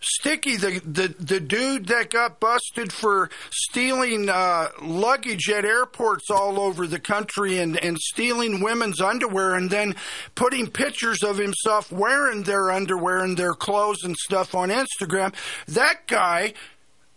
Sticky, 0.03 0.57
the, 0.57 0.82
the 0.84 1.15
the 1.19 1.40
dude 1.40 1.86
that 1.88 2.10
got 2.10 2.40
busted 2.40 2.91
for 2.91 3.30
stealing 3.52 4.30
uh, 4.30 4.69
luggage 4.82 5.48
at 5.48 5.64
airports 5.64 6.32
all 6.32 6.60
over 6.60 6.88
the 6.88 6.99
country 6.99 7.60
and, 7.60 7.78
and 7.78 7.99
stealing 7.99 8.61
women's 8.61 8.99
underwear 8.99 9.53
and 9.53 9.69
then 9.69 9.95
putting 10.34 10.68
pictures 10.68 11.22
of 11.22 11.38
himself 11.38 11.91
wearing 11.91 12.44
their 12.44 12.72
underwear 12.72 13.19
and 13.19 13.38
their 13.38 13.53
clothes 13.53 14.03
and 14.03 14.18
stuff 14.18 14.56
on 14.56 14.69
Instagram. 14.69 15.36
That 15.68 16.07
guy 16.07 16.53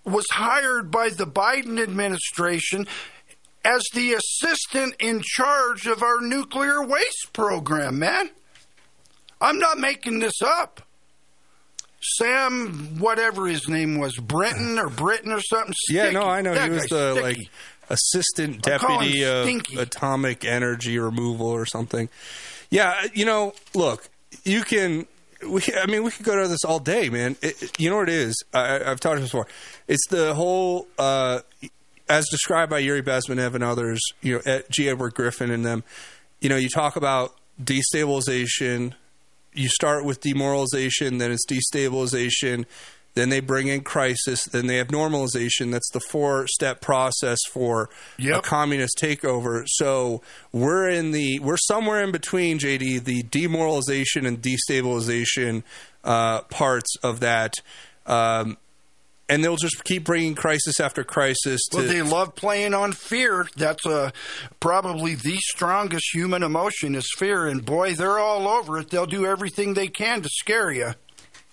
was 0.05 0.27
hired 0.33 0.91
by 0.91 1.09
the 1.09 1.27
Biden 1.27 1.83
administration 1.83 2.87
as 3.65 3.83
the 3.95 4.13
assistant 4.13 4.95
in 4.99 5.23
charge 5.25 5.87
of 5.87 6.03
our 6.03 6.21
nuclear 6.21 6.85
waste 6.85 7.31
program, 7.33 7.99
man. 7.99 8.29
I'm 9.41 9.59
not 9.59 9.79
making 9.79 10.19
this 10.19 10.43
up. 10.43 10.83
Sam, 12.17 12.99
whatever 12.99 13.47
his 13.47 13.69
name 13.69 13.99
was, 13.99 14.17
Brenton 14.17 14.79
or 14.79 14.89
Britain 14.89 15.33
or 15.33 15.41
something. 15.41 15.75
Yeah, 15.89 16.11
no, 16.11 16.23
I 16.23 16.43
know 16.43 16.55
That 16.55 16.65
he 16.65 16.71
was 16.71 16.87
the 16.87 17.13
sticky. 17.13 17.23
like 17.23 17.39
assistant 17.91 18.69
I'll 18.69 18.79
call 18.79 19.01
him 19.01 19.11
deputy 19.13 19.77
of 19.77 19.83
atomic 19.83 20.45
energy 20.45 20.99
removal 20.99 21.47
or 21.49 21.67
something. 21.67 22.09
Yeah, 22.71 22.95
you 23.13 23.25
know, 23.25 23.55
look, 23.75 24.09
you 24.45 24.63
can. 24.63 25.07
We, 25.47 25.61
I 25.79 25.87
mean, 25.87 26.03
we 26.05 26.11
could 26.11 26.25
go 26.25 26.41
to 26.41 26.49
this 26.49 26.65
all 26.65 26.79
day, 26.79 27.11
man. 27.11 27.37
It, 27.43 27.79
you 27.79 27.91
know 27.91 27.97
what 27.97 28.09
it 28.09 28.15
is? 28.15 28.43
I, 28.55 28.83
I've 28.83 28.99
talked 29.01 29.21
this 29.21 29.29
before. 29.29 29.47
It's 29.87 30.07
the 30.09 30.33
whole, 30.35 30.87
uh, 30.99 31.41
as 32.09 32.27
described 32.31 32.71
by 32.71 32.79
Yuri 32.79 33.03
Bezmenov 33.03 33.55
and 33.55 33.63
others, 33.63 34.01
you 34.23 34.35
know, 34.37 34.41
at 34.47 34.71
G. 34.71 34.89
Edward 34.89 35.13
Griffin 35.15 35.51
and 35.51 35.65
them. 35.65 35.85
You 36.41 36.49
know, 36.49 36.57
you 36.57 36.71
talk 36.71 36.97
about 36.97 37.35
destabilization. 37.63 38.95
You 39.55 39.69
start 39.69 40.05
with 40.05 40.21
demoralization, 40.21 41.19
then 41.19 41.31
it's 41.33 41.47
destabilization, 41.47 42.67
then 43.15 43.29
they 43.29 43.41
bring 43.41 43.69
in 43.69 43.83
crisis, 43.83 44.45
then 44.45 44.67
they 44.67 44.77
have 44.77 44.89
normalization. 44.89 45.71
That's 45.71 45.91
the 45.91 46.01
four 46.01 46.47
step 46.49 46.81
process 46.81 47.39
for 47.51 47.89
a 48.39 48.43
communist 48.43 48.99
takeover. 48.99 49.65
So 49.67 50.21
we're 50.53 50.89
in 50.89 51.13
the 51.13 51.39
we're 51.39 51.57
somewhere 51.57 52.03
in 52.03 52.11
between, 52.11 52.59
JD, 52.59 53.05
the 53.05 53.23
demoralization 53.23 54.27
and 54.27 54.43
destabilization 54.43 55.63
uh, 56.03 56.43
parts 56.43 56.97
of 57.03 57.21
that. 57.21 57.55
Um, 58.07 58.59
and 59.29 59.43
they'll 59.43 59.57
just 59.57 59.85
keep 59.85 60.05
bringing 60.05 60.35
crisis 60.35 60.81
after 60.81 61.05
crisis. 61.05 61.61
To, 61.71 61.79
Well, 61.79 61.87
they 61.87 62.03
love 62.03 62.35
playing 62.35 62.75
on 62.75 62.93
fear. 62.93 63.47
That's 63.57 63.87
uh, 63.87 64.11
probably 64.61 65.15
the 65.15 65.37
strongest 65.37 66.15
human 66.15 66.43
emotion 66.43 66.95
is 66.95 67.09
fear. 67.19 67.47
And 67.47 67.65
boy, 67.65 67.95
they're 67.95 68.19
all 68.19 68.47
over 68.49 68.79
it. 68.79 68.91
They'll 68.91 69.07
do 69.07 69.27
everything 69.27 69.75
they 69.75 69.89
can 69.89 70.23
to 70.23 70.29
scare 70.29 70.71
you. 70.71 70.95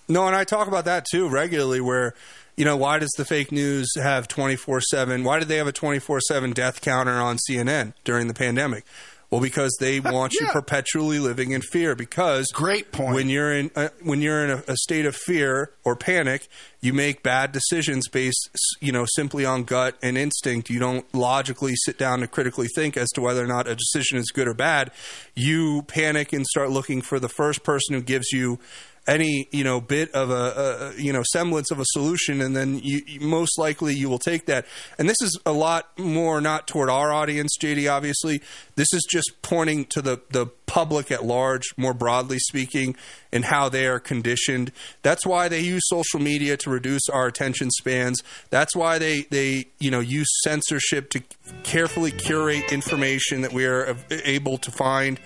No, 0.07 0.27
and 0.27 0.35
I 0.35 0.43
talk 0.43 0.67
about 0.67 0.85
that 0.85 1.05
too 1.09 1.29
regularly. 1.29 1.79
Where 1.79 2.13
you 2.57 2.65
know 2.65 2.75
why 2.75 2.99
does 2.99 3.11
the 3.17 3.23
fake 3.23 3.51
news 3.51 3.89
have 3.95 4.27
twenty 4.27 4.57
four 4.57 4.81
seven? 4.81 5.23
Why 5.23 5.39
did 5.39 5.47
they 5.47 5.55
have 5.57 5.67
a 5.67 5.71
twenty 5.71 5.99
four 5.99 6.19
seven 6.19 6.51
death 6.51 6.81
counter 6.81 7.13
on 7.13 7.37
CNN 7.49 7.93
during 8.03 8.27
the 8.27 8.33
pandemic? 8.33 8.83
Well, 9.31 9.39
because 9.41 9.75
they 9.79 9.99
want 10.01 10.33
you 10.33 10.45
perpetually 10.47 11.17
living 11.17 11.51
in 11.51 11.61
fear. 11.61 11.95
Because 11.95 12.47
great 12.47 12.91
point. 12.91 13.15
When 13.15 13.29
you're 13.29 13.51
in 13.51 13.71
uh, 13.75 13.89
when 14.03 14.21
you're 14.21 14.43
in 14.43 14.51
a, 14.51 14.63
a 14.67 14.75
state 14.77 15.05
of 15.05 15.15
fear 15.15 15.71
or 15.83 15.95
panic, 15.95 16.47
you 16.81 16.93
make 16.93 17.23
bad 17.23 17.51
decisions 17.51 18.07
based, 18.07 18.49
you 18.81 18.91
know, 18.91 19.05
simply 19.15 19.45
on 19.45 19.63
gut 19.63 19.97
and 20.03 20.17
instinct. 20.17 20.69
You 20.69 20.79
don't 20.79 21.11
logically 21.13 21.73
sit 21.75 21.97
down 21.97 22.19
to 22.19 22.27
critically 22.27 22.67
think 22.75 22.97
as 22.97 23.09
to 23.11 23.21
whether 23.21 23.43
or 23.43 23.47
not 23.47 23.67
a 23.67 23.75
decision 23.75 24.17
is 24.17 24.31
good 24.31 24.47
or 24.47 24.53
bad. 24.53 24.91
You 25.33 25.83
panic 25.83 26.33
and 26.33 26.45
start 26.45 26.69
looking 26.69 27.01
for 27.01 27.19
the 27.19 27.29
first 27.29 27.63
person 27.63 27.95
who 27.95 28.01
gives 28.01 28.31
you 28.31 28.59
any 29.07 29.47
you 29.51 29.63
know 29.63 29.81
bit 29.81 30.11
of 30.11 30.29
a, 30.29 30.93
a 30.95 31.01
you 31.01 31.11
know 31.11 31.23
semblance 31.31 31.71
of 31.71 31.79
a 31.79 31.85
solution 31.87 32.41
and 32.41 32.55
then 32.55 32.79
you, 32.83 33.01
you 33.07 33.19
most 33.19 33.57
likely 33.57 33.93
you 33.93 34.09
will 34.09 34.19
take 34.19 34.45
that. 34.45 34.65
And 34.97 35.09
this 35.09 35.21
is 35.21 35.39
a 35.45 35.51
lot 35.51 35.97
more 35.97 36.39
not 36.41 36.67
toward 36.67 36.89
our 36.89 37.11
audience 37.11 37.57
JD 37.61 37.91
obviously. 37.91 38.41
This 38.75 38.87
is 38.93 39.05
just 39.09 39.31
pointing 39.41 39.85
to 39.85 40.01
the 40.01 40.21
the 40.29 40.47
public 40.65 41.11
at 41.11 41.25
large 41.25 41.65
more 41.77 41.93
broadly 41.93 42.39
speaking 42.39 42.95
and 43.31 43.45
how 43.45 43.69
they 43.69 43.87
are 43.87 43.99
conditioned 43.99 44.71
that's 45.01 45.25
why 45.25 45.47
they 45.47 45.59
use 45.59 45.81
social 45.85 46.19
media 46.19 46.57
to 46.57 46.69
reduce 46.69 47.07
our 47.09 47.27
attention 47.27 47.69
spans 47.71 48.21
that's 48.49 48.75
why 48.75 48.97
they 48.97 49.21
they 49.29 49.65
you 49.79 49.91
know 49.91 49.99
use 49.99 50.27
censorship 50.43 51.09
to 51.09 51.21
carefully 51.63 52.11
curate 52.11 52.71
information 52.71 53.41
that 53.41 53.53
we 53.53 53.65
are 53.65 53.95
able 54.25 54.57
to 54.57 54.71
find 54.71 55.19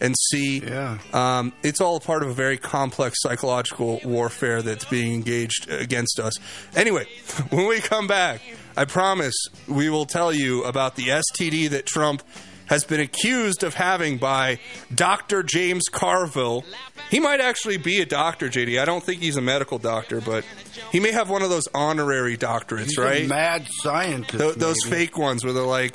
and 0.00 0.14
see. 0.30 0.60
Yeah. 0.60 0.98
Um, 1.12 1.52
it's 1.62 1.80
all 1.80 2.00
part 2.00 2.22
of 2.22 2.30
a 2.30 2.32
very 2.32 2.56
complex 2.56 3.18
psychological 3.20 4.00
warfare 4.04 4.62
that's 4.62 4.84
being 4.86 5.14
engaged 5.14 5.70
against 5.70 6.18
us. 6.18 6.34
Anyway, 6.74 7.06
when 7.50 7.66
we 7.66 7.80
come 7.80 8.06
back, 8.06 8.40
I 8.76 8.86
promise 8.86 9.34
we 9.68 9.90
will 9.90 10.06
tell 10.06 10.32
you 10.32 10.64
about 10.64 10.96
the 10.96 11.08
STD 11.08 11.70
that 11.70 11.86
Trump 11.86 12.22
has 12.70 12.84
been 12.84 13.00
accused 13.00 13.64
of 13.64 13.74
having 13.74 14.16
by 14.16 14.58
Dr. 14.94 15.42
James 15.42 15.88
Carville. 15.90 16.64
He 17.10 17.18
might 17.20 17.40
actually 17.40 17.76
be 17.76 18.00
a 18.00 18.06
doctor, 18.06 18.48
JD. 18.48 18.80
I 18.80 18.84
don't 18.84 19.02
think 19.04 19.20
he's 19.20 19.36
a 19.36 19.42
medical 19.42 19.78
doctor, 19.78 20.20
but 20.20 20.44
he 20.92 21.00
may 21.00 21.10
have 21.10 21.28
one 21.28 21.42
of 21.42 21.50
those 21.50 21.66
honorary 21.74 22.36
doctorates, 22.38 22.84
He's 22.84 22.98
right? 22.98 23.26
mad 23.26 23.66
scientist. 23.68 24.38
Th- 24.38 24.54
those 24.54 24.76
maybe. 24.84 24.96
fake 24.96 25.18
ones 25.18 25.44
where 25.44 25.52
they're 25.52 25.64
like 25.64 25.94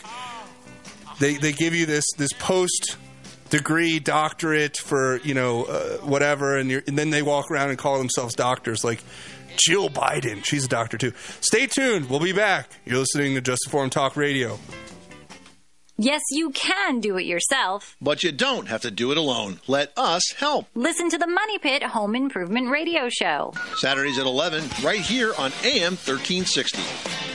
they 1.20 1.36
they 1.36 1.54
give 1.54 1.74
you 1.74 1.86
this 1.86 2.04
this 2.18 2.34
post 2.34 2.98
degree 3.50 4.00
doctorate 4.00 4.76
for 4.76 5.18
you 5.22 5.34
know 5.34 5.64
uh, 5.64 5.98
whatever 6.00 6.58
and, 6.58 6.70
you're, 6.70 6.84
and 6.88 6.98
then 6.98 7.10
they 7.10 7.22
walk 7.22 7.50
around 7.50 7.70
and 7.70 7.78
call 7.78 7.98
themselves 7.98 8.36
doctors 8.36 8.84
like 8.84 9.00
Jill 9.56 9.88
Biden 9.88 10.44
she's 10.44 10.66
a 10.66 10.68
doctor 10.68 10.98
too 10.98 11.14
stay 11.40 11.68
tuned 11.68 12.10
we'll 12.10 12.20
be 12.20 12.34
back 12.34 12.70
you're 12.86 12.98
listening 12.98 13.36
to 13.36 13.42
Just 13.42 13.66
Informed 13.68 13.92
Talk 13.94 14.18
Radio 14.18 14.60
Yes, 15.98 16.22
you 16.30 16.50
can 16.50 17.00
do 17.00 17.18
it 17.18 17.26
yourself. 17.26 17.96
But 18.02 18.22
you 18.22 18.34
don't 18.34 18.68
have 18.68 18.82
to 18.82 18.92
do 18.92 19.12
it 19.12 19.18
alone. 19.18 19.62
Let 19.66 19.94
us 19.98 20.34
help. 20.38 20.68
Listen 20.76 21.10
to 21.10 21.18
the 21.18 21.26
Money 21.28 21.58
Pit 21.58 21.84
Home 21.84 22.16
Improvement 22.16 22.70
Radio 22.70 23.08
Show. 23.08 23.54
Saturdays 23.78 24.20
at 24.20 24.26
11, 24.26 24.66
right 24.84 25.00
here 25.00 25.34
on 25.38 25.54
AM 25.64 25.94
1360. 25.94 27.35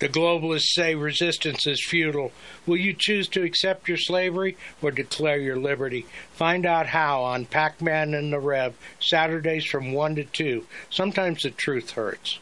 The 0.00 0.08
globalists 0.08 0.74
say 0.74 0.94
resistance 0.94 1.66
is 1.66 1.86
futile. 1.86 2.32
Will 2.66 2.76
you 2.76 2.94
choose 2.98 3.28
to 3.28 3.44
accept 3.44 3.88
your 3.88 3.96
slavery 3.96 4.56
or 4.82 4.90
declare 4.90 5.38
your 5.38 5.56
liberty? 5.56 6.06
Find 6.32 6.66
out 6.66 6.86
how 6.86 7.22
on 7.22 7.46
Pac 7.46 7.80
Man 7.80 8.12
and 8.12 8.32
the 8.32 8.40
Rev, 8.40 8.74
Saturdays 8.98 9.64
from 9.64 9.92
1 9.92 10.16
to 10.16 10.24
2. 10.24 10.66
Sometimes 10.90 11.42
the 11.42 11.50
truth 11.50 11.92
hurts. 11.92 12.40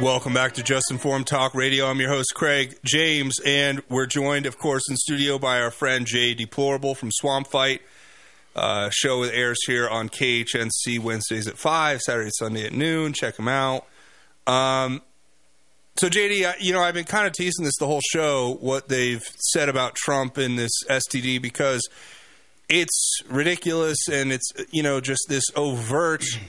Welcome 0.00 0.32
back 0.32 0.54
to 0.54 0.62
Just 0.62 0.92
Informed 0.92 1.26
Talk 1.26 1.54
Radio. 1.54 1.86
I'm 1.86 1.98
your 1.98 2.08
host, 2.10 2.32
Craig 2.34 2.78
James, 2.84 3.40
and 3.44 3.82
we're 3.88 4.06
joined, 4.06 4.46
of 4.46 4.56
course, 4.56 4.82
in 4.88 4.96
studio 4.96 5.38
by 5.40 5.60
our 5.60 5.72
friend 5.72 6.06
Jay 6.06 6.34
Deplorable 6.34 6.94
from 6.94 7.10
Swamp 7.10 7.48
Fight. 7.48 7.82
Uh, 8.54 8.90
show 8.92 9.24
airs 9.24 9.58
here 9.66 9.88
on 9.88 10.08
KHNC 10.08 11.00
Wednesdays 11.00 11.48
at 11.48 11.58
5, 11.58 12.00
Saturday, 12.00 12.30
Sunday 12.38 12.66
at 12.66 12.72
noon. 12.72 13.12
Check 13.12 13.36
them 13.36 13.48
out. 13.48 13.86
Um, 14.46 15.02
so, 15.96 16.08
JD, 16.08 16.46
I- 16.46 16.56
you 16.60 16.72
know, 16.72 16.80
I've 16.80 16.94
been 16.94 17.04
kind 17.04 17.26
of 17.26 17.32
teasing 17.32 17.64
this 17.64 17.76
the 17.80 17.86
whole 17.86 18.02
show, 18.12 18.56
what 18.60 18.88
they've 18.88 19.24
said 19.38 19.68
about 19.68 19.96
Trump 19.96 20.36
and 20.38 20.56
this 20.56 20.72
STD, 20.88 21.42
because 21.42 21.82
it's 22.68 23.20
ridiculous 23.28 23.98
and 24.10 24.32
it's, 24.32 24.48
you 24.70 24.82
know, 24.84 25.00
just 25.00 25.22
this 25.28 25.44
overtly 25.56 26.40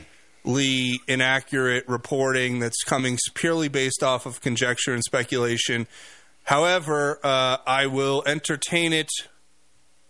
inaccurate 1.08 1.88
reporting 1.88 2.60
that's 2.60 2.84
coming 2.84 3.18
purely 3.34 3.68
based 3.68 4.04
off 4.04 4.26
of 4.26 4.42
conjecture 4.42 4.94
and 4.94 5.04
speculation. 5.04 5.88
However, 6.44 7.20
uh, 7.24 7.58
I 7.66 7.88
will 7.88 8.24
entertain 8.26 8.94
it 8.94 9.10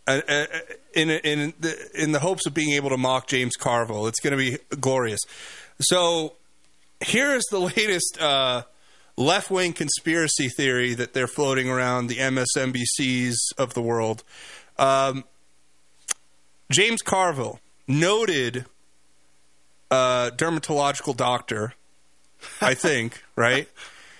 uh, 0.07 0.21
uh, 0.27 0.45
in 0.93 1.09
in 1.09 1.53
the, 1.59 1.89
in 1.93 2.11
the 2.13 2.19
hopes 2.19 2.45
of 2.45 2.53
being 2.53 2.71
able 2.71 2.89
to 2.89 2.97
mock 2.97 3.27
James 3.27 3.55
Carville. 3.55 4.07
It's 4.07 4.19
going 4.19 4.31
to 4.31 4.37
be 4.37 4.57
glorious. 4.79 5.19
So 5.81 6.33
here 7.03 7.35
is 7.35 7.43
the 7.51 7.59
latest 7.77 8.19
uh, 8.21 8.63
left 9.17 9.51
wing 9.51 9.73
conspiracy 9.73 10.49
theory 10.49 10.93
that 10.93 11.13
they're 11.13 11.27
floating 11.27 11.69
around 11.69 12.07
the 12.07 12.17
MSNBCs 12.17 13.35
of 13.57 13.73
the 13.73 13.81
world. 13.81 14.23
Um, 14.77 15.25
James 16.71 17.01
Carville, 17.01 17.59
noted 17.87 18.65
uh, 19.91 20.31
dermatological 20.31 21.15
doctor, 21.15 21.73
I 22.61 22.73
think, 22.73 23.21
right? 23.35 23.67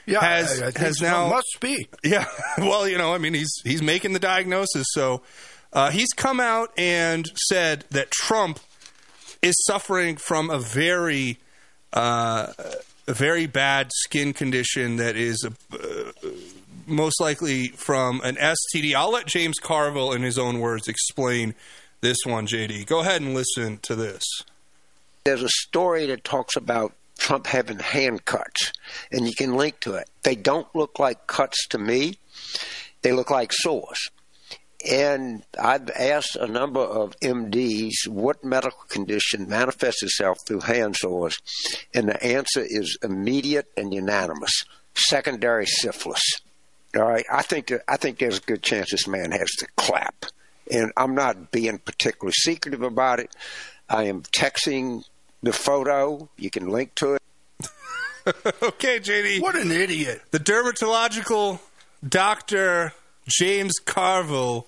Yeah, 0.05 0.21
has 0.21 0.59
has 0.75 1.01
now 1.01 1.29
Must 1.29 1.57
be. 1.59 1.87
Yeah, 2.03 2.25
well, 2.57 2.87
you 2.87 2.97
know, 2.97 3.13
I 3.13 3.19
mean, 3.19 3.35
he's 3.35 3.51
he's 3.63 3.81
making 3.81 4.13
the 4.13 4.19
diagnosis, 4.19 4.87
so 4.91 5.21
uh, 5.71 5.91
he's 5.91 6.09
come 6.15 6.39
out 6.39 6.71
and 6.77 7.27
said 7.47 7.85
that 7.91 8.09
Trump 8.09 8.59
is 9.41 9.55
suffering 9.67 10.17
from 10.17 10.49
a 10.49 10.57
very 10.59 11.37
uh, 11.93 12.53
a 13.07 13.13
very 13.13 13.45
bad 13.45 13.89
skin 13.93 14.33
condition 14.33 14.97
that 14.97 15.15
is 15.15 15.47
uh, 15.73 16.11
most 16.87 17.21
likely 17.21 17.69
from 17.69 18.21
an 18.23 18.35
STD. 18.35 18.93
I'll 18.95 19.11
let 19.11 19.27
James 19.27 19.59
Carville, 19.59 20.11
in 20.11 20.23
his 20.23 20.37
own 20.37 20.59
words, 20.59 20.87
explain 20.87 21.55
this 22.01 22.17
one. 22.25 22.47
JD, 22.47 22.85
go 22.85 22.99
ahead 22.99 23.21
and 23.21 23.33
listen 23.33 23.77
to 23.83 23.95
this. 23.95 24.23
There's 25.29 25.43
a 25.43 25.49
story 25.49 26.07
that 26.07 26.23
talks 26.23 26.55
about 26.55 26.95
Trump 27.19 27.45
having 27.45 27.77
hand 27.77 28.25
cuts, 28.25 28.73
and 29.11 29.27
you 29.27 29.35
can 29.35 29.53
link 29.53 29.79
to 29.81 29.93
it. 29.93 30.09
They 30.23 30.33
don't 30.33 30.67
look 30.73 30.97
like 30.97 31.27
cuts 31.27 31.67
to 31.67 31.77
me, 31.77 32.15
they 33.03 33.11
look 33.11 33.29
like 33.29 33.53
sores. 33.53 34.09
And 34.89 35.43
I've 35.61 35.91
asked 35.91 36.35
a 36.35 36.47
number 36.47 36.79
of 36.79 37.15
MDs 37.19 38.07
what 38.07 38.43
medical 38.43 38.81
condition 38.89 39.47
manifests 39.47 40.01
itself 40.01 40.39
through 40.47 40.61
hand 40.61 40.95
sores, 40.95 41.37
and 41.93 42.09
the 42.09 42.23
answer 42.23 42.65
is 42.67 42.97
immediate 43.03 43.67
and 43.77 43.93
unanimous 43.93 44.63
secondary 44.95 45.67
syphilis. 45.67 46.23
All 46.97 47.03
right, 47.03 47.25
I 47.31 47.43
think 47.43 47.67
that, 47.67 47.83
I 47.87 47.97
think 47.97 48.17
there's 48.17 48.39
a 48.39 48.41
good 48.41 48.63
chance 48.63 48.89
this 48.89 49.07
man 49.07 49.29
has 49.29 49.51
the 49.59 49.67
clap, 49.77 50.25
and 50.71 50.91
I'm 50.97 51.13
not 51.13 51.51
being 51.51 51.77
particularly 51.77 52.33
secretive 52.33 52.81
about 52.81 53.19
it. 53.19 53.29
I 53.87 54.05
am 54.05 54.21
texting 54.21 55.03
the 55.41 55.53
photo. 55.53 56.29
You 56.37 56.49
can 56.49 56.69
link 56.69 56.95
to 56.95 57.15
it. 57.15 57.21
okay, 58.63 58.99
JD. 58.99 59.41
What 59.41 59.55
an 59.55 59.71
idiot. 59.71 60.21
The 60.31 60.39
dermatological 60.39 61.59
doctor 62.07 62.93
James 63.27 63.73
Carville 63.85 64.67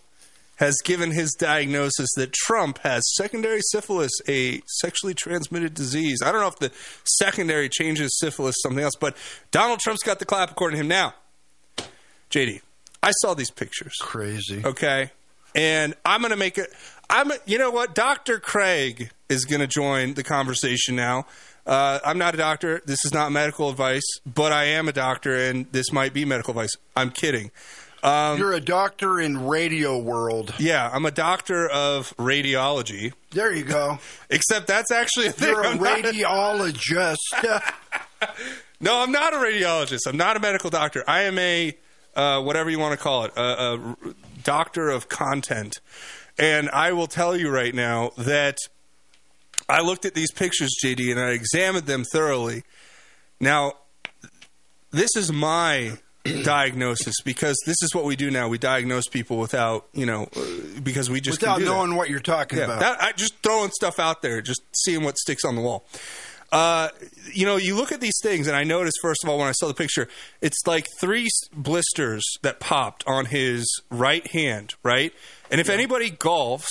has 0.61 0.75
given 0.83 1.11
his 1.11 1.31
diagnosis 1.31 2.07
that 2.15 2.31
Trump 2.31 2.77
has 2.79 3.01
secondary 3.15 3.61
syphilis, 3.71 4.11
a 4.27 4.61
sexually 4.79 5.15
transmitted 5.15 5.73
disease. 5.73 6.19
I 6.23 6.31
don't 6.31 6.41
know 6.41 6.47
if 6.47 6.59
the 6.59 6.71
secondary 7.03 7.67
changes 7.67 8.15
syphilis 8.19 8.55
something 8.61 8.83
else, 8.83 8.93
but 8.99 9.17
Donald 9.49 9.79
Trump's 9.79 10.03
got 10.03 10.19
the 10.19 10.25
clap 10.25 10.51
according 10.51 10.77
to 10.77 10.81
him 10.81 10.87
now. 10.87 11.15
JD, 12.29 12.61
I 13.01 13.11
saw 13.21 13.33
these 13.33 13.49
pictures. 13.49 13.95
Crazy. 13.99 14.61
Okay. 14.63 15.09
And 15.55 15.95
I'm 16.05 16.21
going 16.21 16.31
to 16.31 16.37
make 16.37 16.59
it. 16.59 16.69
I'm. 17.11 17.31
You 17.45 17.57
know 17.57 17.69
what? 17.71 17.93
Dr. 17.93 18.39
Craig 18.39 19.11
is 19.29 19.45
going 19.45 19.59
to 19.61 19.67
join 19.67 20.13
the 20.15 20.23
conversation 20.23 20.95
now. 20.95 21.25
Uh, 21.65 21.99
I'm 22.03 22.17
not 22.17 22.33
a 22.33 22.37
doctor. 22.37 22.81
This 22.85 23.05
is 23.05 23.13
not 23.13 23.31
medical 23.31 23.69
advice, 23.69 24.01
but 24.25 24.51
I 24.51 24.63
am 24.65 24.87
a 24.87 24.93
doctor, 24.93 25.35
and 25.35 25.71
this 25.71 25.91
might 25.91 26.13
be 26.13 26.25
medical 26.25 26.51
advice. 26.51 26.75
I'm 26.95 27.11
kidding. 27.11 27.51
Um, 28.03 28.39
You're 28.39 28.53
a 28.53 28.59
doctor 28.61 29.19
in 29.19 29.45
radio 29.45 29.95
world. 29.99 30.55
yeah, 30.57 30.89
I'm 30.91 31.05
a 31.05 31.11
doctor 31.11 31.69
of 31.69 32.15
radiology. 32.17 33.13
There 33.29 33.53
you 33.53 33.63
go. 33.63 33.99
Except 34.31 34.65
that's 34.65 34.89
actually 34.91 35.27
a 35.27 35.31
thing. 35.31 35.49
You're 35.49 35.61
a 35.61 35.67
I'm 35.69 35.77
radiologist. 35.77 37.17
No, 38.83 38.99
I'm 39.03 39.11
not 39.11 39.33
a 39.33 39.37
radiologist. 39.37 39.99
I'm 40.07 40.17
not 40.17 40.37
a 40.37 40.39
medical 40.39 40.71
doctor. 40.71 41.03
I 41.07 41.23
am 41.23 41.37
a 41.37 41.77
uh, 42.15 42.41
whatever 42.41 42.69
you 42.71 42.79
want 42.79 42.97
to 42.97 43.03
call 43.03 43.25
it, 43.25 43.31
a, 43.37 43.41
a 43.75 43.95
doctor 44.43 44.89
of 44.89 45.07
content. 45.07 45.79
And 46.37 46.69
I 46.69 46.91
will 46.93 47.07
tell 47.07 47.35
you 47.35 47.49
right 47.49 47.73
now 47.73 48.11
that 48.17 48.57
I 49.69 49.81
looked 49.81 50.05
at 50.05 50.13
these 50.13 50.31
pictures, 50.31 50.71
JD, 50.83 51.11
and 51.11 51.19
I 51.19 51.29
examined 51.31 51.85
them 51.85 52.03
thoroughly. 52.03 52.63
Now, 53.39 53.73
this 54.91 55.15
is 55.15 55.31
my 55.31 55.97
diagnosis 56.43 57.15
because 57.23 57.57
this 57.65 57.77
is 57.81 57.93
what 57.95 58.05
we 58.05 58.15
do 58.15 58.29
now. 58.31 58.47
We 58.47 58.57
diagnose 58.57 59.07
people 59.07 59.37
without, 59.37 59.87
you 59.93 60.05
know, 60.05 60.29
uh, 60.35 60.41
because 60.83 61.09
we 61.09 61.21
just 61.21 61.41
Without 61.41 61.59
do 61.59 61.65
that. 61.65 61.71
knowing 61.71 61.95
what 61.95 62.09
you're 62.09 62.19
talking 62.19 62.59
Yeah, 62.59 62.65
about. 62.65 62.79
that- 62.79 63.01
I 63.01 63.11
just 63.13 63.35
throwing 63.41 63.71
stuff 63.71 63.99
out 63.99 64.21
there, 64.21 64.41
just 64.41 64.61
seeing 64.75 65.03
what 65.03 65.17
sticks 65.17 65.43
on 65.45 65.55
the 65.55 65.61
wall. 65.61 65.85
Uh, 66.51 66.89
you 67.33 67.45
know, 67.45 67.55
you 67.55 67.75
look 67.75 67.91
at 67.91 68.01
these 68.01 68.19
things, 68.21 68.47
and 68.47 68.55
I 68.57 68.63
noticed 68.63 68.99
first 69.01 69.23
of 69.23 69.29
all 69.29 69.37
when 69.37 69.47
I 69.47 69.53
saw 69.53 69.67
the 69.67 69.73
picture, 69.73 70.09
it's 70.41 70.67
like 70.67 70.87
three 70.99 71.29
blisters 71.53 72.23
that 72.41 72.59
popped 72.59 73.03
on 73.07 73.27
his 73.27 73.65
right 73.89 74.25
hand, 74.31 74.75
right? 74.83 75.13
And 75.49 75.61
if 75.61 75.69
anybody 75.69 76.11
golfs, 76.11 76.67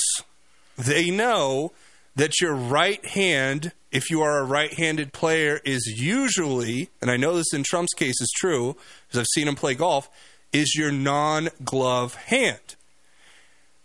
they 0.77 1.11
know 1.11 1.73
that 2.17 2.41
your 2.41 2.55
right 2.55 3.05
hand, 3.07 3.73
if 3.91 4.11
you 4.11 4.21
are 4.21 4.39
a 4.39 4.45
right-handed 4.45 5.13
player, 5.13 5.61
is 5.65 5.87
usually, 5.97 6.91
and 7.01 7.11
I 7.11 7.17
know 7.17 7.37
this 7.37 7.55
in 7.55 7.63
Trump's 7.63 7.95
case 7.95 8.21
is 8.21 8.33
true 8.37 8.77
because 9.07 9.21
I've 9.21 9.27
seen 9.35 9.49
him 9.49 9.55
play 9.55 9.75
golf, 9.75 10.11
is 10.53 10.75
your 10.75 10.93
non-glove 10.93 12.15
hand. 12.17 12.77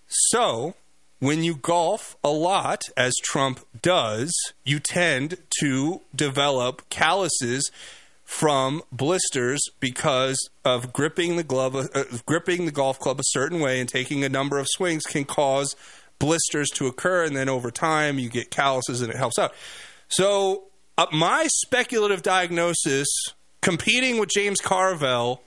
So, 0.07 0.75
when 1.19 1.43
you 1.43 1.55
golf 1.55 2.17
a 2.23 2.29
lot, 2.29 2.83
as 2.97 3.13
Trump 3.23 3.61
does, 3.81 4.33
you 4.63 4.79
tend 4.79 5.37
to 5.61 6.01
develop 6.15 6.89
calluses 6.89 7.71
from 8.23 8.81
blisters 8.91 9.61
because 9.79 10.49
of 10.65 10.91
gripping 10.91 11.37
the 11.37 11.43
glove, 11.43 11.75
uh, 11.75 12.03
gripping 12.25 12.65
the 12.65 12.71
golf 12.71 12.99
club 12.99 13.19
a 13.19 13.23
certain 13.27 13.59
way 13.59 13.79
and 13.79 13.87
taking 13.87 14.23
a 14.23 14.29
number 14.29 14.57
of 14.57 14.67
swings 14.69 15.03
can 15.03 15.23
cause 15.23 15.75
blisters 16.19 16.69
to 16.69 16.87
occur, 16.87 17.23
and 17.23 17.35
then 17.35 17.47
over 17.47 17.69
time 17.71 18.17
you 18.17 18.29
get 18.29 18.49
calluses, 18.49 19.01
and 19.01 19.11
it 19.11 19.17
helps 19.17 19.37
out. 19.37 19.53
So, 20.07 20.63
uh, 20.97 21.07
my 21.11 21.47
speculative 21.47 22.23
diagnosis, 22.23 23.07
competing 23.61 24.17
with 24.17 24.29
James 24.29 24.59
Carville, 24.61 25.41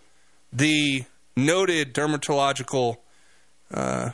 the 0.53 1.05
noted 1.37 1.95
dermatological 1.95 2.99
uh, 3.73 4.11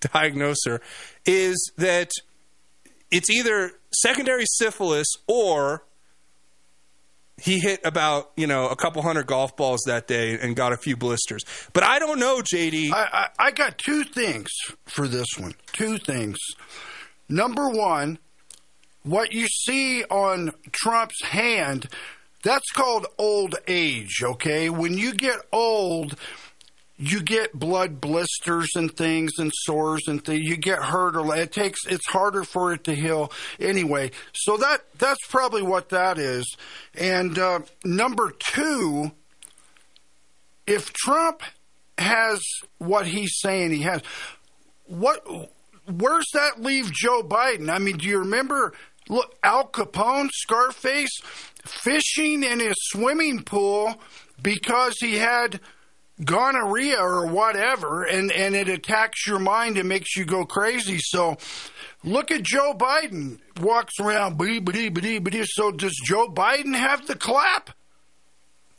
diagnoser, 0.00 0.80
is 1.26 1.72
that 1.76 2.10
it's 3.10 3.30
either 3.30 3.72
secondary 3.92 4.44
syphilis 4.46 5.08
or 5.26 5.84
he 7.40 7.60
hit 7.60 7.80
about 7.84 8.32
you 8.36 8.46
know 8.46 8.68
a 8.68 8.76
couple 8.76 9.00
hundred 9.02 9.26
golf 9.26 9.56
balls 9.56 9.82
that 9.86 10.06
day 10.06 10.38
and 10.40 10.56
got 10.56 10.72
a 10.72 10.76
few 10.76 10.96
blisters. 10.96 11.42
But 11.72 11.84
I 11.84 11.98
don't 11.98 12.18
know, 12.18 12.40
JD. 12.42 12.92
I, 12.92 13.08
I, 13.38 13.46
I 13.46 13.50
got 13.50 13.78
two 13.78 14.04
things 14.04 14.48
for 14.86 15.06
this 15.06 15.26
one. 15.38 15.54
Two 15.72 15.98
things. 15.98 16.38
Number 17.28 17.68
one, 17.68 18.18
what 19.02 19.32
you 19.32 19.46
see 19.46 20.04
on 20.04 20.52
Trump's 20.72 21.22
hand, 21.22 21.88
that's 22.42 22.70
called 22.70 23.06
old 23.18 23.56
age, 23.66 24.22
okay? 24.22 24.70
When 24.70 24.96
you 24.96 25.12
get 25.14 25.38
old, 25.52 26.16
you 26.98 27.22
get 27.22 27.52
blood 27.56 28.00
blisters 28.00 28.70
and 28.74 28.94
things 28.94 29.32
and 29.38 29.52
sores 29.54 30.08
and 30.08 30.24
things. 30.24 30.42
You 30.42 30.56
get 30.56 30.80
hurt 30.80 31.16
or 31.16 31.34
it 31.36 31.52
takes 31.52 31.86
it's 31.86 32.06
harder 32.08 32.42
for 32.42 32.72
it 32.72 32.84
to 32.84 32.94
heal 32.94 33.32
anyway. 33.60 34.10
So 34.34 34.56
that 34.56 34.80
that's 34.98 35.24
probably 35.28 35.62
what 35.62 35.90
that 35.90 36.18
is. 36.18 36.44
And 36.94 37.38
uh, 37.38 37.60
number 37.84 38.32
two, 38.38 39.12
if 40.66 40.92
Trump 40.92 41.42
has 41.96 42.42
what 42.78 43.06
he's 43.06 43.38
saying 43.38 43.70
he 43.70 43.82
has, 43.82 44.02
what 44.86 45.24
where's 45.86 46.28
that 46.34 46.60
leave 46.60 46.92
Joe 46.92 47.22
Biden? 47.22 47.70
I 47.70 47.78
mean, 47.78 47.98
do 47.98 48.06
you 48.06 48.18
remember 48.18 48.72
Look, 49.08 49.36
Al 49.42 49.68
Capone, 49.68 50.28
Scarface, 50.30 51.20
fishing 51.64 52.42
in 52.42 52.60
his 52.60 52.74
swimming 52.76 53.42
pool 53.42 53.94
because 54.42 54.96
he 55.00 55.16
had 55.16 55.60
gonorrhea 56.24 56.98
or 56.98 57.26
whatever, 57.26 58.04
and, 58.04 58.32
and 58.32 58.54
it 58.54 58.68
attacks 58.68 59.26
your 59.26 59.38
mind 59.38 59.78
and 59.78 59.88
makes 59.88 60.16
you 60.16 60.24
go 60.24 60.44
crazy. 60.44 60.98
So 60.98 61.36
look 62.04 62.30
at 62.30 62.42
Joe 62.42 62.74
Biden. 62.74 63.38
Walks 63.60 63.94
around, 64.00 64.36
blee, 64.38 64.60
blee, 64.60 64.88
blee, 64.88 65.18
blee. 65.18 65.44
So 65.46 65.70
does 65.72 65.98
Joe 66.04 66.28
Biden 66.28 66.76
have 66.76 67.06
the 67.06 67.16
clap? 67.16 67.70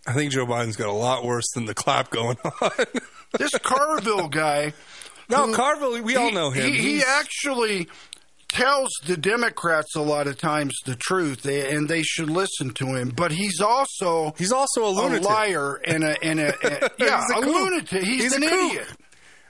I 0.07 0.13
think 0.13 0.31
Joe 0.31 0.45
Biden's 0.45 0.75
got 0.75 0.87
a 0.87 0.93
lot 0.93 1.23
worse 1.23 1.49
than 1.53 1.65
the 1.65 1.73
clap 1.75 2.09
going 2.09 2.37
on. 2.61 2.71
this 3.37 3.51
Carville 3.59 4.29
guy. 4.29 4.73
No, 5.29 5.47
who- 5.47 5.53
Carville, 5.53 6.01
we 6.01 6.15
all 6.15 6.31
know 6.31 6.49
him. 6.51 6.71
He, 6.71 6.77
he 6.79 7.03
actually 7.05 7.87
tells 8.49 8.89
the 9.05 9.15
Democrats 9.15 9.95
a 9.95 10.01
lot 10.01 10.27
of 10.27 10.37
times 10.37 10.75
the 10.85 10.95
truth, 10.95 11.45
and 11.45 11.87
they 11.87 12.01
should 12.03 12.29
listen 12.29 12.71
to 12.73 12.95
him. 12.95 13.09
But 13.09 13.31
he's 13.31 13.61
also 13.61 14.33
he's 14.37 14.51
also 14.51 14.85
a 14.85 14.89
lunatic. 14.89 15.23
liar, 15.23 15.75
and 15.85 16.03
a 16.03 16.21
and 16.23 16.39
a, 16.39 16.49
a- 16.85 16.89
yeah, 16.99 17.21
He's 17.21 17.35
a, 17.35 17.39
a 17.39 17.41
lunatic. 17.41 18.03
He's, 18.03 18.23
He's 18.23 18.33
an 18.35 18.43
idiot. 18.43 18.87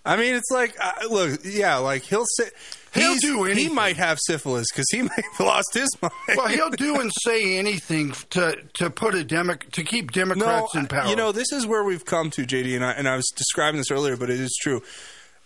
I 0.06 0.16
mean, 0.16 0.34
it's 0.34 0.50
like, 0.50 0.74
uh, 0.82 1.08
look, 1.10 1.42
yeah, 1.44 1.78
like 1.78 2.04
he'll 2.04 2.26
say. 2.38 2.50
He'll 2.92 3.18
do 3.18 3.44
He 3.44 3.70
might 3.70 3.98
have 3.98 4.18
syphilis 4.20 4.66
because 4.72 4.88
he 4.92 5.02
may 5.04 5.10
have 5.16 5.40
lost 5.40 5.76
his 5.76 5.90
mind. 6.02 6.12
Well, 6.36 6.48
he'll 6.48 6.72
do 6.72 7.00
and 7.00 7.12
say 7.22 7.58
anything 7.58 8.14
to 8.32 8.58
to 8.76 8.90
put 8.90 9.14
a 9.14 9.24
Demo- 9.24 9.56
to 9.74 9.84
keep 9.84 10.12
Democrats 10.12 10.74
in 10.76 10.88
power. 10.88 11.08
You 11.08 11.16
know, 11.16 11.32
this 11.32 11.52
is 11.52 11.68
where 11.68 11.84
we've 11.84 12.04
come 12.06 12.32
to, 12.32 12.42
JD, 12.48 12.76
and 12.76 12.84
I, 12.84 12.92
and 12.94 13.08
I 13.08 13.16
was 13.16 13.28
describing 13.36 13.78
this 13.80 13.92
earlier, 13.92 14.18
but 14.18 14.32
it 14.32 14.40
is 14.40 14.58
true. 14.60 14.82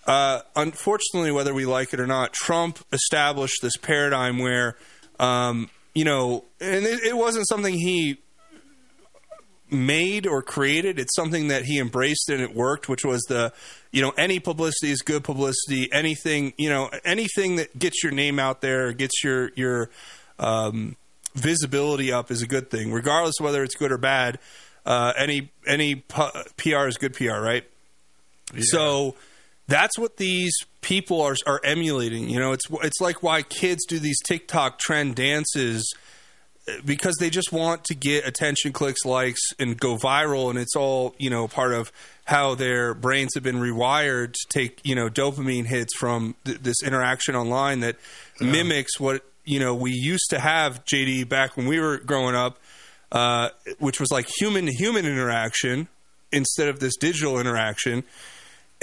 Uh, 0.05 0.41
unfortunately, 0.55 1.31
whether 1.31 1.53
we 1.53 1.65
like 1.65 1.93
it 1.93 1.99
or 1.99 2.07
not, 2.07 2.33
Trump 2.33 2.79
established 2.91 3.61
this 3.61 3.77
paradigm 3.77 4.39
where, 4.39 4.75
um, 5.19 5.69
you 5.93 6.03
know, 6.03 6.43
and 6.59 6.85
it, 6.85 7.03
it 7.03 7.17
wasn't 7.17 7.47
something 7.47 7.73
he 7.73 8.19
made 9.71 10.27
or 10.27 10.41
created. 10.41 10.99
It's 10.99 11.15
something 11.15 11.47
that 11.47 11.63
he 11.65 11.79
embraced 11.79 12.29
and 12.29 12.41
it 12.41 12.53
worked, 12.53 12.89
which 12.89 13.05
was 13.05 13.21
the, 13.23 13.53
you 13.91 14.01
know, 14.01 14.11
any 14.17 14.39
publicity 14.39 14.91
is 14.91 15.01
good 15.01 15.23
publicity. 15.23 15.89
Anything, 15.91 16.53
you 16.57 16.69
know, 16.69 16.89
anything 17.05 17.55
that 17.55 17.77
gets 17.77 18.03
your 18.03 18.11
name 18.11 18.39
out 18.39 18.61
there, 18.61 18.91
gets 18.91 19.23
your 19.23 19.51
your 19.55 19.89
um, 20.37 20.95
visibility 21.35 22.11
up 22.11 22.29
is 22.29 22.41
a 22.41 22.47
good 22.47 22.69
thing, 22.69 22.91
regardless 22.91 23.39
of 23.39 23.45
whether 23.45 23.63
it's 23.63 23.75
good 23.75 23.91
or 23.91 23.97
bad. 23.97 24.39
Uh, 24.85 25.13
any 25.17 25.51
any 25.65 25.95
pu- 25.95 26.31
PR 26.57 26.87
is 26.87 26.97
good 26.97 27.13
PR, 27.13 27.39
right? 27.39 27.63
So 28.59 29.15
that's 29.67 29.97
what 29.97 30.17
these 30.17 30.53
people 30.81 31.21
are 31.21 31.35
are 31.45 31.61
emulating. 31.63 32.29
You 32.29 32.39
know, 32.39 32.51
it's 32.51 32.65
it's 32.83 33.01
like 33.01 33.23
why 33.23 33.41
kids 33.41 33.85
do 33.85 33.99
these 33.99 34.19
TikTok 34.25 34.79
trend 34.79 35.15
dances 35.15 35.93
uh, 36.67 36.73
because 36.85 37.15
they 37.19 37.29
just 37.29 37.51
want 37.51 37.83
to 37.85 37.95
get 37.95 38.27
attention, 38.27 38.73
clicks, 38.73 39.05
likes, 39.05 39.41
and 39.59 39.79
go 39.79 39.97
viral, 39.97 40.49
and 40.49 40.59
it's 40.59 40.75
all 40.75 41.15
you 41.17 41.29
know 41.29 41.47
part 41.47 41.73
of 41.73 41.91
how 42.25 42.55
their 42.55 42.93
brains 42.93 43.31
have 43.35 43.43
been 43.43 43.57
rewired 43.57 44.33
to 44.33 44.47
take 44.49 44.79
you 44.83 44.95
know 44.95 45.09
dopamine 45.09 45.65
hits 45.65 45.95
from 45.95 46.35
th- 46.45 46.59
this 46.59 46.83
interaction 46.83 47.35
online 47.35 47.79
that 47.81 47.95
mimics 48.39 48.99
what 48.99 49.23
you 49.45 49.59
know 49.59 49.73
we 49.73 49.91
used 49.91 50.29
to 50.29 50.39
have 50.39 50.83
JD 50.85 51.29
back 51.29 51.55
when 51.55 51.67
we 51.67 51.79
were 51.79 51.97
growing 51.97 52.35
up, 52.35 52.59
uh, 53.11 53.49
which 53.79 53.99
was 53.99 54.11
like 54.11 54.27
human 54.39 54.65
to 54.65 54.73
human 54.73 55.05
interaction 55.05 55.87
instead 56.33 56.67
of 56.67 56.79
this 56.79 56.95
digital 56.97 57.39
interaction 57.39 58.03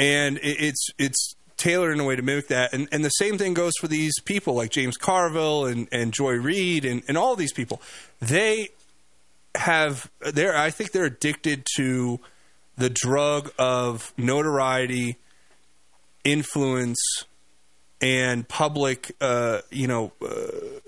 and 0.01 0.39
it- 0.39 0.61
it's 0.61 0.87
it's 0.99 1.35
tailored 1.57 1.93
in 1.93 2.01
a 2.01 2.05
way 2.05 2.17
to 2.17 2.23
mimic 2.23 2.49
that. 2.49 2.73
And 2.73 2.89
and 2.91 3.05
the 3.05 3.11
same 3.11 3.37
thing 3.39 3.53
goes 3.55 3.75
for 3.81 3.87
these 3.89 4.15
people 4.25 4.55
like 4.55 4.71
James 4.71 4.97
Carville 4.97 5.67
and 5.67 5.87
and 5.93 6.13
Joy 6.13 6.33
Reid 6.33 6.85
and 6.85 7.03
and 7.07 7.19
all 7.19 7.37
these 7.37 7.53
people. 7.53 7.81
They 8.21 8.71
have 9.57 10.11
they're 10.21 10.57
I 10.57 10.71
think 10.71 10.93
they're 10.93 11.05
addicted 11.05 11.67
to 11.77 12.19
the 12.79 12.89
drug 12.89 13.53
of 13.59 14.15
notoriety, 14.17 15.17
influence, 16.25 16.99
and 18.01 18.49
public 18.49 19.15
uh, 19.21 19.61
you 19.71 19.87
know. 19.87 20.13
Uh, 20.23 20.81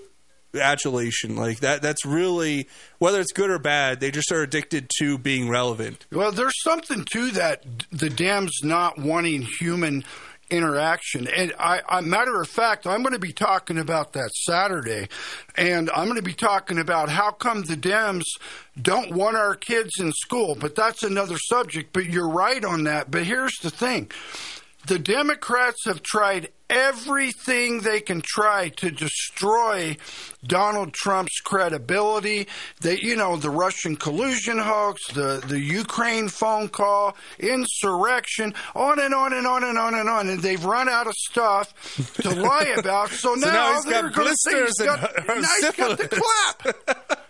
adulation 0.61 1.35
like 1.35 1.59
that 1.59 1.81
that's 1.81 2.05
really 2.05 2.67
whether 2.99 3.19
it's 3.19 3.31
good 3.33 3.49
or 3.49 3.59
bad 3.59 3.99
they 3.99 4.11
just 4.11 4.31
are 4.31 4.41
addicted 4.43 4.89
to 4.99 5.17
being 5.17 5.49
relevant 5.49 6.05
Well, 6.11 6.31
there's 6.31 6.61
something 6.61 7.05
to 7.13 7.31
that. 7.31 7.63
The 7.91 8.09
Dems 8.09 8.51
not 8.63 8.97
wanting 8.97 9.47
human 9.59 10.03
interaction, 10.49 11.27
and 11.27 11.53
I, 11.57 11.81
I 11.87 12.01
matter 12.01 12.39
of 12.39 12.47
fact, 12.47 12.85
I'm 12.85 13.01
going 13.01 13.13
to 13.13 13.19
be 13.19 13.33
talking 13.33 13.77
about 13.77 14.13
that 14.13 14.31
Saturday, 14.33 15.07
and 15.55 15.89
I'm 15.91 16.05
going 16.05 16.17
to 16.17 16.21
be 16.21 16.33
talking 16.33 16.77
about 16.77 17.09
how 17.09 17.31
come 17.31 17.63
the 17.63 17.75
Dems 17.75 18.23
don't 18.79 19.11
want 19.11 19.35
our 19.35 19.55
kids 19.55 19.99
in 19.99 20.11
school. 20.11 20.55
But 20.59 20.75
that's 20.75 21.03
another 21.03 21.37
subject. 21.37 21.93
But 21.93 22.05
you're 22.05 22.29
right 22.29 22.63
on 22.63 22.83
that. 22.83 23.09
But 23.09 23.23
here's 23.23 23.57
the 23.61 23.71
thing. 23.71 24.11
The 24.85 24.99
Democrats 24.99 25.85
have 25.85 26.03
tried 26.03 26.49
everything 26.69 27.81
they 27.81 28.01
can 28.01 28.21
try 28.21 28.69
to 28.69 28.91
destroy 28.91 29.95
Donald 30.45 30.93
Trump's 30.93 31.39
credibility. 31.39 32.47
They, 32.81 32.99
you 32.99 33.15
know, 33.15 33.37
the 33.37 33.49
Russian 33.49 33.95
collusion 33.95 34.57
hoax, 34.57 35.01
the, 35.13 35.41
the 35.47 35.59
Ukraine 35.59 36.27
phone 36.27 36.67
call, 36.67 37.15
insurrection, 37.39 38.53
on 38.75 38.99
and 38.99 39.13
on 39.13 39.33
and 39.33 39.47
on 39.47 39.63
and 39.63 39.77
on 39.77 39.93
and 39.93 40.09
on. 40.09 40.29
And 40.29 40.41
they've 40.41 40.63
run 40.63 40.89
out 40.89 41.07
of 41.07 41.13
stuff 41.13 41.73
to 42.21 42.29
lie 42.31 42.73
about. 42.77 43.09
So, 43.09 43.35
So 43.35 43.35
now, 43.35 43.53
now 43.53 43.73
he's 43.75 43.85
they're 43.85 44.03
got 44.09 44.13
going 44.15 44.29
to 44.29 44.35
say 44.37 44.65
he's 44.65 44.77
blisters 44.77 44.85
got, 44.85 45.29
and 45.29 45.41
now 45.41 45.47
he's 45.61 45.71
got 45.71 45.97
the 45.97 46.07
clap. 46.09 47.19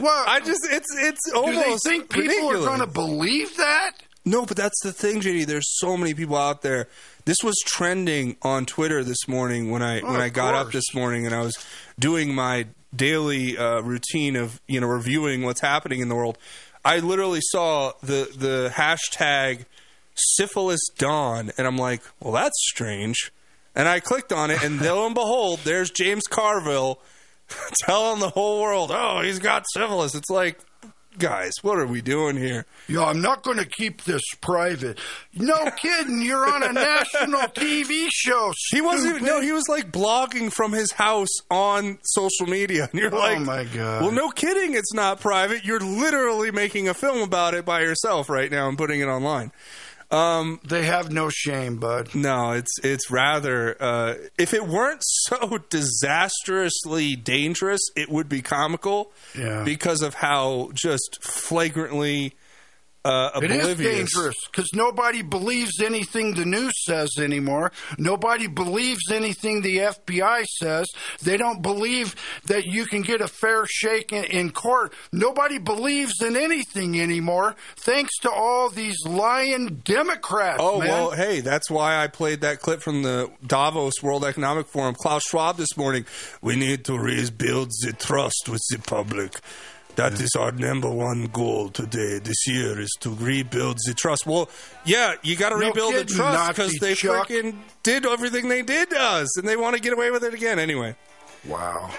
Well, 0.00 0.24
I 0.26 0.40
just 0.40 0.66
it's 0.70 0.88
it's 0.98 1.32
almost. 1.32 1.54
do 1.54 1.70
they 1.70 1.76
think 1.90 2.10
people 2.10 2.26
ridiculous. 2.48 2.62
are 2.62 2.66
going 2.66 2.80
to 2.80 2.86
believe 2.86 3.56
that? 3.58 3.92
No, 4.24 4.46
but 4.46 4.56
that's 4.56 4.80
the 4.82 4.92
thing, 4.92 5.20
JD. 5.20 5.46
There's 5.46 5.78
so 5.78 5.96
many 5.96 6.14
people 6.14 6.36
out 6.36 6.62
there. 6.62 6.88
This 7.26 7.38
was 7.42 7.54
trending 7.66 8.36
on 8.42 8.64
Twitter 8.64 9.04
this 9.04 9.28
morning 9.28 9.70
when 9.70 9.82
I 9.82 10.00
Oh, 10.00 10.12
when 10.12 10.20
I 10.20 10.30
got 10.30 10.54
up 10.54 10.72
this 10.72 10.94
morning 10.94 11.26
and 11.26 11.34
I 11.34 11.40
was 11.42 11.56
doing 11.98 12.34
my 12.34 12.66
daily 12.94 13.58
uh, 13.58 13.80
routine 13.80 14.36
of 14.36 14.60
you 14.66 14.80
know 14.80 14.86
reviewing 14.86 15.42
what's 15.42 15.60
happening 15.60 16.00
in 16.00 16.08
the 16.08 16.14
world. 16.14 16.38
I 16.84 16.98
literally 16.98 17.40
saw 17.42 17.92
the 18.02 18.28
the 18.36 18.72
hashtag 18.74 19.66
syphilis 20.14 20.80
Don, 20.96 21.50
and 21.58 21.66
I'm 21.66 21.76
like, 21.76 22.02
well, 22.20 22.32
that's 22.32 22.56
strange. 22.68 23.30
And 23.74 23.88
I 23.88 24.00
clicked 24.00 24.32
on 24.32 24.50
it, 24.50 24.62
and 24.62 24.80
lo 24.80 25.04
and 25.04 25.14
behold, 25.14 25.60
there's 25.64 25.90
James 25.90 26.22
Carville 26.30 27.00
telling 27.80 28.20
the 28.20 28.30
whole 28.30 28.62
world, 28.62 28.90
"Oh, 28.92 29.20
he's 29.22 29.38
got 29.38 29.64
syphilis." 29.74 30.14
It's 30.14 30.30
like, 30.30 30.60
guys, 31.18 31.52
what 31.62 31.78
are 31.78 31.86
we 31.86 32.00
doing 32.02 32.36
here? 32.36 32.66
Yo, 32.88 33.04
I'm 33.04 33.20
not 33.22 33.42
going 33.42 33.58
to 33.58 33.64
keep 33.64 34.02
this 34.04 34.22
private. 34.40 34.98
No 35.34 35.70
kidding, 35.76 36.22
you're 36.22 36.48
on 36.48 36.62
a 36.62 36.72
national 36.72 37.40
TV 37.54 38.08
show. 38.10 38.52
He 38.70 38.80
wasn't. 38.80 39.16
stupid. 39.16 39.26
No, 39.26 39.40
he 39.40 39.52
was 39.52 39.68
like 39.68 39.90
blogging 39.92 40.52
from 40.52 40.72
his 40.72 40.92
house 40.92 41.30
on 41.50 41.98
social 42.02 42.46
media, 42.46 42.88
and 42.90 43.00
you're 43.00 43.14
Oh, 43.14 43.18
like, 43.18 43.36
"Oh 43.38 43.40
my 43.40 43.64
God. 43.64 44.02
Well, 44.02 44.12
no 44.12 44.30
kidding, 44.30 44.74
it's 44.74 44.92
not 44.94 45.20
private. 45.20 45.64
You're 45.64 45.80
literally 45.80 46.50
making 46.50 46.88
a 46.88 46.94
film 46.94 47.22
about 47.22 47.54
it 47.54 47.64
by 47.64 47.80
yourself 47.80 48.28
right 48.28 48.50
now 48.50 48.68
and 48.68 48.76
putting 48.78 49.00
it 49.00 49.06
online. 49.06 49.52
Um, 50.14 50.60
they 50.62 50.84
have 50.84 51.10
no 51.10 51.28
shame, 51.28 51.78
bud. 51.78 52.14
No, 52.14 52.52
it's 52.52 52.78
it's 52.84 53.10
rather. 53.10 53.76
Uh, 53.80 54.14
if 54.38 54.54
it 54.54 54.66
weren't 54.66 55.02
so 55.04 55.58
disastrously 55.68 57.16
dangerous, 57.16 57.80
it 57.96 58.08
would 58.08 58.28
be 58.28 58.40
comical. 58.40 59.10
Yeah. 59.36 59.64
Because 59.64 60.02
of 60.02 60.14
how 60.14 60.70
just 60.72 61.18
flagrantly 61.22 62.34
uh, 63.04 63.30
It 63.42 63.50
is 63.50 63.76
dangerous 63.76 64.36
because 64.50 64.72
nobody 64.72 65.22
believes 65.22 65.80
anything 65.80 66.34
the 66.34 66.44
news 66.44 66.72
says 66.84 67.10
anymore. 67.18 67.70
Nobody 67.98 68.46
believes 68.46 69.10
anything 69.10 69.62
the 69.62 69.78
FBI 69.78 70.44
says. 70.46 70.86
They 71.22 71.36
don't 71.36 71.62
believe 71.62 72.14
that 72.46 72.64
you 72.64 72.86
can 72.86 73.02
get 73.02 73.20
a 73.20 73.28
fair 73.28 73.66
shake 73.66 74.12
in, 74.12 74.24
in 74.24 74.50
court. 74.50 74.92
Nobody 75.12 75.58
believes 75.58 76.14
in 76.22 76.36
anything 76.36 77.00
anymore, 77.00 77.56
thanks 77.76 78.16
to 78.20 78.30
all 78.30 78.70
these 78.70 78.96
lying 79.06 79.82
Democrats. 79.84 80.58
Oh 80.60 80.78
man. 80.78 80.88
well, 80.88 81.10
hey, 81.10 81.40
that's 81.40 81.70
why 81.70 82.02
I 82.02 82.08
played 82.08 82.40
that 82.40 82.60
clip 82.60 82.80
from 82.80 83.02
the 83.02 83.30
Davos 83.46 84.02
World 84.02 84.24
Economic 84.24 84.66
Forum. 84.66 84.94
Klaus 84.94 85.24
Schwab 85.24 85.56
this 85.56 85.76
morning. 85.76 86.06
We 86.40 86.56
need 86.56 86.84
to 86.86 86.98
rebuild 86.98 87.70
the 87.82 87.92
trust 87.92 88.48
with 88.48 88.62
the 88.70 88.78
public. 88.78 89.40
That 89.96 90.20
is 90.20 90.34
our 90.36 90.50
number 90.50 90.90
one 90.90 91.26
goal 91.26 91.68
today. 91.68 92.18
This 92.18 92.48
year 92.48 92.80
is 92.80 92.90
to 93.00 93.10
rebuild 93.14 93.78
the 93.86 93.94
trust. 93.94 94.26
Well, 94.26 94.48
yeah, 94.84 95.14
you 95.22 95.36
got 95.36 95.50
to 95.50 95.58
No 95.58 95.68
rebuild 95.68 95.94
the 95.94 96.04
trust 96.04 96.48
because 96.48 96.72
they 96.80 96.94
Chuck. 96.94 97.28
freaking 97.28 97.58
did 97.84 98.04
everything 98.04 98.48
they 98.48 98.62
did 98.62 98.90
to 98.90 99.00
us, 99.00 99.36
and 99.38 99.46
they 99.46 99.56
want 99.56 99.76
to 99.76 99.80
get 99.80 99.92
away 99.92 100.10
with 100.10 100.24
it 100.24 100.34
again 100.34 100.58
anyway. 100.58 100.96
Wow. 101.46 101.90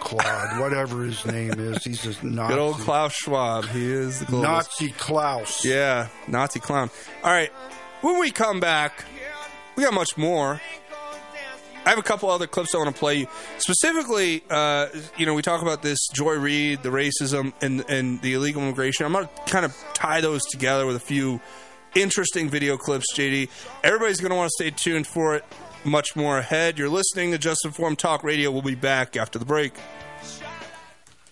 Claude, 0.00 0.60
whatever 0.60 1.02
his 1.02 1.24
name 1.24 1.54
is, 1.58 1.82
he's 1.82 2.04
a 2.04 2.26
Nazi. 2.26 2.52
Good 2.52 2.60
old 2.60 2.76
Klaus 2.76 3.14
Schwab. 3.14 3.64
He 3.68 3.90
is 3.90 4.20
the 4.20 4.26
globalist. 4.26 4.42
Nazi 4.42 4.90
Klaus. 4.90 5.64
Yeah, 5.64 6.08
Nazi 6.28 6.60
clown. 6.60 6.90
All 7.22 7.32
right, 7.32 7.50
when 8.02 8.18
we 8.20 8.30
come 8.30 8.60
back, 8.60 9.02
we 9.76 9.82
got 9.82 9.94
much 9.94 10.18
more. 10.18 10.60
I 11.84 11.90
have 11.90 11.98
a 11.98 12.02
couple 12.02 12.30
other 12.30 12.46
clips 12.46 12.74
I 12.74 12.78
want 12.78 12.94
to 12.94 12.98
play 12.98 13.16
you. 13.16 13.26
Specifically, 13.58 14.42
uh, 14.50 14.88
you 15.16 15.26
know, 15.26 15.34
we 15.34 15.42
talk 15.42 15.62
about 15.62 15.82
this 15.82 15.98
Joy 16.14 16.34
Reid, 16.34 16.82
the 16.82 16.88
racism, 16.88 17.52
and 17.60 17.84
and 17.88 18.20
the 18.22 18.34
illegal 18.34 18.62
immigration. 18.62 19.06
I'm 19.06 19.12
going 19.12 19.26
to 19.26 19.52
kind 19.52 19.64
of 19.64 19.76
tie 19.92 20.20
those 20.20 20.44
together 20.44 20.86
with 20.86 20.96
a 20.96 21.00
few 21.00 21.40
interesting 21.94 22.48
video 22.48 22.76
clips. 22.76 23.06
JD, 23.14 23.48
everybody's 23.82 24.20
going 24.20 24.30
to 24.30 24.36
want 24.36 24.50
to 24.56 24.64
stay 24.64 24.70
tuned 24.70 25.06
for 25.06 25.34
it. 25.34 25.44
Much 25.84 26.16
more 26.16 26.38
ahead. 26.38 26.78
You're 26.78 26.88
listening 26.88 27.32
to 27.32 27.38
Just 27.38 27.64
Informed 27.64 27.98
Talk 27.98 28.24
Radio. 28.24 28.50
We'll 28.50 28.62
be 28.62 28.74
back 28.74 29.16
after 29.16 29.38
the 29.38 29.44
break. 29.44 29.74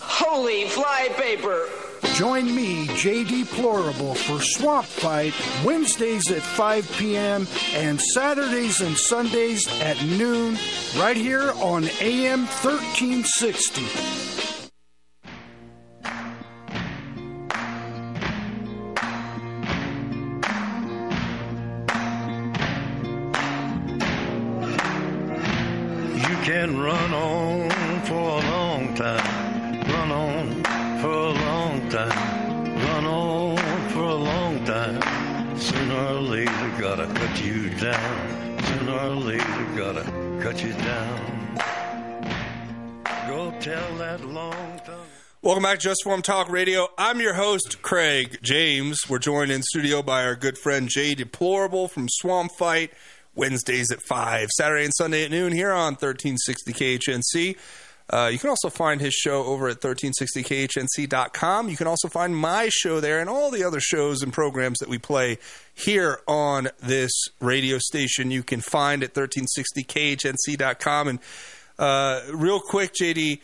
Holy 0.00 0.64
flypaper! 0.66 1.68
Join 2.14 2.54
me, 2.54 2.86
J 2.94 3.24
Deplorable, 3.24 4.14
for 4.14 4.40
Swamp 4.40 4.86
Fight 4.86 5.34
Wednesdays 5.64 6.30
at 6.30 6.42
5 6.42 6.96
p.m. 6.96 7.48
and 7.74 8.00
Saturdays 8.00 8.80
and 8.80 8.96
Sundays 8.96 9.66
at 9.80 10.00
noon, 10.04 10.56
right 10.96 11.16
here 11.16 11.52
on 11.56 11.84
AM 12.00 12.46
1360. 12.46 13.82
You 26.14 26.36
can 26.44 26.78
run 26.78 27.12
on 27.12 28.02
for 28.02 28.14
a 28.14 28.50
long 28.50 28.94
time. 28.94 29.43
Run 30.04 30.12
on 30.12 31.00
for 31.00 31.08
a 31.08 31.32
long 31.32 31.88
time. 31.88 32.76
Run 32.76 33.06
on 33.06 33.88
for 33.88 34.02
a 34.02 34.14
long 34.14 34.62
time. 34.66 35.58
Sooner 35.58 35.94
or 35.94 36.20
later, 36.20 36.74
gotta 36.78 37.06
cut 37.06 37.42
you 37.42 37.70
down. 37.70 38.62
Sooner 38.64 38.98
or 38.98 39.14
later, 39.14 39.66
gotta 39.74 40.02
cut 40.42 40.62
you 40.62 40.74
down. 40.74 41.56
Go 43.28 43.54
tell 43.60 43.96
that 43.96 44.22
long 44.26 44.78
time. 44.84 45.08
Welcome 45.40 45.62
back 45.62 45.78
to 45.78 45.84
Just 45.84 46.02
Informed 46.04 46.24
Talk 46.24 46.50
Radio. 46.50 46.88
I'm 46.98 47.18
your 47.22 47.32
host, 47.32 47.80
Craig 47.80 48.40
James. 48.42 49.08
We're 49.08 49.18
joined 49.18 49.52
in 49.52 49.62
studio 49.62 50.02
by 50.02 50.22
our 50.26 50.36
good 50.36 50.58
friend 50.58 50.86
Jay 50.86 51.14
Deplorable 51.14 51.88
from 51.88 52.10
Swamp 52.10 52.52
Fight. 52.58 52.90
Wednesdays 53.36 53.90
at 53.90 54.00
5, 54.00 54.50
Saturday 54.50 54.84
and 54.84 54.94
Sunday 54.94 55.24
at 55.24 55.30
noon 55.30 55.52
here 55.52 55.72
on 55.72 55.94
1360 55.94 56.72
KHNC. 56.72 57.56
Uh, 58.10 58.28
you 58.30 58.38
can 58.38 58.50
also 58.50 58.68
find 58.68 59.00
his 59.00 59.14
show 59.14 59.44
over 59.44 59.68
at 59.68 59.80
1360khnc.com. 59.80 61.70
You 61.70 61.76
can 61.76 61.86
also 61.86 62.08
find 62.08 62.36
my 62.36 62.68
show 62.70 63.00
there 63.00 63.20
and 63.20 63.30
all 63.30 63.50
the 63.50 63.64
other 63.64 63.80
shows 63.80 64.22
and 64.22 64.32
programs 64.32 64.78
that 64.80 64.88
we 64.88 64.98
play 64.98 65.38
here 65.72 66.20
on 66.28 66.68
this 66.82 67.12
radio 67.40 67.78
station. 67.78 68.30
You 68.30 68.42
can 68.42 68.60
find 68.60 69.02
at 69.02 69.14
1360khnc.com. 69.14 71.08
And 71.08 71.18
uh, 71.78 72.20
real 72.32 72.60
quick, 72.60 72.92
JD, 72.92 73.40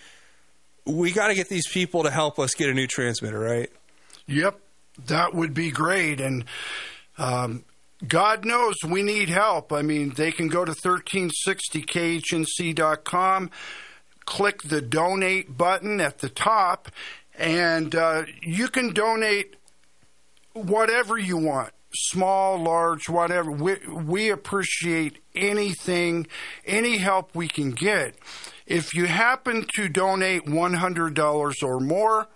we 0.86 1.12
got 1.12 1.28
to 1.28 1.34
get 1.34 1.48
these 1.48 1.68
people 1.68 2.02
to 2.02 2.10
help 2.10 2.38
us 2.38 2.54
get 2.54 2.68
a 2.68 2.74
new 2.74 2.86
transmitter, 2.86 3.38
right? 3.38 3.70
Yep, 4.26 4.60
that 5.06 5.34
would 5.34 5.54
be 5.54 5.70
great. 5.70 6.20
And 6.20 6.44
um, 7.18 7.64
God 8.06 8.44
knows 8.44 8.76
we 8.86 9.02
need 9.02 9.28
help. 9.28 9.72
I 9.72 9.82
mean, 9.82 10.14
they 10.16 10.32
can 10.32 10.48
go 10.48 10.64
to 10.64 10.72
1360khnc.com, 10.72 13.50
click 14.26 14.62
the 14.62 14.80
donate 14.80 15.56
button 15.56 16.00
at 16.00 16.18
the 16.18 16.28
top, 16.28 16.90
and 17.38 17.94
uh, 17.94 18.24
you 18.42 18.68
can 18.68 18.92
donate 18.92 19.56
whatever 20.52 21.18
you 21.18 21.36
want 21.36 21.72
small, 21.92 22.58
large, 22.58 23.08
whatever. 23.08 23.50
We, 23.50 23.76
we 23.88 24.30
appreciate 24.30 25.18
anything, 25.34 26.26
any 26.66 26.98
help 26.98 27.34
we 27.34 27.48
can 27.48 27.72
get. 27.72 28.14
If 28.66 28.94
you 28.94 29.06
happen 29.06 29.66
to 29.74 29.88
donate 29.88 30.46
$100 30.46 31.62
or 31.62 31.80
more, 31.80 32.28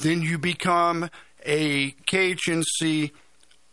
then 0.00 0.22
you 0.22 0.38
become 0.38 1.10
a 1.44 1.90
KHNC 2.10 3.10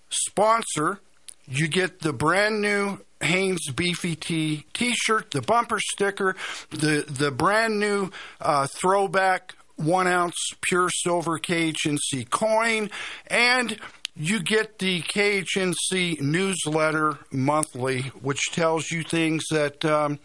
sponsor. 0.09 0.99
You 1.47 1.67
get 1.67 1.99
the 1.99 2.13
brand 2.13 2.61
new 2.61 2.99
Hanes 3.21 3.69
Beefy 3.71 4.15
T 4.15 4.65
T-shirt, 4.73 5.31
the 5.31 5.41
bumper 5.41 5.79
sticker, 5.79 6.35
the 6.69 7.05
the 7.07 7.31
brand 7.31 7.79
new 7.79 8.11
uh, 8.41 8.67
throwback 8.67 9.55
one 9.77 10.07
ounce 10.07 10.35
pure 10.61 10.89
silver 10.89 11.39
KHNC 11.39 12.29
coin, 12.29 12.89
and 13.27 13.77
you 14.15 14.39
get 14.39 14.79
the 14.79 15.01
KHNC 15.01 16.21
newsletter 16.21 17.19
monthly, 17.31 18.01
which 18.21 18.51
tells 18.51 18.89
you 18.89 19.03
things 19.03 19.43
that 19.51 19.83
um, 19.83 20.19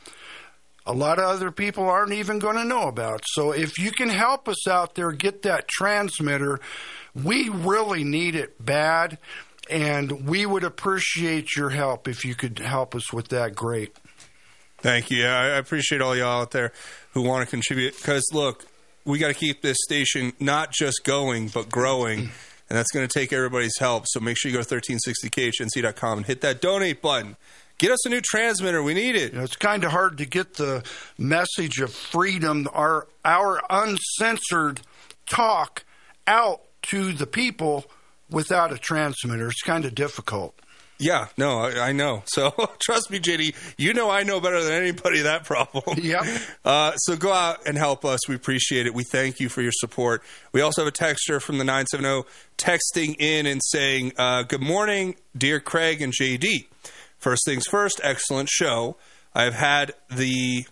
a 0.87 0.93
lot 0.93 1.19
of 1.19 1.25
other 1.25 1.51
people 1.51 1.89
aren't 1.89 2.12
even 2.12 2.39
going 2.39 2.57
to 2.57 2.65
know 2.65 2.89
about. 2.89 3.23
So 3.27 3.53
if 3.53 3.79
you 3.79 3.91
can 3.91 4.09
help 4.09 4.49
us 4.49 4.69
out 4.69 4.95
there 4.95 5.11
get 5.12 5.43
that 5.43 5.67
transmitter, 5.69 6.61
we 7.15 7.49
really 7.49 8.05
need 8.05 8.37
it 8.37 8.65
bad, 8.65 9.19
and 9.71 10.27
we 10.27 10.47
would 10.47 10.65
appreciate 10.65 11.57
your 11.57 11.71
help 11.71 12.09
if 12.09 12.25
you 12.25 12.35
could 12.35 12.59
help 12.59 12.95
us 12.95 13.13
with 13.13 13.29
that. 13.29 13.55
Great. 13.55 13.97
Thank 14.79 15.11
you. 15.11 15.19
Yeah, 15.19 15.37
I 15.37 15.59
appreciate 15.59 16.01
all 16.01 16.17
y'all 16.17 16.43
out 16.43 16.53
there 16.53 16.73
who 17.13 17.23
want 17.23 17.45
to 17.47 17.51
contribute. 17.51 17.97
Because 17.97 18.25
look, 18.33 18.67
we 19.05 19.19
got 19.19 19.29
to 19.29 19.35
keep 19.35 19.63
this 19.63 19.77
station 19.83 20.33
not 20.41 20.73
just 20.73 21.05
going 21.05 21.49
but 21.49 21.69
growing, 21.69 22.19
and 22.21 22.31
that's 22.79 22.91
going 22.91 23.07
to 23.07 23.13
take 23.13 23.33
everybody's 23.33 23.79
help. 23.79 24.05
So 24.07 24.21
make 24.21 24.39
sure 24.39 24.51
you 24.51 24.57
go 24.57 24.63
to 24.63 24.75
1360khnc.com 24.75 26.19
and 26.19 26.27
hit 26.27 26.41
that 26.41 26.61
donate 26.61 27.03
button. 27.03 27.37
Get 27.79 27.91
us 27.93 28.05
a 28.05 28.11
new 28.11 28.21
transmitter. 28.21 28.83
We 28.83 28.95
need 28.95 29.17
it. 29.17 29.33
You 29.33 29.39
know, 29.39 29.45
it's 29.45 29.57
kind 29.57 29.85
of 29.85 29.91
hard 29.91 30.19
to 30.19 30.27
get 30.27 30.55
the 30.55 30.83
message 31.17 31.81
of 31.81 31.93
freedom, 31.93 32.69
our 32.73 33.07
our 33.25 33.63
uncensored 33.71 34.83
talk 35.27 35.85
out 36.27 36.61
to 36.83 37.13
the 37.13 37.27
people 37.27 37.87
without 38.31 38.73
a 38.73 38.78
transmitter. 38.78 39.48
It's 39.48 39.62
kind 39.62 39.85
of 39.85 39.94
difficult. 39.94 40.55
Yeah, 41.01 41.28
no, 41.39 41.61
I, 41.61 41.89
I 41.89 41.93
know. 41.93 42.23
So 42.31 42.52
trust 42.78 43.11
me, 43.11 43.19
JD, 43.19 43.55
you 43.77 43.93
know 43.94 44.11
I 44.11 44.23
know 44.23 44.40
better 44.40 44.62
than 44.62 44.73
anybody 44.73 45.23
that 45.23 45.44
problem. 45.44 45.98
Yep. 46.01 46.24
Uh, 46.65 46.97
so 46.97 47.16
go 47.16 47.32
out 47.32 47.66
and 47.66 47.77
help 47.77 48.05
us. 48.05 48.28
We 48.28 48.35
appreciate 48.35 48.86
it. 48.86 48.94
We 48.94 49.05
thank 49.05 49.40
you 49.40 49.48
for 49.48 49.62
your 49.62 49.73
support. 49.73 50.23
We 50.52 50.61
also 50.61 50.85
have 50.85 50.89
a 50.89 50.97
texter 50.97 51.40
from 51.40 51.59
the 51.59 51.65
970 51.65 52.28
texting 52.57 53.16
in 53.19 53.47
and 53.47 53.61
saying, 53.65 54.12
uh, 54.16 54.43
Good 54.44 54.61
morning, 54.61 55.16
dear 55.36 55.59
Craig 55.61 56.01
and 56.02 56.12
JD. 56.12 56.66
First 57.19 57.43
things 57.44 57.66
first, 57.66 58.01
excellent 58.02 58.48
show. 58.48 58.97
I've 59.35 59.55
had 59.55 59.93
the 60.11 60.66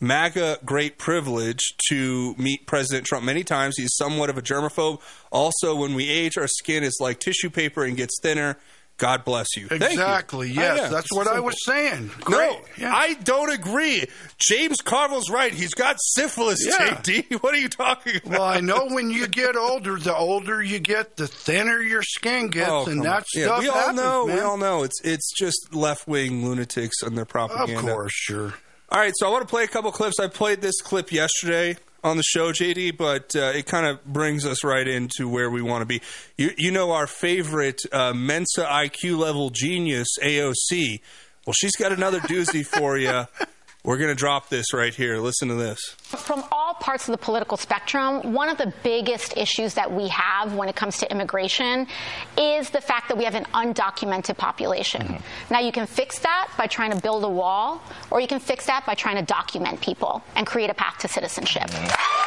MAGA 0.00 0.58
great 0.64 0.98
privilege 0.98 1.74
to 1.88 2.34
meet 2.38 2.66
President 2.66 3.06
Trump 3.06 3.24
many 3.24 3.42
times. 3.44 3.76
He's 3.76 3.94
somewhat 3.96 4.30
of 4.30 4.38
a 4.38 4.42
germaphobe. 4.42 5.00
Also, 5.32 5.74
when 5.74 5.94
we 5.94 6.08
age, 6.08 6.38
our 6.38 6.46
skin 6.46 6.84
is 6.84 6.98
like 7.00 7.18
tissue 7.18 7.50
paper 7.50 7.84
and 7.84 7.96
gets 7.96 8.18
thinner. 8.22 8.56
God 8.96 9.24
bless 9.24 9.46
you. 9.56 9.68
You. 9.70 9.76
Exactly. 9.76 10.48
Oh, 10.50 10.52
Yes, 10.60 10.78
yeah, 10.78 10.88
that's 10.88 11.04
it's 11.06 11.14
what 11.14 11.28
I 11.28 11.38
was 11.38 11.54
saying. 11.64 12.08
No, 12.08 12.12
Great. 12.24 12.58
Yeah. 12.76 12.92
I 12.92 13.14
don't 13.14 13.52
agree. 13.52 14.04
James 14.38 14.80
Carville's 14.80 15.30
right. 15.30 15.54
He's 15.54 15.72
got 15.72 15.96
syphilis, 16.00 16.58
Yeah. 16.66 16.96
JD. 16.96 17.40
What 17.42 17.54
are 17.54 17.58
you 17.58 17.68
talking 17.68 18.16
about? 18.16 18.28
Well, 18.28 18.42
I 18.42 18.58
know 18.58 18.86
when 18.88 19.10
you 19.10 19.28
get 19.28 19.54
older, 19.54 19.98
the 20.00 20.16
older 20.16 20.60
you 20.60 20.80
get, 20.80 21.16
the 21.16 21.28
thinner 21.28 21.80
your 21.80 22.02
skin 22.02 22.48
gets, 22.48 22.70
Oh, 22.70 22.86
and 22.86 23.04
that 23.04 23.18
on. 23.18 23.24
Yeah, 23.36 23.44
stuff 23.44 23.60
we 23.60 23.68
all 23.68 23.74
happens, 23.76 23.96
know. 24.00 24.24
We 24.26 24.40
all 24.40 24.56
know. 24.56 24.82
It's 24.82 25.00
it's 25.04 25.32
just 25.38 25.72
left 25.72 26.08
wing 26.08 26.44
lunatics 26.44 27.00
and 27.02 27.16
their 27.16 27.24
propaganda. 27.24 27.78
Of 27.78 27.80
course, 27.86 28.12
sure. 28.12 28.54
All 28.90 28.98
right, 28.98 29.12
so 29.14 29.26
I 29.26 29.30
want 29.30 29.42
to 29.42 29.48
play 29.48 29.64
a 29.64 29.68
couple 29.68 29.92
clips. 29.92 30.18
I 30.18 30.28
played 30.28 30.62
this 30.62 30.80
clip 30.80 31.12
yesterday 31.12 31.76
on 32.02 32.16
the 32.16 32.22
show, 32.22 32.52
JD, 32.52 32.96
but 32.96 33.36
uh, 33.36 33.52
it 33.54 33.66
kind 33.66 33.84
of 33.84 34.02
brings 34.06 34.46
us 34.46 34.64
right 34.64 34.88
into 34.88 35.28
where 35.28 35.50
we 35.50 35.60
want 35.60 35.82
to 35.82 35.86
be. 35.86 36.00
You, 36.38 36.52
you 36.56 36.70
know 36.70 36.92
our 36.92 37.06
favorite 37.06 37.82
uh, 37.92 38.14
Mensa 38.14 38.64
IQ 38.64 39.18
level 39.18 39.50
genius, 39.50 40.08
AOC. 40.22 41.00
Well, 41.44 41.52
she's 41.52 41.76
got 41.76 41.92
another 41.92 42.18
doozy 42.20 42.64
for 42.64 42.96
you. 42.96 43.26
We're 43.84 43.96
going 43.96 44.10
to 44.10 44.14
drop 44.14 44.48
this 44.48 44.74
right 44.74 44.92
here. 44.92 45.18
Listen 45.18 45.48
to 45.48 45.54
this. 45.54 45.78
From 46.00 46.42
all 46.50 46.74
parts 46.74 47.08
of 47.08 47.12
the 47.12 47.18
political 47.18 47.56
spectrum, 47.56 48.32
one 48.32 48.48
of 48.48 48.58
the 48.58 48.72
biggest 48.82 49.36
issues 49.36 49.74
that 49.74 49.92
we 49.92 50.08
have 50.08 50.54
when 50.54 50.68
it 50.68 50.76
comes 50.76 50.98
to 50.98 51.10
immigration 51.10 51.86
is 52.36 52.70
the 52.70 52.80
fact 52.80 53.08
that 53.08 53.16
we 53.16 53.24
have 53.24 53.34
an 53.36 53.44
undocumented 53.54 54.36
population. 54.36 55.02
Mm-hmm. 55.02 55.52
Now, 55.54 55.60
you 55.60 55.72
can 55.72 55.86
fix 55.86 56.18
that 56.18 56.50
by 56.58 56.66
trying 56.66 56.90
to 56.90 57.00
build 57.00 57.24
a 57.24 57.28
wall, 57.28 57.80
or 58.10 58.20
you 58.20 58.26
can 58.26 58.40
fix 58.40 58.66
that 58.66 58.84
by 58.84 58.94
trying 58.94 59.16
to 59.16 59.22
document 59.22 59.80
people 59.80 60.22
and 60.34 60.46
create 60.46 60.70
a 60.70 60.74
path 60.74 60.98
to 60.98 61.08
citizenship. 61.08 61.68
Mm-hmm. 61.68 62.18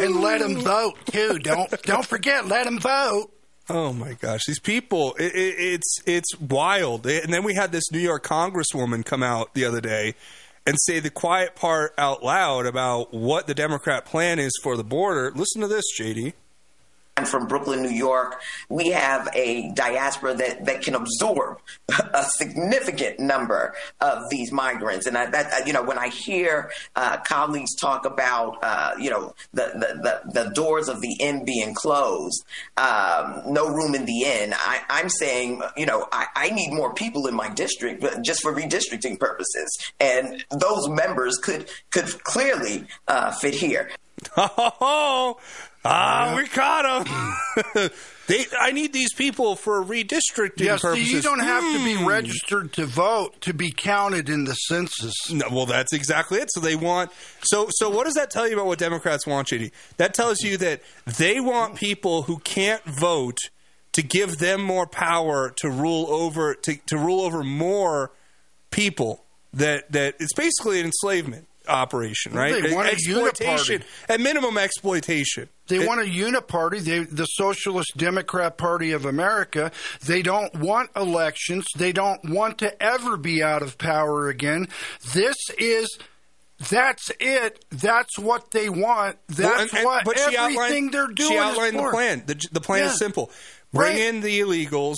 And 0.00 0.20
let 0.20 0.40
them 0.40 0.56
vote 0.60 0.94
too. 1.06 1.38
Don't 1.38 1.70
don't 1.82 2.06
forget, 2.06 2.46
let 2.46 2.64
them 2.64 2.78
vote. 2.78 3.30
Oh 3.68 3.92
my 3.92 4.12
gosh, 4.12 4.42
these 4.46 4.60
people! 4.60 5.14
It, 5.18 5.34
it, 5.34 5.54
it's 5.58 5.98
it's 6.06 6.38
wild. 6.38 7.04
And 7.06 7.32
then 7.32 7.42
we 7.42 7.54
had 7.54 7.72
this 7.72 7.90
New 7.90 7.98
York 7.98 8.24
Congresswoman 8.24 9.04
come 9.04 9.24
out 9.24 9.54
the 9.54 9.64
other 9.64 9.80
day 9.80 10.14
and 10.64 10.76
say 10.82 11.00
the 11.00 11.10
quiet 11.10 11.56
part 11.56 11.92
out 11.98 12.22
loud 12.22 12.66
about 12.66 13.12
what 13.12 13.48
the 13.48 13.54
Democrat 13.54 14.04
plan 14.04 14.38
is 14.38 14.52
for 14.62 14.76
the 14.76 14.84
border. 14.84 15.32
Listen 15.34 15.62
to 15.62 15.68
this, 15.68 15.84
JD. 15.98 16.34
I'm 17.18 17.24
from 17.24 17.46
Brooklyn, 17.46 17.82
New 17.82 17.88
York. 17.88 18.42
We 18.68 18.90
have 18.90 19.26
a 19.32 19.72
diaspora 19.72 20.34
that, 20.34 20.66
that 20.66 20.82
can 20.82 20.94
absorb 20.94 21.60
a 21.88 22.24
significant 22.36 23.18
number 23.18 23.74
of 24.02 24.28
these 24.28 24.52
migrants. 24.52 25.06
And 25.06 25.16
I, 25.16 25.30
that, 25.30 25.66
you 25.66 25.72
know, 25.72 25.82
when 25.82 25.96
I 25.96 26.08
hear 26.08 26.70
uh, 26.94 27.16
colleagues 27.26 27.74
talk 27.74 28.04
about, 28.04 28.58
uh, 28.62 28.96
you 29.00 29.08
know, 29.08 29.34
the, 29.54 30.20
the, 30.26 30.44
the, 30.44 30.50
doors 30.50 30.88
of 30.88 31.00
the 31.00 31.16
inn 31.18 31.46
being 31.46 31.72
closed, 31.72 32.44
um, 32.76 33.42
no 33.46 33.66
room 33.66 33.94
in 33.94 34.04
the 34.04 34.22
inn, 34.24 34.52
I, 34.54 34.82
I'm 34.90 35.08
saying, 35.08 35.62
you 35.74 35.86
know, 35.86 36.06
I, 36.12 36.26
I 36.36 36.50
need 36.50 36.72
more 36.72 36.92
people 36.92 37.28
in 37.28 37.34
my 37.34 37.48
district 37.48 38.04
just 38.22 38.42
for 38.42 38.54
redistricting 38.54 39.18
purposes. 39.18 39.74
And 39.98 40.44
those 40.50 40.86
members 40.90 41.38
could, 41.38 41.70
could 41.90 42.22
clearly 42.24 42.86
uh, 43.08 43.32
fit 43.32 43.54
here. 43.54 43.90
Ah, 45.88 46.34
we 46.36 46.46
caught 46.48 47.04
them. 47.04 47.90
they, 48.26 48.44
I 48.60 48.72
need 48.72 48.92
these 48.92 49.12
people 49.14 49.56
for 49.56 49.82
redistricting 49.84 50.60
Yes, 50.60 50.82
see, 50.82 50.88
purposes. 50.88 51.12
you 51.12 51.22
don't 51.22 51.38
have 51.40 51.62
to 51.62 51.84
be 51.84 51.94
Hmm. 51.94 52.06
registered 52.06 52.72
to 52.74 52.86
vote 52.86 53.40
to 53.42 53.54
be 53.54 53.70
counted 53.70 54.28
in 54.28 54.44
the 54.44 54.54
census. 54.54 55.14
No, 55.30 55.46
well, 55.50 55.66
that's 55.66 55.92
exactly 55.92 56.38
it. 56.40 56.48
So 56.52 56.60
they 56.60 56.76
want. 56.76 57.10
So, 57.42 57.68
so 57.70 57.88
what 57.90 58.04
does 58.04 58.14
that 58.14 58.30
tell 58.30 58.46
you 58.48 58.54
about 58.54 58.66
what 58.66 58.78
Democrats 58.78 59.26
want, 59.26 59.48
JD? 59.48 59.70
That 59.96 60.12
tells 60.14 60.40
you 60.42 60.56
that 60.58 60.82
they 61.06 61.40
want 61.40 61.76
people 61.76 62.22
who 62.22 62.38
can't 62.40 62.82
vote 62.84 63.38
to 63.92 64.02
give 64.02 64.38
them 64.38 64.60
more 64.60 64.86
power 64.86 65.50
to 65.58 65.70
rule 65.70 66.06
over 66.10 66.54
to, 66.54 66.76
to 66.86 66.98
rule 66.98 67.20
over 67.20 67.42
more 67.42 68.10
people. 68.70 69.22
That 69.54 69.90
that 69.92 70.16
it's 70.18 70.34
basically 70.34 70.80
an 70.80 70.86
enslavement 70.86 71.46
operation, 71.68 72.32
right? 72.34 72.62
They 72.62 72.74
want 72.74 72.88
a 72.88 72.92
exploitation, 72.92 73.80
uniparty. 73.80 74.10
at 74.10 74.20
minimum, 74.20 74.58
exploitation. 74.58 75.48
They 75.68 75.76
It- 75.78 75.86
want 75.86 76.00
a 76.00 76.04
uniparty, 76.04 76.80
they, 76.80 77.00
the 77.00 77.26
Socialist 77.26 77.96
Democrat 77.96 78.56
Party 78.56 78.92
of 78.92 79.04
America. 79.04 79.72
They 80.04 80.22
don't 80.22 80.54
want 80.54 80.90
elections. 80.96 81.66
They 81.76 81.92
don't 81.92 82.24
want 82.28 82.58
to 82.58 82.80
ever 82.82 83.16
be 83.16 83.42
out 83.42 83.62
of 83.62 83.78
power 83.78 84.28
again. 84.28 84.68
This 85.12 85.36
is. 85.58 85.98
That's 86.70 87.10
it. 87.20 87.64
That's 87.70 88.18
what 88.18 88.50
they 88.52 88.70
want. 88.70 89.18
That's 89.28 89.40
Well, 89.40 89.60
and- 89.60 89.74
and- 89.74 89.84
what 90.06 90.18
everything 90.18 90.38
outlined, 90.38 90.92
they're 90.94 91.06
doing. 91.08 91.28
She 91.30 91.34
is 91.34 91.40
outlined 91.42 91.78
the 91.78 91.90
plan. 91.90 92.22
The, 92.24 92.46
the 92.52 92.60
plan 92.62 92.84
Yeah. 92.84 92.92
is 92.92 92.98
simple: 92.98 93.30
bring 93.74 93.92
Right. 93.96 93.98
in 94.02 94.20
the 94.22 94.40
illegals. 94.40 94.96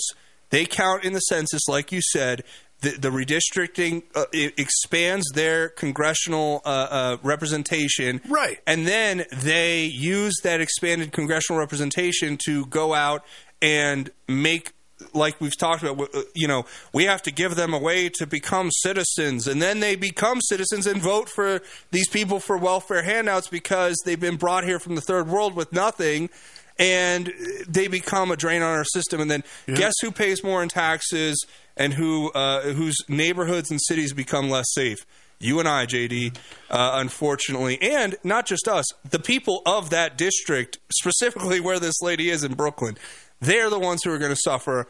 They 0.51 0.65
count 0.65 1.03
in 1.03 1.11
the 1.13 1.19
census, 1.19 1.67
like 1.67 1.91
you 1.91 2.01
said. 2.01 2.43
The, 2.81 2.91
the 2.91 3.09
redistricting 3.09 4.03
uh, 4.15 4.25
expands 4.33 5.25
their 5.33 5.67
congressional 5.67 6.61
uh, 6.63 6.69
uh, 6.69 7.17
representation, 7.23 8.21
right? 8.29 8.59
And 8.65 8.87
then 8.87 9.25
they 9.33 9.83
use 9.83 10.35
that 10.43 10.61
expanded 10.61 11.11
congressional 11.11 11.59
representation 11.59 12.37
to 12.45 12.65
go 12.67 12.93
out 12.93 13.25
and 13.61 14.09
make 14.29 14.73
like 15.13 15.39
we've 15.39 15.57
talked 15.57 15.83
about, 15.83 16.13
uh, 16.13 16.21
you 16.35 16.47
know, 16.47 16.65
we 16.93 17.05
have 17.05 17.21
to 17.23 17.31
give 17.31 17.55
them 17.55 17.73
a 17.73 17.79
way 17.79 18.09
to 18.09 18.27
become 18.27 18.69
citizens, 18.71 19.47
and 19.47 19.61
then 19.61 19.79
they 19.79 19.95
become 19.95 20.41
citizens 20.41 20.87
and 20.87 21.01
vote 21.01 21.29
for 21.29 21.61
these 21.91 22.09
people 22.09 22.39
for 22.39 22.57
welfare 22.57 23.03
handouts 23.03 23.47
because 23.47 23.95
they've 24.05 24.19
been 24.19 24.35
brought 24.35 24.63
here 24.63 24.79
from 24.79 24.95
the 24.95 25.01
third 25.01 25.27
world 25.27 25.55
with 25.55 25.71
nothing, 25.71 26.29
and 26.79 27.31
they 27.67 27.87
become 27.87 28.31
a 28.31 28.35
drain 28.35 28.61
on 28.61 28.71
our 28.71 28.85
system. 28.85 29.19
And 29.21 29.29
then 29.29 29.43
guess 29.67 29.93
who 30.01 30.11
pays 30.11 30.43
more 30.43 30.63
in 30.63 30.69
taxes 30.69 31.45
and 31.77 31.93
who 31.93 32.31
uh, 32.31 32.73
whose 32.73 32.95
neighborhoods 33.07 33.69
and 33.69 33.79
cities 33.81 34.13
become 34.13 34.49
less 34.49 34.73
safe? 34.73 35.05
You 35.41 35.59
and 35.59 35.69
I, 35.69 35.85
JD, 35.85 36.35
uh, 36.69 36.91
unfortunately, 36.95 37.81
and 37.81 38.17
not 38.25 38.45
just 38.45 38.67
us, 38.67 38.83
the 39.09 39.19
people 39.19 39.61
of 39.65 39.89
that 39.89 40.17
district, 40.17 40.79
specifically 40.91 41.61
where 41.61 41.79
this 41.79 42.01
lady 42.01 42.29
is 42.29 42.43
in 42.43 42.55
Brooklyn, 42.55 42.97
they're 43.39 43.69
the 43.69 43.79
ones 43.79 44.01
who 44.03 44.11
are 44.11 44.17
going 44.17 44.33
to 44.33 44.41
suffer 44.43 44.85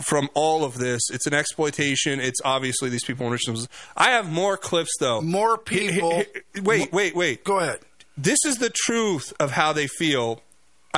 from 0.00 0.28
all 0.34 0.64
of 0.64 0.78
this. 0.78 1.02
It's 1.12 1.26
an 1.26 1.34
exploitation. 1.34 2.18
It's 2.18 2.40
obviously 2.44 2.90
these 2.90 3.04
people 3.04 3.28
themselves. 3.28 3.68
I 3.96 4.10
have 4.10 4.30
more 4.30 4.56
clips 4.56 4.90
though. 4.98 5.20
More 5.20 5.56
people. 5.56 6.24
Wait, 6.60 6.92
wait, 6.92 7.14
wait. 7.14 7.44
Go 7.44 7.60
ahead. 7.60 7.78
This 8.16 8.38
is 8.44 8.56
the 8.56 8.70
truth 8.70 9.32
of 9.38 9.52
how 9.52 9.72
they 9.72 9.86
feel. 9.86 10.42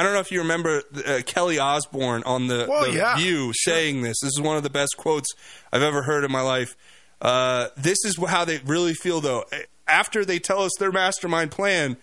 I 0.00 0.02
don't 0.02 0.14
know 0.14 0.20
if 0.20 0.32
you 0.32 0.38
remember 0.38 0.82
uh, 1.06 1.20
Kelly 1.26 1.58
Osbourne 1.58 2.22
on 2.24 2.46
the, 2.46 2.64
Well, 2.66 2.90
the 2.90 2.96
yeah. 2.96 3.18
View 3.18 3.52
saying 3.52 4.00
this. 4.00 4.16
This 4.22 4.30
is 4.30 4.40
one 4.40 4.56
of 4.56 4.62
the 4.62 4.70
best 4.70 4.96
quotes 4.96 5.28
I've 5.70 5.82
ever 5.82 6.00
heard 6.00 6.24
in 6.24 6.32
my 6.32 6.40
life. 6.40 6.74
Uh, 7.20 7.68
this 7.76 7.98
is 8.06 8.16
how 8.16 8.46
they 8.46 8.60
really 8.64 8.94
feel, 8.94 9.20
though. 9.20 9.44
After 9.86 10.24
they 10.24 10.38
tell 10.38 10.62
us 10.62 10.72
their 10.78 10.90
mastermind 10.90 11.50
plan, 11.50 11.98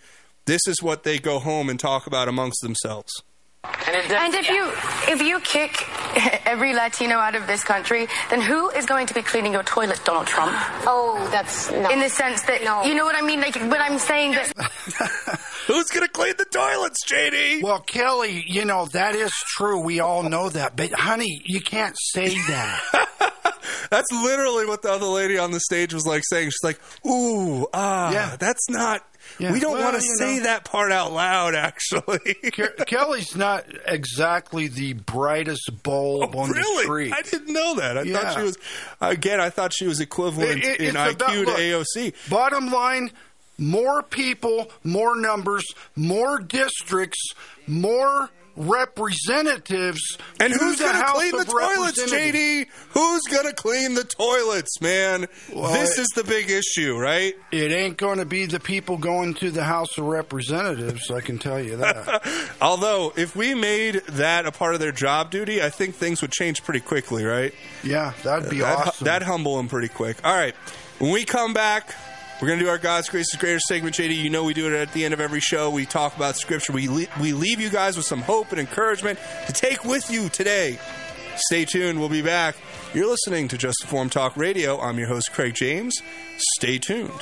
this 0.45 0.61
is 0.67 0.79
what 0.79 1.05
they 1.05 1.17
go 1.17 1.39
home 1.39 1.69
and 1.71 1.79
talk 1.79 2.05
about 2.05 2.27
amongst 2.27 2.61
themselves. 2.61 3.11
And 3.87 4.33
if 4.33 4.49
you 4.49 4.69
if 5.13 5.21
you 5.21 5.39
kick 5.39 5.73
every 6.45 6.73
Latino 6.73 7.15
out 7.17 7.35
of 7.35 7.47
this 7.47 7.63
country, 7.63 8.07
then 8.29 8.41
who 8.41 8.69
is 8.71 8.85
going 8.85 9.07
to 9.07 9.13
be 9.13 9.21
cleaning 9.21 9.53
your 9.53 9.63
toilet, 9.63 10.01
Donald 10.03 10.27
Trump? 10.27 10.51
Oh, 10.85 11.25
that's 11.31 11.71
no. 11.71 11.89
in 11.89 11.99
the 11.99 12.09
sense 12.09 12.41
that 12.43 12.63
no. 12.63 12.83
you 12.83 12.95
know 12.95 13.05
what 13.05 13.15
I 13.15 13.21
mean. 13.21 13.39
Like, 13.39 13.53
but 13.53 13.79
I'm 13.79 13.97
saying 13.99 14.31
that 14.31 14.51
Who's 15.67 15.89
going 15.89 16.05
to 16.05 16.11
clean 16.11 16.33
the 16.37 16.45
toilets, 16.45 17.03
JD? 17.05 17.61
Well, 17.61 17.79
Kelly, 17.81 18.43
you 18.47 18.63
know, 18.63 18.85
that 18.87 19.15
is 19.15 19.31
true. 19.31 19.81
We 19.81 19.99
all 19.99 20.23
know 20.23 20.47
that. 20.49 20.77
But, 20.77 20.93
honey, 20.93 21.41
you 21.45 21.59
can't 21.59 21.95
say 22.13 22.29
that. 22.29 23.33
That's 23.89 24.09
literally 24.11 24.65
what 24.65 24.81
the 24.81 24.91
other 24.91 25.05
lady 25.05 25.37
on 25.37 25.51
the 25.51 25.59
stage 25.59 25.93
was 25.93 26.05
like 26.05 26.23
saying. 26.25 26.49
She's 26.51 26.63
like, 26.63 26.79
"Ooh, 27.05 27.67
ah, 27.73 28.11
Yeah. 28.11 28.35
that's 28.37 28.69
not. 28.69 29.01
Yeah. 29.39 29.51
We 29.51 29.59
don't 29.59 29.73
Well, 29.73 29.83
want 29.91 29.95
to 29.95 30.01
say 30.17 30.37
know. 30.37 30.43
that 30.43 30.63
part 30.63 30.91
out 30.91 31.11
loud." 31.11 31.55
Actually, 31.55 32.33
Ke- 32.51 32.85
Kelly's 32.87 33.35
not 33.35 33.65
exactly 33.85 34.67
the 34.67 34.93
brightest 34.93 35.69
bulb 35.83 36.35
oh, 36.35 36.39
on 36.39 36.49
Oh, 36.49 36.53
really, 36.53 36.83
the 36.83 36.87
tree. 36.87 37.11
I 37.15 37.21
didn't 37.21 37.53
know 37.53 37.75
that. 37.75 37.97
I 37.97 38.01
Yeah. 38.03 38.19
thought 38.19 38.35
she 38.37 38.41
was 38.43 38.57
again. 39.01 39.39
I 39.39 39.49
thought 39.49 39.73
she 39.73 39.87
was 39.87 39.99
equivalent 39.99 40.63
It- 40.63 40.81
it- 40.81 40.89
in 40.89 40.95
IQ 40.95 41.11
about- 41.11 41.29
to 41.31 41.41
look, 41.43 41.57
AOC. 41.59 42.13
Bottom 42.29 42.71
line, 42.71 43.11
more 43.57 44.03
people, 44.03 44.71
more 44.83 45.15
numbers, 45.15 45.65
more 45.95 46.39
districts, 46.39 47.19
more 47.67 48.29
representatives. 48.57 50.17
And 50.39 50.51
who's 50.53 50.79
going 50.79 50.95
to 50.95 51.05
clean 51.13 51.31
the 51.37 51.45
toilets, 51.45 52.03
JD? 52.11 52.67
Who's 52.91 53.21
going 53.23 53.45
to 53.47 53.53
clean 53.53 53.93
the 53.93 54.03
toilets, 54.03 54.81
man? 54.81 55.27
Well, 55.53 55.71
this 55.73 55.97
it- 55.97 56.01
is 56.01 56.07
the 56.15 56.23
big 56.23 56.49
issue, 56.49 56.97
right? 56.97 57.35
It 57.51 57.71
ain't 57.71 57.97
going 57.97 58.17
to 58.17 58.25
be 58.25 58.45
the 58.45 58.59
people 58.59 58.97
going 58.97 59.33
to 59.35 59.51
the 59.51 59.63
House 59.63 59.97
of 59.97 60.05
Representatives. 60.05 61.09
I 61.11 61.21
can 61.21 61.37
tell 61.39 61.59
you 61.61 61.77
that. 61.77 62.23
Although, 62.61 63.13
if 63.15 63.35
we 63.35 63.53
made 63.53 64.01
that 64.09 64.45
a 64.45 64.51
part 64.51 64.73
of 64.73 64.79
their 64.79 64.91
job 64.91 65.31
duty, 65.31 65.61
I 65.61 65.69
think 65.69 65.95
things 65.95 66.21
would 66.21 66.31
change 66.31 66.63
pretty 66.63 66.81
quickly, 66.81 67.23
right? 67.23 67.53
Yeah, 67.83 68.13
that'd 68.23 68.49
be 68.49 68.59
That'd- 68.59 68.87
awesome. 68.89 69.05
That'd 69.05 69.27
humble 69.27 69.57
them 69.57 69.67
pretty 69.67 69.87
quick. 69.89 70.17
All 70.23 70.35
right, 70.35 70.55
when 70.99 71.11
we 71.11 71.25
come 71.25 71.53
back, 71.53 71.93
we're 72.41 72.47
going 72.47 72.59
to 72.59 72.65
do 72.65 72.69
our 72.69 72.77
God's 72.77 73.09
Grace 73.09 73.33
is 73.33 73.39
Greater 73.39 73.59
segment, 73.59 73.95
JD. 73.95 74.15
You 74.15 74.29
know 74.29 74.43
we 74.43 74.53
do 74.53 74.67
it 74.67 74.73
at 74.73 74.93
the 74.93 75.05
end 75.05 75.13
of 75.13 75.19
every 75.19 75.39
show. 75.39 75.69
We 75.71 75.85
talk 75.85 76.15
about 76.15 76.35
Scripture. 76.37 76.71
We, 76.73 76.87
le- 76.87 77.07
we 77.19 77.33
leave 77.33 77.59
you 77.59 77.69
guys 77.69 77.97
with 77.97 78.05
some 78.05 78.21
hope 78.21 78.51
and 78.51 78.59
encouragement 78.59 79.17
to 79.47 79.53
take 79.53 79.83
with 79.83 80.11
you 80.11 80.29
today. 80.29 80.77
Stay 81.35 81.65
tuned. 81.65 81.99
We'll 81.99 82.09
be 82.09 82.21
back. 82.21 82.55
You're 82.93 83.07
listening 83.09 83.47
to 83.49 83.57
Just 83.57 83.77
Informed 83.83 84.11
Talk 84.11 84.37
Radio. 84.37 84.79
I'm 84.79 84.97
your 84.99 85.07
host, 85.07 85.33
Craig 85.33 85.55
James. 85.55 86.01
Stay 86.57 86.77
tuned. 86.77 87.21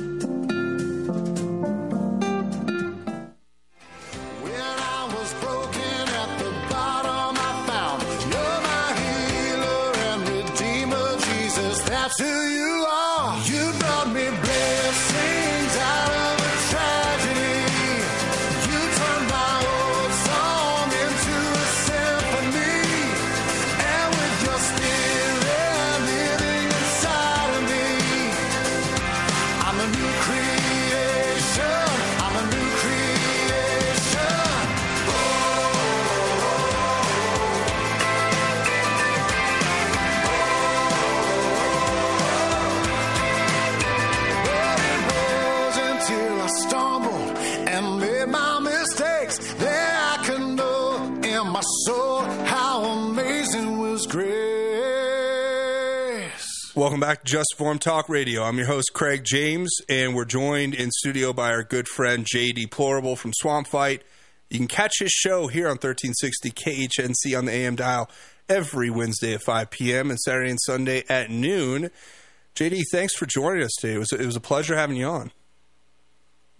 Welcome 56.91 57.07
back 57.07 57.23
to 57.23 57.31
Just 57.31 57.53
Informed 57.53 57.81
Talk 57.81 58.09
Radio. 58.09 58.43
I'm 58.43 58.57
your 58.57 58.67
host, 58.67 58.91
Craig 58.91 59.23
James, 59.23 59.71
and 59.87 60.13
we're 60.13 60.25
joined 60.25 60.75
in 60.75 60.91
studio 60.91 61.31
by 61.31 61.49
our 61.49 61.63
good 61.63 61.87
friend, 61.87 62.27
Jay 62.29 62.51
Deplorable 62.51 63.15
from 63.15 63.31
Swamp 63.33 63.67
Fight. 63.67 64.03
You 64.49 64.57
can 64.59 64.67
catch 64.67 64.99
his 64.99 65.09
show 65.09 65.47
here 65.47 65.67
on 65.67 65.77
1360 65.77 66.51
KHNC 66.51 67.37
on 67.37 67.45
the 67.45 67.53
AM 67.53 67.77
dial 67.77 68.09
every 68.49 68.89
Wednesday 68.89 69.33
at 69.33 69.41
5 69.41 69.71
p.m. 69.71 70.09
and 70.09 70.19
Saturday 70.19 70.49
and 70.49 70.59
Sunday 70.61 71.05
at 71.07 71.29
noon. 71.29 71.91
JD, 72.55 72.81
thanks 72.91 73.15
for 73.15 73.25
joining 73.25 73.63
us 73.63 73.71
today. 73.79 73.93
It 73.93 73.99
was, 73.99 74.11
it 74.11 74.25
was 74.25 74.35
a 74.35 74.41
pleasure 74.41 74.75
having 74.75 74.97
you 74.97 75.05
on. 75.05 75.31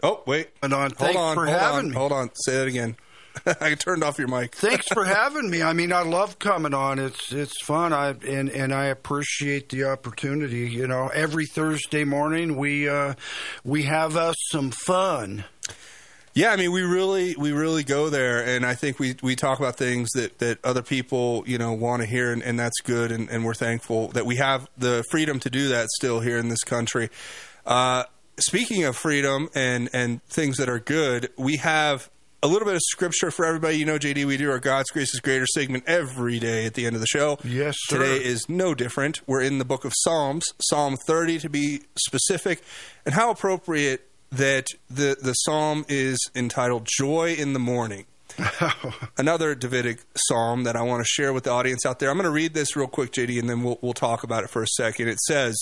Oh, 0.02 0.22
wait. 0.24 0.48
And 0.62 0.72
on, 0.72 0.92
hold 0.92 0.96
thanks 0.96 1.20
on, 1.20 1.34
for 1.34 1.44
hold 1.44 1.58
having 1.58 1.78
on, 1.78 1.88
me. 1.90 1.94
Hold 1.94 2.12
on. 2.12 2.30
Say 2.36 2.56
that 2.56 2.68
again. 2.68 2.96
I 3.60 3.74
turned 3.74 4.04
off 4.04 4.18
your 4.18 4.28
mic. 4.28 4.54
Thanks 4.54 4.86
for 4.92 5.04
having 5.04 5.50
me. 5.50 5.62
I 5.62 5.72
mean, 5.72 5.92
I 5.92 6.02
love 6.02 6.38
coming 6.38 6.74
on. 6.74 6.98
It's 6.98 7.32
it's 7.32 7.62
fun. 7.64 7.92
I 7.92 8.10
and 8.26 8.50
and 8.50 8.72
I 8.72 8.86
appreciate 8.86 9.68
the 9.68 9.84
opportunity. 9.84 10.68
You 10.70 10.86
know, 10.86 11.08
every 11.08 11.46
Thursday 11.46 12.04
morning 12.04 12.56
we 12.56 12.88
uh, 12.88 13.14
we 13.64 13.84
have 13.84 14.16
us 14.16 14.36
some 14.50 14.70
fun. 14.70 15.44
Yeah, 16.34 16.50
I 16.50 16.56
mean, 16.56 16.72
we 16.72 16.80
really, 16.80 17.36
we 17.36 17.52
really 17.52 17.84
go 17.84 18.08
there, 18.08 18.42
and 18.42 18.64
I 18.64 18.74
think 18.74 18.98
we, 18.98 19.16
we 19.22 19.36
talk 19.36 19.58
about 19.58 19.76
things 19.76 20.08
that, 20.14 20.38
that 20.38 20.64
other 20.64 20.80
people, 20.80 21.44
you 21.46 21.58
know, 21.58 21.74
want 21.74 22.00
to 22.00 22.08
hear, 22.08 22.32
and, 22.32 22.42
and 22.42 22.58
that's 22.58 22.80
good, 22.82 23.12
and, 23.12 23.28
and 23.28 23.44
we're 23.44 23.52
thankful 23.52 24.08
that 24.12 24.24
we 24.24 24.36
have 24.36 24.66
the 24.78 25.04
freedom 25.10 25.38
to 25.40 25.50
do 25.50 25.68
that 25.68 25.90
still 25.90 26.20
here 26.20 26.38
in 26.38 26.48
this 26.48 26.64
country. 26.64 27.10
Uh, 27.66 28.04
speaking 28.40 28.84
of 28.84 28.96
freedom 28.96 29.50
and, 29.54 29.90
and 29.92 30.22
things 30.24 30.56
that 30.56 30.70
are 30.70 30.78
good, 30.78 31.30
we 31.36 31.56
have 31.56 32.08
a 32.42 32.48
little 32.48 32.66
bit 32.66 32.74
of 32.74 32.80
scripture 32.84 33.30
for 33.30 33.44
everybody. 33.44 33.76
You 33.76 33.86
know, 33.86 33.98
JD, 33.98 34.24
we 34.24 34.36
do 34.36 34.50
our 34.50 34.58
God's 34.58 34.90
Grace 34.90 35.14
is 35.14 35.20
Greater 35.20 35.46
segment 35.46 35.84
every 35.86 36.38
day 36.38 36.66
at 36.66 36.74
the 36.74 36.86
end 36.86 36.96
of 36.96 37.00
the 37.00 37.06
show. 37.06 37.38
Yes, 37.44 37.76
sir. 37.78 37.98
Today 37.98 38.24
is 38.24 38.48
no 38.48 38.74
different. 38.74 39.20
We're 39.28 39.42
in 39.42 39.58
the 39.58 39.64
book 39.64 39.84
of 39.84 39.92
Psalms, 39.94 40.44
Psalm 40.60 40.96
30 40.96 41.38
to 41.40 41.48
be 41.48 41.82
specific, 41.96 42.62
and 43.06 43.14
how 43.14 43.30
appropriate 43.30 44.08
that 44.32 44.66
the, 44.90 45.16
the 45.20 45.34
psalm 45.34 45.84
is 45.88 46.18
entitled 46.34 46.88
Joy 46.98 47.34
in 47.34 47.52
the 47.52 47.58
Morning. 47.58 48.06
Another 49.18 49.54
Davidic 49.54 50.00
psalm 50.16 50.64
that 50.64 50.74
I 50.74 50.82
want 50.82 51.00
to 51.00 51.06
share 51.06 51.32
with 51.32 51.44
the 51.44 51.50
audience 51.50 51.84
out 51.84 51.98
there. 51.98 52.10
I'm 52.10 52.16
going 52.16 52.24
to 52.24 52.30
read 52.30 52.54
this 52.54 52.74
real 52.74 52.86
quick, 52.86 53.12
JD, 53.12 53.38
and 53.38 53.48
then 53.48 53.62
we'll, 53.62 53.78
we'll 53.82 53.92
talk 53.92 54.24
about 54.24 54.42
it 54.42 54.50
for 54.50 54.62
a 54.62 54.66
second. 54.66 55.08
It 55.08 55.20
says, 55.20 55.54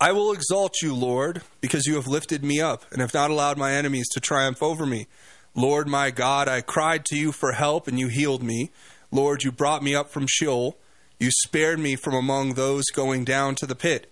I 0.00 0.12
will 0.12 0.32
exalt 0.32 0.80
you, 0.80 0.94
Lord, 0.94 1.42
because 1.60 1.86
you 1.86 1.96
have 1.96 2.06
lifted 2.06 2.44
me 2.44 2.60
up 2.60 2.84
and 2.92 3.00
have 3.00 3.14
not 3.14 3.32
allowed 3.32 3.58
my 3.58 3.72
enemies 3.72 4.08
to 4.10 4.20
triumph 4.20 4.62
over 4.62 4.86
me. 4.86 5.08
Lord 5.56 5.88
my 5.88 6.12
God, 6.12 6.46
I 6.46 6.60
cried 6.60 7.04
to 7.06 7.16
you 7.16 7.32
for 7.32 7.50
help 7.50 7.88
and 7.88 7.98
you 7.98 8.06
healed 8.06 8.40
me. 8.40 8.70
Lord, 9.10 9.42
you 9.42 9.50
brought 9.50 9.82
me 9.82 9.96
up 9.96 10.10
from 10.10 10.28
Sheol. 10.28 10.78
You 11.18 11.32
spared 11.32 11.80
me 11.80 11.96
from 11.96 12.14
among 12.14 12.54
those 12.54 12.84
going 12.94 13.24
down 13.24 13.56
to 13.56 13.66
the 13.66 13.74
pit. 13.74 14.08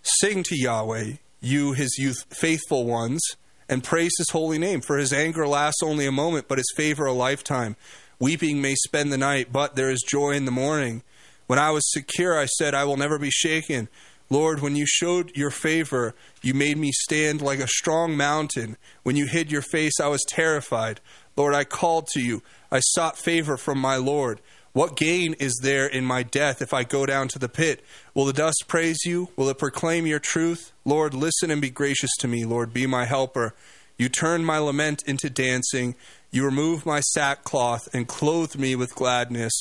Sing 0.00 0.42
to 0.44 0.56
Yahweh, 0.56 1.16
you 1.42 1.74
his 1.74 1.98
youth 1.98 2.24
faithful 2.30 2.86
ones, 2.86 3.20
and 3.68 3.84
praise 3.84 4.12
his 4.16 4.30
holy 4.30 4.56
name, 4.56 4.80
for 4.80 4.96
his 4.96 5.12
anger 5.12 5.46
lasts 5.46 5.82
only 5.82 6.06
a 6.06 6.12
moment, 6.12 6.48
but 6.48 6.56
his 6.56 6.72
favor 6.76 7.04
a 7.04 7.12
lifetime. 7.12 7.76
Weeping 8.18 8.62
may 8.62 8.74
spend 8.74 9.12
the 9.12 9.18
night, 9.18 9.52
but 9.52 9.76
there 9.76 9.90
is 9.90 10.02
joy 10.08 10.30
in 10.30 10.46
the 10.46 10.50
morning. 10.50 11.02
When 11.46 11.58
I 11.58 11.72
was 11.72 11.92
secure, 11.92 12.38
I 12.38 12.46
said, 12.46 12.74
I 12.74 12.84
will 12.84 12.96
never 12.96 13.18
be 13.18 13.30
shaken. 13.30 13.88
Lord, 14.28 14.60
when 14.60 14.74
you 14.74 14.86
showed 14.86 15.36
your 15.36 15.50
favor, 15.50 16.14
you 16.42 16.52
made 16.52 16.76
me 16.76 16.90
stand 16.92 17.40
like 17.40 17.60
a 17.60 17.68
strong 17.68 18.16
mountain. 18.16 18.76
When 19.04 19.16
you 19.16 19.26
hid 19.26 19.52
your 19.52 19.62
face, 19.62 20.00
I 20.00 20.08
was 20.08 20.24
terrified. 20.28 21.00
Lord, 21.36 21.54
I 21.54 21.64
called 21.64 22.08
to 22.08 22.20
you. 22.20 22.42
I 22.70 22.80
sought 22.80 23.18
favor 23.18 23.56
from 23.56 23.78
my 23.78 23.96
Lord. 23.96 24.40
What 24.72 24.96
gain 24.96 25.34
is 25.34 25.58
there 25.62 25.86
in 25.86 26.04
my 26.04 26.22
death 26.22 26.60
if 26.60 26.74
I 26.74 26.84
go 26.84 27.06
down 27.06 27.28
to 27.28 27.38
the 27.38 27.48
pit? 27.48 27.82
Will 28.14 28.26
the 28.26 28.32
dust 28.32 28.64
praise 28.66 28.98
you? 29.06 29.30
Will 29.36 29.48
it 29.48 29.58
proclaim 29.58 30.06
your 30.06 30.18
truth? 30.18 30.72
Lord, 30.84 31.14
listen 31.14 31.50
and 31.50 31.62
be 31.62 31.70
gracious 31.70 32.10
to 32.18 32.28
me. 32.28 32.44
Lord, 32.44 32.74
be 32.74 32.86
my 32.86 33.06
helper. 33.06 33.54
You 33.96 34.10
turned 34.10 34.44
my 34.44 34.58
lament 34.58 35.02
into 35.06 35.30
dancing. 35.30 35.94
You 36.30 36.44
removed 36.44 36.84
my 36.84 37.00
sackcloth 37.00 37.88
and 37.94 38.06
clothed 38.06 38.58
me 38.58 38.76
with 38.76 38.94
gladness, 38.94 39.54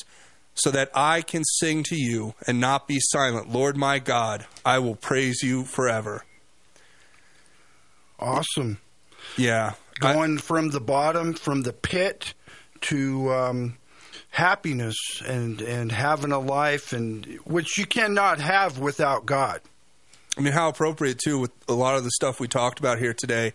so 0.56 0.72
that 0.72 0.90
I 0.96 1.22
can 1.22 1.44
sing 1.44 1.84
to 1.84 1.96
you 1.96 2.34
and 2.48 2.60
not 2.60 2.88
be 2.88 2.98
silent. 3.00 3.50
Lord 3.50 3.78
my 3.78 4.00
God, 4.00 4.46
I 4.66 4.80
will 4.80 4.96
praise 4.96 5.44
you 5.44 5.66
forever. 5.66 6.24
Awesome. 8.20 8.80
Yeah. 9.38 9.74
Going 10.00 10.38
from 10.38 10.70
the 10.70 10.80
bottom, 10.80 11.34
from 11.34 11.62
the 11.64 11.74
pit 11.74 12.34
to 12.82 13.32
um, 13.32 13.78
happiness 14.30 14.98
and 15.26 15.62
and 15.62 15.92
having 15.92 16.32
a 16.32 16.40
life, 16.40 16.94
and 16.94 17.26
which 17.46 17.78
you 17.78 17.86
cannot 17.86 18.40
have 18.40 18.78
without 18.80 19.26
God. 19.26 19.62
I 20.38 20.42
mean, 20.42 20.54
how 20.54 20.70
appropriate 20.70 21.20
too 21.20 21.40
with 21.40 21.52
a 21.68 21.74
lot 21.74 21.96
of 21.96 22.04
the 22.04 22.12
stuff 22.12 22.40
we 22.40 22.48
talked 22.48 22.80
about 22.80 23.00
here 23.00 23.14
today. 23.14 23.54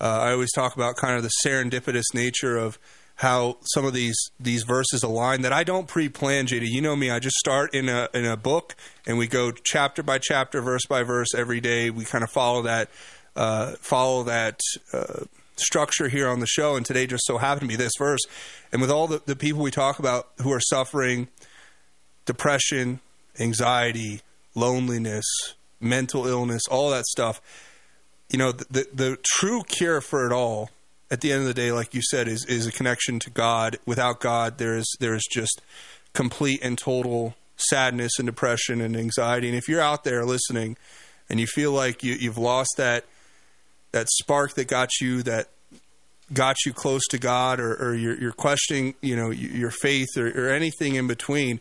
Uh, 0.00 0.20
I 0.20 0.32
always 0.32 0.52
talk 0.52 0.76
about 0.76 0.96
kind 0.96 1.16
of 1.16 1.22
the 1.22 1.30
serendipitous 1.44 2.14
nature 2.14 2.56
of 2.56 2.78
how 3.18 3.56
some 3.62 3.84
of 3.84 3.92
these 3.92 4.16
these 4.38 4.62
verses 4.62 5.02
align 5.02 5.42
that 5.42 5.52
I 5.52 5.64
don't 5.64 5.88
pre-plan, 5.88 6.46
JD. 6.46 6.66
You 6.66 6.80
know 6.80 6.94
me; 6.94 7.10
I 7.10 7.18
just 7.18 7.36
start 7.36 7.74
in 7.74 7.88
a 7.88 8.08
in 8.14 8.24
a 8.24 8.36
book 8.36 8.76
and 9.06 9.18
we 9.18 9.26
go 9.26 9.50
chapter 9.50 10.02
by 10.02 10.18
chapter, 10.18 10.60
verse 10.60 10.86
by 10.86 11.02
verse 11.02 11.34
every 11.36 11.60
day. 11.60 11.90
We 11.90 12.04
kind 12.04 12.22
of 12.22 12.30
follow 12.30 12.62
that 12.62 12.88
uh, 13.34 13.72
follow 13.80 14.22
that 14.24 14.60
uh, 14.92 15.24
structure 15.56 16.08
here 16.08 16.28
on 16.28 16.40
the 16.40 16.46
show. 16.46 16.76
And 16.76 16.86
today 16.86 17.06
just 17.06 17.26
so 17.26 17.38
happened 17.38 17.62
to 17.62 17.66
be 17.68 17.76
this 17.76 17.92
verse. 17.98 18.20
And 18.72 18.80
with 18.80 18.90
all 18.90 19.06
the, 19.06 19.20
the 19.24 19.36
people 19.36 19.62
we 19.62 19.70
talk 19.70 19.98
about 19.98 20.28
who 20.42 20.52
are 20.52 20.60
suffering 20.60 21.28
depression, 22.24 23.00
anxiety, 23.40 24.20
loneliness, 24.54 25.24
mental 25.80 26.26
illness, 26.26 26.62
all 26.70 26.90
that 26.90 27.06
stuff, 27.06 27.40
you 28.30 28.38
know, 28.38 28.52
the, 28.52 28.66
the, 28.70 28.88
the 28.92 29.18
true 29.24 29.62
cure 29.64 30.00
for 30.00 30.26
it 30.26 30.32
all 30.32 30.70
at 31.10 31.20
the 31.20 31.32
end 31.32 31.42
of 31.42 31.46
the 31.46 31.54
day, 31.54 31.72
like 31.72 31.94
you 31.94 32.02
said, 32.02 32.28
is 32.28 32.44
is 32.46 32.66
a 32.66 32.72
connection 32.72 33.18
to 33.20 33.30
God. 33.30 33.78
Without 33.86 34.20
God, 34.20 34.58
there 34.58 34.76
is 34.76 34.96
there 35.00 35.14
is 35.14 35.26
just 35.30 35.60
complete 36.12 36.60
and 36.62 36.76
total 36.76 37.34
sadness 37.56 38.12
and 38.18 38.26
depression 38.26 38.80
and 38.80 38.96
anxiety. 38.96 39.48
And 39.48 39.56
if 39.56 39.68
you're 39.68 39.80
out 39.80 40.04
there 40.04 40.24
listening 40.24 40.76
and 41.28 41.40
you 41.40 41.46
feel 41.46 41.72
like 41.72 42.02
you, 42.02 42.14
you've 42.14 42.38
lost 42.38 42.70
that 42.76 43.04
that 43.92 44.08
spark 44.10 44.54
that 44.54 44.68
got 44.68 44.90
you 45.00 45.22
that 45.22 45.48
got 46.32 46.56
you 46.66 46.72
close 46.72 47.06
to 47.08 47.18
God, 47.18 47.58
or, 47.58 47.74
or 47.74 47.94
you're, 47.94 48.18
you're, 48.18 48.32
questioning, 48.32 48.94
you 49.00 49.16
know, 49.16 49.30
your 49.30 49.70
faith, 49.70 50.08
or, 50.16 50.28
or 50.28 50.50
anything 50.50 50.94
in 50.94 51.06
between, 51.06 51.58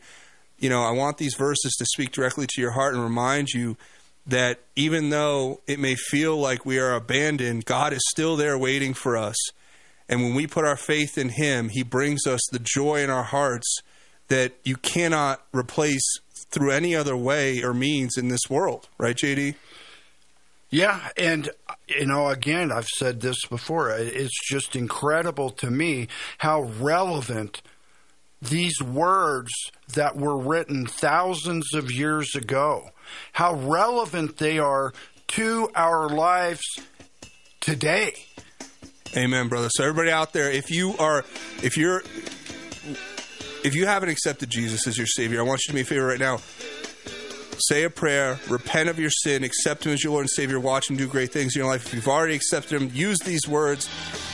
you 0.60 0.70
know, 0.70 0.84
I 0.84 0.92
want 0.92 1.18
these 1.18 1.36
verses 1.36 1.74
to 1.78 1.86
speak 1.86 2.12
directly 2.12 2.48
to 2.48 2.62
your 2.62 2.72
heart 2.72 2.94
and 2.94 3.02
remind 3.02 3.50
you 3.50 3.78
that 4.28 4.60
even 4.76 5.10
though 5.10 5.62
it 5.68 5.80
may 5.80 5.96
feel 5.96 6.38
like 6.38 6.66
we 6.66 6.80
are 6.80 6.94
abandoned, 6.94 7.66
God 7.66 7.94
is 7.94 8.04
still 8.10 8.36
there 8.36 8.58
waiting 8.58 8.94
for 8.94 9.16
us. 9.16 9.36
And 10.10 10.22
when 10.22 10.36
we 10.36 10.48
put 10.48 10.66
our 10.66 10.78
faith 10.78 11.18
in 11.18 11.30
Him, 11.30 11.70
He 11.70 11.84
brings 11.84 12.28
us 12.28 12.42
the 12.52 12.60
joy 12.60 13.04
in 13.04 13.10
our 13.10 13.24
hearts 13.24 13.82
that 14.28 14.54
you 14.64 14.76
cannot 14.76 15.42
replace 15.54 16.04
through 16.52 16.72
any 16.72 16.96
other 16.96 17.16
way 17.16 17.64
or 17.64 17.74
means 17.74 18.18
in 18.18 18.28
this 18.28 18.50
world. 18.50 18.90
Right, 18.98 19.16
JD? 19.16 19.56
Yeah, 20.70 21.10
and 21.16 21.50
you 21.88 22.06
know, 22.06 22.28
again, 22.28 22.72
I've 22.72 22.88
said 22.88 23.22
this 23.22 23.46
before. 23.46 23.90
It's 23.92 24.38
just 24.50 24.76
incredible 24.76 25.50
to 25.52 25.72
me 25.72 26.10
how 26.40 26.64
relevant 26.64 27.62
these 28.42 28.82
words 28.82 29.52
that 29.94 30.16
were 30.16 30.38
written 30.38 30.86
thousands 30.86 31.74
of 31.74 31.92
years 31.92 32.36
ago, 32.36 32.90
how 33.34 33.56
relevant 33.56 34.38
they 34.38 34.60
are 34.60 34.94
to 35.28 35.70
our 35.76 36.10
lives 36.10 36.64
today. 37.60 38.14
Amen, 39.16 39.48
brother. 39.48 39.70
So 39.72 39.84
everybody 39.84 40.12
out 40.12 40.34
there, 40.34 40.52
if 40.52 40.70
you 40.70 40.96
are 40.98 41.26
if 41.64 41.78
you're 41.78 42.04
if 43.64 43.76
you 43.76 43.86
haven't 43.86 44.10
accepted 44.10 44.50
Jesus 44.50 44.88
as 44.88 44.98
your 44.98 45.08
savior, 45.08 45.40
I 45.40 45.44
want 45.44 45.62
you 45.62 45.68
to 45.68 45.72
do 45.72 45.76
me 45.76 45.82
a 45.82 45.86
favor 45.86 46.06
right 46.06 46.20
now 46.20 46.40
say 47.60 47.84
a 47.84 47.90
prayer, 47.90 48.40
repent 48.50 48.90
of 48.90 49.00
your 49.00 49.10
sin, 49.10 49.44
accept 49.44 49.86
Him 49.86 49.94
as 49.94 50.04
your 50.04 50.14
Lord 50.14 50.24
and 50.24 50.30
Savior, 50.30 50.60
watch 50.60 50.90
Him 50.90 50.98
do 50.98 51.08
great 51.08 51.32
things 51.32 51.56
in 51.56 51.62
your 51.62 51.70
life. 51.70 51.86
If 51.88 51.94
you've 51.94 52.08
already 52.08 52.36
accepted 52.36 52.82
Him, 52.82 52.92
use 52.94 53.20
these 53.20 53.48
words 53.48 53.90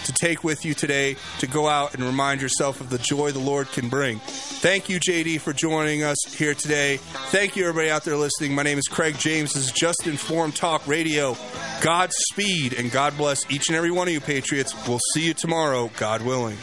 to 0.05 0.13
take 0.13 0.43
with 0.43 0.65
you 0.65 0.73
today 0.73 1.15
to 1.39 1.47
go 1.47 1.67
out 1.67 1.93
and 1.93 2.03
remind 2.03 2.41
yourself 2.41 2.81
of 2.81 2.89
the 2.89 2.97
joy 2.97 3.31
the 3.31 3.39
Lord 3.39 3.67
can 3.71 3.89
bring. 3.89 4.19
Thank 4.19 4.89
you, 4.89 4.99
JD, 4.99 5.41
for 5.41 5.53
joining 5.53 6.03
us 6.03 6.17
here 6.35 6.53
today. 6.53 6.97
Thank 6.97 7.55
you, 7.55 7.67
everybody 7.67 7.89
out 7.89 8.03
there 8.03 8.17
listening. 8.17 8.53
My 8.53 8.63
name 8.63 8.77
is 8.77 8.87
Craig 8.87 9.17
James. 9.17 9.53
This 9.53 9.65
is 9.65 9.71
Just 9.71 10.07
Informed 10.07 10.55
Talk 10.55 10.87
Radio. 10.87 11.37
Godspeed 11.81 12.73
and 12.73 12.91
God 12.91 13.17
bless 13.17 13.49
each 13.51 13.67
and 13.67 13.75
every 13.75 13.91
one 13.91 14.07
of 14.07 14.13
you, 14.13 14.21
Patriots. 14.21 14.73
We'll 14.87 14.99
see 15.13 15.27
you 15.27 15.33
tomorrow, 15.33 15.89
God 15.97 16.21
willing. 16.21 16.57